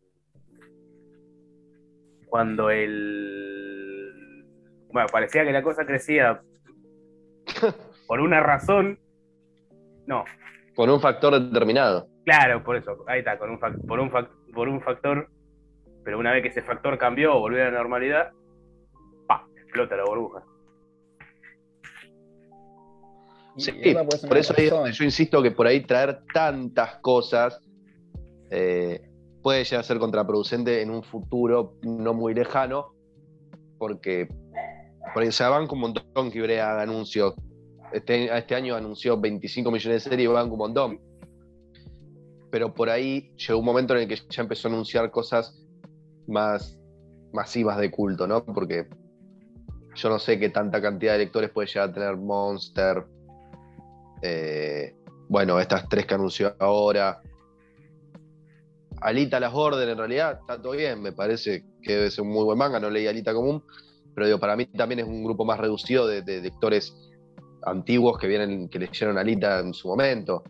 Cuando 2.27 2.71
el. 2.71 4.45
Bueno, 4.93 5.07
parecía 5.11 5.45
que 5.45 5.53
la 5.53 5.63
cosa 5.63 5.85
crecía 5.87 6.41
por 8.07 8.21
una 8.21 8.41
razón. 8.41 8.99
No, 10.07 10.25
Con 10.75 10.89
un 10.91 11.01
factor 11.01 11.39
determinado. 11.39 12.09
Claro, 12.25 12.63
por 12.65 12.77
eso, 12.77 13.05
ahí 13.07 13.19
está, 13.21 13.39
con 13.39 13.51
un 13.51 13.61
fac- 13.61 13.87
por, 13.87 14.01
un 14.01 14.11
por 14.55 14.69
un 14.69 14.81
factor, 14.81 15.29
pero 16.05 16.19
una 16.19 16.33
vez 16.33 16.43
que 16.43 16.49
ese 16.49 16.63
factor 16.63 16.97
cambió 16.99 17.39
volvió 17.39 17.63
a 17.63 17.67
la 17.67 17.79
normalidad, 17.79 18.33
¡pa! 19.27 19.47
explota 19.57 19.97
la 19.97 20.05
burbuja. 20.05 20.43
Sí, 23.59 23.73
por 24.29 24.39
eso 24.39 24.55
yo 24.57 25.05
insisto 25.05 25.43
que 25.43 25.51
por 25.51 25.67
ahí 25.67 25.81
traer 25.81 26.21
tantas 26.33 26.97
cosas 27.01 27.61
eh, 28.51 29.11
puede 29.43 29.65
llegar 29.65 29.81
a 29.81 29.83
ser 29.83 29.99
contraproducente 29.99 30.81
en 30.81 30.91
un 30.91 31.03
futuro 31.03 31.75
no 31.83 32.15
muy 32.15 32.35
lejano, 32.35 32.95
porque 33.79 34.29
por 35.13 35.23
ahí, 35.23 35.29
o 35.29 35.33
sea, 35.33 35.49
banco 35.49 35.75
un 35.75 35.81
montón 35.81 36.31
que 36.31 36.39
Ibrea 36.39 36.71
haga 36.71 36.83
anuncios. 36.83 37.35
Este, 37.93 38.37
este 38.37 38.55
año 38.55 38.75
anunció 38.75 39.19
25 39.19 39.71
millones 39.71 40.05
de 40.05 40.11
series 40.11 40.29
y 40.29 40.33
banco 40.33 40.55
un 40.55 40.59
montón. 40.59 41.01
Pero 42.51 42.75
por 42.75 42.91
ahí 42.91 43.33
llegó 43.37 43.59
un 43.59 43.65
momento 43.65 43.95
en 43.95 44.03
el 44.03 44.09
que 44.09 44.17
ya 44.29 44.43
empezó 44.43 44.69
a 44.69 44.71
anunciar 44.71 45.11
cosas 45.11 45.65
más 46.27 46.79
masivas 47.33 47.79
de 47.79 47.91
culto, 47.91 48.27
¿no? 48.27 48.45
Porque 48.45 48.87
yo 49.95 50.09
no 50.09 50.19
sé 50.19 50.39
qué 50.39 50.49
tanta 50.51 50.81
cantidad 50.81 51.13
de 51.13 51.19
lectores 51.19 51.51
puede 51.51 51.69
llegar 51.69 51.91
a 51.91 51.93
tener 51.93 52.17
Monster, 52.17 53.05
eh, 54.23 54.95
bueno, 55.29 55.61
estas 55.61 55.89
tres 55.89 56.07
que 56.07 56.15
anunció 56.15 56.55
ahora. 56.59 57.21
Alita 59.01 59.39
Las 59.39 59.55
Orden, 59.55 59.89
en 59.89 59.99
realidad, 59.99 60.39
está 60.41 60.61
todo 60.61 60.73
bien, 60.73 61.01
me 61.01 61.13
parece 61.13 61.65
que 61.83 61.93
debe 61.93 62.11
ser 62.11 62.23
un 62.23 62.31
muy 62.31 62.45
buen 62.45 62.59
manga, 62.59 62.81
no 62.81 62.91
leí 62.91 63.07
Alita 63.07 63.33
común, 63.33 63.63
pero 64.15 64.27
digo, 64.27 64.41
para 64.41 64.57
mí 64.57 64.67
también 64.67 65.01
es 65.01 65.07
un 65.07 65.23
grupo 65.23 65.45
más 65.45 65.61
reducido 65.61 66.07
de, 66.09 66.23
de 66.23 66.41
lectores 66.41 66.97
antiguos 67.65 68.19
que 68.19 68.27
vienen, 68.27 68.69
que 68.69 68.79
leyeron 68.79 69.19
Alita 69.19 69.61
en 69.61 69.73
su 69.73 69.89
momento. 69.89 70.43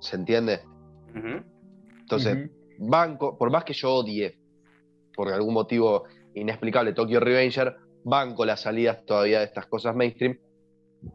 ¿Se 0.00 0.16
entiende? 0.16 0.60
Entonces, 2.00 2.50
banco, 2.78 3.36
por 3.36 3.50
más 3.50 3.64
que 3.64 3.72
yo 3.72 3.92
odie, 3.92 4.38
por 5.14 5.32
algún 5.32 5.54
motivo 5.54 6.04
inexplicable, 6.34 6.92
Tokyo 6.92 7.18
Revenger, 7.18 7.76
banco 8.04 8.44
las 8.44 8.60
salidas 8.60 9.04
todavía 9.04 9.40
de 9.40 9.46
estas 9.46 9.66
cosas 9.66 9.96
mainstream 9.96 10.38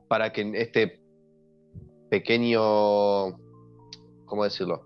para 0.07 0.31
que 0.31 0.51
este 0.55 0.99
pequeño, 2.09 3.37
¿cómo 4.25 4.43
decirlo? 4.43 4.85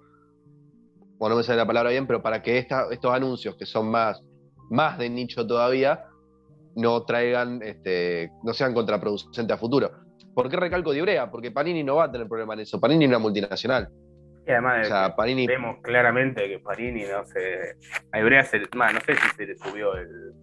Bueno, 1.17 1.33
no 1.35 1.37
me 1.37 1.43
sale 1.43 1.57
la 1.57 1.65
palabra 1.65 1.89
bien, 1.91 2.05
pero 2.07 2.21
para 2.21 2.41
que 2.41 2.57
esta- 2.57 2.87
estos 2.91 3.11
anuncios 3.13 3.55
que 3.55 3.65
son 3.65 3.89
más, 3.89 4.21
más 4.69 4.97
de 4.97 5.09
nicho 5.09 5.45
todavía, 5.45 6.03
no 6.75 7.03
traigan, 7.03 7.61
este, 7.63 8.31
no 8.43 8.53
sean 8.53 8.73
contraproducentes 8.73 9.51
a 9.53 9.57
futuro. 9.57 9.89
¿Por 10.35 10.47
qué 10.49 10.57
recalco 10.57 10.91
de 10.91 10.99
Ibrea? 10.99 11.31
Porque 11.31 11.49
Panini 11.49 11.83
no 11.83 11.95
va 11.95 12.05
a 12.05 12.11
tener 12.11 12.27
problema 12.27 12.53
en 12.53 12.59
eso. 12.61 12.79
Panini 12.79 13.05
es 13.05 13.09
una 13.09 13.17
multinacional. 13.19 13.89
Y 14.45 14.51
además 14.51 14.85
O 14.85 14.89
sea, 14.89 15.15
Panini 15.15 15.47
vemos 15.47 15.77
claramente 15.81 16.47
que 16.47 16.59
Parini 16.59 17.01
no 17.11 17.25
se. 17.25 17.75
A 18.11 18.19
Ibrea 18.19 18.43
se, 18.43 18.61
bah, 18.77 18.93
no 18.93 19.01
sé 19.01 19.15
si 19.15 19.27
se 19.35 19.45
le 19.47 19.57
subió 19.57 19.95
el. 19.95 20.33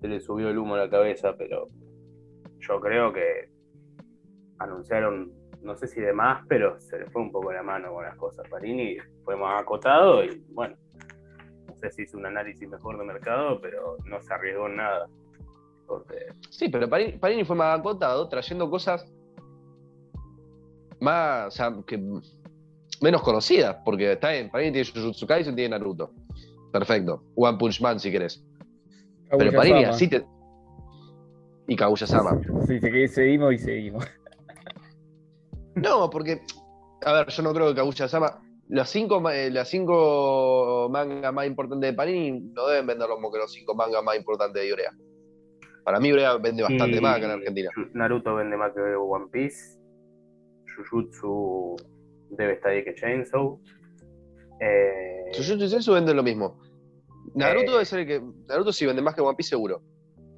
Se 0.00 0.08
le 0.08 0.20
subió 0.20 0.48
el 0.48 0.56
humo 0.58 0.74
a 0.74 0.78
la 0.78 0.90
cabeza, 0.90 1.36
pero 1.36 1.68
yo 2.60 2.80
creo 2.80 3.12
que 3.12 3.50
anunciaron, 4.64 5.32
no 5.62 5.76
sé 5.76 5.86
si 5.86 6.00
de 6.00 6.12
más, 6.12 6.44
pero 6.48 6.80
se 6.80 6.98
le 6.98 7.06
fue 7.06 7.22
un 7.22 7.32
poco 7.32 7.52
la 7.52 7.62
mano 7.62 7.92
con 7.92 8.04
las 8.04 8.16
cosas. 8.16 8.48
Parini 8.48 8.96
fue 9.24 9.36
más 9.36 9.60
acotado 9.62 10.24
y 10.24 10.44
bueno, 10.48 10.76
no 11.68 11.76
sé 11.76 11.90
si 11.90 12.02
hizo 12.02 12.18
un 12.18 12.26
análisis 12.26 12.68
mejor 12.68 12.98
de 12.98 13.04
mercado, 13.04 13.60
pero 13.60 13.96
no 14.06 14.20
se 14.20 14.32
arriesgó 14.34 14.66
en 14.66 14.76
nada. 14.76 15.08
Porque, 15.86 16.26
Sí, 16.50 16.68
pero 16.68 16.88
Panini 16.88 17.44
fue 17.44 17.56
más 17.56 17.78
acotado, 17.78 18.28
trayendo 18.28 18.70
cosas 18.70 19.06
más, 21.00 21.48
o 21.48 21.50
sea, 21.50 21.74
que 21.86 22.02
menos 23.02 23.22
conocidas, 23.22 23.76
porque 23.84 24.12
está 24.12 24.30
bien, 24.30 24.50
Panini 24.50 24.72
tiene 24.72 24.88
Jujutsu 24.90 25.26
Kaisen, 25.26 25.54
tiene 25.54 25.76
Naruto. 25.76 26.10
Perfecto. 26.72 27.22
One 27.36 27.58
Punch 27.58 27.80
Man, 27.80 28.00
si 28.00 28.10
querés. 28.10 28.44
Pero 29.30 29.52
Kaguya-sama. 29.52 29.90
así 29.90 30.08
te... 30.08 30.24
Y 31.68 31.76
Kaguya-sama. 31.76 32.40
Sí, 32.66 32.80
sí, 32.80 33.08
seguimos 33.08 33.54
y 33.54 33.58
seguimos. 33.58 34.04
No, 35.76 36.08
porque, 36.10 36.42
a 37.04 37.12
ver, 37.12 37.28
yo 37.28 37.42
no 37.42 37.52
creo 37.52 37.68
que 37.68 37.74
Kaguya-sama... 37.76 38.40
Las 38.68 38.88
cinco, 38.88 39.28
eh, 39.30 39.50
las 39.50 39.68
cinco 39.68 40.88
mangas 40.90 41.34
más 41.34 41.46
importantes 41.46 41.90
de 41.90 41.94
Panini 41.94 42.40
no 42.54 42.66
deben 42.66 42.86
vender 42.86 43.06
lo 43.10 43.16
mismo 43.16 43.30
que 43.30 43.38
los 43.38 43.52
cinco 43.52 43.74
mangas 43.74 44.02
más 44.02 44.16
importantes 44.16 44.62
de 44.62 44.68
Iorea. 44.68 44.90
Para 45.84 46.00
mí 46.00 46.08
Iorea 46.08 46.38
vende 46.38 46.62
bastante 46.62 46.96
Y- 46.96 47.00
más 47.00 47.16
acá 47.18 47.26
en 47.26 47.32
Argentina. 47.32 47.70
Naruto 47.92 48.34
vende 48.34 48.56
más 48.56 48.72
que 48.72 48.80
One 48.80 49.26
Piece. 49.30 49.78
Jujutsu 50.76 51.76
debe 52.30 52.54
estar 52.54 52.70
ahí 52.72 52.82
que 52.84 52.94
Chainsaw. 52.94 53.60
Eh, 54.60 55.24
Jujutsu 55.36 55.58
Kaisen 55.70 55.94
vende 55.94 56.14
lo 56.14 56.22
mismo. 56.22 56.58
Naruto 57.34 57.68
Eh. 57.70 57.72
debe 57.72 57.84
ser 57.84 57.98
el 58.00 58.06
que... 58.06 58.22
Naruto 58.48 58.72
sí 58.72 58.86
vende 58.86 59.02
más 59.02 59.14
que 59.14 59.20
One 59.20 59.36
Piece 59.36 59.50
seguro. 59.50 59.82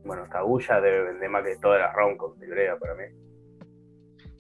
bueno, 0.05 0.25
Kaguya 0.31 0.81
debe 0.81 1.05
vender 1.13 1.31
más 1.31 1.45
que 1.45 1.57
todas 1.59 1.81
las 1.81 1.95
romcoms 1.95 2.39
de 2.41 2.49
Corea 2.49 2.77
para 2.79 2.95
mí. 2.97 3.05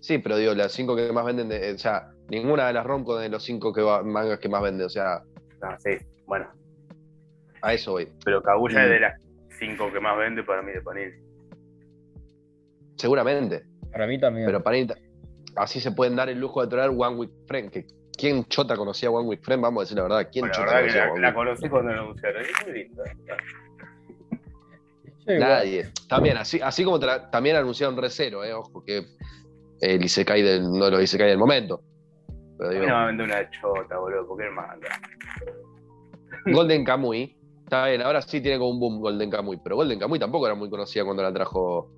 Sí, 0.01 0.19
pero 0.19 0.37
digo, 0.37 0.55
las 0.55 0.73
cinco 0.73 0.95
que 0.95 1.13
más 1.13 1.25
venden, 1.25 1.49
de- 1.49 1.73
o 1.73 1.79
sea, 1.79 2.11
ninguna 2.29 2.67
de 2.69 2.73
las 2.75 2.85
romco 2.87 3.17
de 3.19 3.29
los 3.29 3.43
cinco 3.43 3.73
que 3.73 3.83
va- 3.83 4.03
mangas 4.03 4.39
que 4.39 4.49
más 4.49 4.63
vende, 4.63 4.85
o 4.85 4.89
sea, 4.89 5.23
No, 5.63 5.69
sí, 5.79 5.91
bueno. 6.27 6.47
a 7.63 7.75
eso 7.75 7.93
voy. 7.93 8.09
Pero 8.25 8.43
Kaguya 8.43 8.79
Mm. 8.81 8.83
es 8.85 8.91
de 8.91 9.01
las 9.01 9.21
cinco 9.59 9.93
que 9.93 10.01
más 10.01 10.17
vende 10.19 10.43
para 10.45 10.63
mí 10.63 10.73
de 10.73 10.81
Panini. 10.83 11.13
Seguramente. 12.97 13.65
Para 13.91 14.07
mí 14.07 14.19
también. 14.21 14.47
Pero 14.47 14.63
para 14.63 14.77
así 15.57 15.81
se 15.81 15.91
pueden 15.93 16.17
dar 16.17 16.29
el 16.29 16.39
lujo 16.39 16.63
de 16.63 16.69
traer 16.69 16.91
One 16.91 17.17
Week 17.17 17.31
Friend. 17.47 17.71
Que, 17.71 17.87
¿Quién 18.19 18.45
chota 18.47 18.77
conocía 18.77 19.09
a 19.09 19.13
One 19.13 19.29
Week 19.29 19.43
Friend? 19.43 19.63
Vamos 19.63 19.81
a 19.81 19.85
decir 19.85 19.97
la 19.97 20.03
verdad. 20.05 20.29
¿Quién 20.31 20.47
Bueno, 20.49 20.55
la 20.55 20.65
chota 20.65 20.77
que 20.77 20.81
conocía 20.83 21.03
a 21.03 21.07
la, 21.07 21.13
One 21.13 21.21
la 21.23 21.35
conocí 21.35 21.69
cuando 21.69 21.93
la 21.93 22.01
anunciaron. 22.03 22.43
Es 22.43 22.49
muy 22.67 22.73
linda. 22.75 23.05
Nadie. 25.27 25.89
También, 26.09 26.37
así, 26.37 26.61
así 26.61 26.85
como 26.85 27.01
también 27.01 27.57
anunciaron 27.57 27.97
Recero, 27.97 28.45
eh, 28.45 28.53
ojo, 28.53 28.85
que 28.85 29.05
el 29.81 30.05
Isekai 30.05 30.43
del, 30.43 30.71
no 30.71 30.91
lo 30.91 31.01
Isekai 31.01 31.29
del 31.29 31.39
momento. 31.39 31.83
Pero 32.59 32.71
A 32.71 32.73
mí 32.73 32.81
digo, 32.81 32.91
no 32.91 33.01
me 33.01 33.07
vende 33.07 33.25
una 33.25 33.51
chota, 33.51 33.99
boludo, 33.99 34.27
porque 34.27 34.47
es 34.47 34.53
manga. 34.53 34.89
Golden 36.47 36.85
Kamuy, 36.85 37.37
está 37.65 37.87
bien, 37.87 38.03
ahora 38.03 38.23
sí 38.23 38.41
tiene 38.41 38.59
como 38.59 38.71
un 38.71 38.81
boom 38.81 39.01
Golden 39.01 39.31
Kamuy, 39.31 39.59
pero 39.63 39.77
Golden 39.77 39.99
Kamuy 39.99 40.19
tampoco 40.19 40.47
era 40.47 40.55
muy 40.55 40.71
conocida 40.71 41.05
cuando 41.05 41.23
la 41.23 41.33
trajo 41.33 41.91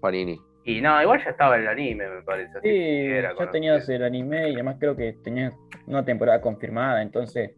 Panini. 0.00 0.38
Y 0.64 0.80
no, 0.80 1.00
igual 1.00 1.22
ya 1.22 1.30
estaba 1.30 1.56
el 1.56 1.68
anime, 1.68 2.08
me 2.08 2.22
parece. 2.22 2.60
Sí, 2.60 2.68
era 2.68 3.34
ya 3.38 3.50
tenías 3.52 3.88
el 3.88 4.02
anime 4.02 4.50
y 4.50 4.54
además 4.54 4.76
creo 4.80 4.96
que 4.96 5.12
tenías 5.22 5.54
una 5.86 6.04
temporada 6.04 6.40
confirmada, 6.40 7.02
entonces 7.02 7.52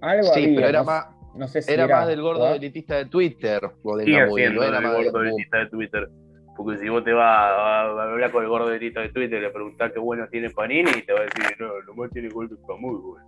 algo 0.00 0.24
Sí, 0.34 0.44
había, 0.44 0.56
pero 0.56 0.68
era 0.68 0.78
no, 0.80 0.84
más, 0.86 1.06
no 1.36 1.46
sé 1.46 1.62
si 1.62 1.72
era 1.72 1.84
era, 1.84 1.98
más 1.98 2.08
del 2.08 2.20
gordo 2.20 2.40
¿verdad? 2.40 2.56
elitista 2.56 2.96
de 2.96 3.06
Twitter, 3.06 3.60
Golden 3.84 4.06
Sigue 4.06 4.18
Kamuy, 4.18 4.42
no 4.52 4.62
era 4.64 4.80
más 4.80 4.92
del 4.94 5.04
gordo 5.12 5.22
elitista 5.22 5.58
de 5.58 5.66
Twitter. 5.68 6.08
Porque 6.56 6.78
si 6.78 6.88
vos 6.88 7.02
te 7.02 7.12
vas 7.12 7.26
a, 7.26 7.80
a 7.80 8.02
hablar 8.02 8.30
con 8.30 8.42
el 8.42 8.48
gordo 8.48 8.70
elitista 8.70 9.00
de 9.00 9.08
Twitter 9.08 9.38
y 9.38 9.42
le 9.42 9.50
preguntás 9.50 9.92
qué 9.92 9.98
bueno 9.98 10.28
tiene 10.28 10.50
Panini, 10.50 10.90
y 10.90 11.02
te 11.02 11.12
va 11.12 11.20
a 11.20 11.22
decir, 11.22 11.56
no, 11.58 11.80
lo 11.80 11.94
más 11.94 12.10
tiene 12.10 12.28
Golden 12.28 12.58
Kamuy, 12.66 13.00
güey. 13.00 13.22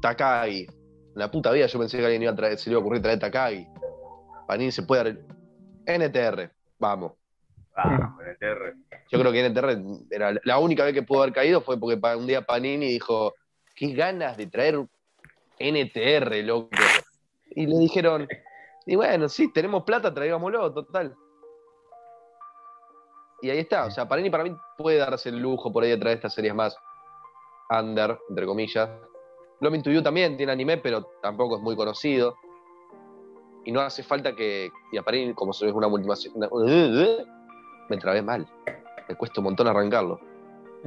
Takagi. 0.00 0.66
En 0.66 1.18
la 1.20 1.30
puta 1.30 1.50
vida 1.52 1.66
yo 1.66 1.78
pensé 1.78 1.98
que 1.98 2.04
alguien 2.04 2.22
iba 2.22 2.32
a 2.32 2.36
traer, 2.36 2.58
se 2.58 2.68
le 2.68 2.74
iba 2.74 2.80
a 2.80 2.82
ocurrir 2.82 3.00
traer 3.00 3.18
Takagi. 3.18 3.66
Panini 4.46 4.70
se 4.70 4.82
puede. 4.82 5.18
NTR, 5.86 6.50
vamos. 6.78 7.12
Ah, 7.76 8.14
con 8.16 8.26
el 8.26 8.36
TR. 8.38 8.74
Yo 9.10 9.18
creo 9.18 9.32
que 9.32 9.48
NTR 9.48 9.78
era 10.10 10.32
la 10.44 10.58
única 10.58 10.84
vez 10.84 10.94
que 10.94 11.02
pudo 11.02 11.22
haber 11.22 11.34
caído 11.34 11.60
fue 11.60 11.78
porque 11.78 11.98
un 12.16 12.26
día 12.26 12.42
Panini 12.42 12.88
dijo, 12.88 13.34
qué 13.74 13.92
ganas 13.92 14.36
de 14.36 14.46
traer 14.46 14.76
NTR, 15.58 16.44
loco. 16.44 16.70
Y 17.50 17.66
le 17.66 17.78
dijeron, 17.78 18.28
y 18.86 18.96
bueno, 18.96 19.28
sí, 19.28 19.52
tenemos 19.52 19.84
plata, 19.84 20.12
traigámoslo, 20.12 20.72
total. 20.72 21.16
Y 23.40 23.50
ahí 23.50 23.58
está, 23.58 23.86
o 23.86 23.90
sea, 23.90 24.08
Panini 24.08 24.30
para 24.30 24.44
mí 24.44 24.56
puede 24.78 24.98
darse 24.98 25.28
el 25.28 25.38
lujo 25.38 25.72
por 25.72 25.84
ahí 25.84 25.90
de 25.90 25.98
traer 25.98 26.16
estas 26.16 26.34
series 26.34 26.54
más 26.54 26.76
under, 27.70 28.18
entre 28.28 28.46
comillas. 28.46 28.88
Blooming 29.60 29.82
to 29.82 29.90
You 29.90 30.02
también 30.02 30.36
tiene 30.36 30.52
anime, 30.52 30.78
pero 30.78 31.04
tampoco 31.22 31.56
es 31.56 31.62
muy 31.62 31.76
conocido. 31.76 32.36
Y 33.64 33.72
no 33.72 33.80
hace 33.80 34.02
falta 34.02 34.34
que, 34.34 34.70
y 34.92 34.98
a 34.98 35.02
Panini, 35.02 35.34
como 35.34 35.52
es 35.52 35.62
una 35.62 35.88
multinacional, 35.88 36.50
me 37.88 37.96
trabé 37.96 38.22
mal. 38.22 38.46
Me 39.08 39.14
cuesta 39.14 39.40
un 39.40 39.44
montón 39.44 39.66
arrancarlo. 39.66 40.20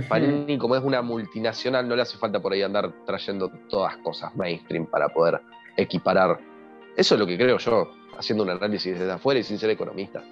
Panini, 0.08 0.58
como 0.60 0.76
es 0.76 0.84
una 0.84 1.02
multinacional, 1.02 1.88
no 1.88 1.96
le 1.96 2.04
hace 2.04 2.18
falta 2.18 2.40
por 2.40 2.54
ahí 2.54 2.62
andar 2.62 2.92
trayendo 3.06 3.50
todas 3.68 3.98
cosas 3.98 4.36
mainstream 4.36 4.86
para 4.86 5.10
poder 5.10 5.42
equiparar. 5.76 6.40
Eso 6.98 7.14
es 7.14 7.20
lo 7.20 7.28
que 7.28 7.38
creo 7.38 7.60
yo, 7.60 7.94
haciendo 8.18 8.44
un 8.44 8.50
análisis 8.50 8.98
desde 8.98 9.12
afuera 9.12 9.40
y 9.40 9.44
sin 9.44 9.60
ser 9.60 9.70
economista. 9.70 10.24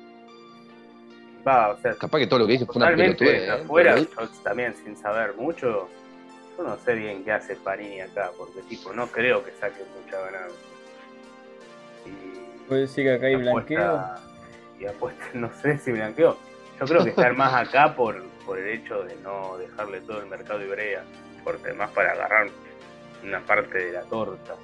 Va, 1.47 1.69
o 1.69 1.77
sea, 1.77 1.93
Capaz 1.93 2.17
que 2.17 2.25
todo 2.25 2.39
lo 2.39 2.47
que 2.47 2.53
dije 2.53 2.65
fue 2.65 2.77
una 2.77 2.87
pelotudez. 2.87 3.41
de 3.41 3.47
¿eh? 3.47 3.51
afuera, 3.51 3.99
yo 3.99 4.07
también 4.43 4.73
sin 4.75 4.97
saber 4.97 5.35
mucho, 5.35 5.87
yo 6.57 6.63
no 6.63 6.75
sé 6.77 6.95
bien 6.95 7.23
qué 7.23 7.33
hace 7.33 7.55
Panini 7.55 8.01
acá, 8.01 8.31
porque 8.35 8.63
tipo, 8.63 8.91
no 8.93 9.05
creo 9.05 9.45
que 9.45 9.51
saque 9.51 9.83
mucha 9.95 10.19
ganancia. 10.19 10.57
Y 12.07 12.67
Puede 12.67 12.81
decir 12.81 13.03
que 13.03 13.13
acá 13.13 13.27
hay 13.27 13.35
blanqueo. 13.35 14.03
Y 14.79 14.85
apuesta, 14.87 15.23
no 15.35 15.51
sé 15.61 15.77
si 15.77 15.91
blanqueo. 15.91 16.35
Yo 16.79 16.85
creo 16.87 17.03
que 17.03 17.11
estar 17.11 17.35
más 17.35 17.53
acá 17.53 17.95
por, 17.95 18.23
por 18.43 18.57
el 18.57 18.67
hecho 18.67 19.03
de 19.03 19.15
no 19.17 19.55
dejarle 19.59 20.01
todo 20.01 20.19
el 20.19 20.25
mercado 20.25 20.63
Ibrea, 20.65 21.03
porque 21.43 21.67
además 21.67 21.91
para 21.91 22.13
agarrar 22.13 22.47
una 23.23 23.39
parte 23.41 23.77
de 23.77 23.91
la 23.93 24.01
torta. 24.01 24.55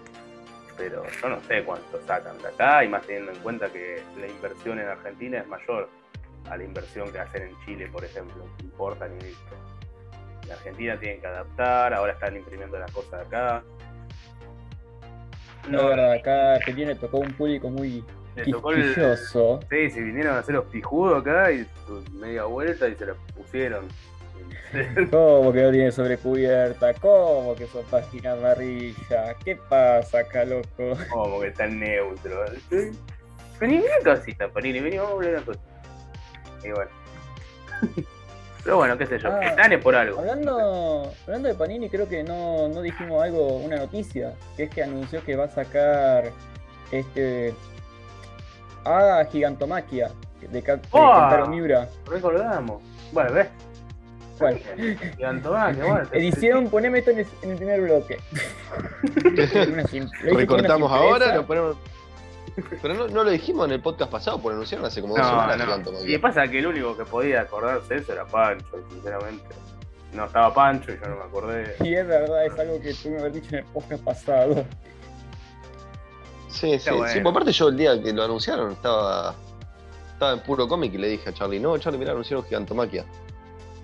Pero 0.81 1.03
yo 1.21 1.29
no 1.29 1.39
sé 1.41 1.63
cuánto 1.63 2.01
sacan 2.07 2.39
de 2.39 2.47
acá, 2.47 2.83
y 2.83 2.87
más 2.89 3.05
teniendo 3.05 3.31
en 3.31 3.37
cuenta 3.39 3.71
que 3.71 4.01
la 4.19 4.25
inversión 4.27 4.79
en 4.79 4.87
Argentina 4.87 5.37
es 5.37 5.47
mayor 5.47 5.87
a 6.49 6.57
la 6.57 6.63
inversión 6.63 7.11
que 7.11 7.19
hacen 7.19 7.43
en 7.43 7.65
Chile, 7.65 7.87
por 7.91 8.03
ejemplo, 8.03 8.47
que 8.57 8.63
importan 8.63 9.15
y 9.17 9.25
listo. 9.25 9.55
En 10.43 10.51
Argentina 10.51 10.99
tienen 10.99 11.21
que 11.21 11.27
adaptar, 11.27 11.93
ahora 11.93 12.13
están 12.13 12.35
imprimiendo 12.35 12.79
las 12.79 12.91
cosas 12.91 13.27
acá. 13.27 13.63
No, 15.69 15.83
la 15.83 15.89
verdad, 15.89 16.13
acá 16.13 16.53
Argentina 16.55 16.87
le 16.87 16.95
tocó 16.95 17.19
un 17.19 17.33
público 17.33 17.69
muy 17.69 18.03
tocó 18.51 18.71
el, 18.71 18.81
quisquilloso. 18.81 19.59
Sí, 19.69 19.91
se 19.91 20.01
vinieron 20.01 20.35
a 20.35 20.39
hacer 20.39 20.55
los 20.55 20.65
pijudos 20.65 21.21
acá 21.21 21.51
y 21.51 21.67
media 22.13 22.45
vuelta 22.45 22.87
y 22.87 22.95
se 22.95 23.05
la 23.05 23.13
pusieron. 23.35 23.87
¿Cómo 25.11 25.51
que 25.51 25.61
no 25.61 25.71
tiene 25.71 25.91
sobrecubierta? 25.91 26.93
¿Cómo 26.95 27.55
que 27.55 27.67
son 27.67 27.83
páginas 27.85 28.37
amarillas? 28.37 29.35
¿Qué 29.43 29.55
pasa 29.55 30.19
acá, 30.19 30.45
loco? 30.45 30.97
Como 31.09 31.39
que 31.41 31.47
están 31.47 31.79
neutro. 31.79 32.45
¿sí? 32.69 32.91
Vení, 33.59 33.83
Panini, 34.53 34.79
vení, 34.79 34.97
vamos 34.97 35.11
a 35.11 35.15
hablar 35.15 35.33
una 35.33 35.45
cosa. 35.45 35.59
Y 36.63 36.71
bueno. 36.71 36.91
Pero 38.63 38.77
bueno, 38.77 38.97
qué 38.97 39.07
sé 39.07 39.17
yo, 39.19 39.29
Ah, 39.31 39.43
están 39.43 39.73
es 39.73 39.81
por 39.81 39.95
algo. 39.95 40.19
Hablando, 40.19 41.11
hablando 41.25 41.49
de 41.49 41.55
Panini, 41.55 41.89
creo 41.89 42.07
que 42.07 42.23
no, 42.23 42.67
no 42.67 42.81
dijimos 42.81 43.23
algo, 43.23 43.57
una 43.57 43.77
noticia, 43.77 44.35
que 44.55 44.63
es 44.63 44.69
que 44.69 44.83
anunció 44.83 45.23
que 45.23 45.35
va 45.35 45.45
a 45.45 45.49
sacar 45.49 46.31
este 46.91 47.53
Hada 48.83 49.25
Gigantomaquia 49.25 50.11
de, 50.41 50.47
de 50.47 50.59
¡Oh! 50.91 51.11
Kentaro 51.11 51.47
Miura. 51.47 51.87
Recordamos. 52.05 52.81
Bueno, 53.11 53.33
ves. 53.33 53.47
Bueno. 54.41 56.01
Edición, 56.11 56.69
poneme 56.69 56.99
esto 56.99 57.11
en 57.11 57.19
el, 57.19 57.27
en 57.43 57.51
el 57.51 57.57
primer 57.57 57.81
bloque. 57.81 58.19
Recortamos 60.23 60.91
ahora, 60.91 61.35
lo 61.35 61.45
ponemos. 61.45 61.77
Pero 62.81 62.93
no, 62.93 63.07
no 63.07 63.23
lo 63.23 63.29
dijimos 63.31 63.65
en 63.67 63.73
el 63.73 63.81
podcast 63.81 64.11
pasado, 64.11 64.37
porque 64.37 64.49
lo 64.49 64.55
anunciaron 64.57 64.85
hace 64.85 65.01
como 65.01 65.15
dos 65.15 65.23
No, 65.25 65.29
semanas. 65.29 65.57
no. 65.85 65.91
Maquia. 65.93 66.15
Y 66.15 66.17
pasa 66.17 66.47
que 66.49 66.59
el 66.59 66.67
único 66.67 66.97
que 66.97 67.05
podía 67.05 67.41
acordarse 67.41 67.93
de 67.93 67.99
eso 68.01 68.11
era 68.13 68.25
Pancho, 68.25 68.65
y 68.89 68.93
sinceramente. 68.93 69.45
No 70.13 70.25
estaba 70.25 70.53
Pancho 70.53 70.91
y 70.91 70.99
yo 70.99 71.07
no 71.07 71.15
me 71.15 71.23
acordé. 71.23 71.75
Y 71.79 71.93
es 71.95 72.05
verdad, 72.05 72.45
es 72.45 72.59
algo 72.59 72.81
que 72.81 72.93
tú 72.93 73.09
me 73.09 73.17
habías 73.19 73.33
dicho 73.33 73.47
en 73.51 73.59
el 73.59 73.65
podcast 73.65 74.03
pasado. 74.03 74.65
Sí, 76.49 76.77
sí, 76.77 76.89
bueno. 76.89 77.07
sí. 77.07 77.21
Por 77.21 77.31
aparte, 77.31 77.53
yo 77.53 77.69
el 77.69 77.77
día 77.77 78.01
que 78.03 78.11
lo 78.11 78.23
anunciaron 78.25 78.73
estaba, 78.73 79.33
estaba 80.11 80.33
en 80.33 80.39
puro 80.41 80.67
cómic 80.67 80.93
y 80.93 80.97
le 80.97 81.07
dije 81.07 81.29
a 81.29 81.33
Charlie, 81.33 81.61
no, 81.61 81.77
Charlie, 81.77 81.97
mira, 81.99 82.11
anunciaron 82.11 82.43
Gigantomaquia. 82.43 83.05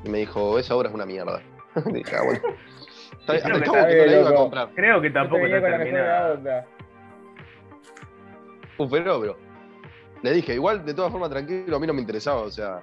Y 0.04 0.10
me 0.10 0.20
dijo, 0.20 0.58
esa 0.60 0.76
obra 0.76 0.90
es 0.90 0.96
una 0.96 1.06
mierda. 1.06 1.42
dije, 1.86 2.16
ah, 2.16 2.24
bueno. 2.24 2.42
Está 3.20 3.34
bien, 3.34 3.44
Creo 3.44 3.56
hasta 3.56 3.88
que 3.88 3.94
que 3.94 3.98
no 3.98 4.06
la 4.06 4.06
bien, 4.06 4.20
iba 4.22 4.30
a 4.30 4.36
comprar. 4.36 4.70
Creo 4.76 5.02
que 5.02 5.10
tampoco 5.10 5.46
está 5.46 5.62
con 5.62 5.72
la 5.72 5.78
mejor 5.78 5.92
terminada. 5.94 6.66
Un 8.78 8.90
fenómeno. 8.90 9.36
Le 10.24 10.32
dije, 10.34 10.54
igual, 10.54 10.86
de 10.86 10.94
todas 10.94 11.12
formas, 11.12 11.30
tranquilo, 11.30 11.76
a 11.76 11.80
mí 11.80 11.88
no 11.88 11.94
me 11.94 12.02
interesaba, 12.02 12.42
o 12.42 12.50
sea, 12.52 12.82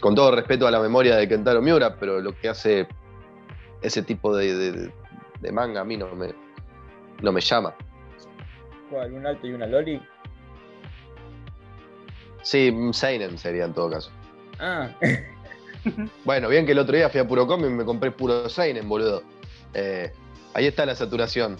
con 0.00 0.14
todo 0.14 0.34
respeto 0.34 0.66
a 0.66 0.70
la 0.70 0.80
memoria 0.80 1.16
de 1.16 1.28
Kentaro 1.28 1.60
Miura, 1.60 1.96
pero 1.96 2.20
lo 2.20 2.32
que 2.38 2.48
hace 2.48 2.86
ese 3.82 4.02
tipo 4.02 4.34
de, 4.36 4.54
de- 4.54 4.92
de 5.40 5.52
manga 5.52 5.80
a 5.82 5.84
mí 5.84 5.96
no 5.96 6.14
me, 6.14 6.34
no 7.22 7.32
me 7.32 7.40
llama. 7.40 7.74
¿Cuál? 8.90 9.12
¿Un 9.12 9.26
alto 9.26 9.46
y 9.46 9.52
una 9.52 9.66
loli? 9.66 10.00
Sí, 12.42 12.74
Seinen 12.92 13.36
sería 13.38 13.64
en 13.66 13.74
todo 13.74 13.90
caso. 13.90 14.10
Ah, 14.58 14.88
Bueno, 16.24 16.48
bien 16.48 16.66
que 16.66 16.72
el 16.72 16.78
otro 16.78 16.96
día 16.96 17.08
fui 17.08 17.20
a 17.20 17.26
Puro 17.26 17.46
Com 17.46 17.64
y 17.64 17.68
me 17.68 17.84
compré 17.84 18.10
puro 18.10 18.48
Seinen, 18.48 18.88
boludo. 18.88 19.22
Eh, 19.74 20.12
ahí 20.54 20.66
está 20.66 20.84
la 20.86 20.94
saturación. 20.94 21.56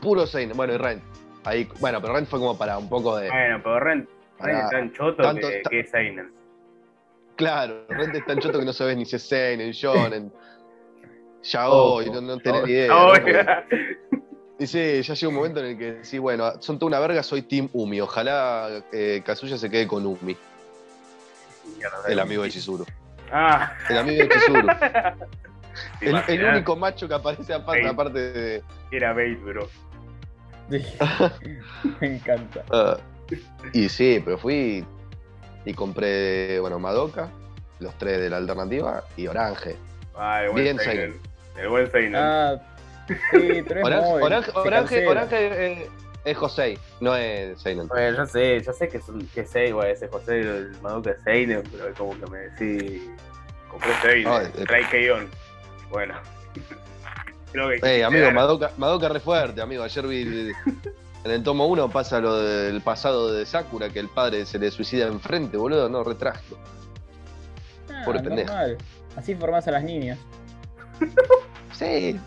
Puro 0.00 0.26
Seinen. 0.26 0.56
Bueno, 0.56 0.74
y 0.74 0.76
Rent. 0.76 1.02
Ahí, 1.44 1.68
bueno, 1.80 2.00
pero 2.00 2.14
Rent 2.14 2.28
fue 2.28 2.38
como 2.38 2.56
para 2.58 2.76
un 2.78 2.88
poco 2.88 3.16
de. 3.16 3.28
Bueno, 3.28 3.60
pero 3.62 3.80
Ren, 3.80 3.98
Ren 4.00 4.08
Pará, 4.38 4.64
es 4.64 4.70
tan 4.70 4.92
choto 4.92 5.22
tanto- 5.22 5.48
que, 5.70 5.80
es 5.80 5.90
Seinen. 5.90 6.32
Claro, 7.36 7.86
Rent 7.88 8.14
es 8.14 8.24
tan 8.26 8.38
choto 8.38 8.58
que 8.58 8.64
no 8.66 8.72
sabes 8.72 8.96
ni 8.96 9.04
si 9.06 9.16
es 9.16 9.22
Seinen, 9.22 9.70
Shonen. 9.72 10.32
Yaoi, 11.42 12.10
no, 12.12 12.20
no 12.20 12.38
tenés 12.38 12.64
ni 12.64 12.72
idea. 12.72 12.94
Oh, 12.96 13.14
Y 14.62 14.66
sí, 14.66 15.00
ya 15.00 15.14
llega 15.14 15.28
un 15.30 15.34
momento 15.34 15.60
en 15.60 15.66
el 15.66 15.78
que 15.78 16.04
sí, 16.04 16.18
bueno, 16.18 16.60
son 16.60 16.78
toda 16.78 16.88
una 16.88 17.00
verga, 17.00 17.22
soy 17.22 17.40
Team 17.40 17.70
Umi. 17.72 17.98
Ojalá 18.02 18.84
eh, 18.92 19.22
Kazuya 19.24 19.56
se 19.56 19.70
quede 19.70 19.86
con 19.86 20.04
Umi, 20.04 20.36
el 22.08 22.18
amigo 22.18 22.42
de 22.42 22.50
Chizuru. 22.50 22.86
Ah, 23.32 23.72
El 23.88 23.98
amigo 23.98 24.22
de 24.24 24.28
Chizuru. 24.28 24.66
¿te 24.66 26.10
El, 26.10 26.22
el 26.28 26.44
único 26.44 26.76
macho 26.76 27.06
que 27.08 27.14
aparece 27.14 27.54
aparte, 27.54 27.86
aparte 27.86 28.32
de. 28.32 28.62
Era 28.90 29.12
Bait, 29.12 29.40
bro. 29.42 29.68
sí. 30.70 30.84
me 32.00 32.16
encanta. 32.16 32.64
ah, 32.72 32.96
y 33.72 33.88
sí, 33.88 34.20
pero 34.24 34.36
fui 34.38 34.84
y 35.64 35.74
compré, 35.74 36.58
bueno, 36.60 36.78
Madoka, 36.78 37.28
los 37.78 37.96
tres 37.98 38.20
de 38.20 38.30
la 38.30 38.38
alternativa, 38.38 39.04
y 39.16 39.26
Orange. 39.26 39.76
Ah, 40.16 40.42
el 40.42 40.50
buen 40.50 40.76
Bien. 40.76 41.20
El 41.56 41.68
buen 41.68 41.90
Seinen. 41.90 42.16
Ah, 42.16 42.56
sí, 43.08 43.62
pero 43.66 43.80
es 43.80 43.86
Orange, 43.86 44.50
Orange, 44.54 44.54
Orange. 44.54 45.06
Orange 45.06 45.72
es, 45.82 45.88
es 46.24 46.36
Josei, 46.36 46.78
no 47.00 47.14
es 47.16 47.60
Seinen. 47.60 47.88
Bueno, 47.88 48.16
yo 48.18 48.26
sé, 48.26 48.60
yo 48.62 48.72
sé 48.72 48.88
que 48.88 48.98
es 48.98 49.08
un 49.08 49.26
que 49.28 49.40
es 49.40 49.54
igual 49.56 49.88
ese 49.88 50.08
José, 50.08 50.40
el 50.40 50.76
Madoka 50.82 51.10
es 51.10 51.22
Seinen, 51.24 51.62
pero 51.70 51.88
es 51.88 51.96
como 51.96 52.18
que 52.18 52.26
me 52.30 52.38
decís. 52.38 53.02
Compré 53.70 53.90
Seinen, 54.02 54.24
No, 54.24 54.40
eh, 54.40 54.50
trae 54.66 54.88
Keion. 54.88 55.28
Bueno. 55.90 56.14
Creo 57.52 57.68
que. 57.68 57.74
Ey, 57.76 58.02
amigo, 58.02 58.24
quisiera- 58.26 58.32
Madoka, 58.32 58.70
Madoka 58.76 59.08
re 59.08 59.20
fuerte, 59.20 59.60
amigo. 59.60 59.82
Ayer 59.82 60.06
vi 60.06 60.52
en 61.24 61.30
el 61.30 61.42
tomo 61.42 61.66
1 61.66 61.90
pasa 61.90 62.20
lo 62.20 62.36
del 62.36 62.80
pasado 62.80 63.32
de 63.32 63.44
Sakura, 63.46 63.88
que 63.90 63.98
el 64.00 64.08
padre 64.08 64.46
se 64.46 64.58
le 64.58 64.70
suicida 64.70 65.06
enfrente, 65.06 65.56
boludo. 65.56 65.88
No, 65.88 66.04
re 66.04 66.14
trágico. 66.14 66.58
Ah, 67.92 68.02
Pobre 68.04 68.20
pendejo. 68.20 68.52
Así 69.16 69.34
formás 69.34 69.66
a 69.66 69.72
las 69.72 69.82
niñas. 69.82 70.18
Sí. 71.72 72.18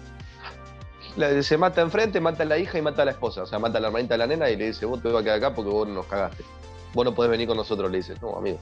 Se 1.41 1.57
mata 1.57 1.82
enfrente, 1.82 2.20
mata 2.20 2.43
a 2.43 2.45
la 2.45 2.57
hija 2.57 2.78
y 2.78 2.82
mata 2.82 3.03
a 3.03 3.05
la 3.05 3.11
esposa. 3.11 3.43
O 3.43 3.45
sea, 3.45 3.59
mata 3.59 3.78
a 3.78 3.82
la 3.82 3.88
hermanita 3.88 4.16
de 4.16 4.18
la 4.18 4.28
nena 4.28 4.49
y 4.49 4.55
le 4.55 4.68
dice, 4.68 4.86
vos 4.86 5.01
te 5.01 5.09
vas 5.09 5.22
a 5.22 5.24
quedar 5.24 5.38
acá 5.38 5.53
porque 5.53 5.70
vos 5.70 5.88
nos 5.88 6.05
cagaste. 6.07 6.43
Vos 6.93 7.05
no 7.05 7.14
podés 7.14 7.32
venir 7.32 7.47
con 7.47 7.57
nosotros, 7.57 7.89
le 7.91 7.97
dice. 7.97 8.16
No, 8.22 8.36
amigo. 8.36 8.59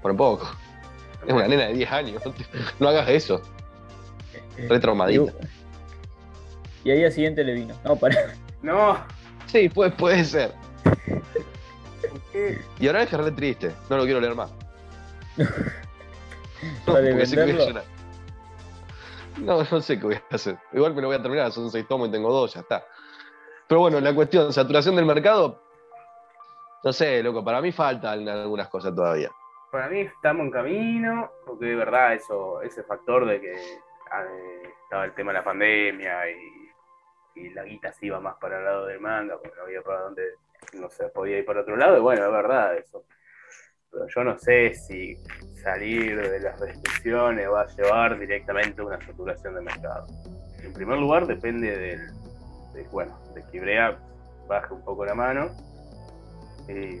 Por 0.00 0.12
un 0.12 0.16
poco. 0.16 0.48
Es 1.26 1.32
una 1.32 1.48
nena 1.48 1.66
de 1.66 1.74
10 1.74 1.92
años. 1.92 2.22
No 2.78 2.88
hagas 2.88 3.08
eso. 3.08 3.42
Re 4.56 4.78
traumadita. 4.78 5.32
Y, 6.84 6.90
ahí 6.90 7.04
al 7.04 7.12
siguiente 7.12 7.42
le 7.42 7.54
vino. 7.54 7.74
No, 7.84 7.96
para. 7.96 8.34
No. 8.62 8.98
Sí, 9.46 9.68
puede, 9.68 9.90
puede 9.90 10.24
ser. 10.24 10.52
¿qué? 12.32 12.60
Y 12.78 12.86
ahora 12.86 13.02
es 13.02 13.08
que 13.08 13.16
es 13.16 13.22
re 13.22 13.32
triste. 13.32 13.72
No 13.90 13.96
lo 13.96 14.04
quiero 14.04 14.20
leer 14.20 14.34
más. 14.34 14.50
No, 16.86 16.94
porque 16.94 17.26
sé 17.26 17.36
que 17.36 17.42
voy 17.42 17.50
a 17.50 17.54
venderlo. 17.54 17.66
llorar. 17.66 17.95
No, 19.38 19.62
no 19.62 19.80
sé 19.80 19.98
qué 19.98 20.04
voy 20.04 20.14
a 20.14 20.34
hacer. 20.34 20.58
Igual 20.72 20.94
me 20.94 21.02
lo 21.02 21.08
voy 21.08 21.16
a 21.16 21.22
terminar, 21.22 21.52
son 21.52 21.70
seis 21.70 21.86
tomos 21.86 22.08
y 22.08 22.12
tengo 22.12 22.32
dos, 22.32 22.54
ya 22.54 22.60
está. 22.60 22.84
Pero 23.68 23.80
bueno, 23.80 24.00
la 24.00 24.14
cuestión, 24.14 24.52
saturación 24.52 24.96
del 24.96 25.06
mercado, 25.06 25.60
no 26.84 26.92
sé, 26.92 27.22
loco, 27.22 27.44
para 27.44 27.60
mí 27.60 27.72
faltan 27.72 28.28
algunas 28.28 28.68
cosas 28.68 28.94
todavía. 28.94 29.30
Para 29.72 29.88
mí 29.88 30.00
estamos 30.00 30.46
en 30.46 30.50
camino, 30.52 31.30
porque 31.44 31.66
de 31.66 31.74
verdad 31.74 32.14
eso, 32.14 32.62
ese 32.62 32.82
factor 32.84 33.26
de 33.26 33.40
que 33.40 33.56
ah, 34.12 34.24
estaba 34.84 35.04
el 35.04 35.14
tema 35.14 35.32
de 35.32 35.38
la 35.38 35.44
pandemia 35.44 36.30
y, 36.30 36.70
y 37.34 37.50
la 37.50 37.64
guita 37.64 37.92
se 37.92 38.06
iba 38.06 38.20
más 38.20 38.36
para 38.36 38.58
el 38.58 38.64
lado 38.64 38.86
del 38.86 39.00
manga, 39.00 39.36
porque 39.36 39.56
no 39.56 39.64
había 39.64 39.82
para 39.82 40.02
dónde, 40.02 40.22
no 40.74 40.88
se 40.88 41.08
podía 41.08 41.38
ir 41.38 41.44
para 41.44 41.62
otro 41.62 41.76
lado, 41.76 41.98
y 41.98 42.00
bueno, 42.00 42.24
es 42.24 42.32
verdad 42.32 42.76
eso. 42.76 43.04
Pero 43.90 44.06
yo 44.14 44.24
no 44.24 44.38
sé 44.38 44.74
si 44.74 45.16
salir 45.62 46.20
de 46.20 46.40
las 46.40 46.58
restricciones 46.60 47.48
va 47.50 47.62
a 47.62 47.66
llevar 47.76 48.18
directamente 48.18 48.80
a 48.80 48.84
una 48.84 49.04
saturación 49.04 49.54
de 49.54 49.60
mercado. 49.62 50.06
En 50.62 50.72
primer 50.72 50.98
lugar, 50.98 51.26
depende 51.26 51.76
del, 51.76 52.06
de, 52.74 52.82
bueno, 52.92 53.18
de 53.34 53.42
que 53.44 53.56
Ibrea 53.58 53.96
baje 54.48 54.74
un 54.74 54.84
poco 54.84 55.04
la 55.04 55.14
mano 55.14 55.50
y, 56.68 56.98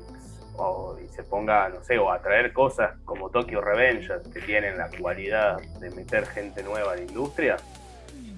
o- 0.56 0.96
y 0.98 1.08
se 1.08 1.22
ponga, 1.24 1.68
no 1.68 1.82
sé, 1.84 1.98
o 1.98 2.10
a 2.10 2.20
traer 2.20 2.52
cosas 2.52 2.98
como 3.04 3.30
Tokyo 3.30 3.60
Revengers, 3.60 4.26
que 4.28 4.40
tienen 4.40 4.78
la 4.78 4.88
cualidad 5.00 5.58
de 5.80 5.90
meter 5.90 6.26
gente 6.26 6.62
nueva 6.62 6.92
a 6.92 6.96
la 6.96 7.02
industria, 7.02 7.56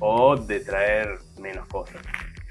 o 0.01 0.37
de 0.37 0.61
traer 0.61 1.19
menos 1.41 1.67
cosas. 1.69 2.03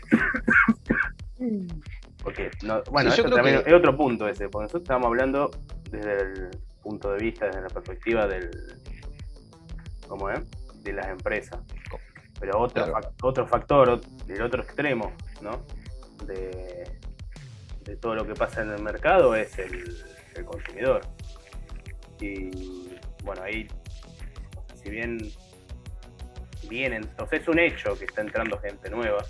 Porque, 2.23 2.49
no, 2.63 2.81
bueno, 2.91 3.11
Sí, 3.11 3.17
yo 3.17 3.23
eso 3.23 3.31
creo 3.31 3.35
también 3.35 3.63
que- 3.63 3.69
es 3.69 3.75
otro 3.75 3.95
punto 3.95 4.27
ese, 4.27 4.49
porque 4.49 4.63
nosotros 4.63 4.83
estamos 4.83 5.05
hablando 5.07 5.49
desde 5.89 6.21
el 6.21 6.49
punto 6.81 7.11
de 7.11 7.17
vista, 7.19 7.45
desde 7.47 7.61
la 7.61 7.69
perspectiva 7.69 8.27
del, 8.27 8.49
¿cómo 10.07 10.29
es? 10.29 10.39
De 10.83 10.93
las 10.93 11.07
empresas. 11.07 11.59
Pero 12.39 12.59
otro, 12.59 12.85
Claro. 12.85 12.93
fac- 12.93 13.13
otro 13.23 13.47
factor, 13.47 14.01
del 14.25 14.41
otro 14.41 14.61
extremo, 14.61 15.11
¿no? 15.41 15.65
De, 16.25 16.83
de 17.83 17.95
todo 17.97 18.15
lo 18.15 18.25
que 18.25 18.33
pasa 18.33 18.61
en 18.61 18.71
el 18.71 18.81
mercado 18.81 19.35
es 19.35 19.57
el, 19.59 20.05
el 20.35 20.45
consumidor. 20.45 21.01
Y 22.19 22.89
bueno, 23.23 23.41
ahí, 23.43 23.67
si 24.83 24.89
bien 24.89 25.17
vienen, 26.69 27.09
o 27.17 27.27
sea, 27.27 27.39
es 27.39 27.47
un 27.47 27.59
hecho 27.59 27.97
que 27.97 28.05
está 28.05 28.21
entrando 28.21 28.59
gente 28.59 28.89
nueva, 28.89 29.23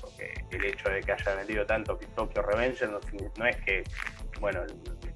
porque 0.00 0.32
el 0.50 0.64
hecho 0.64 0.88
de 0.88 1.00
que 1.00 1.12
haya 1.12 1.34
vendido 1.34 1.66
tanto 1.66 1.98
que 1.98 2.06
Tokyo 2.08 2.42
Revenger 2.42 2.90
no, 2.90 3.00
no 3.38 3.46
es 3.46 3.56
que, 3.62 3.84
bueno, 4.40 4.62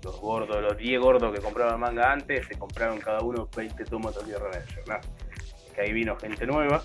los 0.04 0.20
gordos, 0.20 0.62
los 0.62 0.76
10 0.76 1.00
gordos 1.00 1.34
que 1.34 1.40
compraban 1.40 1.80
manga 1.80 2.12
antes, 2.12 2.46
se 2.46 2.56
compraron 2.58 2.98
cada 2.98 3.20
uno 3.20 3.48
20 3.56 3.84
tomos 3.86 4.14
de 4.14 4.20
Tokyo 4.20 4.38
Revenger, 4.38 4.82
no. 4.88 4.94
Es 5.66 5.72
que 5.74 5.80
ahí 5.80 5.92
vino 5.92 6.16
gente 6.16 6.46
nueva, 6.46 6.82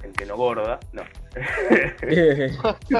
gente 0.00 0.26
no 0.26 0.36
gorda, 0.36 0.78
no. 0.92 1.02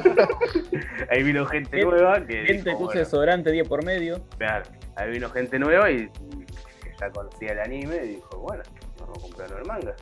ahí 1.11 1.23
vino 1.23 1.47
gente 1.47 1.79
Gente- 1.79 1.85
nueva 1.85 2.27
que 2.27 2.47
Gente 2.47 2.53
dijo, 2.53 2.65
que 2.65 2.71
usa 2.75 2.85
bueno, 2.85 3.01
desodorante 3.01 3.51
día 3.53 3.65
por 3.65 3.85
medio. 3.85 4.21
Claro, 4.39 4.65
ahí 4.97 5.11
vino 5.11 5.31
gente 5.31 5.59
nueva 5.59 5.91
y, 5.91 6.09
que 6.09 6.95
ya 7.01 7.11
conocía 7.11 7.53
el 7.53 7.61
anime 7.61 7.97
y 8.05 8.09
dijo, 8.17 8.39
bueno, 8.39 8.63
vamos 9.01 9.19
a 9.19 9.21
comprarnos 9.21 9.59
el 9.61 9.67
manga. 9.67 9.95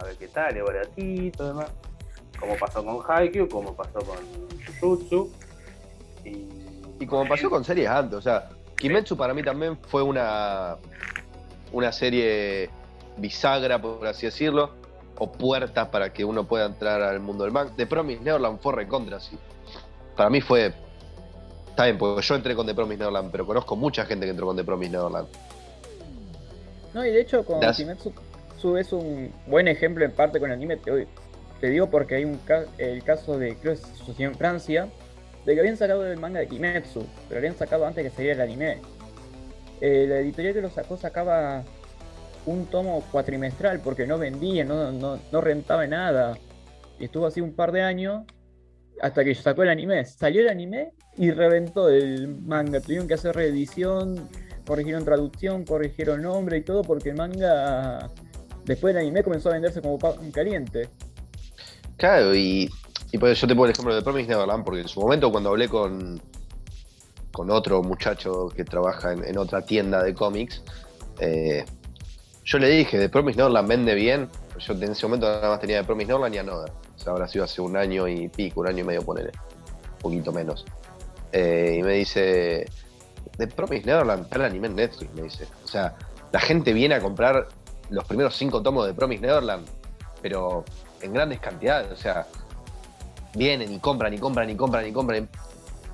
A 0.00 0.04
ver 0.04 0.16
qué 0.16 0.28
tal, 0.28 0.56
es 0.56 0.62
baratito, 0.62 1.46
demás. 1.48 1.72
Como 2.38 2.56
pasó 2.56 2.84
con 2.84 2.98
Haikyuu, 3.08 3.48
como 3.48 3.74
pasó 3.74 3.98
con 4.00 4.16
Jujutsu. 4.80 5.32
Y, 6.24 6.46
Y 7.00 7.06
como 7.06 7.26
pasó 7.28 7.50
con 7.50 7.64
series 7.64 7.88
antes, 7.88 8.18
o 8.18 8.22
sea, 8.22 8.48
Kimetsu 8.78 9.16
para 9.16 9.34
mí 9.34 9.42
también 9.42 9.76
fue 9.88 10.02
una, 10.02 10.76
una 11.72 11.92
serie 11.92 12.70
bisagra, 13.16 13.80
por 13.80 14.06
así 14.06 14.26
decirlo, 14.26 14.70
o 15.18 15.30
puerta 15.32 15.90
para 15.90 16.12
que 16.12 16.24
uno 16.24 16.44
pueda 16.46 16.66
entrar 16.66 17.02
al 17.02 17.20
mundo 17.20 17.44
del 17.44 17.52
manga. 17.52 17.72
The 17.76 17.86
Promised 17.86 18.22
Neverland 18.22 18.60
fue 18.60 18.72
recontra, 18.74 19.18
sí. 19.20 19.36
Para 20.16 20.30
mí 20.30 20.40
fue. 20.40 20.72
Está 21.70 21.84
bien, 21.84 21.98
porque 21.98 22.22
yo 22.22 22.34
entré 22.34 22.54
con 22.54 22.66
The 22.66 22.74
Promised 22.74 22.98
Neverland, 23.00 23.30
pero 23.32 23.46
conozco 23.46 23.74
mucha 23.76 24.04
gente 24.04 24.26
que 24.26 24.30
entró 24.30 24.46
con 24.46 24.56
The 24.56 24.64
Promised 24.64 24.92
Neverland. 24.92 25.28
No, 26.94 27.04
y 27.04 27.10
de 27.10 27.20
hecho 27.20 27.44
con 27.44 27.60
Kimetsu 27.72 28.12
Su 28.56 28.76
es 28.76 28.92
un 28.92 29.32
buen 29.46 29.68
ejemplo 29.68 30.04
en 30.04 30.12
parte 30.12 30.40
con 30.40 30.50
el 30.50 30.56
anime. 30.56 30.76
Te, 30.76 31.06
te 31.60 31.68
digo 31.68 31.88
porque 31.90 32.14
hay 32.16 32.24
un 32.24 32.38
ca- 32.38 32.64
el 32.78 33.02
caso 33.04 33.38
de, 33.38 33.56
creo 33.56 33.74
que 33.74 33.80
sucedió 34.04 34.28
en 34.28 34.34
Francia, 34.36 34.88
de 35.44 35.54
que 35.54 35.60
habían 35.60 35.76
sacado 35.76 36.06
el 36.06 36.18
manga 36.18 36.40
de 36.40 36.48
Kimetsu, 36.48 37.06
pero 37.28 37.38
habían 37.38 37.56
sacado 37.56 37.86
antes 37.86 38.04
que 38.04 38.10
saliera 38.10 38.44
el 38.44 38.50
anime. 38.50 38.78
Eh, 39.80 40.06
la 40.08 40.18
editorial 40.18 40.54
que 40.54 40.60
lo 40.60 40.70
sacó 40.70 40.96
sacaba 40.96 41.64
un 42.46 42.66
tomo 42.66 43.04
cuatrimestral 43.12 43.80
porque 43.80 44.06
no 44.06 44.18
vendía, 44.18 44.64
no, 44.64 44.92
no, 44.92 45.18
no 45.30 45.40
rentaba 45.40 45.86
nada. 45.86 46.36
Y 46.98 47.04
estuvo 47.04 47.26
así 47.26 47.40
un 47.40 47.54
par 47.54 47.72
de 47.72 47.82
años 47.82 48.24
hasta 49.00 49.24
que 49.24 49.34
sacó 49.34 49.62
el 49.62 49.68
anime. 49.68 50.04
Salió 50.04 50.42
el 50.42 50.48
anime 50.48 50.92
y 51.16 51.30
reventó 51.30 51.88
el 51.88 52.28
manga. 52.28 52.80
Tuvieron 52.80 53.06
que 53.06 53.14
hacer 53.14 53.34
reedición, 53.34 54.28
corrigieron 54.66 55.04
traducción, 55.04 55.64
corrigieron 55.64 56.22
nombre 56.22 56.58
y 56.58 56.62
todo 56.62 56.82
porque 56.82 57.10
el 57.10 57.16
manga 57.16 58.10
después 58.64 58.94
del 58.94 59.02
anime 59.02 59.22
comenzó 59.22 59.50
a 59.50 59.52
venderse 59.52 59.80
como 59.80 59.98
caliente. 60.32 60.88
Claro, 61.96 62.34
y, 62.34 62.70
y 63.10 63.18
por 63.18 63.30
eso 63.30 63.42
yo 63.42 63.48
te 63.48 63.54
pongo 63.54 63.66
el 63.66 63.72
ejemplo 63.72 63.94
de 63.94 64.02
Promise 64.02 64.28
Neverland, 64.28 64.64
porque 64.64 64.80
en 64.82 64.88
su 64.88 65.00
momento 65.00 65.30
cuando 65.30 65.50
hablé 65.50 65.68
con, 65.68 66.20
con 67.32 67.50
otro 67.50 67.82
muchacho 67.82 68.48
que 68.54 68.64
trabaja 68.64 69.12
en, 69.12 69.38
otra 69.38 69.62
tienda 69.62 70.02
de 70.02 70.14
cómics, 70.14 70.62
eh, 71.18 71.64
yo 72.44 72.58
le 72.58 72.68
dije, 72.68 72.98
de 72.98 73.08
Promise 73.08 73.38
Neverland 73.38 73.68
vende 73.68 73.94
bien, 73.94 74.28
pues 74.52 74.66
yo 74.66 74.74
en 74.74 74.82
ese 74.84 75.06
momento 75.06 75.26
nada 75.26 75.50
más 75.50 75.60
tenía 75.60 75.78
de 75.78 75.84
Promise 75.84 76.08
Neverland 76.08 76.34
y 76.34 76.38
Another. 76.38 76.72
O 76.96 76.98
sea, 76.98 77.12
habrá 77.12 77.28
sido 77.28 77.44
hace 77.44 77.60
un 77.60 77.76
año 77.76 78.08
y 78.08 78.28
pico, 78.28 78.60
un 78.60 78.68
año 78.68 78.80
y 78.80 78.84
medio, 78.84 79.02
ponele, 79.02 79.30
un 79.30 79.98
poquito 79.98 80.32
menos. 80.32 80.64
Eh, 81.32 81.76
y 81.78 81.82
me 81.82 81.94
dice, 81.94 82.66
The 83.36 83.46
Promise 83.46 83.86
Neverland 83.86 84.24
está 84.24 84.36
el 84.36 84.42
anime 84.42 84.66
en 84.66 84.76
Netflix, 84.76 85.14
me 85.14 85.22
dice. 85.22 85.46
O 85.64 85.68
sea, 85.68 85.94
la 86.32 86.40
gente 86.40 86.72
viene 86.72 86.94
a 86.94 87.00
comprar 87.00 87.48
los 87.90 88.04
primeros 88.04 88.36
cinco 88.36 88.62
tomos 88.62 88.86
de 88.86 88.92
Promise 88.92 89.22
Neverland, 89.22 89.66
pero 90.20 90.64
en 91.00 91.12
grandes 91.12 91.40
cantidades, 91.40 91.92
o 91.92 91.96
sea, 91.96 92.26
vienen 93.34 93.72
y 93.72 93.78
compran 93.78 94.12
y 94.14 94.18
compran 94.18 94.48
y 94.50 94.56
compran 94.56 94.86
y 94.86 94.92
compran. 94.92 95.28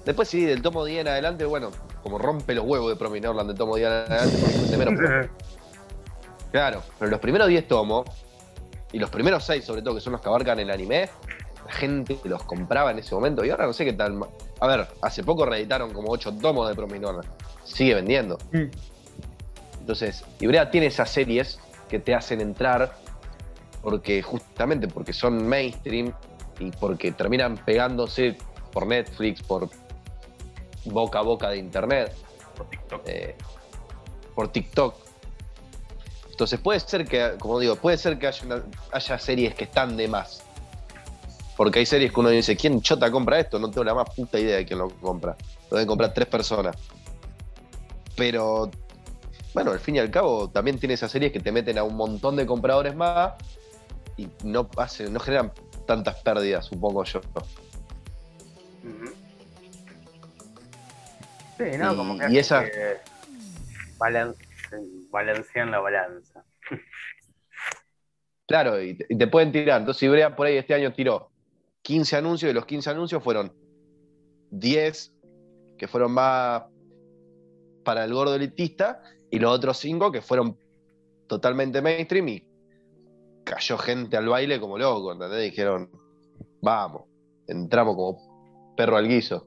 Después 0.05 0.29
sí, 0.29 0.45
del 0.45 0.61
tomo 0.63 0.85
10 0.85 1.01
en 1.03 1.09
adelante, 1.09 1.45
bueno, 1.45 1.71
como 2.03 2.19
rompe 2.19 2.55
los 2.55 2.65
huevos 2.67 2.91
de 2.91 2.97
Promise 2.97 3.23
Neverland 3.23 3.49
del 3.51 3.59
tomo 3.59 3.77
10 3.77 3.89
en 3.89 3.93
adelante, 4.13 4.37
porque 4.61 4.77
menos. 4.77 4.95
pero- 4.97 5.31
Claro, 6.53 6.83
pero 6.99 7.11
los 7.11 7.21
primeros 7.21 7.49
10 7.49 7.67
tomos, 7.67 8.07
y 8.93 8.99
los 8.99 9.11
primeros 9.11 9.45
6 9.45 9.65
sobre 9.65 9.83
todo, 9.83 9.95
que 9.97 10.01
son 10.01 10.13
los 10.13 10.21
que 10.21 10.29
abarcan 10.29 10.61
el 10.61 10.71
anime, 10.71 11.09
la 11.67 11.73
gente 11.73 12.17
los 12.25 12.45
compraba 12.45 12.93
en 12.93 12.99
ese 13.01 13.13
momento, 13.15 13.45
y 13.45 13.51
ahora 13.51 13.67
no 13.67 13.73
sé 13.73 13.85
qué 13.85 13.93
tal. 13.93 14.21
A 14.61 14.67
ver, 14.69 14.87
hace 15.03 15.25
poco 15.25 15.47
reeditaron 15.47 15.93
como 15.93 16.13
8 16.13 16.35
tomos 16.41 16.69
de 16.69 16.75
Promise 16.77 17.01
Neverland. 17.01 17.29
Sigue 17.65 17.95
vendiendo. 17.95 18.39
Mm. 18.53 18.71
Entonces, 19.81 20.25
Ibrea 20.39 20.71
tiene 20.71 20.87
esas 20.87 21.11
series 21.11 21.59
que 21.89 21.99
te 21.99 22.15
hacen 22.15 22.41
entrar 22.41 22.95
porque 23.83 24.23
justamente 24.23 24.87
porque 24.89 25.13
son 25.13 25.47
mainstream 25.49 26.13
y 26.59 26.71
porque 26.71 27.13
terminan 27.13 27.57
pegándose 27.57 28.37
por 28.73 28.87
Netflix, 28.87 29.43
por 29.43 29.69
boca 30.85 31.19
a 31.21 31.23
boca 31.23 31.51
de 31.51 31.59
internet, 31.59 32.15
Por 32.57 32.69
TikTok. 32.71 33.03
eh, 33.07 33.35
por 34.35 34.49
TikTok. 34.49 34.95
Entonces 36.31 36.59
puede 36.61 36.81
ser 36.81 37.07
que, 37.07 37.35
como 37.39 37.59
digo, 37.61 37.77
puede 37.77 37.97
ser 37.97 38.19
que 38.19 38.27
haya, 38.27 38.45
una- 38.45 38.63
haya 38.93 39.19
series 39.19 39.55
que 39.55 39.65
están 39.65 39.97
de 39.97 40.09
más. 40.09 40.43
Porque 41.57 41.79
hay 41.79 41.87
series 41.87 42.13
que 42.13 42.19
uno 42.21 42.31
dice, 42.31 42.57
¿quién 42.57 42.81
chota 42.83 43.11
compra 43.11 43.39
esto? 43.39 43.61
No 43.61 43.71
tengo 43.71 43.85
la 43.85 43.95
más 43.95 44.11
puta 44.15 44.41
idea 44.41 44.57
de 44.57 44.67
quién 44.67 44.81
lo 44.81 44.89
compra. 44.91 45.37
Lo 45.71 45.77
deben 45.77 45.87
comprar 45.87 46.13
tres 46.13 46.27
personas. 46.27 46.77
Pero, 48.17 48.71
bueno, 49.55 49.71
al 49.71 49.79
fin 49.79 49.97
y 49.97 49.99
al 50.01 50.11
cabo, 50.11 50.49
también 50.51 50.79
tiene 50.79 50.95
esas 50.95 51.11
series 51.13 51.33
que 51.33 51.39
te 51.41 51.53
meten 51.53 51.79
a 51.79 51.85
un 51.85 51.95
montón 51.97 52.35
de 52.37 52.45
compradores 52.47 52.95
más 52.97 53.35
y 54.17 54.29
no, 54.43 54.69
hacen, 54.77 55.13
no 55.13 55.21
generan 55.21 55.53
tantas 55.87 56.21
pérdidas, 56.23 56.67
supongo 56.67 57.05
yo. 57.05 57.21
Sí, 61.59 61.65
no, 61.79 61.93
Y- 61.93 61.97
como 61.97 62.19
que, 62.19 62.31
y 62.31 62.39
esa- 62.39 62.65
que 62.65 62.97
balancean 65.11 65.71
la 65.71 65.81
balanza. 65.81 66.45
Claro, 68.47 68.79
y 68.83 68.93
te, 68.95 69.07
y 69.09 69.17
te 69.17 69.27
pueden 69.27 69.53
tirar. 69.53 69.81
Entonces, 69.81 70.03
Ibrea 70.03 70.37
por 70.37 70.47
ahí 70.47 70.59
este 70.59 70.75
año 70.75 70.93
tiró 70.93 71.31
15 71.81 72.17
anuncios 72.17 72.51
y 72.51 72.55
los 72.55 72.67
15 72.67 72.91
anuncios 72.91 73.25
fueron 73.25 73.51
10 74.51 75.15
que 75.79 75.89
fueron 75.89 76.13
más 76.13 76.65
para 77.87 78.05
el 78.05 78.13
gordo 78.13 78.35
elitista 78.35 79.03
y 79.31 79.39
los 79.39 79.51
otros 79.51 79.79
5 79.79 80.13
que 80.13 80.21
fueron 80.21 80.59
totalmente 81.27 81.81
mainstream 81.81 82.29
y 82.29 82.47
cayó 83.45 83.77
gente 83.79 84.17
al 84.17 84.29
baile 84.29 84.61
como 84.61 84.79
loco, 84.79 85.13
¿entendés? 85.13 85.43
Dijeron, 85.51 85.91
vamos, 86.63 87.05
entramos 87.47 87.95
como 87.97 88.75
perro 88.77 88.97
al 88.97 89.07
guiso, 89.09 89.47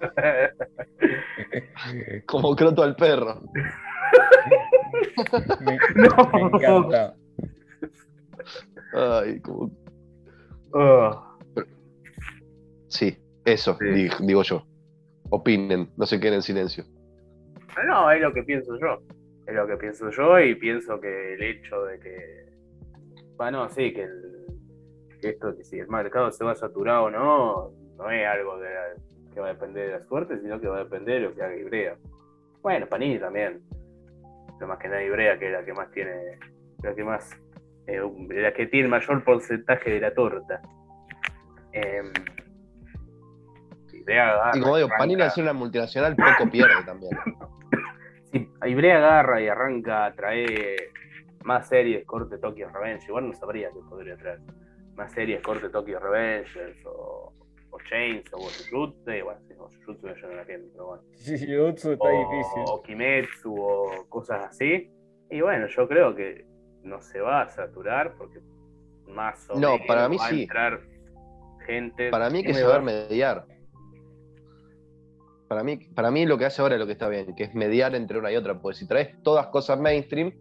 como 2.26 2.56
croto 2.56 2.82
al 2.82 2.96
perro. 2.96 3.40
Me, 5.60 5.78
No. 5.94 6.30
me 6.32 6.40
encanta. 6.58 7.14
Ay, 8.94 9.40
como... 9.40 9.70
Oh, 10.72 11.28
Sí, 12.88 13.16
eso, 13.44 13.76
Sí. 13.80 13.86
di- 13.86 14.10
digo 14.20 14.42
yo. 14.42 14.66
Opinen, 15.30 15.90
no 15.96 16.04
se 16.04 16.20
queden 16.20 16.34
en 16.34 16.42
silencio. 16.42 16.84
No, 17.86 18.10
es 18.10 18.20
lo 18.20 18.34
que 18.34 18.42
pienso 18.42 18.78
yo. 18.78 18.98
Es 19.46 19.54
lo 19.54 19.66
que 19.66 19.76
pienso 19.78 20.10
yo 20.10 20.38
y 20.40 20.54
pienso 20.56 21.00
que 21.00 21.34
el 21.34 21.42
hecho 21.42 21.84
de 21.84 21.98
que. 22.00 22.41
Bueno, 23.36 23.68
sí, 23.70 23.92
que, 23.92 24.02
el- 24.04 24.46
que 25.20 25.30
esto, 25.30 25.56
que 25.56 25.64
si 25.64 25.78
el 25.78 25.88
mercado 25.88 26.30
se 26.30 26.44
va 26.44 26.54
saturado 26.54 27.04
o 27.04 27.10
no, 27.10 27.70
no 27.96 28.10
es 28.10 28.26
algo 28.26 28.58
de 28.58 28.70
la- 28.72 29.32
que 29.34 29.40
va 29.40 29.46
a 29.48 29.52
depender 29.54 29.86
de 29.86 29.92
la 29.98 30.00
suerte, 30.02 30.38
sino 30.40 30.60
que 30.60 30.68
va 30.68 30.76
a 30.78 30.84
depender 30.84 31.20
de 31.22 31.28
lo 31.28 31.34
que 31.34 31.42
haga 31.42 31.56
Ibrea. 31.56 31.96
Bueno, 32.60 32.86
Panini 32.86 33.18
también. 33.18 33.60
Pero 34.58 34.68
más 34.68 34.78
que 34.78 34.88
nada 34.88 35.02
Ibrea, 35.02 35.38
que 35.38 35.46
es 35.46 35.52
la 35.52 35.64
que 35.64 35.72
más 35.72 35.90
tiene. 35.90 36.38
La 36.82 36.94
que 36.94 37.02
más. 37.04 37.30
eh, 37.86 38.00
la 38.30 38.52
que 38.52 38.66
tiene 38.66 38.84
el 38.84 38.90
mayor 38.90 39.24
porcentaje 39.24 39.90
de 39.90 40.00
la 40.00 40.14
torta. 40.14 40.60
Em, 41.72 42.12
Ibrea 43.92 44.30
agarra 44.32 44.56
Y 44.56 44.60
como 44.60 44.76
digo, 44.76 44.88
Panini 44.98 45.22
al 45.22 45.30
ser 45.30 45.44
una 45.44 45.52
multinacional 45.52 46.14
poco 46.16 46.50
pierde 46.50 46.84
también. 46.84 47.12
Si 48.32 48.48
Ibrea 48.66 48.96
agarra 48.96 49.42
y 49.42 49.48
arranca 49.48 50.06
a 50.06 50.14
traer 50.14 50.76
más 51.44 51.68
series 51.68 52.04
corte 52.06 52.38
Tokyo 52.38 52.68
Revenge, 52.70 53.04
igual 53.08 53.28
no 53.28 53.34
sabría 53.34 53.70
que 53.70 53.80
podría 53.88 54.16
traer 54.16 54.40
más 54.94 55.12
series 55.12 55.40
corte 55.42 55.68
Tokyo 55.68 55.98
Revengers 55.98 56.84
o, 56.86 57.32
o 57.70 57.78
Chains 57.88 58.24
o 58.32 58.38
Jujutsu, 58.38 59.04
bueno, 59.24 59.40
sí, 59.48 59.54
no, 59.56 59.68
Jujutsu 59.68 60.06
ya 60.08 60.28
no 60.28 60.34
la 60.34 60.44
gente, 60.44 60.68
pero 60.72 60.86
bueno. 60.86 61.02
Jujutsu 61.24 61.92
está 61.92 62.04
O, 62.08 62.10
difícil. 62.10 62.62
o 62.66 62.82
Kimetsu 62.82 63.54
o 63.58 64.06
cosas 64.08 64.44
así. 64.50 64.90
Y 65.30 65.40
bueno, 65.40 65.66
yo 65.66 65.88
creo 65.88 66.14
que 66.14 66.44
no 66.82 67.00
se 67.00 67.20
va 67.20 67.42
a 67.42 67.48
saturar 67.48 68.14
porque 68.18 68.40
más 69.08 69.48
o 69.50 69.54
No, 69.58 69.72
menos 69.72 69.86
para 69.86 70.08
mí 70.08 70.16
va 70.18 70.26
a 70.26 70.30
sí. 70.30 70.42
entrar 70.42 70.80
gente. 71.66 72.10
Para 72.10 72.28
mí 72.28 72.38
hay 72.38 72.44
que 72.44 72.54
saber 72.54 72.82
mediar. 72.82 73.46
Para 75.48 75.62
mí, 75.64 75.76
para 75.94 76.10
mí 76.10 76.24
lo 76.26 76.38
que 76.38 76.46
hace 76.46 76.62
ahora 76.62 76.74
es 76.76 76.80
lo 76.80 76.86
que 76.86 76.92
está 76.92 77.08
bien, 77.08 77.34
que 77.34 77.44
es 77.44 77.54
mediar 77.54 77.94
entre 77.94 78.18
una 78.18 78.32
y 78.32 78.36
otra. 78.36 78.58
Porque 78.60 78.78
si 78.78 78.86
traes 78.88 79.22
todas 79.22 79.48
cosas 79.48 79.78
mainstream, 79.78 80.32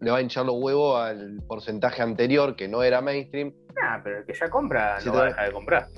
le 0.00 0.10
va 0.10 0.18
a 0.18 0.20
hinchar 0.20 0.44
los 0.44 0.56
huevos 0.58 1.00
al 1.00 1.42
porcentaje 1.46 2.02
anterior 2.02 2.56
que 2.56 2.68
no 2.68 2.82
era 2.82 3.00
mainstream. 3.00 3.52
Nah, 3.74 4.02
pero 4.02 4.18
el 4.18 4.24
que 4.24 4.34
ya 4.34 4.48
compra 4.48 5.00
Si 5.00 5.08
no 5.08 5.14
va 5.14 5.22
a 5.22 5.24
dejar 5.26 5.46
de 5.46 5.52
comprar. 5.52 5.88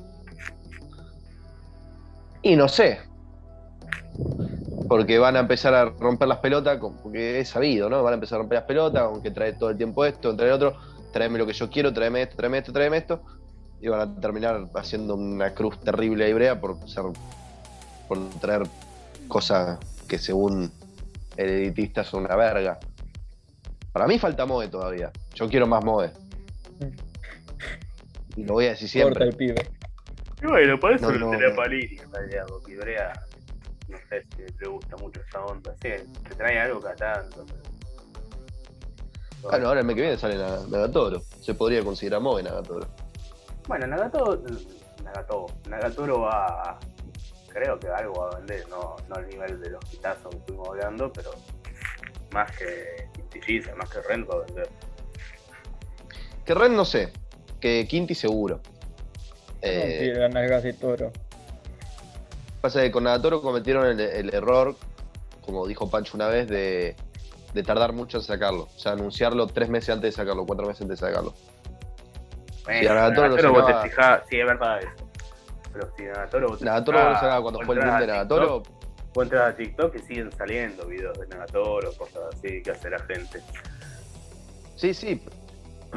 Y 2.43 2.57
no 2.57 2.69
sé. 2.69 3.01
Porque 4.89 5.19
van 5.19 5.37
a 5.37 5.41
empezar 5.41 5.75
a 5.75 5.87
romper 5.87 6.29
las 6.29 6.39
pelotas, 6.39 6.79
porque 7.03 7.41
es 7.41 7.49
sabido, 7.49 7.91
¿no? 7.91 8.03
Van 8.03 8.13
a 8.13 8.15
empezar 8.15 8.37
a 8.37 8.39
romper 8.41 8.57
las 8.57 8.67
pelotas, 8.67 9.03
aunque 9.03 9.31
trae 9.31 9.53
todo 9.53 9.71
el 9.71 9.77
tiempo 9.77 10.05
esto, 10.05 10.35
trae 10.35 10.51
otro, 10.51 10.77
tráeme 11.13 11.39
lo 11.39 11.47
que 11.47 11.53
yo 11.53 11.69
quiero, 11.69 11.93
tráeme 11.93 12.23
esto, 12.23 12.37
tráeme 12.37 12.59
esto, 12.59 12.73
tráeme 12.73 12.97
esto. 12.97 13.21
Y 13.81 13.89
van 13.89 14.01
a 14.01 14.21
terminar 14.21 14.67
haciendo 14.75 15.15
una 15.15 15.53
cruz 15.53 15.79
terrible 15.81 16.25
a 16.25 16.29
Ibrea 16.29 16.61
por 16.61 16.77
ser, 16.89 17.05
por 18.09 18.31
traer 18.41 18.63
cosas 19.29 19.79
que 20.09 20.19
según 20.19 20.73
el 21.37 21.49
editista 21.49 22.03
son 22.03 22.25
una 22.25 22.35
verga. 22.35 22.79
Para 23.99 24.07
mí 24.07 24.17
falta 24.21 24.47
Moe 24.47 24.69
todavía. 24.69 25.11
Yo 25.35 25.49
quiero 25.49 25.67
más 25.67 25.85
Moe. 25.85 26.13
Y 28.37 28.45
lo 28.45 28.53
voy 28.53 28.67
a 28.67 28.69
decir 28.71 29.03
Corta 29.03 29.19
siempre. 29.19 29.25
el 29.25 29.35
pibe. 29.37 29.69
Y 30.41 30.47
bueno, 30.47 30.79
por 30.79 30.93
eso 30.93 31.07
No, 31.11 31.19
lo 31.19 31.27
no, 31.27 31.31
tenía 31.33 31.49
no. 31.49 31.57
Palini, 31.57 31.99
en 31.99 32.13
realidad, 32.13 32.45
porque 32.49 32.73
Ibrea, 32.75 33.13
no 33.89 33.97
sé 34.09 34.25
si 34.37 34.43
le 34.61 34.69
gusta 34.69 34.97
mucho 34.99 35.21
esa 35.29 35.45
onda. 35.45 35.75
Sí, 35.83 35.89
te 36.29 36.35
trae 36.37 36.61
algo 36.61 36.81
cada 36.81 36.95
tanto. 36.95 37.45
Claro, 39.49 39.67
ahora 39.67 39.81
el 39.81 39.87
mes 39.87 39.97
que 39.97 40.03
viene 40.03 40.17
sale 40.17 40.37
Na- 40.37 40.61
Nagatoro. 40.69 41.21
Se 41.41 41.55
podría 41.55 41.83
considerar 41.83 42.21
Moe 42.21 42.41
Nagatoro. 42.41 42.87
Bueno, 43.67 43.89
Nagato, 43.89 44.41
Nagato, 45.03 45.47
Nagatoro 45.69 46.21
va, 46.21 46.79
creo 47.49 47.81
que 47.81 47.89
algo 47.89 48.21
va 48.21 48.31
a 48.31 48.37
vender, 48.39 48.65
no, 48.69 48.95
no 49.09 49.15
al 49.17 49.27
nivel 49.29 49.61
de 49.61 49.71
los 49.71 49.85
quitazos 49.87 50.31
que 50.31 50.37
estuvimos 50.37 50.69
hablando, 50.69 51.13
pero 51.13 51.31
más 52.33 52.57
que 52.57 53.09
Quintillisa, 53.41 53.75
más 53.77 53.89
que 53.91 54.01
Ren 54.03 54.27
va 54.31 54.35
a 54.37 54.45
vender. 54.45 54.69
Que 56.45 56.55
Ren 56.55 56.75
no 56.77 56.85
sé. 56.85 57.13
Que 57.61 57.87
Quinty 57.89 58.15
seguro. 58.15 58.61
Eh, 59.63 60.13
las 60.17 60.33
nalgas 60.33 60.63
de 60.63 60.73
toro. 60.73 61.11
pasa 62.61 62.81
que 62.83 62.91
con 62.91 63.05
Nagatoro 63.05 63.43
cometieron 63.43 63.87
el, 63.87 64.01
el 64.01 64.33
error, 64.35 64.77
como 65.45 65.67
dijo 65.67 65.91
Pancho 65.91 66.17
una 66.17 66.29
vez, 66.29 66.49
de, 66.49 66.95
de 67.55 67.63
tardar 67.63 67.93
mucho 67.93 68.19
en 68.19 68.23
sacarlo. 68.23 68.69
O 68.75 68.79
sea, 68.79 68.93
anunciarlo 68.93 69.47
tres 69.49 69.69
meses 69.69 69.91
antes 69.91 70.15
de 70.15 70.23
sacarlo, 70.23 70.47
cuatro 70.47 70.67
meses 70.67 70.83
antes 70.83 71.01
de 71.01 71.07
sacarlo. 71.09 71.35
Bueno, 72.65 72.81
Sí, 72.81 72.87
a 72.87 72.95
Nagatoro 72.95 73.29
lo 73.29 73.37
Nagatoro 73.37 73.53
vos 73.53 73.67
te 73.67 73.73
sacaba- 73.73 73.83
fijás, 73.89 74.23
sí, 74.29 74.41
es 74.41 74.47
verdad 74.47 74.79
eso. 74.79 74.91
Pero 75.73 75.93
si 75.97 76.03
Nagatoro 76.05 76.49
vos 76.49 76.59
te 76.61 76.65
Nagatoro 76.65 76.99
fijás, 76.99 77.13
lo 77.13 77.19
sacaba 77.21 77.43
cuando 77.43 77.61
fue 77.63 77.75
el 77.75 77.81
boom 77.81 77.99
de 78.01 78.07
Nagatoro. 78.07 78.63
TikTok, 78.63 78.78
Vos 79.15 79.25
entras 79.25 79.53
a 79.53 79.57
TikTok 79.57 79.95
y 79.97 79.99
siguen 80.01 80.31
saliendo 80.33 80.87
videos 80.87 81.19
de 81.19 81.27
Nagatoro, 81.29 81.93
cosas 81.95 82.23
así 82.35 82.63
que 82.63 82.71
hace 82.71 82.91
la 82.91 82.99
gente. 83.01 83.41
Sí, 84.77 84.95
sí. 84.95 85.21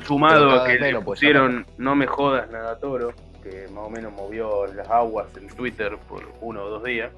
Sumado 0.06 0.50
a 0.62 0.66
que 0.66 0.80
le 0.80 1.02
pusieron 1.02 1.66
No 1.78 1.96
me 1.96 2.08
jodas 2.08 2.50
Nagatoro, 2.50 3.14
que 3.44 3.68
más 3.70 3.86
o 3.86 3.90
menos 3.90 4.14
movió 4.14 4.66
las 4.68 4.90
aguas 4.90 5.28
en 5.36 5.48
Twitter 5.50 5.98
por 6.08 6.28
uno 6.42 6.64
o 6.64 6.70
dos 6.70 6.84
días. 6.84 7.12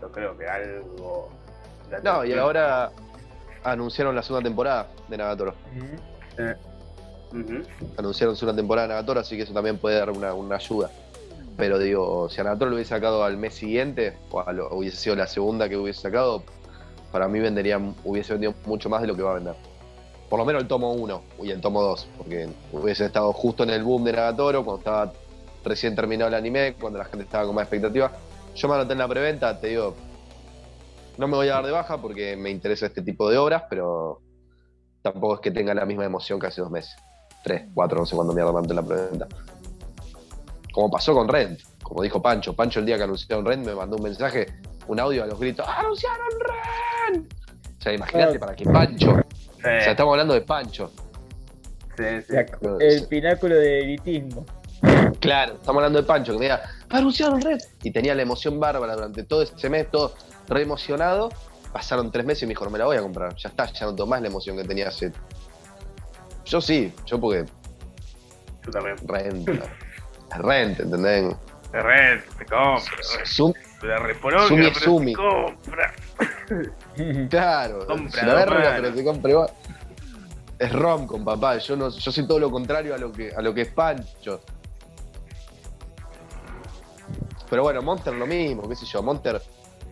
Yo 0.00 0.12
creo 0.12 0.36
que 0.36 0.46
algo. 0.46 1.30
No, 2.02 2.24
y 2.24 2.32
ahora 2.34 2.90
anunciaron 3.62 4.14
la 4.14 4.22
segunda 4.22 4.44
temporada 4.48 4.88
de 5.08 5.16
Nagatoro. 5.16 5.54
Ujú. 5.76 6.42
Eh, 6.42 6.54
Ujú. 7.34 7.62
Anunciaron 7.98 8.36
una 8.42 8.54
temporada 8.54 8.86
de 8.86 8.94
Nagator, 8.94 9.18
así 9.18 9.36
que 9.36 9.42
eso 9.42 9.52
también 9.52 9.78
puede 9.78 9.98
dar 9.98 10.10
una, 10.10 10.34
una 10.34 10.56
ayuda. 10.56 10.90
Pero 11.56 11.78
digo, 11.78 12.28
si 12.28 12.40
a 12.40 12.44
Nagator 12.44 12.68
lo 12.68 12.74
hubiese 12.74 12.90
sacado 12.90 13.24
al 13.24 13.36
mes 13.36 13.54
siguiente, 13.54 14.16
o 14.30 14.42
hubiese 14.72 14.96
sido 14.96 15.16
la 15.16 15.26
segunda 15.26 15.68
que 15.68 15.76
hubiese 15.76 16.00
sacado, 16.00 16.42
para 17.12 17.28
mí 17.28 17.38
vendería, 17.38 17.80
hubiese 18.04 18.32
vendido 18.32 18.54
mucho 18.66 18.88
más 18.88 19.00
de 19.00 19.06
lo 19.06 19.14
que 19.14 19.22
va 19.22 19.32
a 19.32 19.34
vender. 19.34 19.54
Por 20.28 20.38
lo 20.38 20.44
menos 20.44 20.62
el 20.62 20.68
tomo 20.68 20.92
1 20.92 21.22
y 21.42 21.50
el 21.50 21.60
tomo 21.60 21.80
2, 21.80 22.08
porque 22.18 22.48
hubiese 22.72 23.04
estado 23.04 23.32
justo 23.32 23.62
en 23.62 23.70
el 23.70 23.84
boom 23.84 24.04
de 24.04 24.12
Nagatoro, 24.12 24.64
cuando 24.64 24.78
estaba 24.78 25.12
recién 25.64 25.94
terminado 25.94 26.28
el 26.28 26.34
anime, 26.34 26.74
cuando 26.74 26.98
la 26.98 27.04
gente 27.04 27.24
estaba 27.24 27.46
con 27.46 27.54
más 27.54 27.64
expectativa. 27.64 28.10
Yo 28.56 28.68
me 28.68 28.74
anoté 28.74 28.92
en 28.92 28.98
la 28.98 29.08
preventa, 29.08 29.60
te 29.60 29.68
digo, 29.68 29.94
no 31.18 31.28
me 31.28 31.36
voy 31.36 31.48
a 31.48 31.54
dar 31.54 31.66
de 31.66 31.72
baja 31.72 31.98
porque 31.98 32.36
me 32.36 32.50
interesa 32.50 32.86
este 32.86 33.02
tipo 33.02 33.30
de 33.30 33.38
obras, 33.38 33.64
pero 33.70 34.20
tampoco 35.02 35.34
es 35.34 35.40
que 35.40 35.50
tenga 35.50 35.74
la 35.74 35.84
misma 35.86 36.04
emoción 36.04 36.40
que 36.40 36.48
hace 36.48 36.60
dos 36.60 36.70
meses. 36.70 36.94
Tres, 37.44 37.68
cuatro, 37.74 38.00
no 38.00 38.06
sé 38.06 38.16
cuándo 38.16 38.32
me 38.32 38.42
anoté 38.42 38.70
en 38.70 38.76
la 38.76 38.82
preventa. 38.82 39.28
Como 40.74 40.90
pasó 40.90 41.14
con 41.14 41.28
Rent, 41.28 41.60
como 41.84 42.02
dijo 42.02 42.20
Pancho. 42.20 42.52
Pancho 42.52 42.80
el 42.80 42.86
día 42.86 42.96
que 42.96 43.04
anunciaron 43.04 43.46
Rent 43.46 43.64
me 43.64 43.74
mandó 43.76 43.94
un 43.96 44.02
mensaje, 44.02 44.46
un 44.88 44.98
audio 44.98 45.22
a 45.22 45.26
los 45.26 45.38
gritos, 45.38 45.64
¡anunciaron 45.68 46.26
Rent! 47.10 47.32
O 47.78 47.80
sea, 47.80 47.92
imagínate 47.92 48.36
Ah. 48.36 48.40
para 48.40 48.56
que 48.56 48.64
Pancho, 48.64 49.14
Sí, 49.14 49.60
o 49.60 49.62
sea, 49.62 49.90
estamos 49.92 50.12
hablando 50.12 50.34
de 50.34 50.40
Pancho. 50.40 50.90
sí, 51.96 52.04
sí. 52.28 52.34
El 52.80 53.06
pináculo 53.06 53.54
de 53.54 53.82
elitismo. 53.82 54.44
Claro, 55.20 55.54
estamos 55.54 55.76
hablando 55.80 56.00
de 56.02 56.06
Pancho, 56.06 56.32
que 56.32 56.38
me 56.40 56.44
diga, 56.46 56.62
anunciaron 56.90 57.40
Red. 57.40 57.58
Y 57.84 57.92
tenía 57.92 58.14
la 58.16 58.22
emoción 58.22 58.58
bárbara 58.58 58.94
durante 58.96 59.22
todo 59.22 59.42
ese 59.42 59.70
mes, 59.70 59.88
todo 59.92 60.12
re 60.48 60.62
emocionado. 60.62 61.30
Pasaron 61.72 62.10
tres 62.10 62.26
meses 62.26 62.42
y 62.42 62.46
me 62.46 62.50
dijo, 62.50 62.64
no 62.64 62.70
me 62.70 62.78
la 62.78 62.84
voy 62.86 62.96
a 62.96 63.00
comprar. 63.00 63.34
Ya 63.36 63.48
está, 63.48 63.66
ya 63.72 63.86
no 63.86 63.94
tengo 63.94 64.08
más 64.08 64.20
la 64.20 64.26
emoción 64.28 64.56
que 64.56 64.64
tenía 64.64 64.88
hace. 64.88 65.12
Yo 66.44 66.60
sí, 66.60 66.92
yo 67.06 67.18
porque 67.20 67.44
Yo 68.64 68.70
también. 68.72 68.96
Rent. 69.06 69.48
Rent, 70.38 70.80
¿entendés? 70.80 71.34
Te 71.70 71.82
red, 71.82 72.20
te 72.38 72.44
compro. 72.46 72.96
Sum- 73.24 73.52
La 73.82 73.98
reporonga, 73.98 74.46
Sumi, 74.48 74.62
pero 74.68 74.80
sumi. 74.80 75.12
te 75.14 75.20
compra. 75.20 75.94
claro, 77.30 77.86
Compra, 77.86 78.20
si 78.20 78.26
la 78.26 78.34
verga, 78.34 78.72
pero 78.76 78.94
te 78.94 79.04
compre 79.04 79.34
vos. 79.34 79.50
Es 80.58 80.72
rom 80.72 81.06
con 81.06 81.24
papá, 81.24 81.58
yo 81.58 81.74
no, 81.76 81.88
yo 81.90 82.12
soy 82.12 82.26
todo 82.28 82.38
lo 82.38 82.50
contrario 82.50 82.94
a 82.94 82.98
lo 82.98 83.10
que, 83.12 83.32
a 83.36 83.42
lo 83.42 83.52
que 83.52 83.62
es 83.62 83.68
Pancho. 83.68 84.40
Pero 87.50 87.62
bueno, 87.62 87.82
Monster 87.82 88.14
lo 88.14 88.26
mismo, 88.26 88.68
qué 88.68 88.76
sé 88.76 88.86
yo, 88.86 89.02
Monster, 89.02 89.40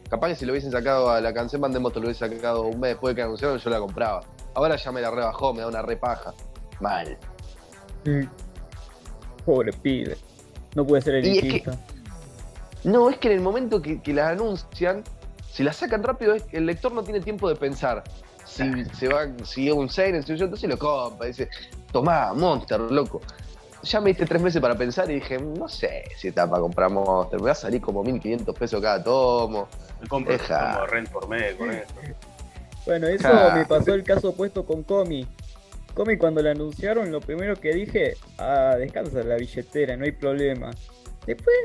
capaz 0.09 0.29
que 0.29 0.37
si 0.37 0.47
lo 0.47 0.53
hubiesen 0.53 0.71
sacado 0.73 1.11
a 1.11 1.21
la 1.21 1.35
canción 1.35 1.61
Band 1.61 1.75
de 1.75 1.81
Monster, 1.81 2.03
lo 2.03 2.09
hubiesen 2.09 2.31
sacado 2.37 2.63
un 2.63 2.81
mes 2.81 2.91
después 2.91 3.13
de 3.13 3.17
que 3.17 3.23
anunciaron, 3.23 3.59
yo 3.59 3.71
la 3.71 3.79
compraba. 3.79 4.23
Ahora 4.55 4.77
ya 4.77 4.93
me 4.93 5.01
la 5.01 5.11
rebajó, 5.11 5.53
me 5.53 5.61
da 5.61 5.67
una 5.69 5.83
repaja. 5.83 6.33
Mal. 6.81 7.19
Pobre 9.45 9.73
pibe. 9.73 10.17
No 10.75 10.87
puede 10.87 11.03
ser 11.03 11.25
Y 11.25 11.39
es 11.39 11.43
que-. 11.43 11.65
No, 12.85 13.11
es 13.11 13.19
que 13.19 13.29
en 13.29 13.35
el 13.35 13.41
momento 13.41 13.81
que, 13.81 14.01
que 14.01 14.13
la 14.13 14.31
anuncian, 14.31 15.05
si 15.53 15.63
la 15.63 15.73
sacan 15.73 16.03
rápido, 16.03 16.35
es 16.35 16.43
que 16.45 16.57
el 16.57 16.67
lector 16.67 16.93
no 16.93 17.03
tiene 17.03 17.21
tiempo 17.21 17.49
de 17.49 17.57
pensar. 17.57 18.03
Si 18.45 18.85
se 18.97 19.09
va, 19.09 19.29
si 19.45 19.69
es 19.69 19.75
un 19.75 19.89
Seinen, 19.89 20.23
si 20.23 20.37
yo, 20.37 20.45
entonces 20.45 20.69
lo 20.69 20.77
compra. 20.79 21.27
Dice, 21.27 21.49
tomá, 21.93 22.33
Monster, 22.35 22.81
loco. 22.81 23.21
Ya 23.85 24.01
me 24.01 24.11
diste 24.11 24.27
tres 24.27 24.41
meses 24.43 24.61
para 24.61 24.77
pensar 24.77 25.11
y 25.11 25.15
dije, 25.15 25.39
no 25.39 25.69
sé 25.69 26.05
si 26.17 26.29
está 26.29 26.49
para 26.49 26.61
comprar 26.61 26.91
Monster. 26.91 27.39
Me 27.41 27.47
va 27.47 27.53
a 27.53 27.57
salir 27.57 27.81
como 27.81 28.03
1500 28.03 28.57
pesos 28.57 28.81
cada 28.81 29.03
tomo. 29.03 29.69
Me 30.01 30.09
compro 30.09 30.37
como 30.39 30.87
rent 30.87 31.09
por 31.11 31.29
mes 31.29 31.55
con 31.55 31.71
eso. 31.71 31.87
Bueno, 32.85 33.07
eso 33.07 33.29
Ja. 33.29 33.55
me 33.55 33.65
pasó 33.65 33.95
el 33.95 34.03
caso 34.03 34.31
opuesto 34.31 34.65
con 34.67 34.83
Comi. 34.83 35.27
Comi 35.95 36.17
cuando 36.17 36.43
la 36.43 36.53
anunciaron, 36.53 37.11
lo 37.13 37.21
primero 37.21 37.57
que 37.57 37.75
dije, 37.75 38.17
ah, 38.39 38.77
descansa 38.79 39.23
la 39.23 39.37
billetera, 39.37 39.97
no 39.97 40.05
hay 40.05 40.13
problema. 40.13 40.71
Después, 41.27 41.57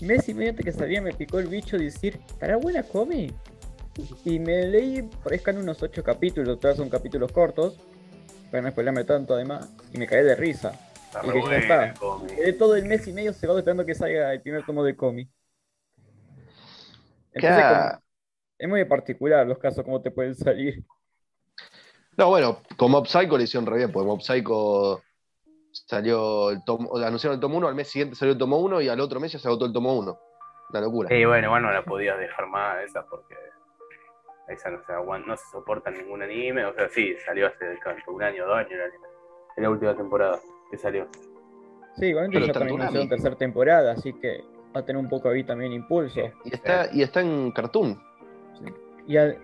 mes 0.00 0.28
y 0.28 0.34
medio 0.34 0.50
antes 0.50 0.64
que 0.64 0.72
salía, 0.72 1.02
me 1.02 1.12
picó 1.12 1.38
el 1.40 1.48
bicho 1.48 1.76
de 1.76 1.84
decir, 1.84 2.20
¿estará 2.28 2.56
buena 2.56 2.82
Comi? 2.82 3.32
Y 4.24 4.38
me 4.38 4.66
leí, 4.66 5.02
parezcan 5.22 5.58
unos 5.58 5.82
ocho 5.82 6.02
capítulos, 6.02 6.60
todos 6.60 6.76
son 6.76 6.88
capítulos 6.88 7.32
cortos, 7.32 7.78
para 8.50 8.62
no 8.62 8.70
spoilerme 8.70 9.04
tanto 9.04 9.34
además, 9.34 9.68
y 9.92 9.98
me 9.98 10.06
caí 10.06 10.22
de 10.22 10.34
risa. 10.36 10.72
Está 11.06 11.26
Y 11.26 11.30
que 11.30 11.50
ya 11.50 11.56
está. 11.56 11.94
Comi. 11.94 12.28
Quedé 12.28 12.52
todo 12.52 12.76
el 12.76 12.84
mes 12.86 13.06
y 13.06 13.12
medio 13.12 13.32
cegado 13.32 13.58
esperando 13.58 13.84
que 13.84 13.94
salga 13.94 14.32
el 14.32 14.40
primer 14.40 14.64
tomo 14.64 14.84
de 14.84 14.96
Comi. 14.96 15.28
Entonces, 17.32 17.98
es 18.58 18.68
muy 18.68 18.84
particular 18.84 19.46
los 19.46 19.58
casos 19.58 19.84
como 19.84 20.00
te 20.00 20.10
pueden 20.10 20.34
salir. 20.34 20.84
No, 22.16 22.28
bueno, 22.28 22.58
con 22.76 22.90
Mob 22.90 23.06
Psycho 23.06 23.38
le 23.38 23.44
hicieron 23.44 23.66
re 23.66 23.78
bien, 23.78 23.92
porque 23.92 24.06
Mob 24.06 24.20
Psycho 24.20 25.02
salió 25.72 26.50
el 26.50 26.62
tomo, 26.64 26.96
anunciaron 26.98 27.36
el 27.36 27.40
tomo 27.40 27.56
1, 27.58 27.68
al 27.68 27.74
mes 27.74 27.88
siguiente 27.88 28.14
salió 28.14 28.32
el 28.32 28.38
tomo 28.38 28.58
1 28.58 28.82
y 28.82 28.88
al 28.88 29.00
otro 29.00 29.18
mes 29.20 29.32
ya 29.32 29.38
se 29.38 29.48
agotó 29.48 29.64
el 29.64 29.72
tomo 29.72 29.94
1. 29.98 30.18
Una 30.70 30.80
locura. 30.80 31.14
Y 31.14 31.24
bueno, 31.24 31.46
igual 31.48 31.62
no 31.62 31.70
la 31.72 31.82
podías 31.84 32.18
dejar 32.18 32.46
más 32.46 32.82
esa 32.84 33.04
porque 33.06 33.34
esa 34.48 34.70
no 34.70 34.82
se, 34.84 34.92
aguanta, 34.92 35.28
no 35.28 35.36
se 35.36 35.44
soporta 35.50 35.90
en 35.90 35.98
ningún 35.98 36.22
anime. 36.22 36.64
O 36.66 36.74
sea, 36.74 36.88
sí, 36.88 37.14
salió 37.24 37.46
hace 37.46 37.78
un 38.06 38.22
año, 38.22 38.46
dos 38.46 38.56
años 38.56 38.72
el 38.72 38.82
anime. 38.82 39.06
En 39.56 39.62
la 39.62 39.70
última 39.70 39.94
temporada 39.96 40.38
que 40.70 40.76
salió. 40.78 41.06
Sí, 41.96 42.06
igualmente 42.06 42.46
ya 42.46 42.52
también 42.52 42.80
anunciaron 42.80 43.08
tercera 43.08 43.36
temporada, 43.36 43.92
así 43.92 44.14
que 44.14 44.42
va 44.74 44.80
a 44.80 44.84
tener 44.84 45.00
un 45.00 45.08
poco 45.10 45.28
ahí 45.28 45.44
también 45.44 45.72
impulso. 45.72 46.20
Y 46.44 46.54
está, 46.54 46.88
y 46.92 47.02
está 47.02 47.20
en 47.20 47.50
Cartoon. 47.52 48.02
Y 49.06 49.16
al- 49.16 49.38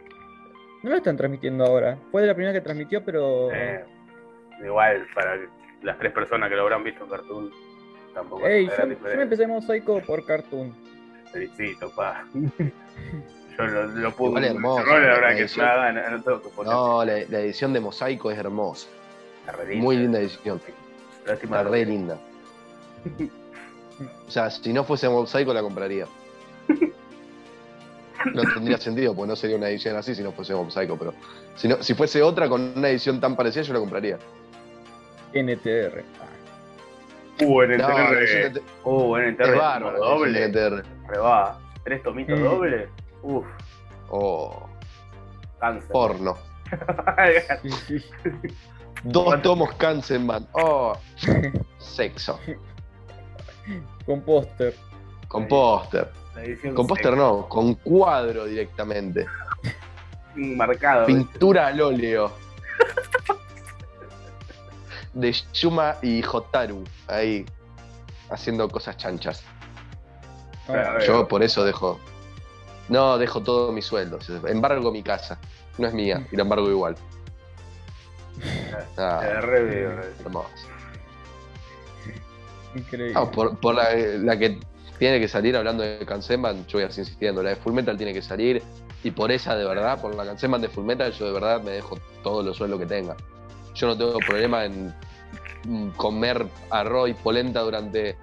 no 0.83 0.91
lo 0.91 0.97
están 0.97 1.17
transmitiendo 1.17 1.65
ahora. 1.65 1.99
Fue 2.11 2.23
de 2.23 2.29
la 2.29 2.35
primera 2.35 2.53
que 2.53 2.61
transmitió, 2.61 3.05
pero. 3.05 3.51
Eh, 3.53 3.85
igual, 4.65 5.07
para 5.15 5.39
las 5.83 5.99
tres 5.99 6.13
personas 6.13 6.49
que 6.49 6.57
lo 6.57 6.63
habrán 6.63 6.85
visto 6.85 7.05
en 7.05 7.11
Cartoon, 7.11 7.51
tampoco 8.15 8.47
Ey, 8.47 8.67
es 8.67 8.77
yo, 8.77 8.87
yo 8.87 9.17
me 9.17 9.23
empecé 9.23 9.47
Mosaico 9.47 10.01
por 10.01 10.25
Cartoon. 10.25 10.75
Felicito, 11.33 11.91
pa. 11.95 12.25
Yo 13.59 13.67
lo, 13.67 13.87
lo 13.87 14.13
puedo. 14.13 14.31
Igual 14.31 14.45
es 14.45 14.51
hermoso, 14.53 14.87
No, 14.87 14.93
la 14.93 14.99
verdad 15.01 15.31
la 15.31 15.37
que 15.37 15.47
nada, 15.57 15.93
no, 15.93 16.11
no 16.11 16.23
tengo 16.23 16.43
que 16.43 16.49
poner. 16.51 16.73
No, 16.73 17.05
la, 17.05 17.13
la 17.29 17.41
edición 17.41 17.73
de 17.73 17.81
Mosaico 17.81 18.31
es 18.31 18.39
hermosa. 18.39 18.89
Linda. 19.67 19.83
Muy 19.83 19.97
linda 19.97 20.21
edición. 20.21 20.61
Lástima 21.27 21.59
Está 21.59 21.71
re 21.71 21.85
linda. 21.85 22.19
O 24.29 24.31
sea, 24.31 24.49
si 24.49 24.73
no 24.73 24.85
fuese 24.85 25.09
Mosaico 25.09 25.53
la 25.53 25.61
compraría. 25.61 26.07
No 28.35 28.43
tendría 28.55 28.79
sentido, 28.79 29.15
porque 29.15 29.29
no 29.29 29.37
sería 29.37 29.57
una 29.57 29.69
edición 29.69 29.97
así 29.97 30.15
si 30.15 30.23
no 30.23 30.33
fuese 30.33 30.55
Mosaico, 30.55 30.97
pero 30.97 31.15
si, 31.55 31.69
no, 31.69 31.83
si 31.83 31.95
fuese 31.95 32.23
otra 32.23 32.49
con 32.49 32.73
una 32.77 32.89
edición 32.89 33.21
tan 33.21 33.37
parecida, 33.37 33.63
yo 33.63 33.75
la 33.75 33.81
compraría. 33.81 34.19
NTR. 35.33 36.05
Uh, 37.41 37.61
el 37.63 37.79
No, 37.79 37.87
Uh, 38.85 39.17
el 39.17 39.29
es 39.31 39.39
doble. 39.39 40.45
edición 40.47 40.53
de 40.53 40.53
TR. 40.53 40.85
Reba. 41.09 41.59
Tres 41.85 42.03
tomitos 42.03 42.39
Mm. 42.39 42.43
dobles. 42.43 42.89
Uf, 43.23 43.47
Oh, 44.11 44.67
cáncer. 45.61 45.91
porno. 45.93 46.37
Dos 49.05 49.43
tomos 49.43 49.73
Kansenban. 49.75 50.47
Oh, 50.53 50.97
sexo. 51.79 52.39
Con 54.05 54.21
póster. 54.23 54.75
Con 55.29 55.47
póster. 55.47 56.11
Con 56.75 56.87
póster 56.87 57.17
no, 57.17 57.49
con 57.49 57.75
cuadro 57.75 58.45
directamente. 58.45 59.27
Marcado. 60.35 61.07
Pintura 61.07 61.69
al 61.69 61.81
óleo. 61.81 62.33
De 65.13 65.35
Yuma 65.53 65.97
y 66.03 66.23
Hotaru. 66.25 66.85
Ahí. 67.09 67.45
Haciendo 68.31 68.69
cosas 68.69 68.97
chanchas. 68.97 69.43
Yo 71.07 71.27
por 71.27 71.43
eso 71.43 71.65
dejo. 71.65 71.99
No, 72.89 73.19
dejo 73.19 73.43
todo 73.43 73.73
mi 73.73 73.83
sueldo. 73.83 74.19
Embargo 74.47 74.93
mi 74.93 75.03
casa. 75.03 75.39
No 75.79 75.87
es 75.87 75.95
mía, 75.95 76.27
y 76.31 76.37
la 76.37 76.43
embargo 76.43 76.69
igual. 76.71 76.97
Ah, 78.97 79.41
increíble. 82.75 83.13
No, 83.13 83.31
por, 83.31 83.59
por 83.59 83.75
la, 83.75 83.95
la 83.95 84.39
que 84.39 84.59
tiene 84.99 85.21
que 85.21 85.29
salir 85.29 85.57
hablando 85.57 85.83
de 85.83 86.05
Kansenban, 86.05 86.67
yo 86.67 86.79
voy 86.79 86.83
a 86.83 86.91
seguir 86.91 87.07
insistiendo. 87.07 87.43
La 87.43 87.51
de 87.51 87.57
Fullmetal 87.57 87.97
tiene 87.97 88.13
que 88.13 88.23
salir. 88.23 88.63
Y 89.05 89.13
por 89.13 89.31
esa 89.31 89.55
de 89.55 89.65
verdad, 89.65 90.01
por 90.01 90.15
la 90.15 90.25
Kansenban 90.25 90.61
de 90.61 90.69
Fullmetal, 90.69 91.13
yo 91.13 91.27
de 91.27 91.33
verdad 91.33 91.63
me 91.63 91.71
dejo 91.71 91.99
todos 92.23 92.45
los 92.45 92.57
sueldos 92.57 92.81
que 92.81 92.87
tenga. 92.87 93.17
Yo 93.75 93.87
no 93.87 93.97
tengo 93.97 94.19
problema 94.19 94.65
en 94.65 94.93
mm, 95.65 95.91
comer 95.91 96.47
arroz 96.71 97.11
y 97.11 97.15
polenta 97.15 97.61
durante 97.61 98.17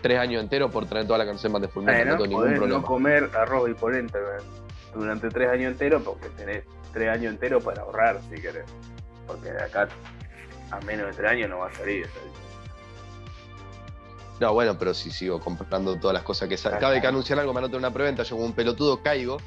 tres 0.00 0.18
años 0.18 0.42
enteros 0.42 0.70
por 0.70 0.86
tener 0.86 1.06
toda 1.06 1.18
la 1.18 1.26
Kansenban 1.26 1.60
de 1.60 1.68
Fullmetal. 1.68 1.96
Bueno, 1.96 2.12
no 2.12 2.22
tengo 2.22 2.42
ningún 2.42 2.56
problema. 2.56 2.80
no 2.80 2.86
comer 2.86 3.30
arroz 3.36 3.68
y 3.68 3.74
polenta 3.74 4.18
durante 4.94 5.28
tres 5.28 5.50
años 5.50 5.72
enteros 5.72 6.02
porque 6.02 6.30
tenés 6.30 6.64
tres 6.94 7.10
años 7.10 7.34
enteros 7.34 7.62
para 7.62 7.82
ahorrar 7.82 8.18
si 8.30 8.40
querés. 8.40 8.64
Porque 9.26 9.52
de 9.52 9.62
acá 9.62 9.88
a 10.70 10.80
menos 10.80 11.08
de 11.08 11.12
tres 11.12 11.30
años 11.30 11.50
no 11.50 11.58
va 11.58 11.66
a 11.66 11.72
salir 11.72 12.04
esa 12.04 12.18
No, 14.40 14.52
bueno, 14.52 14.76
pero 14.78 14.94
si 14.94 15.10
sigo 15.10 15.40
comprando 15.40 15.98
todas 15.98 16.14
las 16.14 16.22
cosas 16.22 16.48
que 16.48 16.56
salen. 16.56 16.78
Cada 16.78 16.92
vez 16.92 17.00
que 17.00 17.08
anuncian 17.08 17.38
algo, 17.38 17.52
me 17.52 17.58
anotan 17.58 17.78
una 17.78 17.92
preventa, 17.92 18.22
yo 18.22 18.36
como 18.36 18.46
un 18.46 18.52
pelotudo 18.54 19.02
caigo. 19.02 19.38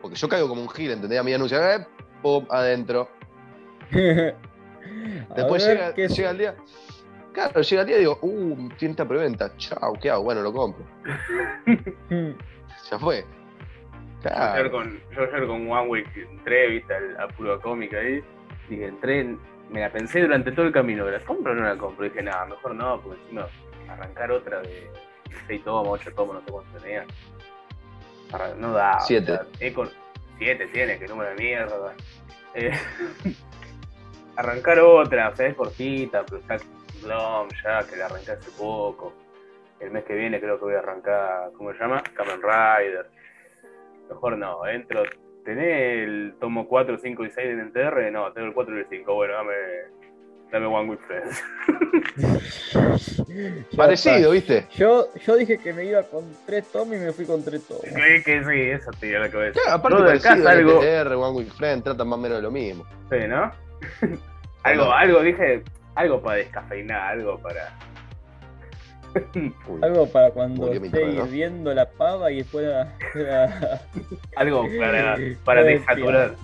Porque 0.00 0.16
yo 0.16 0.28
caigo 0.28 0.48
como 0.48 0.62
un 0.62 0.68
gil, 0.70 0.90
¿entendés? 0.92 1.18
A 1.20 1.22
mí 1.22 1.32
anuncian, 1.32 1.62
eh, 1.82 1.86
pum, 2.22 2.46
adentro. 2.50 3.08
Después 5.36 5.66
ver 5.66 5.94
llega, 5.94 6.08
llega 6.08 6.30
el 6.30 6.38
día. 6.38 6.54
Claro, 7.32 7.60
llega 7.62 7.82
el 7.82 7.88
día 7.88 7.96
y 7.96 8.00
digo, 8.00 8.18
uh, 8.22 8.68
tiene 8.78 8.92
esta 8.92 9.06
preventa. 9.06 9.54
Chao, 9.56 9.94
¿qué 10.00 10.10
hago? 10.10 10.22
Bueno, 10.24 10.42
lo 10.42 10.52
compro. 10.52 10.84
Ya 12.90 12.98
fue. 12.98 13.24
Yo 14.24 14.30
ayer 14.30 14.70
Claro. 14.70 14.70
con, 14.72 15.00
yo 15.14 15.22
ayer 15.22 15.46
con 15.46 15.70
One 15.70 15.88
Week 15.88 16.08
entré, 16.16 16.68
viste, 16.68 16.92
al- 16.94 17.20
a 17.20 17.28
puro 17.28 17.60
cómica 17.60 17.96
ahí. 17.98 18.22
Dije, 18.68 18.86
entré, 18.86 19.20
en- 19.20 19.38
me 19.70 19.80
la 19.80 19.90
pensé 19.92 20.20
durante 20.20 20.50
todo 20.52 20.66
el 20.66 20.72
camino, 20.72 21.08
¿la 21.08 21.20
compro 21.20 21.52
o 21.52 21.54
no 21.54 21.62
la 21.62 21.76
compro? 21.76 22.04
dije, 22.04 22.22
nada, 22.22 22.44
mejor 22.46 22.74
no, 22.74 23.00
porque 23.00 23.20
encima 23.22 23.46
arrancar 23.92 24.30
otra 24.30 24.60
de 24.60 24.90
6 25.46 25.64
tomos, 25.64 26.00
8 26.00 26.12
tomos, 26.14 26.34
no 26.34 26.40
sé 26.42 26.50
cuánto 26.50 26.78
tenía. 26.78 27.04
No 28.58 28.72
da. 28.72 29.00
Siete. 29.00 29.38
7 30.38 30.66
tiene, 30.68 30.98
que 30.98 31.06
número 31.06 31.30
de 31.30 31.36
mierda. 31.36 31.94
Eh, 32.54 32.72
arrancar 34.36 34.78
otra, 34.80 35.28
o 35.28 35.36
sea, 35.36 35.46
es 35.46 35.54
cortita, 35.54 36.24
pero 36.24 36.38
está 36.38 36.56
Blom 37.02 37.48
ya, 37.62 37.86
que 37.86 37.96
la 37.96 38.06
arranqué 38.06 38.32
hace 38.32 38.50
poco. 38.52 39.12
El 39.80 39.90
mes 39.90 40.04
que 40.04 40.14
viene 40.14 40.40
creo 40.40 40.58
que 40.58 40.64
voy 40.64 40.74
a 40.74 40.78
arrancar, 40.78 41.50
¿cómo 41.56 41.72
se 41.72 41.78
llama? 41.78 42.02
Kamen 42.14 42.40
Rider. 42.40 43.10
Mejor 44.08 44.38
no, 44.38 44.66
entro. 44.66 45.02
¿Tenés 45.44 46.04
el 46.04 46.34
tomo 46.38 46.68
4, 46.68 46.98
5 46.98 47.24
y 47.24 47.30
6 47.30 47.48
en 47.48 47.60
el 47.60 47.72
TR? 47.72 48.12
No, 48.12 48.32
tengo 48.32 48.46
el 48.46 48.54
4 48.54 48.76
y 48.76 48.80
el 48.80 48.86
5. 48.88 49.14
Bueno, 49.14 49.34
dame, 49.34 49.54
dame 50.52 50.66
One 50.66 50.90
Week 50.90 51.00
Friends. 51.06 51.42
Parecido. 53.76 54.30
¿viste? 54.32 54.66
Yo, 54.76 55.08
yo 55.26 55.36
dije 55.36 55.58
que 55.58 55.72
me 55.72 55.84
iba 55.84 56.02
con 56.02 56.24
tres 56.46 56.66
tomos 56.70 56.94
y 56.96 56.98
me 57.00 57.12
fui 57.12 57.24
con 57.24 57.42
tres 57.44 57.66
tomos. 57.66 57.82
Creí 57.92 58.22
que 58.22 58.44
sí, 58.44 58.60
eso 58.70 58.90
te 59.00 59.06
dio 59.06 59.18
la 59.18 59.30
cabeza. 59.30 59.58
Claro, 59.60 59.76
aparte 59.78 59.96
acá 59.96 60.04
parecido, 60.36 60.44
salgo- 60.44 60.82
NTR, 60.82 61.12
One 61.14 61.38
Week 61.38 61.52
Friend, 61.54 61.82
tratan 61.82 62.08
más 62.08 62.18
o 62.18 62.22
menos 62.22 62.38
de 62.38 62.42
lo 62.42 62.50
mismo. 62.50 62.84
Sí, 63.10 63.16
¿no? 63.28 63.50
algo, 64.62 64.84
No. 64.84 64.92
algo, 64.92 65.20
dije, 65.22 65.62
algo 65.94 66.22
para 66.22 66.36
descafeinar, 66.36 67.00
algo 67.18 67.38
para. 67.38 67.76
Uy, 69.34 69.52
Algo 69.82 70.06
para 70.10 70.30
cuando 70.30 70.72
esté 70.72 71.04
hirviendo 71.04 71.74
la 71.74 71.84
pava 71.90 72.32
y 72.32 72.38
después 72.38 72.66
la, 72.66 72.90
la- 73.14 73.82
algo 74.36 74.66
para, 74.78 75.18
para 75.44 75.62
desaturar. 75.64 76.34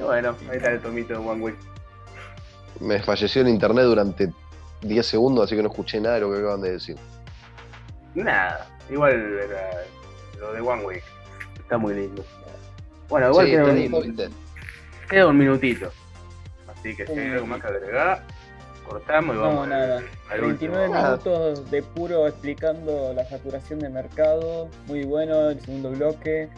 Bueno, 0.00 0.36
ahí 0.50 0.56
está 0.56 0.70
el 0.72 0.80
tomito 0.80 1.12
de 1.14 1.18
One 1.18 1.42
Week. 1.42 1.56
Me 2.80 3.00
falleció 3.02 3.42
el 3.42 3.48
internet 3.48 3.84
durante 3.84 4.32
10 4.82 5.06
segundos, 5.06 5.44
así 5.44 5.56
que 5.56 5.62
no 5.62 5.68
escuché 5.68 6.00
nada 6.00 6.14
de 6.16 6.20
lo 6.22 6.32
que 6.32 6.38
acaban 6.38 6.60
de 6.62 6.72
decir. 6.72 6.96
Nada, 8.14 8.66
igual 8.88 9.12
era 9.12 9.70
lo 10.38 10.52
de 10.52 10.60
One 10.60 10.84
Week. 10.84 11.02
Está 11.58 11.78
muy 11.78 11.94
lindo. 11.94 12.24
Bueno, 13.08 13.28
igual 13.30 13.46
Sí, 13.46 13.52
queda, 13.52 13.62
está 13.72 13.96
un, 13.96 14.34
queda 15.08 15.26
un 15.28 15.38
minutito. 15.38 15.92
Así 16.68 16.96
que 16.96 17.06
si 17.06 17.12
hay 17.12 17.32
algo 17.32 17.46
más 17.46 17.60
que 17.60 17.66
agregar, 17.66 18.22
cortamos 18.88 19.36
y 19.36 19.38
vamos 19.38 19.54
No, 19.54 19.66
nada. 19.66 20.02
al 20.30 20.40
29 20.40 20.52
último. 20.52 20.94
Nada. 20.94 21.10
minutos 21.10 21.70
de 21.70 21.82
puro 21.82 22.26
explicando 22.26 23.12
la 23.14 23.24
saturación 23.28 23.80
de 23.80 23.90
mercado. 23.90 24.68
Muy 24.86 25.04
bueno 25.04 25.50
el 25.50 25.60
segundo 25.60 25.90
bloque. 25.90 26.48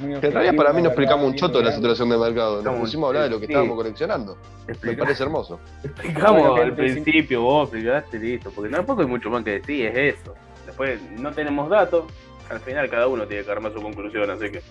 En 0.00 0.32
realidad 0.32 0.54
para 0.54 0.72
mí 0.72 0.80
no 0.80 0.88
explicamos 0.88 1.26
un 1.26 1.34
choto 1.34 1.58
de 1.58 1.64
la 1.64 1.72
saturación 1.72 2.08
de 2.08 2.18
mercado. 2.18 2.62
Nos 2.62 2.76
pusimos 2.76 3.06
a 3.06 3.08
hablar 3.08 3.22
de 3.24 3.30
lo 3.30 3.40
que 3.40 3.46
sí. 3.46 3.52
estábamos 3.52 3.76
coleccionando. 3.76 4.38
Me 4.82 4.96
parece 4.96 5.22
hermoso. 5.24 5.58
explicamos 5.82 6.40
Bueno, 6.40 6.54
al 6.56 6.74
principio, 6.74 7.42
vos 7.42 7.64
explicaste 7.64 8.18
listo, 8.18 8.50
porque 8.54 8.70
tampoco 8.70 9.02
hay 9.02 9.08
mucho 9.08 9.28
más 9.30 9.42
que 9.42 9.58
decir, 9.58 9.86
es 9.86 10.20
eso. 10.20 10.34
Después 10.66 11.00
no 11.18 11.32
tenemos 11.32 11.68
datos, 11.68 12.04
al 12.50 12.60
final 12.60 12.88
cada 12.88 13.08
uno 13.08 13.26
tiene 13.26 13.44
que 13.44 13.50
armar 13.50 13.72
su 13.72 13.82
conclusión, 13.82 14.30
así 14.30 14.50
que. 14.50 14.62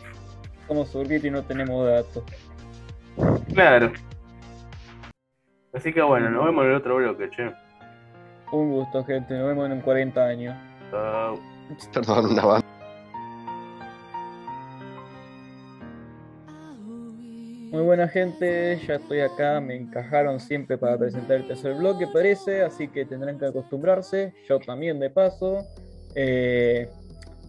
Somos 0.68 0.90
zurguitos 0.90 1.26
y 1.26 1.32
no 1.32 1.44
tenemos 1.44 1.86
datos. 1.86 2.24
Claro. 3.54 3.92
Así 5.74 5.94
que 5.94 6.02
bueno, 6.02 6.30
nos 6.30 6.46
vemos 6.46 6.64
en 6.64 6.72
el 6.72 6.78
otro 6.78 6.98
bloque, 6.98 7.30
che. 7.32 7.52
Un 8.52 8.72
gusto, 8.72 9.04
gente. 9.04 9.38
Nos 9.38 9.48
vemos 9.48 9.70
en 9.70 9.82
40 9.82 10.26
años. 10.26 10.56
Chao. 10.92 11.40
Perdón, 11.94 12.28
una 12.28 12.46
banda. 12.46 12.77
Muy 17.78 17.86
buena 17.86 18.08
gente, 18.08 18.82
ya 18.88 18.96
estoy 18.96 19.20
acá, 19.20 19.62
me 19.62 19.76
encajaron 19.76 20.40
siempre 20.40 20.80
para 20.80 20.98
presentar 20.98 21.38
el 21.38 21.46
tercer 21.48 21.76
bloque, 21.76 22.08
parece, 22.08 22.64
así 22.64 22.88
que 22.88 23.06
tendrán 23.06 23.38
que 23.38 23.46
acostumbrarse, 23.46 24.34
yo 24.50 24.58
también 24.58 25.00
de 25.00 25.12
paso. 25.12 25.64
Eh, 26.16 26.90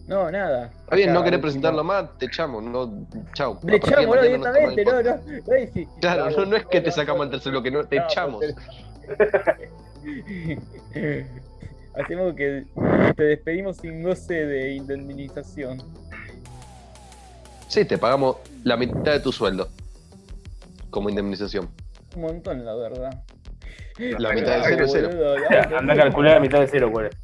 no, 0.07 0.29
nada. 0.29 0.69
Está 0.81 0.97
bien, 0.97 1.13
no 1.13 1.23
querés 1.23 1.39
presentarlo 1.39 1.83
más, 1.83 2.15
te 2.19 2.27
echamos. 2.27 2.63
No, 2.63 3.07
partir 3.07 3.59
de 3.63 3.75
echamos 3.77 4.15
¿no? 4.17 4.21
directamente, 4.21 4.85
no, 4.85 5.01
no, 5.01 5.15
no, 5.15 5.19
sí. 5.73 5.87
Claro, 5.99 6.29
no, 6.29 6.45
no 6.45 6.55
es 6.57 6.65
que 6.67 6.81
te 6.81 6.91
sacamos 6.91 7.25
el 7.25 7.31
tercer 7.31 7.51
bloque, 7.51 7.71
no, 7.71 7.83
te 7.85 7.97
echamos. 7.97 8.41
te- 8.41 8.53
Hacemos 11.95 12.35
que 12.35 12.65
te 13.17 13.23
despedimos 13.23 13.77
sin 13.77 14.03
goce 14.03 14.45
de 14.45 14.73
indemnización. 14.75 15.81
Sí, 17.67 17.83
te 17.83 17.97
pagamos 17.97 18.35
la 18.63 18.77
mitad 18.77 19.13
de 19.13 19.21
tu 19.21 19.31
sueldo 19.31 19.69
como 20.89 21.09
indemnización. 21.09 21.69
Un 22.15 22.21
montón, 22.21 22.65
la 22.65 22.75
verdad. 22.75 23.23
La 23.97 24.33
mitad 24.33 24.53
del 24.53 24.63
cero 24.63 24.85
es 24.85 24.91
cero. 24.93 25.09
Boludo, 25.09 25.35
Anda 25.77 25.93
a 25.93 25.97
calcular 25.97 26.33
la 26.35 26.39
mitad 26.39 26.59
de 26.61 26.67
cero, 26.67 26.89
cuál 26.91 27.07
es. 27.07 27.17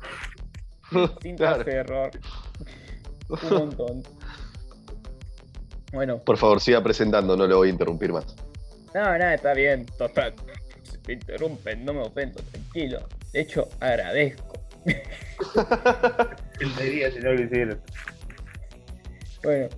Sin 1.21 1.35
Claro. 1.37 1.57
tasa 1.59 1.69
de 1.71 1.75
error. 1.77 2.11
Un 3.29 3.49
montón. 3.57 4.03
Bueno, 5.93 6.17
Por 6.19 6.37
favor, 6.37 6.59
siga 6.59 6.83
presentando, 6.83 7.37
no 7.37 7.47
lo 7.47 7.57
voy 7.57 7.69
a 7.69 7.71
interrumpir 7.71 8.11
más. 8.11 8.35
no, 8.93 9.01
nada, 9.03 9.33
está 9.35 9.53
bien. 9.53 9.85
Total. 9.97 10.33
Si 10.83 10.97
te 10.99 11.13
interrumpen, 11.13 11.85
no 11.85 11.93
me 11.93 12.01
ofendo, 12.01 12.41
tranquilo. 12.51 12.99
De 13.31 13.39
hecho, 13.41 13.67
agradezco. 13.79 14.53
Entendería 16.59 17.11
si 17.11 17.19
no 17.19 17.31
lo 17.33 17.41
hicieron. 17.43 17.81
Bueno, 19.43 19.69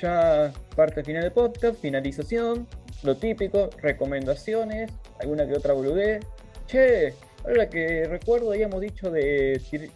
ya 0.00 0.52
parte 0.76 1.02
final 1.04 1.22
del 1.22 1.32
podcast, 1.32 1.80
finalización, 1.80 2.66
lo 3.02 3.16
típico, 3.16 3.70
recomendaciones, 3.78 4.90
alguna 5.20 5.46
que 5.46 5.54
otra 5.54 5.72
boludez. 5.72 6.24
Che, 6.66 7.14
ahora 7.44 7.68
que 7.68 8.06
recuerdo, 8.08 8.52
habíamos 8.52 8.80
dicho 8.80 9.10
de. 9.10 9.54
Este 9.54 9.90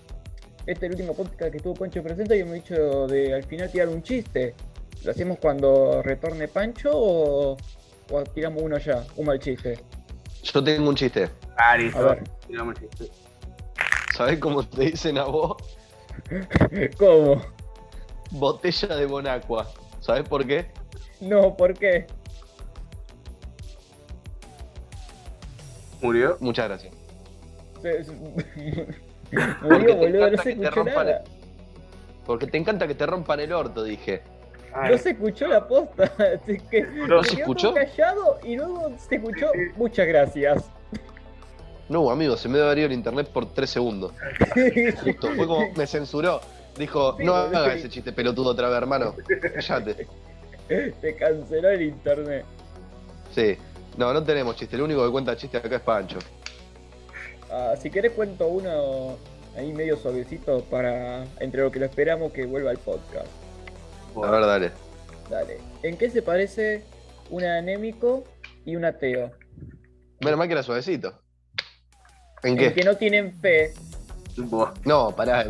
es 0.67 0.83
el 0.83 0.91
último 0.93 1.15
podcast 1.15 1.51
que 1.53 1.59
estuvo 1.59 1.75
Pancho 1.75 2.03
presente 2.03 2.37
y 2.37 2.41
hemos 2.41 2.55
dicho 2.55 3.07
de 3.07 3.35
al 3.35 3.45
final 3.45 3.71
tirar 3.71 3.89
un 3.89 4.03
chiste. 4.03 4.55
¿Lo 5.05 5.13
hacemos 5.13 5.39
cuando 5.39 6.03
retorne 6.03 6.49
Pancho 6.49 6.91
o, 6.93 7.57
o 8.11 8.23
tiramos 8.35 8.63
uno 8.63 8.77
ya? 8.79 9.05
Un 9.17 9.27
mal 9.27 9.39
chiste. 9.39 9.79
Yo 10.43 10.65
tengo 10.65 10.89
un 10.89 10.97
chiste. 10.97 11.29
Ah, 11.57 11.73
A 11.73 11.77
ver. 11.77 12.25
Tiramos 12.47 12.75
el 12.81 12.89
chiste. 12.89 13.11
¿Sabés 14.17 14.39
cómo 14.39 14.67
te 14.67 14.83
dicen 14.87 15.19
a 15.19 15.25
vos? 15.25 15.57
¿Cómo? 16.99 17.41
Botella 18.31 18.97
de 18.97 19.07
Bonacqua. 19.07 19.69
¿Sabés 20.01 20.29
por 20.29 20.47
qué? 20.47 20.67
No, 21.21 21.57
¿por 21.57 21.75
qué? 21.75 22.07
Murió. 26.01 26.37
Muchas 26.41 26.69
gracias. 26.69 26.95
Se- 27.83 28.05
se- 28.05 28.13
Porque 29.31 29.63
Murió, 29.63 29.87
te 29.87 29.95
boludo, 29.95 30.19
no 30.21 30.27
encanta 30.27 30.43
se 30.43 30.49
que 30.51 30.57
te 30.61 30.65
escuchó 30.65 30.85
nada. 30.85 31.25
Porque 32.27 32.47
te 32.47 32.59
encanta 32.59 32.87
que 32.87 32.95
te 32.95 33.07
rompan 33.07 33.41
el 33.41 33.53
orto, 33.53 33.83
dije. 33.85 34.23
No 34.91 34.99
se 34.99 35.11
escuchó 35.11 35.47
la 35.47 35.67
posta. 35.67 36.05
así 36.43 36.59
que 36.71 36.83
¿No 36.83 37.23
se 37.25 37.41
escuchó? 37.41 37.73
callado 37.75 38.39
y 38.45 38.57
luego 38.57 38.93
se 38.99 39.17
escuchó. 39.17 39.51
Muchas 39.77 40.07
gracias. 40.07 40.65
No, 41.89 42.11
amigo, 42.11 42.37
se 42.37 42.49
me 42.49 42.55
debe 42.59 42.67
haber 42.67 42.79
ido 42.79 42.87
el 42.89 42.93
internet 42.95 43.29
por 43.33 43.47
tres 43.53 43.71
segundos. 43.71 44.13
Justo, 45.05 45.29
fue 45.35 45.47
como 45.47 45.73
me 45.77 45.87
censuró. 45.87 46.41
Dijo, 46.77 47.17
Sí, 47.17 47.25
no 47.25 47.35
haga 47.35 47.73
ese 47.75 47.89
chiste 47.89 48.13
pelotudo 48.13 48.51
otra 48.51 48.69
vez, 48.69 48.77
hermano. 48.79 49.15
Cállate. 49.55 50.07
Te 50.69 51.17
canceló 51.17 51.71
el 51.71 51.83
internet. 51.83 52.45
Sí. 53.35 53.57
No, 53.97 54.13
no 54.13 54.23
tenemos 54.23 54.57
chiste. 54.57 54.77
El 54.77 54.83
único 54.83 55.05
que 55.05 55.11
cuenta 55.11 55.37
chiste 55.37 55.57
acá 55.57 55.77
es 55.77 55.83
Pancho. 55.83 56.19
Ah, 57.51 57.75
si 57.81 57.91
querés 57.91 58.13
cuento 58.13 58.47
uno 58.49 59.17
ahí 59.57 59.73
medio 59.73 59.97
suavecito 59.97 60.63
para 60.65 61.25
entre 61.41 61.63
lo 61.63 61.71
que 61.71 61.79
lo 61.79 61.87
esperamos 61.87 62.33
que 62.33 62.45
vuelva 62.45 62.71
al 62.71 62.79
podcast. 62.79 63.29
A 64.23 64.31
ver, 64.31 64.47
dale. 64.47 64.73
Dale. 65.31 65.59
¿En 65.83 65.97
qué 65.97 66.11
se 66.11 66.23
parece 66.23 66.85
un 67.31 67.45
anémico 67.45 68.25
y 68.65 68.77
un 68.77 68.85
ateo? 68.85 69.33
Menos 70.21 70.39
mal 70.39 70.47
que 70.47 70.53
era 70.53 70.63
suavecito. 70.63 71.21
¿En 72.43 72.53
En 72.53 72.59
qué? 72.59 72.73
que 72.73 72.85
no 72.85 72.97
tienen 72.97 73.33
fe. 73.41 73.73
No, 74.85 75.15
pará. 75.15 75.47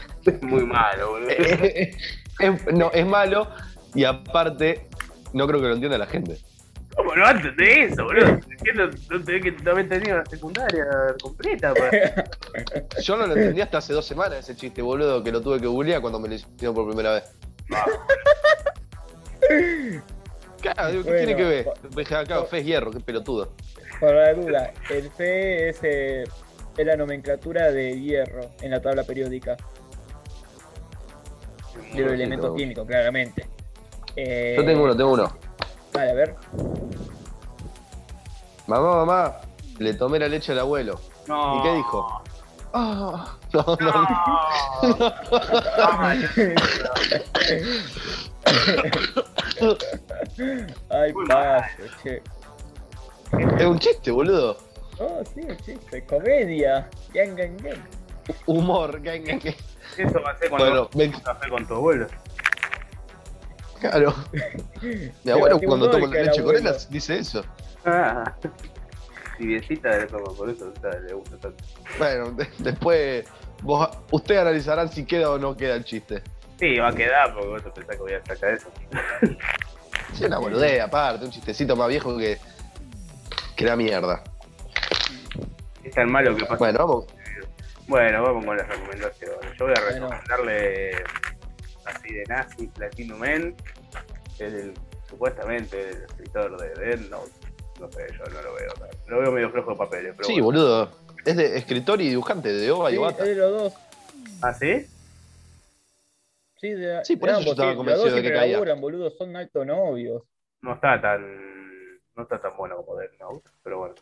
muy 0.42 0.64
malo, 0.64 1.10
boludo. 1.10 1.30
es, 1.30 2.72
no, 2.72 2.90
es 2.92 3.06
malo 3.06 3.48
y 3.94 4.04
aparte 4.04 4.88
no 5.32 5.46
creo 5.46 5.60
que 5.60 5.68
lo 5.68 5.74
entienda 5.74 5.98
la 5.98 6.06
gente. 6.06 6.38
¿Cómo 6.96 7.14
no 7.14 7.26
antes 7.26 7.54
de 7.56 7.84
eso, 7.84 8.04
boludo? 8.04 8.38
No 9.10 9.22
te 9.22 9.40
que 9.40 9.52
también 9.52 9.88
tenía 9.88 10.16
la 10.16 10.26
secundaria 10.26 10.86
completa. 11.20 11.74
pa. 11.74 11.90
Yo 13.02 13.16
no 13.16 13.26
lo 13.26 13.36
entendí 13.36 13.60
hasta 13.60 13.78
hace 13.78 13.92
dos 13.92 14.06
semanas 14.06 14.38
ese 14.38 14.56
chiste, 14.56 14.80
boludo, 14.80 15.22
que 15.22 15.30
lo 15.30 15.42
tuve 15.42 15.60
que 15.60 15.66
googlear 15.66 16.00
cuando 16.00 16.18
me 16.18 16.28
lo 16.28 16.34
hicieron 16.34 16.74
por 16.74 16.86
primera 16.86 17.14
vez. 17.14 17.24
Claro, 20.60 20.90
digo, 20.90 21.04
¿qué 21.04 21.10
Bueno, 21.10 21.26
tiene 21.26 21.36
que 21.36 21.44
ver? 21.44 21.66
Dije 21.94 22.14
acá, 22.16 22.42
fe 22.44 22.58
es 22.58 22.64
hierro, 22.64 22.90
qué 22.90 22.98
pelotudo. 22.98 23.52
Por 24.00 24.14
la 24.14 24.34
duda, 24.34 24.72
el 24.90 25.10
Fe 25.10 25.68
es, 25.68 25.78
eh, 25.82 26.24
es 26.76 26.86
la 26.86 26.96
nomenclatura 26.96 27.70
de 27.70 28.00
hierro 28.00 28.50
en 28.60 28.70
la 28.70 28.80
tabla 28.80 29.04
periódica. 29.04 29.56
De 31.94 32.00
los 32.00 32.12
elementos 32.12 32.50
no. 32.50 32.56
químicos, 32.56 32.86
claramente. 32.86 33.46
Eh, 34.16 34.54
Yo 34.56 34.64
tengo 34.64 34.84
uno, 34.84 34.96
tengo 34.96 35.12
uno. 35.12 35.38
A 35.96 36.12
ver. 36.12 36.36
Mamá, 38.66 39.04
mamá, 39.04 39.36
le 39.78 39.94
tomé 39.94 40.18
la 40.18 40.28
leche 40.28 40.52
al 40.52 40.58
abuelo. 40.58 41.00
No. 41.26 41.58
¿Y 41.58 41.62
qué 41.62 41.74
dijo? 41.76 42.22
Ah, 42.72 43.36
no, 43.52 43.64
no, 43.80 43.92
No. 49.60 49.76
Ay, 50.90 51.12
paso, 51.26 51.84
che. 52.02 52.22
es 53.58 53.64
un 53.66 53.78
chiste, 53.78 54.10
boludo. 54.10 54.56
Oh, 54.98 55.22
sí, 55.34 55.40
un 55.40 55.56
chiste. 55.58 56.04
Comedia. 56.04 56.88
Gang, 57.12 57.34
gang, 57.34 57.56
gang. 57.62 57.82
Humor, 58.46 59.00
gang, 59.00 59.24
gang, 59.24 59.40
gang. 59.40 59.54
Eso 59.96 60.20
va 60.22 60.32
a 60.32 60.38
ser 60.38 60.50
cuando 60.50 60.90
Bueno, 60.92 61.16
a 61.16 61.22
café 61.22 61.48
con 61.48 61.66
tu 61.66 61.74
abuelo. 61.74 62.06
Claro. 63.80 64.14
Mi 65.24 65.30
abuelo 65.30 65.58
cuando 65.60 65.90
toma 65.90 66.06
el 66.06 66.26
leche 66.26 66.42
con 66.42 66.54
él 66.56 66.64
dice 66.90 67.18
eso. 67.18 67.44
Ah. 67.84 68.34
Tibiecita 69.38 69.90
de 69.98 70.06
como 70.06 70.34
por 70.34 70.48
eso 70.48 70.72
le 71.06 71.12
gusta 71.14 71.36
tanto. 71.38 71.62
Bueno, 71.98 72.30
de- 72.30 72.48
después 72.58 73.26
vos, 73.62 73.86
ustedes 74.10 74.40
analizarán 74.40 74.90
si 74.90 75.04
queda 75.04 75.30
o 75.30 75.38
no 75.38 75.54
queda 75.54 75.74
el 75.74 75.84
chiste. 75.84 76.22
Sí, 76.58 76.78
va 76.78 76.88
a 76.88 76.92
quedar, 76.94 77.34
porque 77.34 77.48
vos 77.48 77.62
te 77.62 77.70
pensás 77.70 77.96
que 77.96 78.02
voy 78.02 78.12
a 78.14 78.24
sacar 78.24 78.54
eso. 78.54 78.68
Es 80.10 80.20
una 80.22 80.38
boludea, 80.38 80.84
aparte, 80.84 81.26
un 81.26 81.30
chistecito 81.30 81.76
más 81.76 81.88
viejo 81.88 82.16
que, 82.16 82.38
que 83.54 83.64
la 83.66 83.76
mierda. 83.76 84.22
Es 85.84 85.94
tan 85.94 86.10
malo 86.10 86.34
que 86.34 86.44
pasa. 86.46 86.56
Bueno, 86.56 86.78
vamos. 86.78 87.04
Bueno, 87.88 88.22
vamos 88.22 88.44
con 88.46 88.56
las 88.56 88.66
recomendaciones. 88.68 89.38
Yo 89.58 89.66
voy 89.66 89.74
a 89.76 89.80
Bueno. 89.82 90.08
recomendarle 90.08 91.04
así 91.86 92.12
de 92.14 92.24
Nazi 92.28 92.66
Platinum 92.68 93.18
Men, 93.20 93.56
que 94.36 94.46
es 94.46 94.52
el, 94.54 94.74
supuestamente 95.08 95.90
el 95.90 96.02
escritor 96.02 96.60
de 96.60 96.74
Death 96.74 97.10
Note. 97.10 97.30
No 97.80 97.90
sé, 97.92 98.06
yo 98.16 98.24
no 98.32 98.42
lo 98.42 98.54
veo. 98.54 98.72
Lo 99.08 99.20
veo 99.20 99.32
medio 99.32 99.50
flojo 99.50 99.72
de 99.72 99.76
papeles, 99.76 100.14
pero 100.16 100.26
Sí, 100.26 100.32
bueno. 100.40 100.44
boludo. 100.46 100.90
Es 101.24 101.36
de 101.36 101.56
escritor 101.58 102.00
y 102.00 102.08
dibujante 102.08 102.52
de 102.52 102.70
Oba 102.70 102.90
y 102.90 102.96
Sí, 102.96 103.02
es 103.02 103.16
de 103.18 103.34
los 103.34 103.62
dos. 103.62 103.74
¿Ah, 104.42 104.54
sí? 104.54 104.86
Sí, 106.58 106.70
de, 106.70 107.04
Sí, 107.04 107.16
por 107.16 107.28
de 107.28 107.34
eso 107.34 107.42
yo 107.42 107.50
ambos, 107.50 107.52
estaba 107.52 107.70
sí. 107.72 107.76
convencido 107.76 108.14
de 108.16 108.22
que 108.22 108.32
caía. 108.32 108.52
laburan, 108.52 108.80
boludo, 108.80 109.10
son 109.10 109.36
altos 109.36 109.66
novios. 109.66 110.22
No 110.62 110.74
está 110.74 111.00
tan. 111.00 111.96
No 112.14 112.22
está 112.22 112.40
tan 112.40 112.56
bueno 112.56 112.76
como 112.76 112.96
Death 112.96 113.12
Note, 113.20 113.50
pero 113.62 113.78
bueno. 113.78 113.94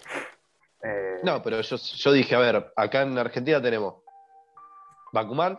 Eh, 0.82 1.16
No, 1.24 1.43
pero 1.43 1.61
yo, 1.62 1.77
yo 1.77 2.12
dije, 2.12 2.35
a 2.35 2.39
ver, 2.39 2.73
acá 2.77 3.02
en 3.02 3.19
Argentina 3.19 3.61
tenemos 3.61 3.97
Bakuman 5.12 5.59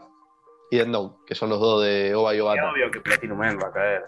y 0.71 0.77
Death 0.77 1.11
que 1.25 1.35
son 1.35 1.49
los 1.49 1.59
dos 1.59 1.83
de 1.83 2.13
Oba 2.15 2.33
y 2.33 2.37
es 2.37 2.43
Obata. 2.43 2.71
obvio 2.71 2.91
que 2.91 2.99
Platinum 3.01 3.37
Men 3.39 3.57
va 3.63 3.67
a 3.67 3.71
caer. 3.71 4.03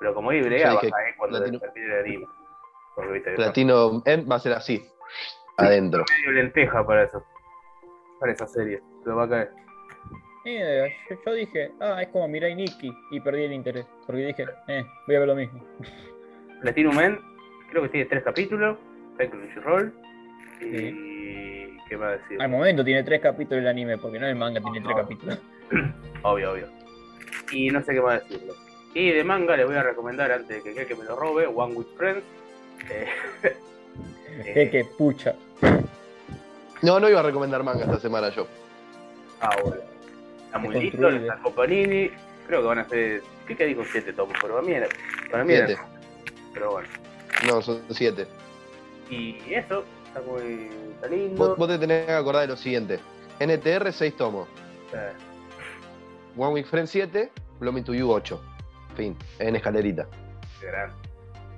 Pero 0.00 0.14
como 0.14 0.32
Ibrea 0.32 0.74
va 0.74 0.78
a 0.78 0.80
caer 0.80 1.14
cuando 1.16 1.38
Platinum- 1.38 1.60
termine 1.60 1.86
el 1.86 2.00
anime. 2.04 2.26
Porque 2.94 3.12
viste, 3.12 3.30
está 3.30 3.42
Platino 3.44 4.02
N 4.04 4.24
va 4.24 4.36
a 4.36 4.38
ser 4.40 4.52
así, 4.52 4.82
adentro. 5.56 6.04
medio 6.18 6.32
lenteja 6.42 6.84
para 6.86 7.04
eso. 7.04 7.24
Para 8.20 8.32
esa 8.32 8.46
serie. 8.46 8.80
Pero 9.04 9.16
va 9.16 9.24
a 9.24 9.28
caer. 9.28 9.50
Eh, 10.44 10.92
yo, 11.08 11.16
yo 11.24 11.32
dije, 11.34 11.70
ah, 11.80 12.02
es 12.02 12.08
como 12.08 12.26
Mirai 12.26 12.54
Nikki, 12.56 12.92
y 13.12 13.20
perdí 13.20 13.44
el 13.44 13.52
interés. 13.52 13.86
Porque 14.06 14.26
dije, 14.26 14.44
eh, 14.68 14.84
voy 15.06 15.16
a 15.16 15.18
ver 15.20 15.28
lo 15.28 15.36
mismo. 15.36 15.64
Platinum 16.62 16.96
Men, 16.96 17.18
creo 17.70 17.82
que 17.84 17.88
tiene 17.90 18.06
tres 18.06 18.24
capítulos. 18.24 18.76
Está 19.12 19.24
en 19.24 19.30
Crunchyroll. 19.30 19.94
Y. 20.60 21.78
¿Qué 21.88 21.96
más 21.96 22.12
decir? 22.20 22.40
Al 22.42 22.48
momento 22.48 22.84
tiene 22.84 23.02
tres 23.04 23.20
capítulos 23.20 23.62
el 23.62 23.68
anime, 23.68 23.98
porque 23.98 24.18
no 24.18 24.26
el 24.26 24.34
manga 24.36 24.60
tiene 24.60 24.80
tres 24.80 24.96
capítulos. 24.96 25.38
Obvio, 26.22 26.52
obvio. 26.52 26.66
Y 27.50 27.70
no 27.70 27.82
sé 27.82 27.92
qué 27.94 28.00
más 28.00 28.22
decirlo. 28.28 28.54
Y 28.94 29.10
de 29.10 29.24
manga 29.24 29.56
les 29.56 29.66
voy 29.66 29.74
a 29.76 29.82
recomendar 29.82 30.30
antes 30.32 30.62
de 30.62 30.74
que, 30.74 30.86
que 30.86 30.94
me 30.94 31.04
lo 31.04 31.16
robe, 31.16 31.46
One 31.46 31.74
with 31.74 31.86
Friends. 31.96 32.24
Eh, 32.90 33.06
eh, 33.42 34.52
Que, 34.54 34.70
que, 34.70 34.84
pucha. 34.84 35.34
No, 36.80 36.98
no 36.98 37.08
iba 37.08 37.20
a 37.20 37.22
recomendar 37.22 37.62
manga 37.62 37.84
esta 37.84 38.00
semana 38.00 38.30
yo. 38.30 38.46
Ah, 39.40 39.50
bueno. 39.62 39.80
Está 40.46 40.58
muy 40.58 40.74
lindo, 40.74 40.90
Construido. 41.08 41.32
está 41.34 41.54
Panini. 41.54 42.10
Creo 42.46 42.60
que 42.62 42.66
van 42.66 42.78
a 42.80 42.88
ser. 42.88 43.22
¿Qué 43.46 43.56
que 43.56 43.66
dijo? 43.66 43.82
Siete 43.90 44.12
tomos, 44.12 44.34
pero 44.40 44.54
para 44.54 44.66
mí 44.66 44.72
era. 44.72 44.88
Para 45.30 45.44
mí 45.44 45.52
era- 45.54 45.66
Siete. 45.66 45.82
Pero 46.54 46.72
bueno. 46.72 46.88
No, 47.46 47.62
son 47.62 47.82
siete. 47.90 48.26
Y 49.10 49.38
eso, 49.52 49.84
está 50.06 50.20
muy. 50.22 50.70
Está 50.94 51.06
lindo. 51.08 51.36
Vos, 51.48 51.56
vos 51.58 51.68
te 51.68 51.78
tenés 51.78 52.06
que 52.06 52.12
acordar 52.12 52.42
de 52.42 52.48
lo 52.48 52.56
siguiente. 52.56 52.98
NTR, 53.38 53.92
6 53.92 54.16
tomos. 54.16 54.48
Eh, 54.92 55.12
One 56.36 56.52
Week 56.52 56.66
Friend 56.66 56.88
7, 56.88 57.30
Blooming 57.60 57.84
to 57.84 57.94
You 57.94 58.10
8. 58.12 58.40
Fin, 58.96 59.16
en 59.38 59.56
escalerita. 59.56 60.06
grande. 60.60 60.94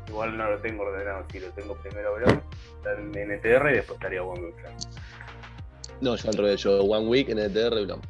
Igual 0.08 0.36
no 0.36 0.50
lo 0.50 0.58
tengo 0.58 0.82
ordenado, 0.84 1.24
si 1.32 1.40
lo 1.40 1.48
tengo 1.52 1.74
primero 1.76 2.16
está 2.18 2.92
en 2.92 3.10
NTR 3.12 3.70
y 3.70 3.74
después 3.76 3.96
estaría 3.98 4.22
One 4.22 4.46
with 4.46 4.54
Friends. 4.56 4.88
No, 6.00 6.14
yo 6.16 6.28
al 6.28 6.36
revés, 6.36 6.60
yo 6.60 6.82
One 6.82 7.06
Week, 7.08 7.28
NTR, 7.28 7.84
Bloom. 7.84 8.00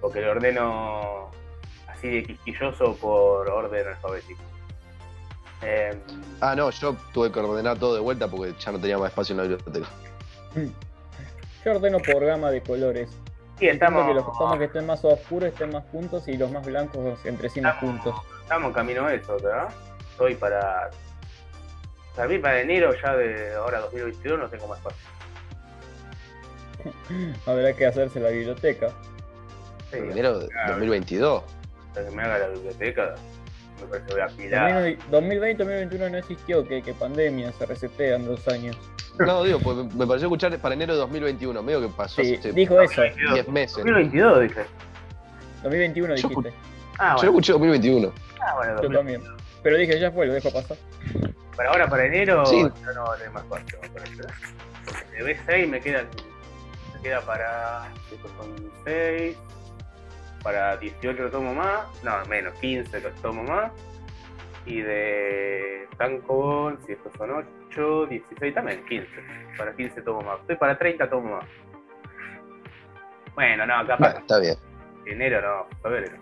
Porque 0.00 0.20
lo 0.20 0.32
ordeno 0.32 1.30
así 1.88 2.08
de 2.08 2.24
quisquilloso 2.24 2.96
por 2.96 3.48
orden 3.48 3.86
alfabético. 3.86 4.40
Em, 5.62 5.98
Ah, 6.40 6.54
no, 6.56 6.70
yo 6.70 6.96
tuve 7.12 7.30
que 7.32 7.38
ordenar 7.40 7.78
todo 7.78 7.94
de 7.94 8.00
vuelta 8.00 8.28
porque 8.28 8.54
ya 8.58 8.72
no 8.72 8.78
tenía 8.80 8.98
más 8.98 9.10
espacio 9.10 9.32
en 9.34 9.36
la 9.38 9.42
biblioteca. 9.44 9.88
Yo 11.64 11.72
ordeno 11.72 11.98
por 11.98 12.24
gama 12.24 12.50
de 12.50 12.62
colores. 12.62 13.08
Sí, 13.58 13.68
estamos, 13.68 14.06
que 14.06 14.14
los 14.14 14.58
que 14.58 14.64
estén 14.64 14.86
más 14.86 15.04
oscuros 15.04 15.50
estén 15.50 15.70
más 15.70 15.84
juntos 15.90 16.26
y 16.28 16.36
los 16.36 16.50
más 16.50 16.64
blancos 16.64 17.18
entre 17.24 17.48
sí 17.48 17.60
más 17.60 17.74
estamos, 17.74 18.00
juntos. 18.02 18.14
estamos 18.42 18.68
en 18.68 18.74
camino 18.74 19.06
a 19.06 19.14
eso, 19.14 19.36
¿verdad? 19.42 19.68
Estoy 20.10 20.34
para. 20.34 20.90
Para 22.14 22.28
mí, 22.28 22.38
para 22.38 22.60
enero 22.60 22.92
ya 23.00 23.14
de 23.16 23.54
ahora 23.54 23.80
2022 23.80 24.38
no 24.38 24.48
tengo 24.48 24.66
más 24.66 24.78
espacio. 24.78 24.98
Habrá 27.46 27.72
que 27.72 27.86
hacerse 27.86 28.20
la 28.20 28.30
biblioteca. 28.30 28.88
Sí, 29.90 29.98
Enero 29.98 30.40
de 30.40 30.48
claro. 30.48 30.72
2022. 30.74 31.44
hasta 31.88 32.04
que 32.04 32.10
me 32.10 32.22
haga 32.22 32.38
la 32.38 32.48
biblioteca, 32.48 33.14
me 33.80 33.86
parece 33.86 34.06
que 34.06 34.12
voy 34.12 34.20
a 34.20 34.24
apilar. 34.26 34.82
2020-2021 35.10 36.10
no 36.10 36.18
existió, 36.18 36.66
que, 36.66 36.82
que 36.82 36.92
pandemia, 36.94 37.52
se 37.52 37.66
resetean 37.66 38.26
dos 38.26 38.46
años. 38.48 38.76
No, 39.18 39.42
digo, 39.42 39.58
pues 39.60 39.76
me 39.94 40.06
pareció 40.06 40.26
escuchar 40.28 40.56
para 40.58 40.74
enero 40.74 40.94
de 40.94 41.00
2021. 41.00 41.62
Medio 41.62 41.80
que 41.80 41.88
pasó 41.88 42.22
Sí, 42.22 42.36
hace 42.36 42.52
dijo 42.52 42.80
eso. 42.80 43.02
10 43.02 43.48
meses. 43.48 43.76
2022, 43.76 44.40
dije. 44.42 44.64
2021 45.62 46.14
Yo 46.16 46.28
dijiste. 46.28 46.52
Ah, 46.98 46.98
Yo 46.98 47.06
lo 47.08 47.14
bueno. 47.16 47.30
escuché 47.30 47.52
2021. 47.52 48.12
Ah, 48.40 48.54
bueno, 48.56 48.72
Yo 48.76 48.82
2022. 48.88 48.96
también. 48.96 49.22
Pero 49.62 49.76
dije, 49.76 50.00
ya 50.00 50.10
fue, 50.12 50.26
lo 50.26 50.32
dejo 50.34 50.52
pasar. 50.52 50.76
Para 51.56 51.70
ahora, 51.70 51.88
para 51.88 52.06
enero, 52.06 52.46
Sí. 52.46 52.60
yo 52.62 52.92
no 52.94 53.04
vale 53.04 53.30
más. 53.30 53.42
Porque 53.48 53.76
de 55.12 55.24
B6 55.24 55.68
me 55.68 55.80
quedan. 55.80 56.06
Me 56.94 57.02
queda 57.02 57.20
para. 57.22 57.88
Estos 58.12 58.30
son 58.38 58.70
6. 58.84 59.36
Para 60.42 60.76
18 60.76 61.30
tomo 61.30 61.52
más. 61.54 61.80
No, 62.04 62.12
menos, 62.28 62.54
15 62.60 63.00
los 63.00 63.14
tomo 63.16 63.42
más. 63.42 63.72
Y 64.66 64.80
de 64.82 65.88
Tankobon, 65.98 66.78
si 66.86 66.92
estos 66.92 67.12
son 67.18 67.30
8, 67.32 67.48
16 68.06 68.54
también, 68.54 68.84
15. 68.86 69.08
Para 69.56 69.74
15 69.74 70.02
tomo 70.02 70.22
más. 70.22 70.40
Estoy 70.40 70.56
para 70.56 70.76
30 70.78 71.08
tomo 71.10 71.36
más. 71.36 71.44
Bueno, 73.34 73.66
no, 73.66 73.74
Bueno, 73.76 73.88
capaz. 73.96 74.18
está 74.18 74.38
bien. 74.40 74.56
Enero 75.06 75.40
no, 75.40 75.78
febrero. 75.82 76.12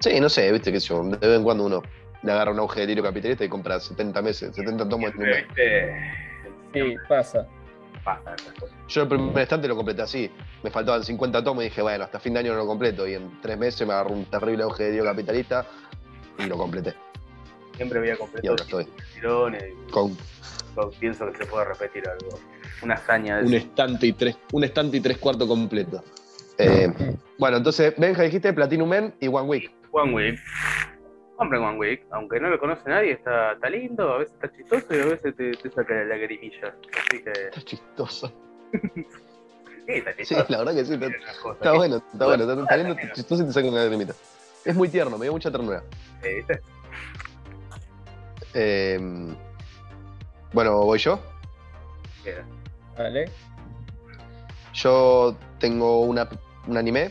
Sí, 0.00 0.20
no 0.20 0.28
sé, 0.28 0.50
viste 0.50 0.72
que 0.72 0.80
yo, 0.80 1.02
de 1.04 1.16
vez 1.16 1.38
en 1.38 1.44
cuando 1.44 1.64
uno 1.66 1.82
le 2.22 2.32
agarra 2.32 2.50
un 2.50 2.58
auge 2.58 2.80
de 2.80 2.86
delirio 2.86 3.04
capitalista 3.04 3.44
y 3.44 3.48
compra 3.48 3.78
70 3.78 4.20
meses, 4.20 4.54
70 4.54 4.88
tomos 4.88 5.10
en 5.12 5.18
un 5.18 5.24
mes. 5.26 5.44
Este, 5.48 6.12
Sí, 6.72 6.96
pasa. 7.08 7.46
Pasa 8.02 8.34
esas 8.34 8.52
cosas. 8.58 8.76
Yo 8.88 9.02
el 9.02 9.08
primer 9.08 9.38
estante 9.38 9.68
lo 9.68 9.76
completé 9.76 10.02
así. 10.02 10.30
Me 10.64 10.70
faltaban 10.70 11.04
50 11.04 11.44
tomos 11.44 11.62
y 11.62 11.68
dije, 11.68 11.82
bueno, 11.82 12.02
hasta 12.04 12.18
fin 12.18 12.32
de 12.34 12.40
año 12.40 12.52
no 12.52 12.58
lo 12.60 12.66
completo. 12.66 13.06
Y 13.06 13.14
en 13.14 13.40
tres 13.40 13.56
meses 13.58 13.86
me 13.86 13.92
agarró 13.92 14.10
un 14.10 14.24
terrible 14.24 14.64
auge 14.64 14.84
de 14.84 14.90
delirio 14.90 15.08
capitalista 15.10 15.66
y 16.38 16.46
lo 16.46 16.56
completé. 16.56 16.94
Siempre 17.76 17.98
voy 18.00 18.10
a 18.10 18.14
Y 18.14 18.16
completar 18.16 18.50
ahora 18.50 18.62
estoy. 18.64 18.86
tirones. 19.14 19.64
y- 19.88 19.90
Con 19.90 20.16
Yo 20.76 20.90
pienso 20.98 21.30
que 21.30 21.38
se 21.38 21.46
puede 21.46 21.64
repetir 21.66 22.08
algo. 22.08 22.38
Una 22.82 22.94
hazaña 22.94 23.38
de 23.38 23.44
un 23.46 23.54
estante 23.54 24.06
y 24.06 24.12
tres, 24.12 24.36
un 24.52 24.64
estante 24.64 24.96
y 24.96 25.00
tres 25.00 25.18
cuartos 25.18 25.46
completo. 25.46 26.02
Eh, 26.58 26.88
bueno, 27.38 27.58
entonces, 27.58 27.94
Benja, 27.96 28.22
dijiste 28.22 28.52
Platinum 28.52 28.88
Men 28.88 29.14
y 29.20 29.28
One 29.28 29.42
Week. 29.42 29.70
One 29.92 30.12
Week. 30.14 30.38
Compren 31.36 31.62
One 31.62 31.78
Week, 31.78 32.02
aunque 32.12 32.38
no 32.40 32.48
lo 32.50 32.58
conoce 32.60 32.88
nadie, 32.88 33.12
está, 33.12 33.52
está 33.52 33.68
lindo, 33.68 34.12
a 34.12 34.18
veces 34.18 34.34
está 34.34 34.52
chistoso 34.56 34.86
y 34.90 35.00
a 35.00 35.04
veces 35.04 35.34
te, 35.36 35.50
te 35.52 35.70
saca 35.70 35.92
la 35.94 36.04
lagrimilla. 36.04 36.74
Así 36.96 37.22
que, 37.22 37.30
Está 37.30 37.60
chistoso. 37.62 38.32
sí, 38.94 39.04
está 39.86 40.12
Sí, 40.12 40.18
chistoso. 40.18 40.46
la 40.48 40.58
verdad 40.58 40.74
que 40.74 40.84
sí. 40.84 40.94
Está, 40.94 41.06
está 41.06 41.72
bueno, 41.72 41.96
está 41.96 42.26
bueno. 42.26 42.44
Está, 42.44 42.62
está 42.62 42.76
lindo, 42.76 42.92
está 42.94 43.12
chistoso 43.12 43.42
y 43.42 43.46
te 43.46 43.52
saca 43.52 43.68
una 43.68 43.78
lagrimita. 43.78 44.14
Es 44.64 44.74
muy 44.76 44.88
tierno, 44.88 45.18
me 45.18 45.24
dio 45.26 45.32
mucha 45.32 45.50
ternura. 45.50 45.82
eh, 46.22 46.34
¿viste? 46.36 46.60
Eh, 48.54 48.98
bueno, 50.52 50.78
voy 50.84 50.98
yo. 50.98 51.18
Dale. 52.96 53.30
Yo 54.74 55.36
tengo 55.58 56.00
una, 56.00 56.28
un 56.66 56.76
anime 56.76 57.10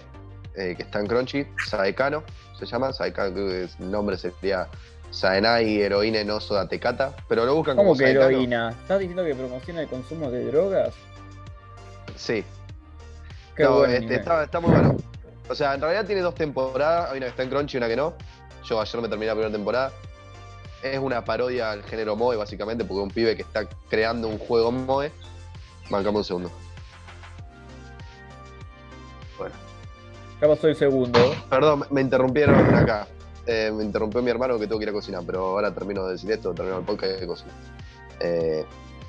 eh, 0.55 0.73
que 0.75 0.83
está 0.83 0.99
en 0.99 1.07
Crunchy, 1.07 1.47
Saekano, 1.59 2.23
se 2.57 2.65
llama. 2.65 2.91
Saekano, 2.93 3.33
creo 3.33 3.47
que 3.47 3.61
el 3.83 3.91
nombre 3.91 4.17
sería 4.17 4.67
Saenai 5.11 5.79
Heroine 5.81 6.23
no 6.25 6.39
Sodatekata. 6.39 7.13
Pero 7.27 7.45
lo 7.45 7.55
buscan 7.55 7.75
¿Cómo 7.75 7.89
como 7.89 7.97
que 7.99 8.05
Saekano. 8.05 8.25
heroína? 8.29 8.69
¿Estás 8.69 8.99
diciendo 8.99 9.23
que 9.23 9.35
promociona 9.35 9.81
el 9.81 9.87
consumo 9.89 10.31
de 10.31 10.45
drogas? 10.45 10.93
Sí. 12.15 12.43
Qué 13.55 13.63
No, 13.63 13.77
buen 13.79 13.91
este, 13.91 14.05
anime. 14.05 14.15
está, 14.15 14.43
está 14.43 14.59
muy 14.59 14.71
bueno. 14.71 14.97
O 15.49 15.55
sea, 15.55 15.73
en 15.73 15.81
realidad 15.81 16.05
tiene 16.05 16.21
dos 16.21 16.35
temporadas. 16.35 17.11
Hay 17.11 17.17
una 17.17 17.25
que 17.27 17.31
está 17.31 17.43
en 17.43 17.49
Crunchy 17.49 17.75
y 17.75 17.79
una 17.79 17.87
que 17.87 17.95
no. 17.95 18.13
Yo 18.63 18.79
ayer 18.79 19.01
me 19.01 19.07
terminé 19.09 19.27
la 19.27 19.33
primera 19.33 19.51
temporada. 19.51 19.91
Es 20.83 20.99
una 20.99 21.23
parodia 21.23 21.71
al 21.71 21.83
género 21.83 22.15
Moe, 22.15 22.35
básicamente, 22.35 22.83
porque 22.83 23.01
es 23.01 23.03
un 23.07 23.13
pibe 23.13 23.35
que 23.35 23.43
está 23.43 23.67
creando 23.89 24.27
un 24.27 24.37
juego 24.37 24.71
Moe. 24.71 25.11
Bancame 25.89 26.17
un 26.17 26.23
segundo. 26.23 26.51
Bueno, 29.37 29.55
Ya 30.41 30.47
pasó 30.47 30.67
el 30.67 30.75
segundo. 30.75 31.19
Perdón, 31.49 31.85
me 31.91 32.01
interrumpieron 32.01 32.73
acá. 32.75 33.07
Eh, 33.45 33.71
me 33.75 33.83
interrumpió 33.83 34.21
mi 34.21 34.29
hermano 34.29 34.57
que 34.59 34.67
tengo 34.67 34.79
que 34.79 34.83
ir 34.83 34.89
a 34.89 34.93
cocinar, 34.93 35.23
pero 35.25 35.47
ahora 35.47 35.73
termino 35.73 36.05
de 36.05 36.13
decir 36.13 36.31
esto, 36.31 36.53
termino 36.53 36.77
el 36.79 36.85
podcast 36.85 37.21
y 37.21 37.25
cocino. 37.25 37.51
Eh, 38.19 38.65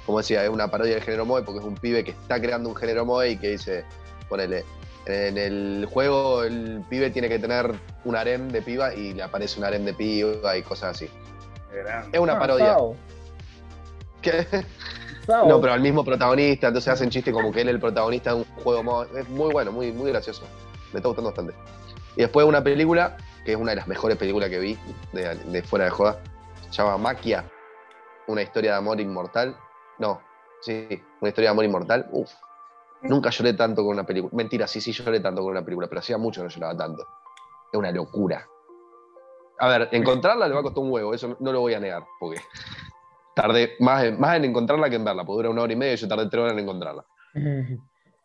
como 0.07 0.19
decía, 0.19 0.43
es 0.45 0.51
una 0.51 0.69
parodia 0.69 0.95
del 0.95 1.03
género 1.03 1.27
Moe 1.27 1.43
porque 1.43 1.61
es 1.61 1.67
un 1.67 1.75
pibe 1.75 2.03
que 2.03 2.13
está 2.13 2.41
creando 2.41 2.69
un 2.69 2.75
género 2.75 3.05
Moe 3.05 3.31
y 3.31 3.37
que 3.37 3.51
dice, 3.51 3.85
ponele, 4.29 4.65
en 5.07 5.37
el 5.37 5.87
juego 5.91 6.45
el 6.45 6.83
pibe 6.89 7.11
tiene 7.11 7.29
que 7.29 7.39
tener 7.39 7.73
un 8.05 8.17
harem 8.17 8.49
de 8.49 8.63
piba 8.63 8.95
y 8.95 9.13
le 9.13 9.23
aparece 9.23 9.59
un 9.59 9.65
harem 9.65 9.85
de 9.85 9.95
piba 9.95 10.57
y 10.57 10.63
cosas 10.63 10.97
así. 10.97 11.09
Es 12.13 12.21
una 12.21 12.35
Ah, 12.35 12.39
parodia. 12.39 12.75
Sao. 12.75 12.97
¿Qué? 14.21 14.47
Sao. 15.27 15.49
No, 15.49 15.61
pero 15.61 15.73
al 15.73 15.81
mismo 15.81 16.05
protagonista, 16.05 16.69
entonces 16.69 16.93
hacen 16.93 17.11
chiste 17.11 17.33
como 17.33 17.53
que 17.53 17.61
él 17.63 17.69
es 17.69 17.75
el 17.75 17.81
protagonista 17.81 18.31
de 18.31 18.37
un 18.37 18.45
juego. 18.63 19.05
Es 19.17 19.29
muy 19.29 19.53
bueno, 19.53 19.73
muy, 19.73 19.93
muy 19.93 20.11
gracioso. 20.11 20.45
Me 20.93 20.99
está 20.99 21.09
gustando 21.09 21.31
bastante. 21.31 21.55
Y 22.17 22.21
después 22.23 22.47
una 22.47 22.63
película, 22.63 23.17
que 23.45 23.53
es 23.53 23.57
una 23.57 23.71
de 23.71 23.77
las 23.77 23.89
mejores 23.89 24.17
películas 24.19 24.51
que 24.51 24.59
vi 24.59 24.79
de, 25.13 25.35
de 25.37 25.63
fuera 25.63 25.87
de 25.87 25.91
joda, 25.91 26.19
se 26.71 26.83
llama 26.83 26.99
Maquia, 26.99 27.45
una 28.27 28.43
historia 28.43 28.73
de 28.73 28.79
amor 28.79 29.01
inmortal. 29.01 29.57
No, 29.99 30.21
sí, 30.61 30.89
una 31.21 31.29
historia 31.29 31.51
de 31.51 31.53
amor 31.53 31.65
inmortal. 31.65 32.09
Uf, 32.13 32.31
nunca 33.03 33.31
lloré 33.31 33.55
tanto 33.55 33.83
con 33.83 33.93
una 33.95 34.05
película. 34.05 34.33
Mentira, 34.35 34.67
sí, 34.67 34.81
sí 34.81 34.93
lloré 34.93 35.21
tanto 35.21 35.43
con 35.43 35.53
una 35.53 35.65
película, 35.65 35.87
pero 35.89 36.01
hacía 36.01 36.19
mucho 36.19 36.41
que 36.41 36.49
no 36.49 36.51
lloraba 36.51 36.77
tanto. 36.77 37.07
Es 37.73 37.79
una 37.79 37.91
locura. 37.91 38.47
A 39.63 39.69
ver, 39.69 39.89
encontrarla 39.93 40.49
le 40.49 40.55
va 40.55 40.61
a 40.61 40.63
costar 40.65 40.83
un 40.83 40.91
huevo, 40.91 41.15
eso 41.15 41.37
no 41.39 41.53
lo 41.53 41.61
voy 41.61 41.75
a 41.75 41.79
negar, 41.81 42.03
porque 42.19 42.41
tardé 43.37 43.77
más 43.79 44.03
en, 44.05 44.19
más 44.19 44.37
en 44.37 44.45
encontrarla 44.47 44.91
que 44.91 44.97
en 44.97 45.05
verla, 45.05 45.25
porque 45.25 45.37
dura 45.39 45.51
una 45.51 45.63
hora 45.63 45.73
y 45.73 45.77
media 45.77 45.95
y 45.95 45.97
yo 45.97 46.09
tardé 46.09 46.29
tres 46.29 46.41
horas 46.43 46.53
en 46.55 46.59
encontrarla. 46.59 47.05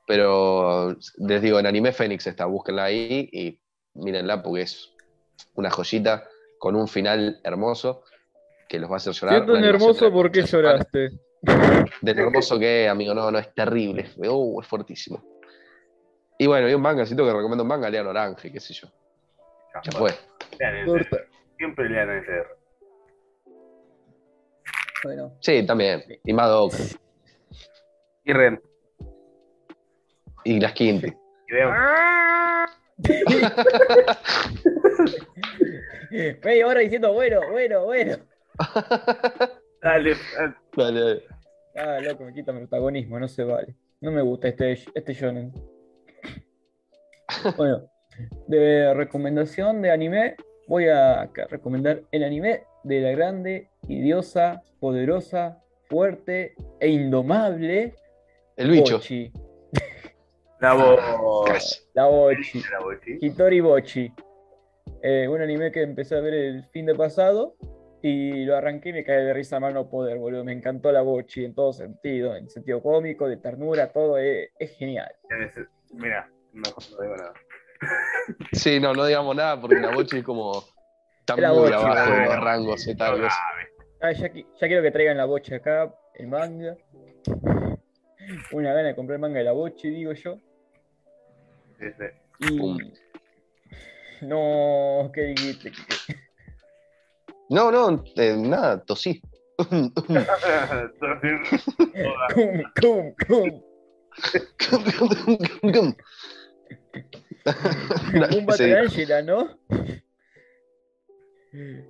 Pero 0.08 0.96
les 1.18 1.42
digo, 1.42 1.60
en 1.60 1.66
Anime 1.68 1.92
Fénix 1.92 2.26
está, 2.28 2.46
búsquenla 2.46 2.86
ahí 2.86 3.30
y 3.32 3.60
mírenla 3.96 4.42
porque 4.42 4.62
es 4.64 4.90
una 5.56 5.70
joyita 5.70 6.24
con 6.60 6.76
un 6.76 6.88
final 6.88 7.40
hermoso 7.44 8.04
que 8.70 8.80
los 8.80 8.90
va 8.90 8.96
a 8.96 8.98
hacer 8.98 9.14
llorar. 9.14 9.36
Siendo 9.46 9.58
hermoso, 9.68 10.06
de- 10.06 10.12
¿por 10.12 10.32
qué 10.32 10.42
lloraste? 10.44 11.10
De 12.02 12.14
lo 12.16 12.22
hermoso 12.24 12.58
que 12.58 12.86
es, 12.86 12.92
amigo, 12.92 13.14
no, 13.14 13.30
no, 13.30 13.38
es 13.38 13.54
terrible. 13.54 14.10
Uh, 14.18 14.62
es 14.62 14.68
fuertísimo. 14.68 15.22
Y 16.40 16.48
bueno, 16.48 16.70
y 16.70 16.74
un 16.74 16.82
manga, 16.82 17.06
si 17.06 17.16
tengo 17.16 17.30
que 17.30 17.36
recomiendo 17.36 17.64
un 17.64 17.70
manga, 17.70 17.90
lean 17.90 18.08
Orange, 18.08 18.52
qué 18.52 18.60
sé 18.60 18.74
yo. 18.74 18.88
Ya 19.86 19.92
fue. 19.92 20.12
Siempre 21.58 21.90
lean 21.90 22.10
el 22.10 22.26
CR. 22.26 22.48
Bueno. 25.04 25.38
Sí, 25.42 25.66
también. 25.66 26.04
Y 26.24 26.34
Madoka. 26.34 26.78
Y 28.26 28.34
Ren. 28.34 28.62
Y 30.44 30.60
las 30.60 30.74
Quinti. 30.74 31.08
Y 31.08 31.54
vean. 31.54 31.74
Media 36.44 36.68
hora 36.68 36.80
diciendo 36.80 37.14
bueno, 37.14 37.42
bueno, 37.52 37.86
bueno. 37.86 38.18
Dale, 39.82 40.16
dale. 40.76 41.24
Ah, 41.76 42.00
loco, 42.02 42.26
me 42.26 42.34
quitan 42.34 42.58
protagonismo, 42.58 43.20
no 43.20 43.28
se 43.28 43.44
vale. 43.44 43.76
No 44.02 44.12
me 44.12 44.22
gusta 44.22 44.48
este, 44.48 44.74
este 44.94 45.14
shonen. 45.14 45.54
Bueno, 47.58 47.90
de 48.48 48.94
recomendación 48.94 49.82
de 49.82 49.92
anime, 49.92 50.38
voy 50.68 50.88
a 50.88 51.30
recomendar 51.50 52.04
el 52.12 52.24
anime 52.24 52.64
de 52.84 53.02
la 53.02 53.12
grande 53.12 53.70
y 53.88 54.02
diosa, 54.02 54.64
poderosa, 54.80 55.64
fuerte 55.90 56.56
e 56.80 56.88
indomable 56.88 57.96
El 58.56 58.72
bicho. 58.72 58.98
Bochi. 58.98 59.32
La 60.60 60.74
voz. 60.74 61.88
La 61.94 62.06
Bochi. 62.06 62.62
La 62.72 62.80
bochi. 62.80 63.18
Hitori 63.22 63.60
Bochi. 63.60 64.12
Eh, 65.04 65.28
un 65.28 65.42
anime 65.42 65.72
que 65.72 65.84
empecé 65.84 66.16
a 66.16 66.20
ver 66.20 66.34
el 66.34 66.64
fin 66.66 66.88
de 66.88 66.96
pasado 66.96 67.56
y 68.02 68.44
lo 68.46 68.56
arranqué 68.56 68.90
y 68.90 68.94
me 68.94 69.04
cae 69.04 69.24
de 69.24 69.34
risa 69.34 69.58
a 69.58 69.60
mano 69.60 69.88
poder, 69.90 70.18
boludo. 70.18 70.44
Me 70.44 70.54
encantó 70.54 70.92
la 70.92 71.02
Bochi 71.02 71.46
en 71.46 71.54
todo 71.54 71.74
sentido, 71.74 72.36
en 72.36 72.50
sentido 72.50 72.82
cómico, 72.82 73.28
de 73.28 73.38
ternura, 73.38 73.92
todo 73.92 74.18
es, 74.18 74.50
es 74.58 74.72
genial. 74.78 75.12
Mira, 75.94 76.28
mejor 76.54 76.84
no 76.92 77.02
digo 77.04 77.18
nada. 77.18 77.34
Sí, 78.52 78.80
no, 78.80 78.94
no 78.94 79.06
digamos 79.06 79.36
nada 79.36 79.60
porque 79.60 79.80
la 79.80 79.92
bochi 79.92 80.18
es 80.18 80.24
como. 80.24 80.64
Está 81.20 81.36
La 81.36 81.54
muy 81.54 81.72
abajo 81.72 82.12
de 82.12 82.26
los 82.26 82.40
rangos. 82.40 82.88
Ah, 84.00 84.12
ya, 84.12 84.32
qui- 84.32 84.46
ya 84.62 84.68
quiero 84.68 84.84
que 84.84 84.92
traigan 84.92 85.18
la 85.18 85.26
Bochi 85.26 85.56
acá, 85.56 85.92
el 86.16 86.28
manga. 86.28 86.78
Una 88.52 88.72
gana 88.74 88.90
de 88.90 88.96
comprar 88.96 89.16
el 89.16 89.22
manga 89.22 89.40
de 89.40 89.44
la 89.44 89.54
Bochi, 89.54 89.90
digo 89.90 90.14
yo. 90.14 90.38
Sí, 91.80 91.86
sí. 91.98 92.06
Y. 92.54 92.60
Pum. 92.60 92.78
No, 94.22 95.10
¿qué 95.14 95.22
dijiste? 95.22 95.72
No, 97.50 97.72
no, 97.72 98.04
eh, 98.16 98.36
nada, 98.38 98.84
tosí. 98.86 99.20
Cum, 99.58 99.92
cum, 102.80 103.14
cum. 103.28 103.62
Un 107.48 108.52
Sí. 108.58 108.72
Angela, 108.74 109.22
¿no? 109.22 109.58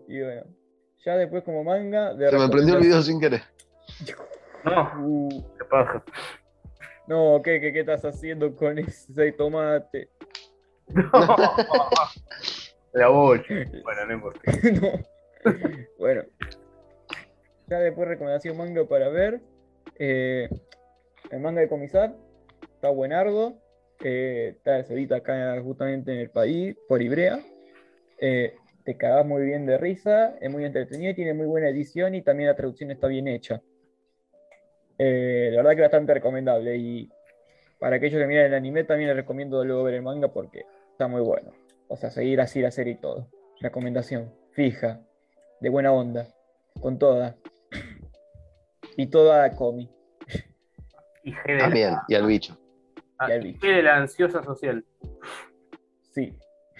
Y 0.07 0.21
bueno, 0.21 0.43
ya 1.03 1.17
después 1.17 1.43
como 1.43 1.63
manga 1.63 2.13
de 2.13 2.29
Se 2.29 2.37
me 2.37 2.47
prendió 2.47 2.75
el 2.77 2.83
video 2.83 3.01
sin 3.01 3.19
querer. 3.19 3.41
No, 4.63 4.91
Uh, 4.99 5.43
qué 5.57 5.65
paja. 5.65 6.03
no, 7.07 7.41
¿qué, 7.43 7.59
qué, 7.59 7.73
qué 7.73 7.81
estás 7.81 8.05
haciendo 8.05 8.55
con 8.55 8.77
ese 8.79 9.31
tomate? 9.33 10.09
No. 10.87 11.11
La 12.93 13.09
bochi. 13.09 13.53
Bueno, 13.83 14.05
no 14.07 14.13
importa. 14.13 14.39
No. 14.81 15.53
Bueno, 15.97 16.23
ya 17.67 17.79
después 17.79 18.07
recomendación 18.07 18.55
manga 18.57 18.85
para 18.85 19.09
ver. 19.09 19.41
Eh, 19.99 20.47
el 21.31 21.39
manga 21.41 21.61
de 21.61 21.67
Comisar 21.67 22.15
está 22.75 22.89
buenardo. 22.89 23.57
Eh, 24.03 24.53
está 24.55 24.83
se 24.83 24.93
edita 24.93 25.17
acá 25.17 25.59
justamente 25.61 26.13
en 26.13 26.19
el 26.19 26.29
país, 26.29 26.75
por 26.87 27.01
Ibrea. 27.01 27.39
Eh, 28.19 28.55
te 28.83 28.95
cagás 28.95 29.25
muy 29.25 29.43
bien 29.43 29.65
de 29.65 29.77
risa, 29.77 30.35
es 30.39 30.49
muy 30.49 30.63
entretenido, 30.63 31.11
y 31.11 31.15
tiene 31.15 31.33
muy 31.33 31.45
buena 31.45 31.69
edición 31.69 32.15
y 32.15 32.21
también 32.21 32.47
la 32.47 32.55
traducción 32.55 32.91
está 32.91 33.07
bien 33.07 33.27
hecha. 33.27 33.61
Eh, 34.97 35.49
la 35.51 35.57
verdad 35.57 35.75
que 35.75 35.81
bastante 35.81 36.13
recomendable. 36.13 36.77
Y 36.77 37.09
para 37.79 37.97
aquellos 37.97 38.19
que 38.19 38.27
miran 38.27 38.45
el 38.45 38.53
anime, 38.53 38.83
también 38.83 39.09
les 39.09 39.17
recomiendo 39.17 39.63
luego 39.65 39.83
ver 39.83 39.95
el 39.95 40.03
manga 40.03 40.29
porque 40.29 40.65
está 40.91 41.07
muy 41.07 41.21
bueno. 41.21 41.51
O 41.89 41.97
sea, 41.97 42.09
seguir 42.09 42.39
así 42.41 42.61
la 42.61 42.71
serie 42.71 42.93
y 42.93 42.97
todo. 42.97 43.27
Recomendación, 43.59 44.33
fija, 44.51 45.01
de 45.59 45.69
buena 45.69 45.91
onda, 45.91 46.27
con 46.79 46.97
toda. 46.97 47.35
Y 48.95 49.07
toda 49.07 49.51
comi. 49.53 49.89
Y 51.23 51.33
También, 51.59 51.95
y 52.07 52.15
al 52.15 52.25
bicho. 52.25 52.57
Ah, 53.19 53.27
de 53.27 53.81
la 53.83 53.97
ansiosa 53.97 54.43
social. 54.43 54.83
Sí. 56.11 56.37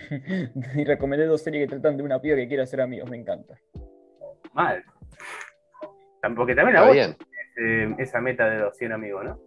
y 0.76 0.84
recomendé 0.85 1.26
dos 1.26 1.41
series 1.41 1.65
que 1.65 1.72
tratan 1.76 1.97
de 1.97 2.03
una 2.03 2.22
piba 2.22 2.35
que 2.35 2.47
quiere 2.47 2.64
hacer 2.64 2.81
amigos, 2.81 3.09
me 3.09 3.18
encanta. 3.18 3.55
Mal. 4.53 4.84
Porque 6.35 6.55
también 6.55 6.76
la 6.76 6.91
bien. 6.91 7.15
eh, 7.57 7.95
esa 7.99 8.19
meta 8.19 8.49
de 8.49 8.57
200 8.59 8.95
amigos, 8.95 9.26
¿no? 9.26 9.39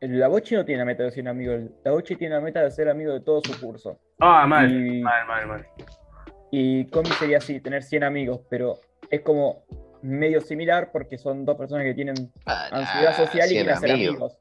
La 0.00 0.28
Bochi 0.28 0.54
no 0.54 0.64
tiene 0.64 0.78
la 0.80 0.84
meta 0.84 1.02
de 1.02 1.10
ser 1.10 1.26
amigos, 1.28 1.60
la 1.84 1.90
Bochi 1.90 2.14
tiene 2.14 2.36
la 2.36 2.40
meta 2.40 2.62
de 2.62 2.70
ser 2.70 2.88
amigo 2.88 3.12
de 3.12 3.20
todo 3.20 3.40
su 3.42 3.60
curso. 3.60 3.98
Ah, 4.20 4.46
mal. 4.46 4.70
Y- 4.70 5.02
Mal, 5.02 5.26
mal, 5.26 5.46
mal. 5.48 5.66
Y 6.50 6.86
Comi 6.86 7.10
sería 7.10 7.38
así, 7.38 7.60
tener 7.60 7.82
100 7.82 8.04
amigos, 8.04 8.40
pero 8.48 8.78
es 9.10 9.20
como 9.22 9.64
medio 10.00 10.40
similar 10.40 10.90
porque 10.92 11.18
son 11.18 11.44
dos 11.44 11.56
personas 11.56 11.84
que 11.84 11.94
tienen 11.94 12.14
ansiedad 12.46 13.14
social 13.16 13.46
y 13.46 13.54
100 13.54 13.64
quieren 13.64 13.80
ser 13.80 13.90
amigos. 13.90 14.14
amigos. 14.14 14.38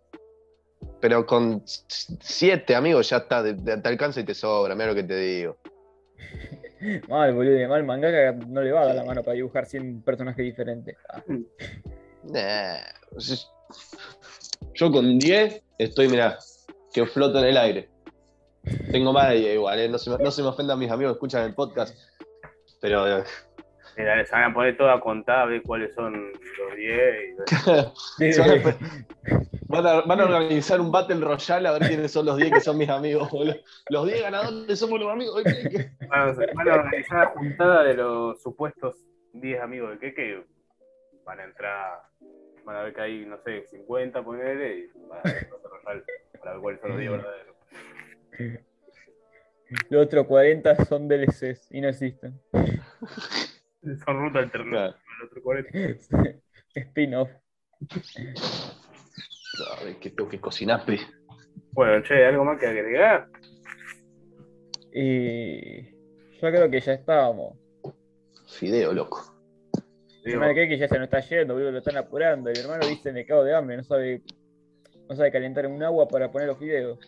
Pero 0.99 1.25
con 1.25 1.61
siete 1.65 2.75
amigos 2.75 3.09
ya 3.09 3.17
está, 3.17 3.43
te, 3.43 3.53
te 3.53 3.87
alcanza 3.87 4.19
y 4.19 4.23
te 4.23 4.33
sobra, 4.33 4.73
mira 4.75 4.87
lo 4.87 4.95
que 4.95 5.03
te 5.03 5.15
digo. 5.17 5.57
Mal, 7.07 7.33
boludo, 7.33 7.67
mal 7.67 7.83
mangaka 7.83 8.33
no 8.47 8.61
le 8.61 8.71
va 8.71 8.81
a 8.81 8.85
dar 8.87 8.95
la 8.95 9.03
mano 9.03 9.23
para 9.23 9.33
dibujar 9.33 9.65
100 9.65 10.03
personajes 10.03 10.43
diferentes. 10.45 10.95
Ah, 11.09 11.23
Nah, 12.23 12.77
Yo 14.73 14.91
con 14.91 15.17
10 15.17 15.63
estoy, 15.79 16.07
mirá, 16.09 16.37
que 16.93 17.05
floto 17.05 17.39
en 17.39 17.45
el 17.45 17.57
aire. 17.57 17.89
Tengo 18.91 19.11
más 19.13 19.29
de 19.29 19.35
10 19.39 19.53
igual, 19.55 19.79
¿eh? 19.79 19.89
no, 19.89 19.97
se 19.97 20.09
me, 20.09 20.17
no 20.17 20.29
se 20.29 20.41
me 20.43 20.49
ofendan 20.49 20.77
mis 20.77 20.91
amigos 20.91 21.13
que 21.13 21.17
escuchan 21.17 21.45
el 21.45 21.55
podcast. 21.55 21.97
Pero 22.81 23.07
eh, 23.19 23.23
Mira, 23.97 24.23
se 24.25 24.31
van 24.33 24.51
a 24.51 24.53
poner 24.53 24.77
toda 24.77 24.99
contada, 24.99 25.43
a 25.43 25.45
ver 25.45 25.63
cuáles 25.63 25.95
son 25.95 26.13
los 26.31 26.75
10. 26.75 26.99
y- 28.19 28.33
se 28.33 28.39
van, 28.41 28.49
a, 28.51 28.77
van 29.81 29.87
a- 29.87 30.01
van 30.01 30.19
a 30.21 30.25
organizar 30.25 30.79
un 30.81 30.91
Battle 30.91 31.19
Royale 31.19 31.67
a 31.67 31.71
ver 31.73 31.87
quiénes 31.87 32.11
son 32.11 32.25
los 32.25 32.37
10 32.37 32.51
que 32.51 32.59
son 32.61 32.77
mis 32.77 32.89
amigos. 32.89 33.29
boludo. 33.31 33.55
Los 33.89 34.05
10 34.05 34.21
ganadores 34.21 34.79
somos 34.79 34.99
los 34.99 35.11
amigos. 35.11 35.43
de 35.43 35.53
Keke. 35.69 35.91
Van 36.07 36.69
a, 36.69 36.75
organizar 36.75 37.17
la 37.19 37.25
juntada 37.27 37.83
de 37.83 37.93
los 37.95 38.41
supuestos 38.41 38.95
10 39.33 39.61
amigos 39.61 39.91
de 39.91 39.99
Keke. 39.99 40.45
Van 41.25 41.39
a 41.39 41.43
entrar, 41.43 42.01
van 42.63 42.75
a 42.77 42.83
ver 42.83 42.93
que 42.93 43.01
hay, 43.01 43.25
no 43.25 43.37
sé, 43.43 43.65
50, 43.67 44.23
ponerle, 44.23 44.77
y 44.79 44.91
van 45.07 45.19
a 45.19 45.21
hacer 45.21 45.49
otro 45.53 45.69
Royal 45.83 46.03
para 46.39 46.51
ver 46.53 46.61
cuáles 46.61 46.81
son 46.81 46.89
los 46.91 46.99
10 46.99 47.11
verdaderos. 47.11 47.55
Los 49.89 50.05
otros 50.05 50.25
40 50.27 50.85
son 50.85 51.07
DLCs 51.09 51.71
y 51.71 51.81
no 51.81 51.89
existen. 51.89 52.39
Son 54.05 54.19
ruta 54.19 54.39
alternativa. 54.39 54.93
Claro. 54.93 54.97
El 55.19 55.25
otro 55.27 55.41
40. 55.43 55.69
Spin-off. 56.75 57.29
Es 59.87 59.95
que 59.97 60.09
tengo 60.11 60.29
que 60.29 60.39
cocinar, 60.39 60.85
pe. 60.85 60.99
Bueno, 61.71 62.01
che, 62.03 62.25
¿algo 62.25 62.43
más 62.45 62.59
que 62.59 62.67
agregar? 62.67 63.27
Y 64.93 65.83
yo 65.83 66.41
creo 66.41 66.69
que 66.69 66.79
ya 66.81 66.93
estábamos. 66.93 67.55
Fideo, 68.47 68.93
loco. 68.93 69.33
Mi 69.73 70.31
Digo, 70.31 70.35
hermano 70.41 70.53
cree 70.53 70.67
que 70.69 70.77
ya 70.77 70.87
se 70.87 70.95
nos 70.97 71.05
está 71.05 71.19
yendo, 71.21 71.53
boludo, 71.53 71.71
lo 71.71 71.77
están 71.79 71.97
apurando. 71.97 72.49
Y 72.49 72.53
mi 72.53 72.59
hermano 72.59 72.87
dice, 72.87 73.11
me 73.11 73.25
cago 73.25 73.43
de 73.43 73.55
hambre, 73.55 73.77
no 73.77 73.83
sabe, 73.83 74.21
no 75.09 75.15
sabe 75.15 75.31
calentar 75.31 75.67
un 75.67 75.81
agua 75.83 76.07
para 76.07 76.31
poner 76.31 76.47
los 76.47 76.57
fideos. 76.57 76.99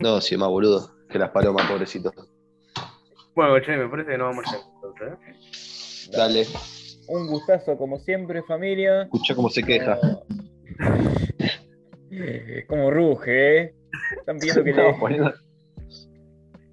No, 0.00 0.20
si 0.20 0.34
es 0.34 0.40
más 0.40 0.48
boludo 0.48 0.90
que 1.08 1.18
las 1.18 1.30
palomas, 1.30 1.70
pobrecitos. 1.70 2.12
bueno, 3.34 3.60
che, 3.60 3.76
me 3.76 3.88
parece 3.88 4.10
que 4.12 4.18
no 4.18 4.24
vamos 4.24 4.44
a 4.52 4.56
entonces, 4.56 5.12
¿eh? 5.12 6.10
Dale, 6.16 6.46
Un 7.08 7.26
gustazo 7.28 7.76
como 7.76 7.98
siempre, 7.98 8.42
familia. 8.44 9.02
escucha 9.02 9.34
cómo 9.34 9.50
se 9.50 9.62
queja. 9.62 9.98
Como 12.68 12.90
ruge, 12.90 13.58
¿eh? 13.62 13.74
Están 14.18 14.38
pidiendo 14.38 14.64
que 14.64 14.72
le... 14.74 14.80
Estamos 14.80 15.00
poniendo- 15.00 15.34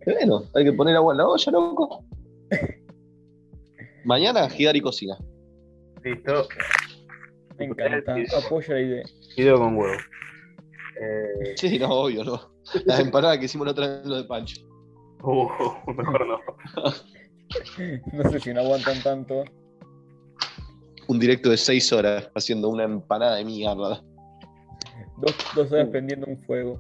Bueno, 0.06 0.44
hay 0.56 0.64
que 0.66 0.74
poner 0.74 0.96
agua 0.96 1.14
en 1.14 1.18
la 1.18 1.28
olla, 1.28 1.52
loco. 1.52 2.06
Mañana 4.06 4.50
girar 4.50 4.76
y 4.76 4.82
cocina. 4.82 5.18
Listo. 6.04 6.48
Me 7.58 7.66
encanta, 7.66 8.16
apoyo 8.46 8.74
la 8.74 8.82
idea. 8.82 9.04
Video 9.38 9.58
con 9.60 9.78
huevo. 9.78 9.94
Eh, 11.02 11.54
Sí, 11.56 11.80
no, 11.80 11.90
obvio, 11.90 12.24
no. 12.24 12.54
Las 12.86 13.00
empanadas 13.00 13.38
que 13.38 13.46
hicimos 13.46 13.66
la 13.68 13.72
otra 13.72 13.88
vez, 13.88 14.06
lo 14.06 14.16
de 14.18 14.24
Pancho. 14.26 14.62
uh, 15.24 15.48
mejor 15.94 16.28
no. 16.28 16.40
No 18.14 18.30
sé 18.32 18.40
si 18.40 18.54
no 18.54 18.62
aguantan 18.62 19.02
tanto. 19.02 19.44
Un 21.08 21.20
directo 21.20 21.50
de 21.50 21.58
6 21.58 21.94
horas 21.94 22.30
haciendo 22.36 22.70
una 22.70 22.84
empanada 22.84 23.36
de 23.36 23.46
mierda. 23.46 24.04
Dos, 25.26 25.36
dos 25.56 25.72
horas 25.72 25.88
prendiendo 25.90 26.28
un 26.28 26.38
fuego. 26.44 26.80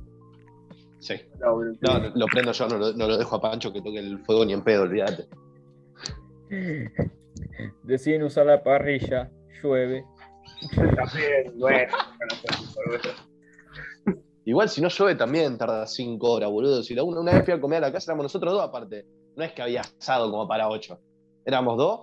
Sí. 0.99 1.15
No, 1.39 1.57
No, 1.81 1.99
no, 1.99 2.11
lo 2.15 2.25
prendo 2.27 2.51
yo, 2.51 2.67
no 2.67 2.77
lo, 2.77 2.93
no 2.93 3.07
lo 3.07 3.17
dejo 3.17 3.35
a 3.37 3.41
Pancho 3.41 3.71
que 3.71 3.81
toque 3.81 3.99
el 3.99 4.19
fuego 4.25 4.43
ni 4.45 4.53
en 4.53 4.63
pedo, 4.63 4.83
olvídate. 4.83 5.27
Deciden 7.83 8.23
usar 8.23 8.45
la 8.45 8.61
parrilla, 8.61 9.31
llueve. 9.61 10.05
También, 10.75 11.57
bueno. 11.57 11.93
Igual 14.45 14.67
si 14.69 14.81
no 14.81 14.89
llueve 14.89 15.15
también 15.15 15.57
tarda 15.57 15.87
5 15.87 16.29
horas, 16.31 16.49
boludo. 16.49 16.83
Si 16.83 16.93
la 16.93 17.03
una, 17.03 17.21
una 17.21 17.33
vez 17.33 17.45
fui 17.45 17.53
a 17.53 17.61
comer 17.61 17.77
a 17.77 17.87
la 17.87 17.93
casa, 17.93 18.11
éramos 18.11 18.25
nosotros 18.25 18.53
dos 18.53 18.61
aparte. 18.63 19.05
No 19.35 19.43
es 19.43 19.53
que 19.53 19.61
había 19.61 19.81
asado 19.81 20.29
como 20.29 20.47
para 20.47 20.67
8. 20.69 20.99
Éramos 21.45 21.77
dos. 21.77 22.01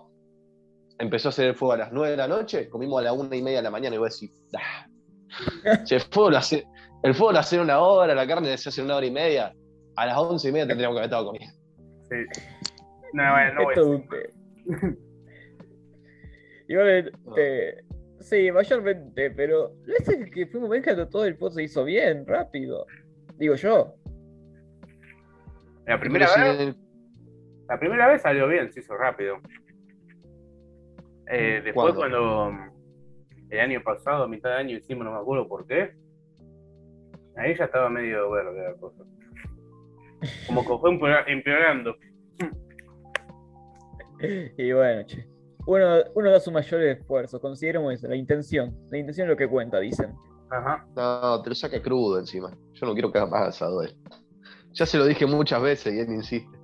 Empezó 0.99 1.29
a 1.29 1.31
hacer 1.31 1.49
el 1.49 1.55
fuego 1.55 1.73
a 1.73 1.77
las 1.79 1.93
9 1.93 2.11
de 2.11 2.17
la 2.17 2.29
noche, 2.29 2.69
comimos 2.69 3.01
a 3.01 3.05
las 3.05 3.12
1 3.17 3.35
y 3.35 3.43
media 3.43 3.59
de 3.59 3.62
la 3.65 3.71
mañana 3.71 3.97
y 3.97 3.99
vos 3.99 4.19
decís, 4.19 4.35
"Ah". 4.57 4.87
Si 5.85 5.94
el 5.94 6.01
fuego 6.02 6.31
lo 6.31 6.39
hace, 6.39 6.65
el 7.02 7.15
hace 7.39 7.61
una 7.61 7.81
hora, 7.81 8.15
la 8.15 8.27
carne 8.27 8.57
se 8.59 8.69
hace 8.69 8.82
una 8.82 8.97
hora 8.97 9.07
y 9.07 9.11
media. 9.11 9.52
A 9.97 10.07
las 10.07 10.16
11 10.19 10.48
y 10.48 10.52
media 10.52 10.66
tendríamos 10.66 10.94
que 10.97 10.98
haber 11.01 11.09
estado 11.09 11.27
comiendo. 11.27 11.57
Sí. 12.09 12.16
No, 13.12 13.32
bueno, 13.32 13.55
no 13.55 13.62
voy 13.65 13.73
es 13.73 13.78
a 13.78 13.82
todo 13.82 13.90
un 13.90 14.09
tema. 14.09 14.97
Igual, 16.69 17.12
eh, 17.36 17.82
sí, 18.20 18.52
mayormente, 18.52 19.31
pero 19.32 19.73
no 19.86 19.94
es 19.94 20.31
que 20.32 20.47
fuimos 20.47 20.70
bien 20.70 20.82
cuando 20.85 21.09
todo 21.09 21.24
el 21.24 21.36
post 21.36 21.57
se 21.57 21.65
hizo 21.65 21.85
bien, 21.85 22.24
rápido. 22.27 22.86
Digo 23.36 23.57
yo. 23.57 23.94
La 25.86 25.98
primera 25.98 26.28
Pero 26.35 26.47
vez, 26.57 26.74
si- 26.74 26.81
la 27.69 27.78
primera 27.81 28.07
vez 28.09 28.23
salió 28.23 28.47
bien, 28.47 28.73
se 28.73 28.81
hizo 28.81 28.97
rápido. 28.97 29.39
Eh, 31.32 31.61
después 31.65 31.94
¿Cuándo? 31.94 32.01
cuando 32.01 32.73
el 33.51 33.60
año 33.60 33.82
pasado, 33.82 34.24
a 34.24 34.28
mitad 34.28 34.51
de 34.51 34.56
año, 34.56 34.77
hicimos, 34.77 35.05
no 35.05 35.12
me 35.12 35.18
acuerdo 35.18 35.47
por 35.48 35.66
qué. 35.66 35.93
Ahí 37.36 37.55
ya 37.56 37.64
estaba 37.66 37.89
medio 37.89 38.31
verde 38.31 38.62
la 38.70 38.74
cosa. 38.74 39.02
Como 40.47 40.62
que 40.62 40.78
fue 40.78 40.90
empeora- 40.90 41.24
empeorando. 41.27 41.97
Y 44.59 44.72
bueno, 44.72 45.02
che. 45.06 45.27
Uno, 45.66 46.02
uno 46.14 46.31
da 46.31 46.40
su 46.40 46.51
mayor 46.51 46.82
esfuerzo, 46.82 47.40
consideremos 47.40 47.94
eso, 47.94 48.09
la 48.09 48.16
intención. 48.16 48.74
La 48.90 48.98
intención 48.98 49.27
es 49.27 49.31
lo 49.31 49.36
que 49.36 49.48
cuenta, 49.48 49.78
dicen. 49.78 50.12
Ajá. 50.51 50.86
No, 50.97 51.40
te 51.43 51.51
lo 51.51 51.55
saca 51.55 51.81
crudo 51.81 52.18
encima. 52.18 52.51
Yo 52.72 52.86
no 52.86 52.93
quiero 52.93 53.12
que 53.12 53.18
haga 53.18 53.28
más 53.31 53.48
asado 53.48 53.82
él. 53.82 53.94
Ya 54.72 54.85
se 54.86 54.98
lo 54.98 55.06
dije 55.06 55.27
muchas 55.27 55.62
veces 55.62 55.94
y 55.94 56.01
él 56.01 56.09
insiste. 56.10 56.59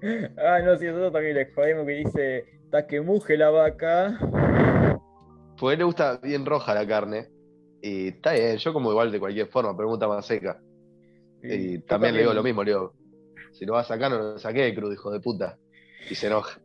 Ah, 0.38 0.60
no, 0.64 0.76
sí, 0.76 0.86
nosotros 0.86 1.12
también 1.12 1.34
les 1.34 1.52
jodemos 1.54 1.84
que 1.84 1.92
dice, 1.92 2.44
ta 2.70 2.86
que 2.86 3.00
muje 3.00 3.36
la 3.36 3.50
vaca. 3.50 4.16
Pues 5.58 5.70
a 5.70 5.72
él 5.74 5.78
le 5.78 5.84
gusta 5.84 6.18
bien 6.22 6.46
roja 6.46 6.74
la 6.74 6.86
carne. 6.86 7.28
Y 7.82 8.08
está 8.08 8.32
bien, 8.32 8.56
yo 8.56 8.72
como 8.72 8.90
igual 8.90 9.12
de 9.12 9.20
cualquier 9.20 9.48
forma, 9.48 9.76
pero 9.76 9.88
me 9.88 9.92
gusta 9.92 10.08
más 10.08 10.26
seca. 10.26 10.60
Y 11.42 11.78
también 11.80 12.14
le 12.14 12.20
digo 12.20 12.34
lo 12.34 12.42
mismo, 12.42 12.64
le 12.64 12.72
digo, 12.72 12.94
si 13.52 13.64
lo 13.64 13.74
vas 13.74 13.90
a 13.90 13.94
sacar, 13.94 14.10
no 14.10 14.18
lo 14.18 14.38
saqué 14.38 14.62
de 14.62 14.74
crudo, 14.74 14.92
hijo 14.92 15.10
de 15.10 15.20
puta. 15.20 15.56
Y 16.10 16.14
se 16.14 16.26
enoja. 16.26 16.60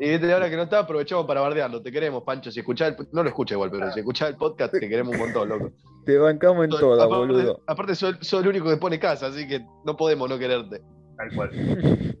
Y 0.00 0.08
viste, 0.08 0.32
ahora 0.32 0.48
que 0.48 0.56
no 0.56 0.62
está, 0.62 0.80
aprovechamos 0.80 1.26
para 1.26 1.40
bardearlo. 1.42 1.82
Te 1.82 1.92
queremos, 1.92 2.22
Pancho. 2.22 2.50
Si 2.50 2.60
escuchás 2.60 2.88
el, 2.98 3.08
no 3.12 3.22
lo 3.22 3.28
escucha 3.28 3.54
igual, 3.54 3.70
pero 3.70 3.92
si 3.92 4.00
escuchás 4.00 4.30
el 4.30 4.36
podcast, 4.36 4.72
te 4.72 4.88
queremos 4.88 5.14
un 5.14 5.20
montón, 5.20 5.48
loco. 5.48 5.72
Te 6.06 6.16
bancamos 6.16 6.64
en 6.64 6.70
toda, 6.70 7.06
boludo. 7.06 7.62
aparte 7.66 7.94
soy, 7.94 8.16
soy 8.20 8.42
el 8.42 8.48
único 8.48 8.68
que 8.70 8.78
pone 8.78 8.98
casa, 8.98 9.26
así 9.26 9.46
que 9.46 9.60
no 9.84 9.96
podemos 9.96 10.28
no 10.28 10.38
quererte. 10.38 10.80
Tal 11.16 11.34
cual. 11.34 11.50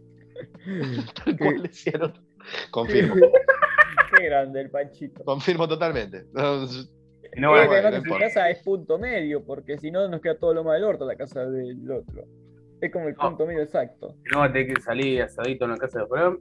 Tal 1.24 1.38
cual 1.38 1.62
decía 1.62 1.92
el 1.94 2.02
otro. 2.02 2.22
Confirmo, 2.70 3.14
Grande 4.24 4.60
el 4.60 4.70
Panchito. 4.70 5.24
confirmo 5.24 5.66
totalmente. 5.68 6.24
No, 6.32 7.50
bueno, 7.50 7.64
no 7.64 7.80
que 7.80 7.90
su 7.90 7.96
importa. 8.02 8.24
casa 8.26 8.50
es 8.50 8.58
punto 8.62 8.98
medio, 8.98 9.44
porque 9.44 9.78
si 9.78 9.90
no 9.90 10.08
nos 10.08 10.20
queda 10.20 10.36
todo 10.36 10.52
lo 10.54 10.64
más 10.64 10.74
del 10.74 10.84
orto 10.84 11.04
la 11.06 11.16
casa 11.16 11.46
del 11.46 11.88
otro. 11.90 12.24
Es 12.80 12.90
como 12.90 13.08
el 13.08 13.14
No. 13.14 13.20
punto 13.28 13.46
medio 13.46 13.62
exacto. 13.62 14.16
no 14.34 14.50
tener 14.50 14.74
que 14.74 14.80
salir 14.80 15.22
asadito 15.22 15.64
en 15.66 15.70
la 15.72 15.76
casa 15.76 16.00
de 16.00 16.06
Fran. 16.06 16.38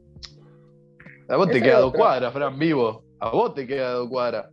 A 1.27 1.35
vos 1.35 1.47
te 1.49 1.61
queda 1.61 1.79
dos 1.79 1.93
cuadras, 1.93 2.33
Fran, 2.33 2.57
vivo. 2.57 3.03
A 3.19 3.29
vos 3.29 3.53
te 3.53 3.67
queda 3.67 3.91
dos 3.91 4.09
cuadras. 4.09 4.47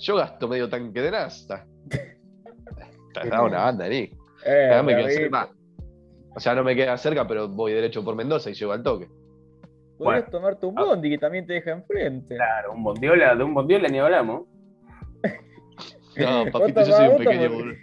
Yo 0.00 0.16
gasto 0.16 0.48
medio 0.48 0.68
tanque 0.68 1.00
de 1.00 1.10
nasta. 1.12 1.64
Te 3.14 3.28
da 3.28 3.42
una 3.42 3.64
banda, 3.64 3.86
Nick. 3.88 4.14
Eh, 4.44 4.80
me 4.84 4.92
queda 4.94 5.02
David, 5.02 5.14
cerca. 5.14 5.48
O 6.34 6.40
sea, 6.40 6.54
no 6.54 6.64
me 6.64 6.74
queda 6.74 6.96
cerca, 6.96 7.28
pero 7.28 7.46
voy 7.46 7.72
derecho 7.72 8.02
por 8.02 8.16
Mendoza 8.16 8.48
y 8.50 8.54
llego 8.54 8.72
al 8.72 8.82
toque. 8.82 9.06
Podrías 9.98 10.24
Bueno. 10.24 10.30
tomarte 10.30 10.66
un 10.66 10.78
Ah. 10.78 10.84
bondi 10.84 11.10
que 11.10 11.18
también 11.18 11.46
te 11.46 11.54
deja 11.54 11.70
enfrente. 11.72 12.36
Claro, 12.36 12.72
un 12.72 12.82
bondiola, 12.84 13.34
de 13.34 13.44
un 13.44 13.54
bondiola 13.54 13.88
ni 13.88 13.98
hablamos. 13.98 14.46
No, 16.16 16.44
papito, 16.52 16.80
yo 16.84 16.92
soy 16.92 17.08
un 17.08 17.16
pequeño 17.18 17.50
boludo. 17.50 17.74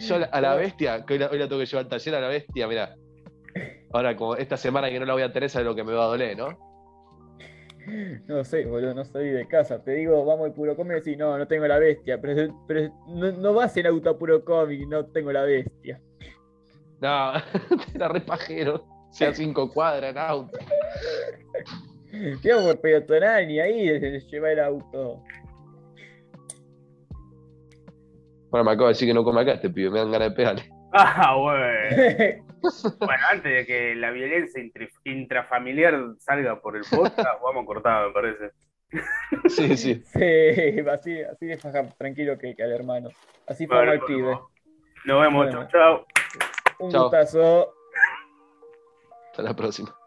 Yo 0.00 0.16
a 0.16 0.18
la, 0.18 0.26
a 0.26 0.40
la 0.40 0.54
bestia, 0.56 1.04
que 1.06 1.14
hoy 1.14 1.18
la, 1.20 1.28
hoy 1.30 1.38
la 1.38 1.48
tengo 1.48 1.60
que 1.60 1.66
llevar 1.66 1.84
al 1.84 1.88
taller 1.90 2.14
a 2.16 2.20
la 2.20 2.28
bestia, 2.28 2.66
mira. 2.68 2.96
Ahora, 3.92 4.16
como 4.16 4.34
esta 4.34 4.56
semana 4.56 4.90
que 4.90 4.98
no 4.98 5.06
la 5.06 5.12
voy 5.12 5.22
a 5.22 5.32
tener, 5.32 5.44
es 5.46 5.54
lo 5.56 5.74
que 5.74 5.84
me 5.84 5.92
va 5.92 6.04
a 6.04 6.08
doler, 6.08 6.36
¿no? 6.36 6.58
No 8.26 8.42
sé, 8.44 8.64
boludo, 8.64 8.94
no 8.94 9.04
soy 9.04 9.28
de 9.30 9.46
casa. 9.46 9.84
Te 9.84 9.92
digo, 9.92 10.24
vamos 10.24 10.46
al 10.46 10.52
puro 10.54 10.74
cómic 10.74 10.92
y 10.96 11.00
decís, 11.00 11.18
no, 11.18 11.36
no 11.38 11.46
tengo 11.46 11.66
la 11.66 11.78
bestia. 11.78 12.18
Pero, 12.20 12.52
pero 12.66 12.90
no, 13.08 13.30
no 13.32 13.52
vas 13.54 13.76
en 13.76 13.86
auto 13.86 14.10
a 14.10 14.18
puro 14.18 14.42
cómic, 14.44 14.88
no 14.88 15.04
tengo 15.06 15.30
la 15.32 15.42
bestia. 15.42 16.00
No, 17.00 17.32
era 17.94 18.08
re 18.08 18.20
pajero. 18.22 18.84
Sea 19.14 19.32
cinco 19.32 19.70
cuadras 19.70 20.10
en 20.10 20.18
auto. 20.18 20.58
Quedamos 22.42 22.64
por 22.74 22.80
peatonal 22.80 23.48
y 23.48 23.60
ahí 23.60 24.20
lleva 24.30 24.50
el 24.50 24.58
auto. 24.60 25.22
Bueno, 28.50 28.64
me 28.64 28.70
acabo 28.72 28.86
de 28.88 28.94
decir 28.94 29.08
que 29.08 29.14
no 29.14 29.22
come 29.24 29.40
acá 29.42 29.52
este 29.52 29.70
pibe, 29.70 29.90
me 29.90 29.98
dan 30.00 30.10
ganas 30.12 30.30
de 30.30 30.34
pegarle. 30.36 30.68
Ah, 30.96 31.34
bueno. 31.36 32.44
Bueno, 32.98 33.22
antes 33.30 33.52
de 33.52 33.66
que 33.66 33.94
la 33.94 34.10
violencia 34.10 34.62
intrafamiliar 35.04 35.94
salga 36.18 36.60
por 36.62 36.76
el 36.76 36.82
podcast, 36.90 37.42
vamos 37.42 37.62
a 37.62 37.66
cortar, 37.66 38.06
me 38.06 38.12
parece. 38.14 38.50
Sí, 39.48 39.76
sí. 39.76 40.02
Sí, 40.06 40.80
así, 40.88 41.20
así 41.20 41.46
de 41.46 41.58
faja 41.58 41.82
tranquilo 41.98 42.38
que, 42.38 42.54
que 42.54 42.62
al 42.62 42.72
hermano. 42.72 43.10
Así 43.46 43.66
fue 43.66 43.76
Bueno, 43.76 43.92
el 43.92 44.00
pibe. 44.00 44.38
Nos 45.04 45.20
vemos, 45.20 45.44
Bueno. 45.46 45.68
chau, 45.68 45.70
chau. 45.70 46.04
Un 46.78 46.90
Chao. 46.90 47.02
gustazo. 47.02 47.74
Hasta 49.34 49.42
la 49.42 49.56
próxima. 49.56 50.03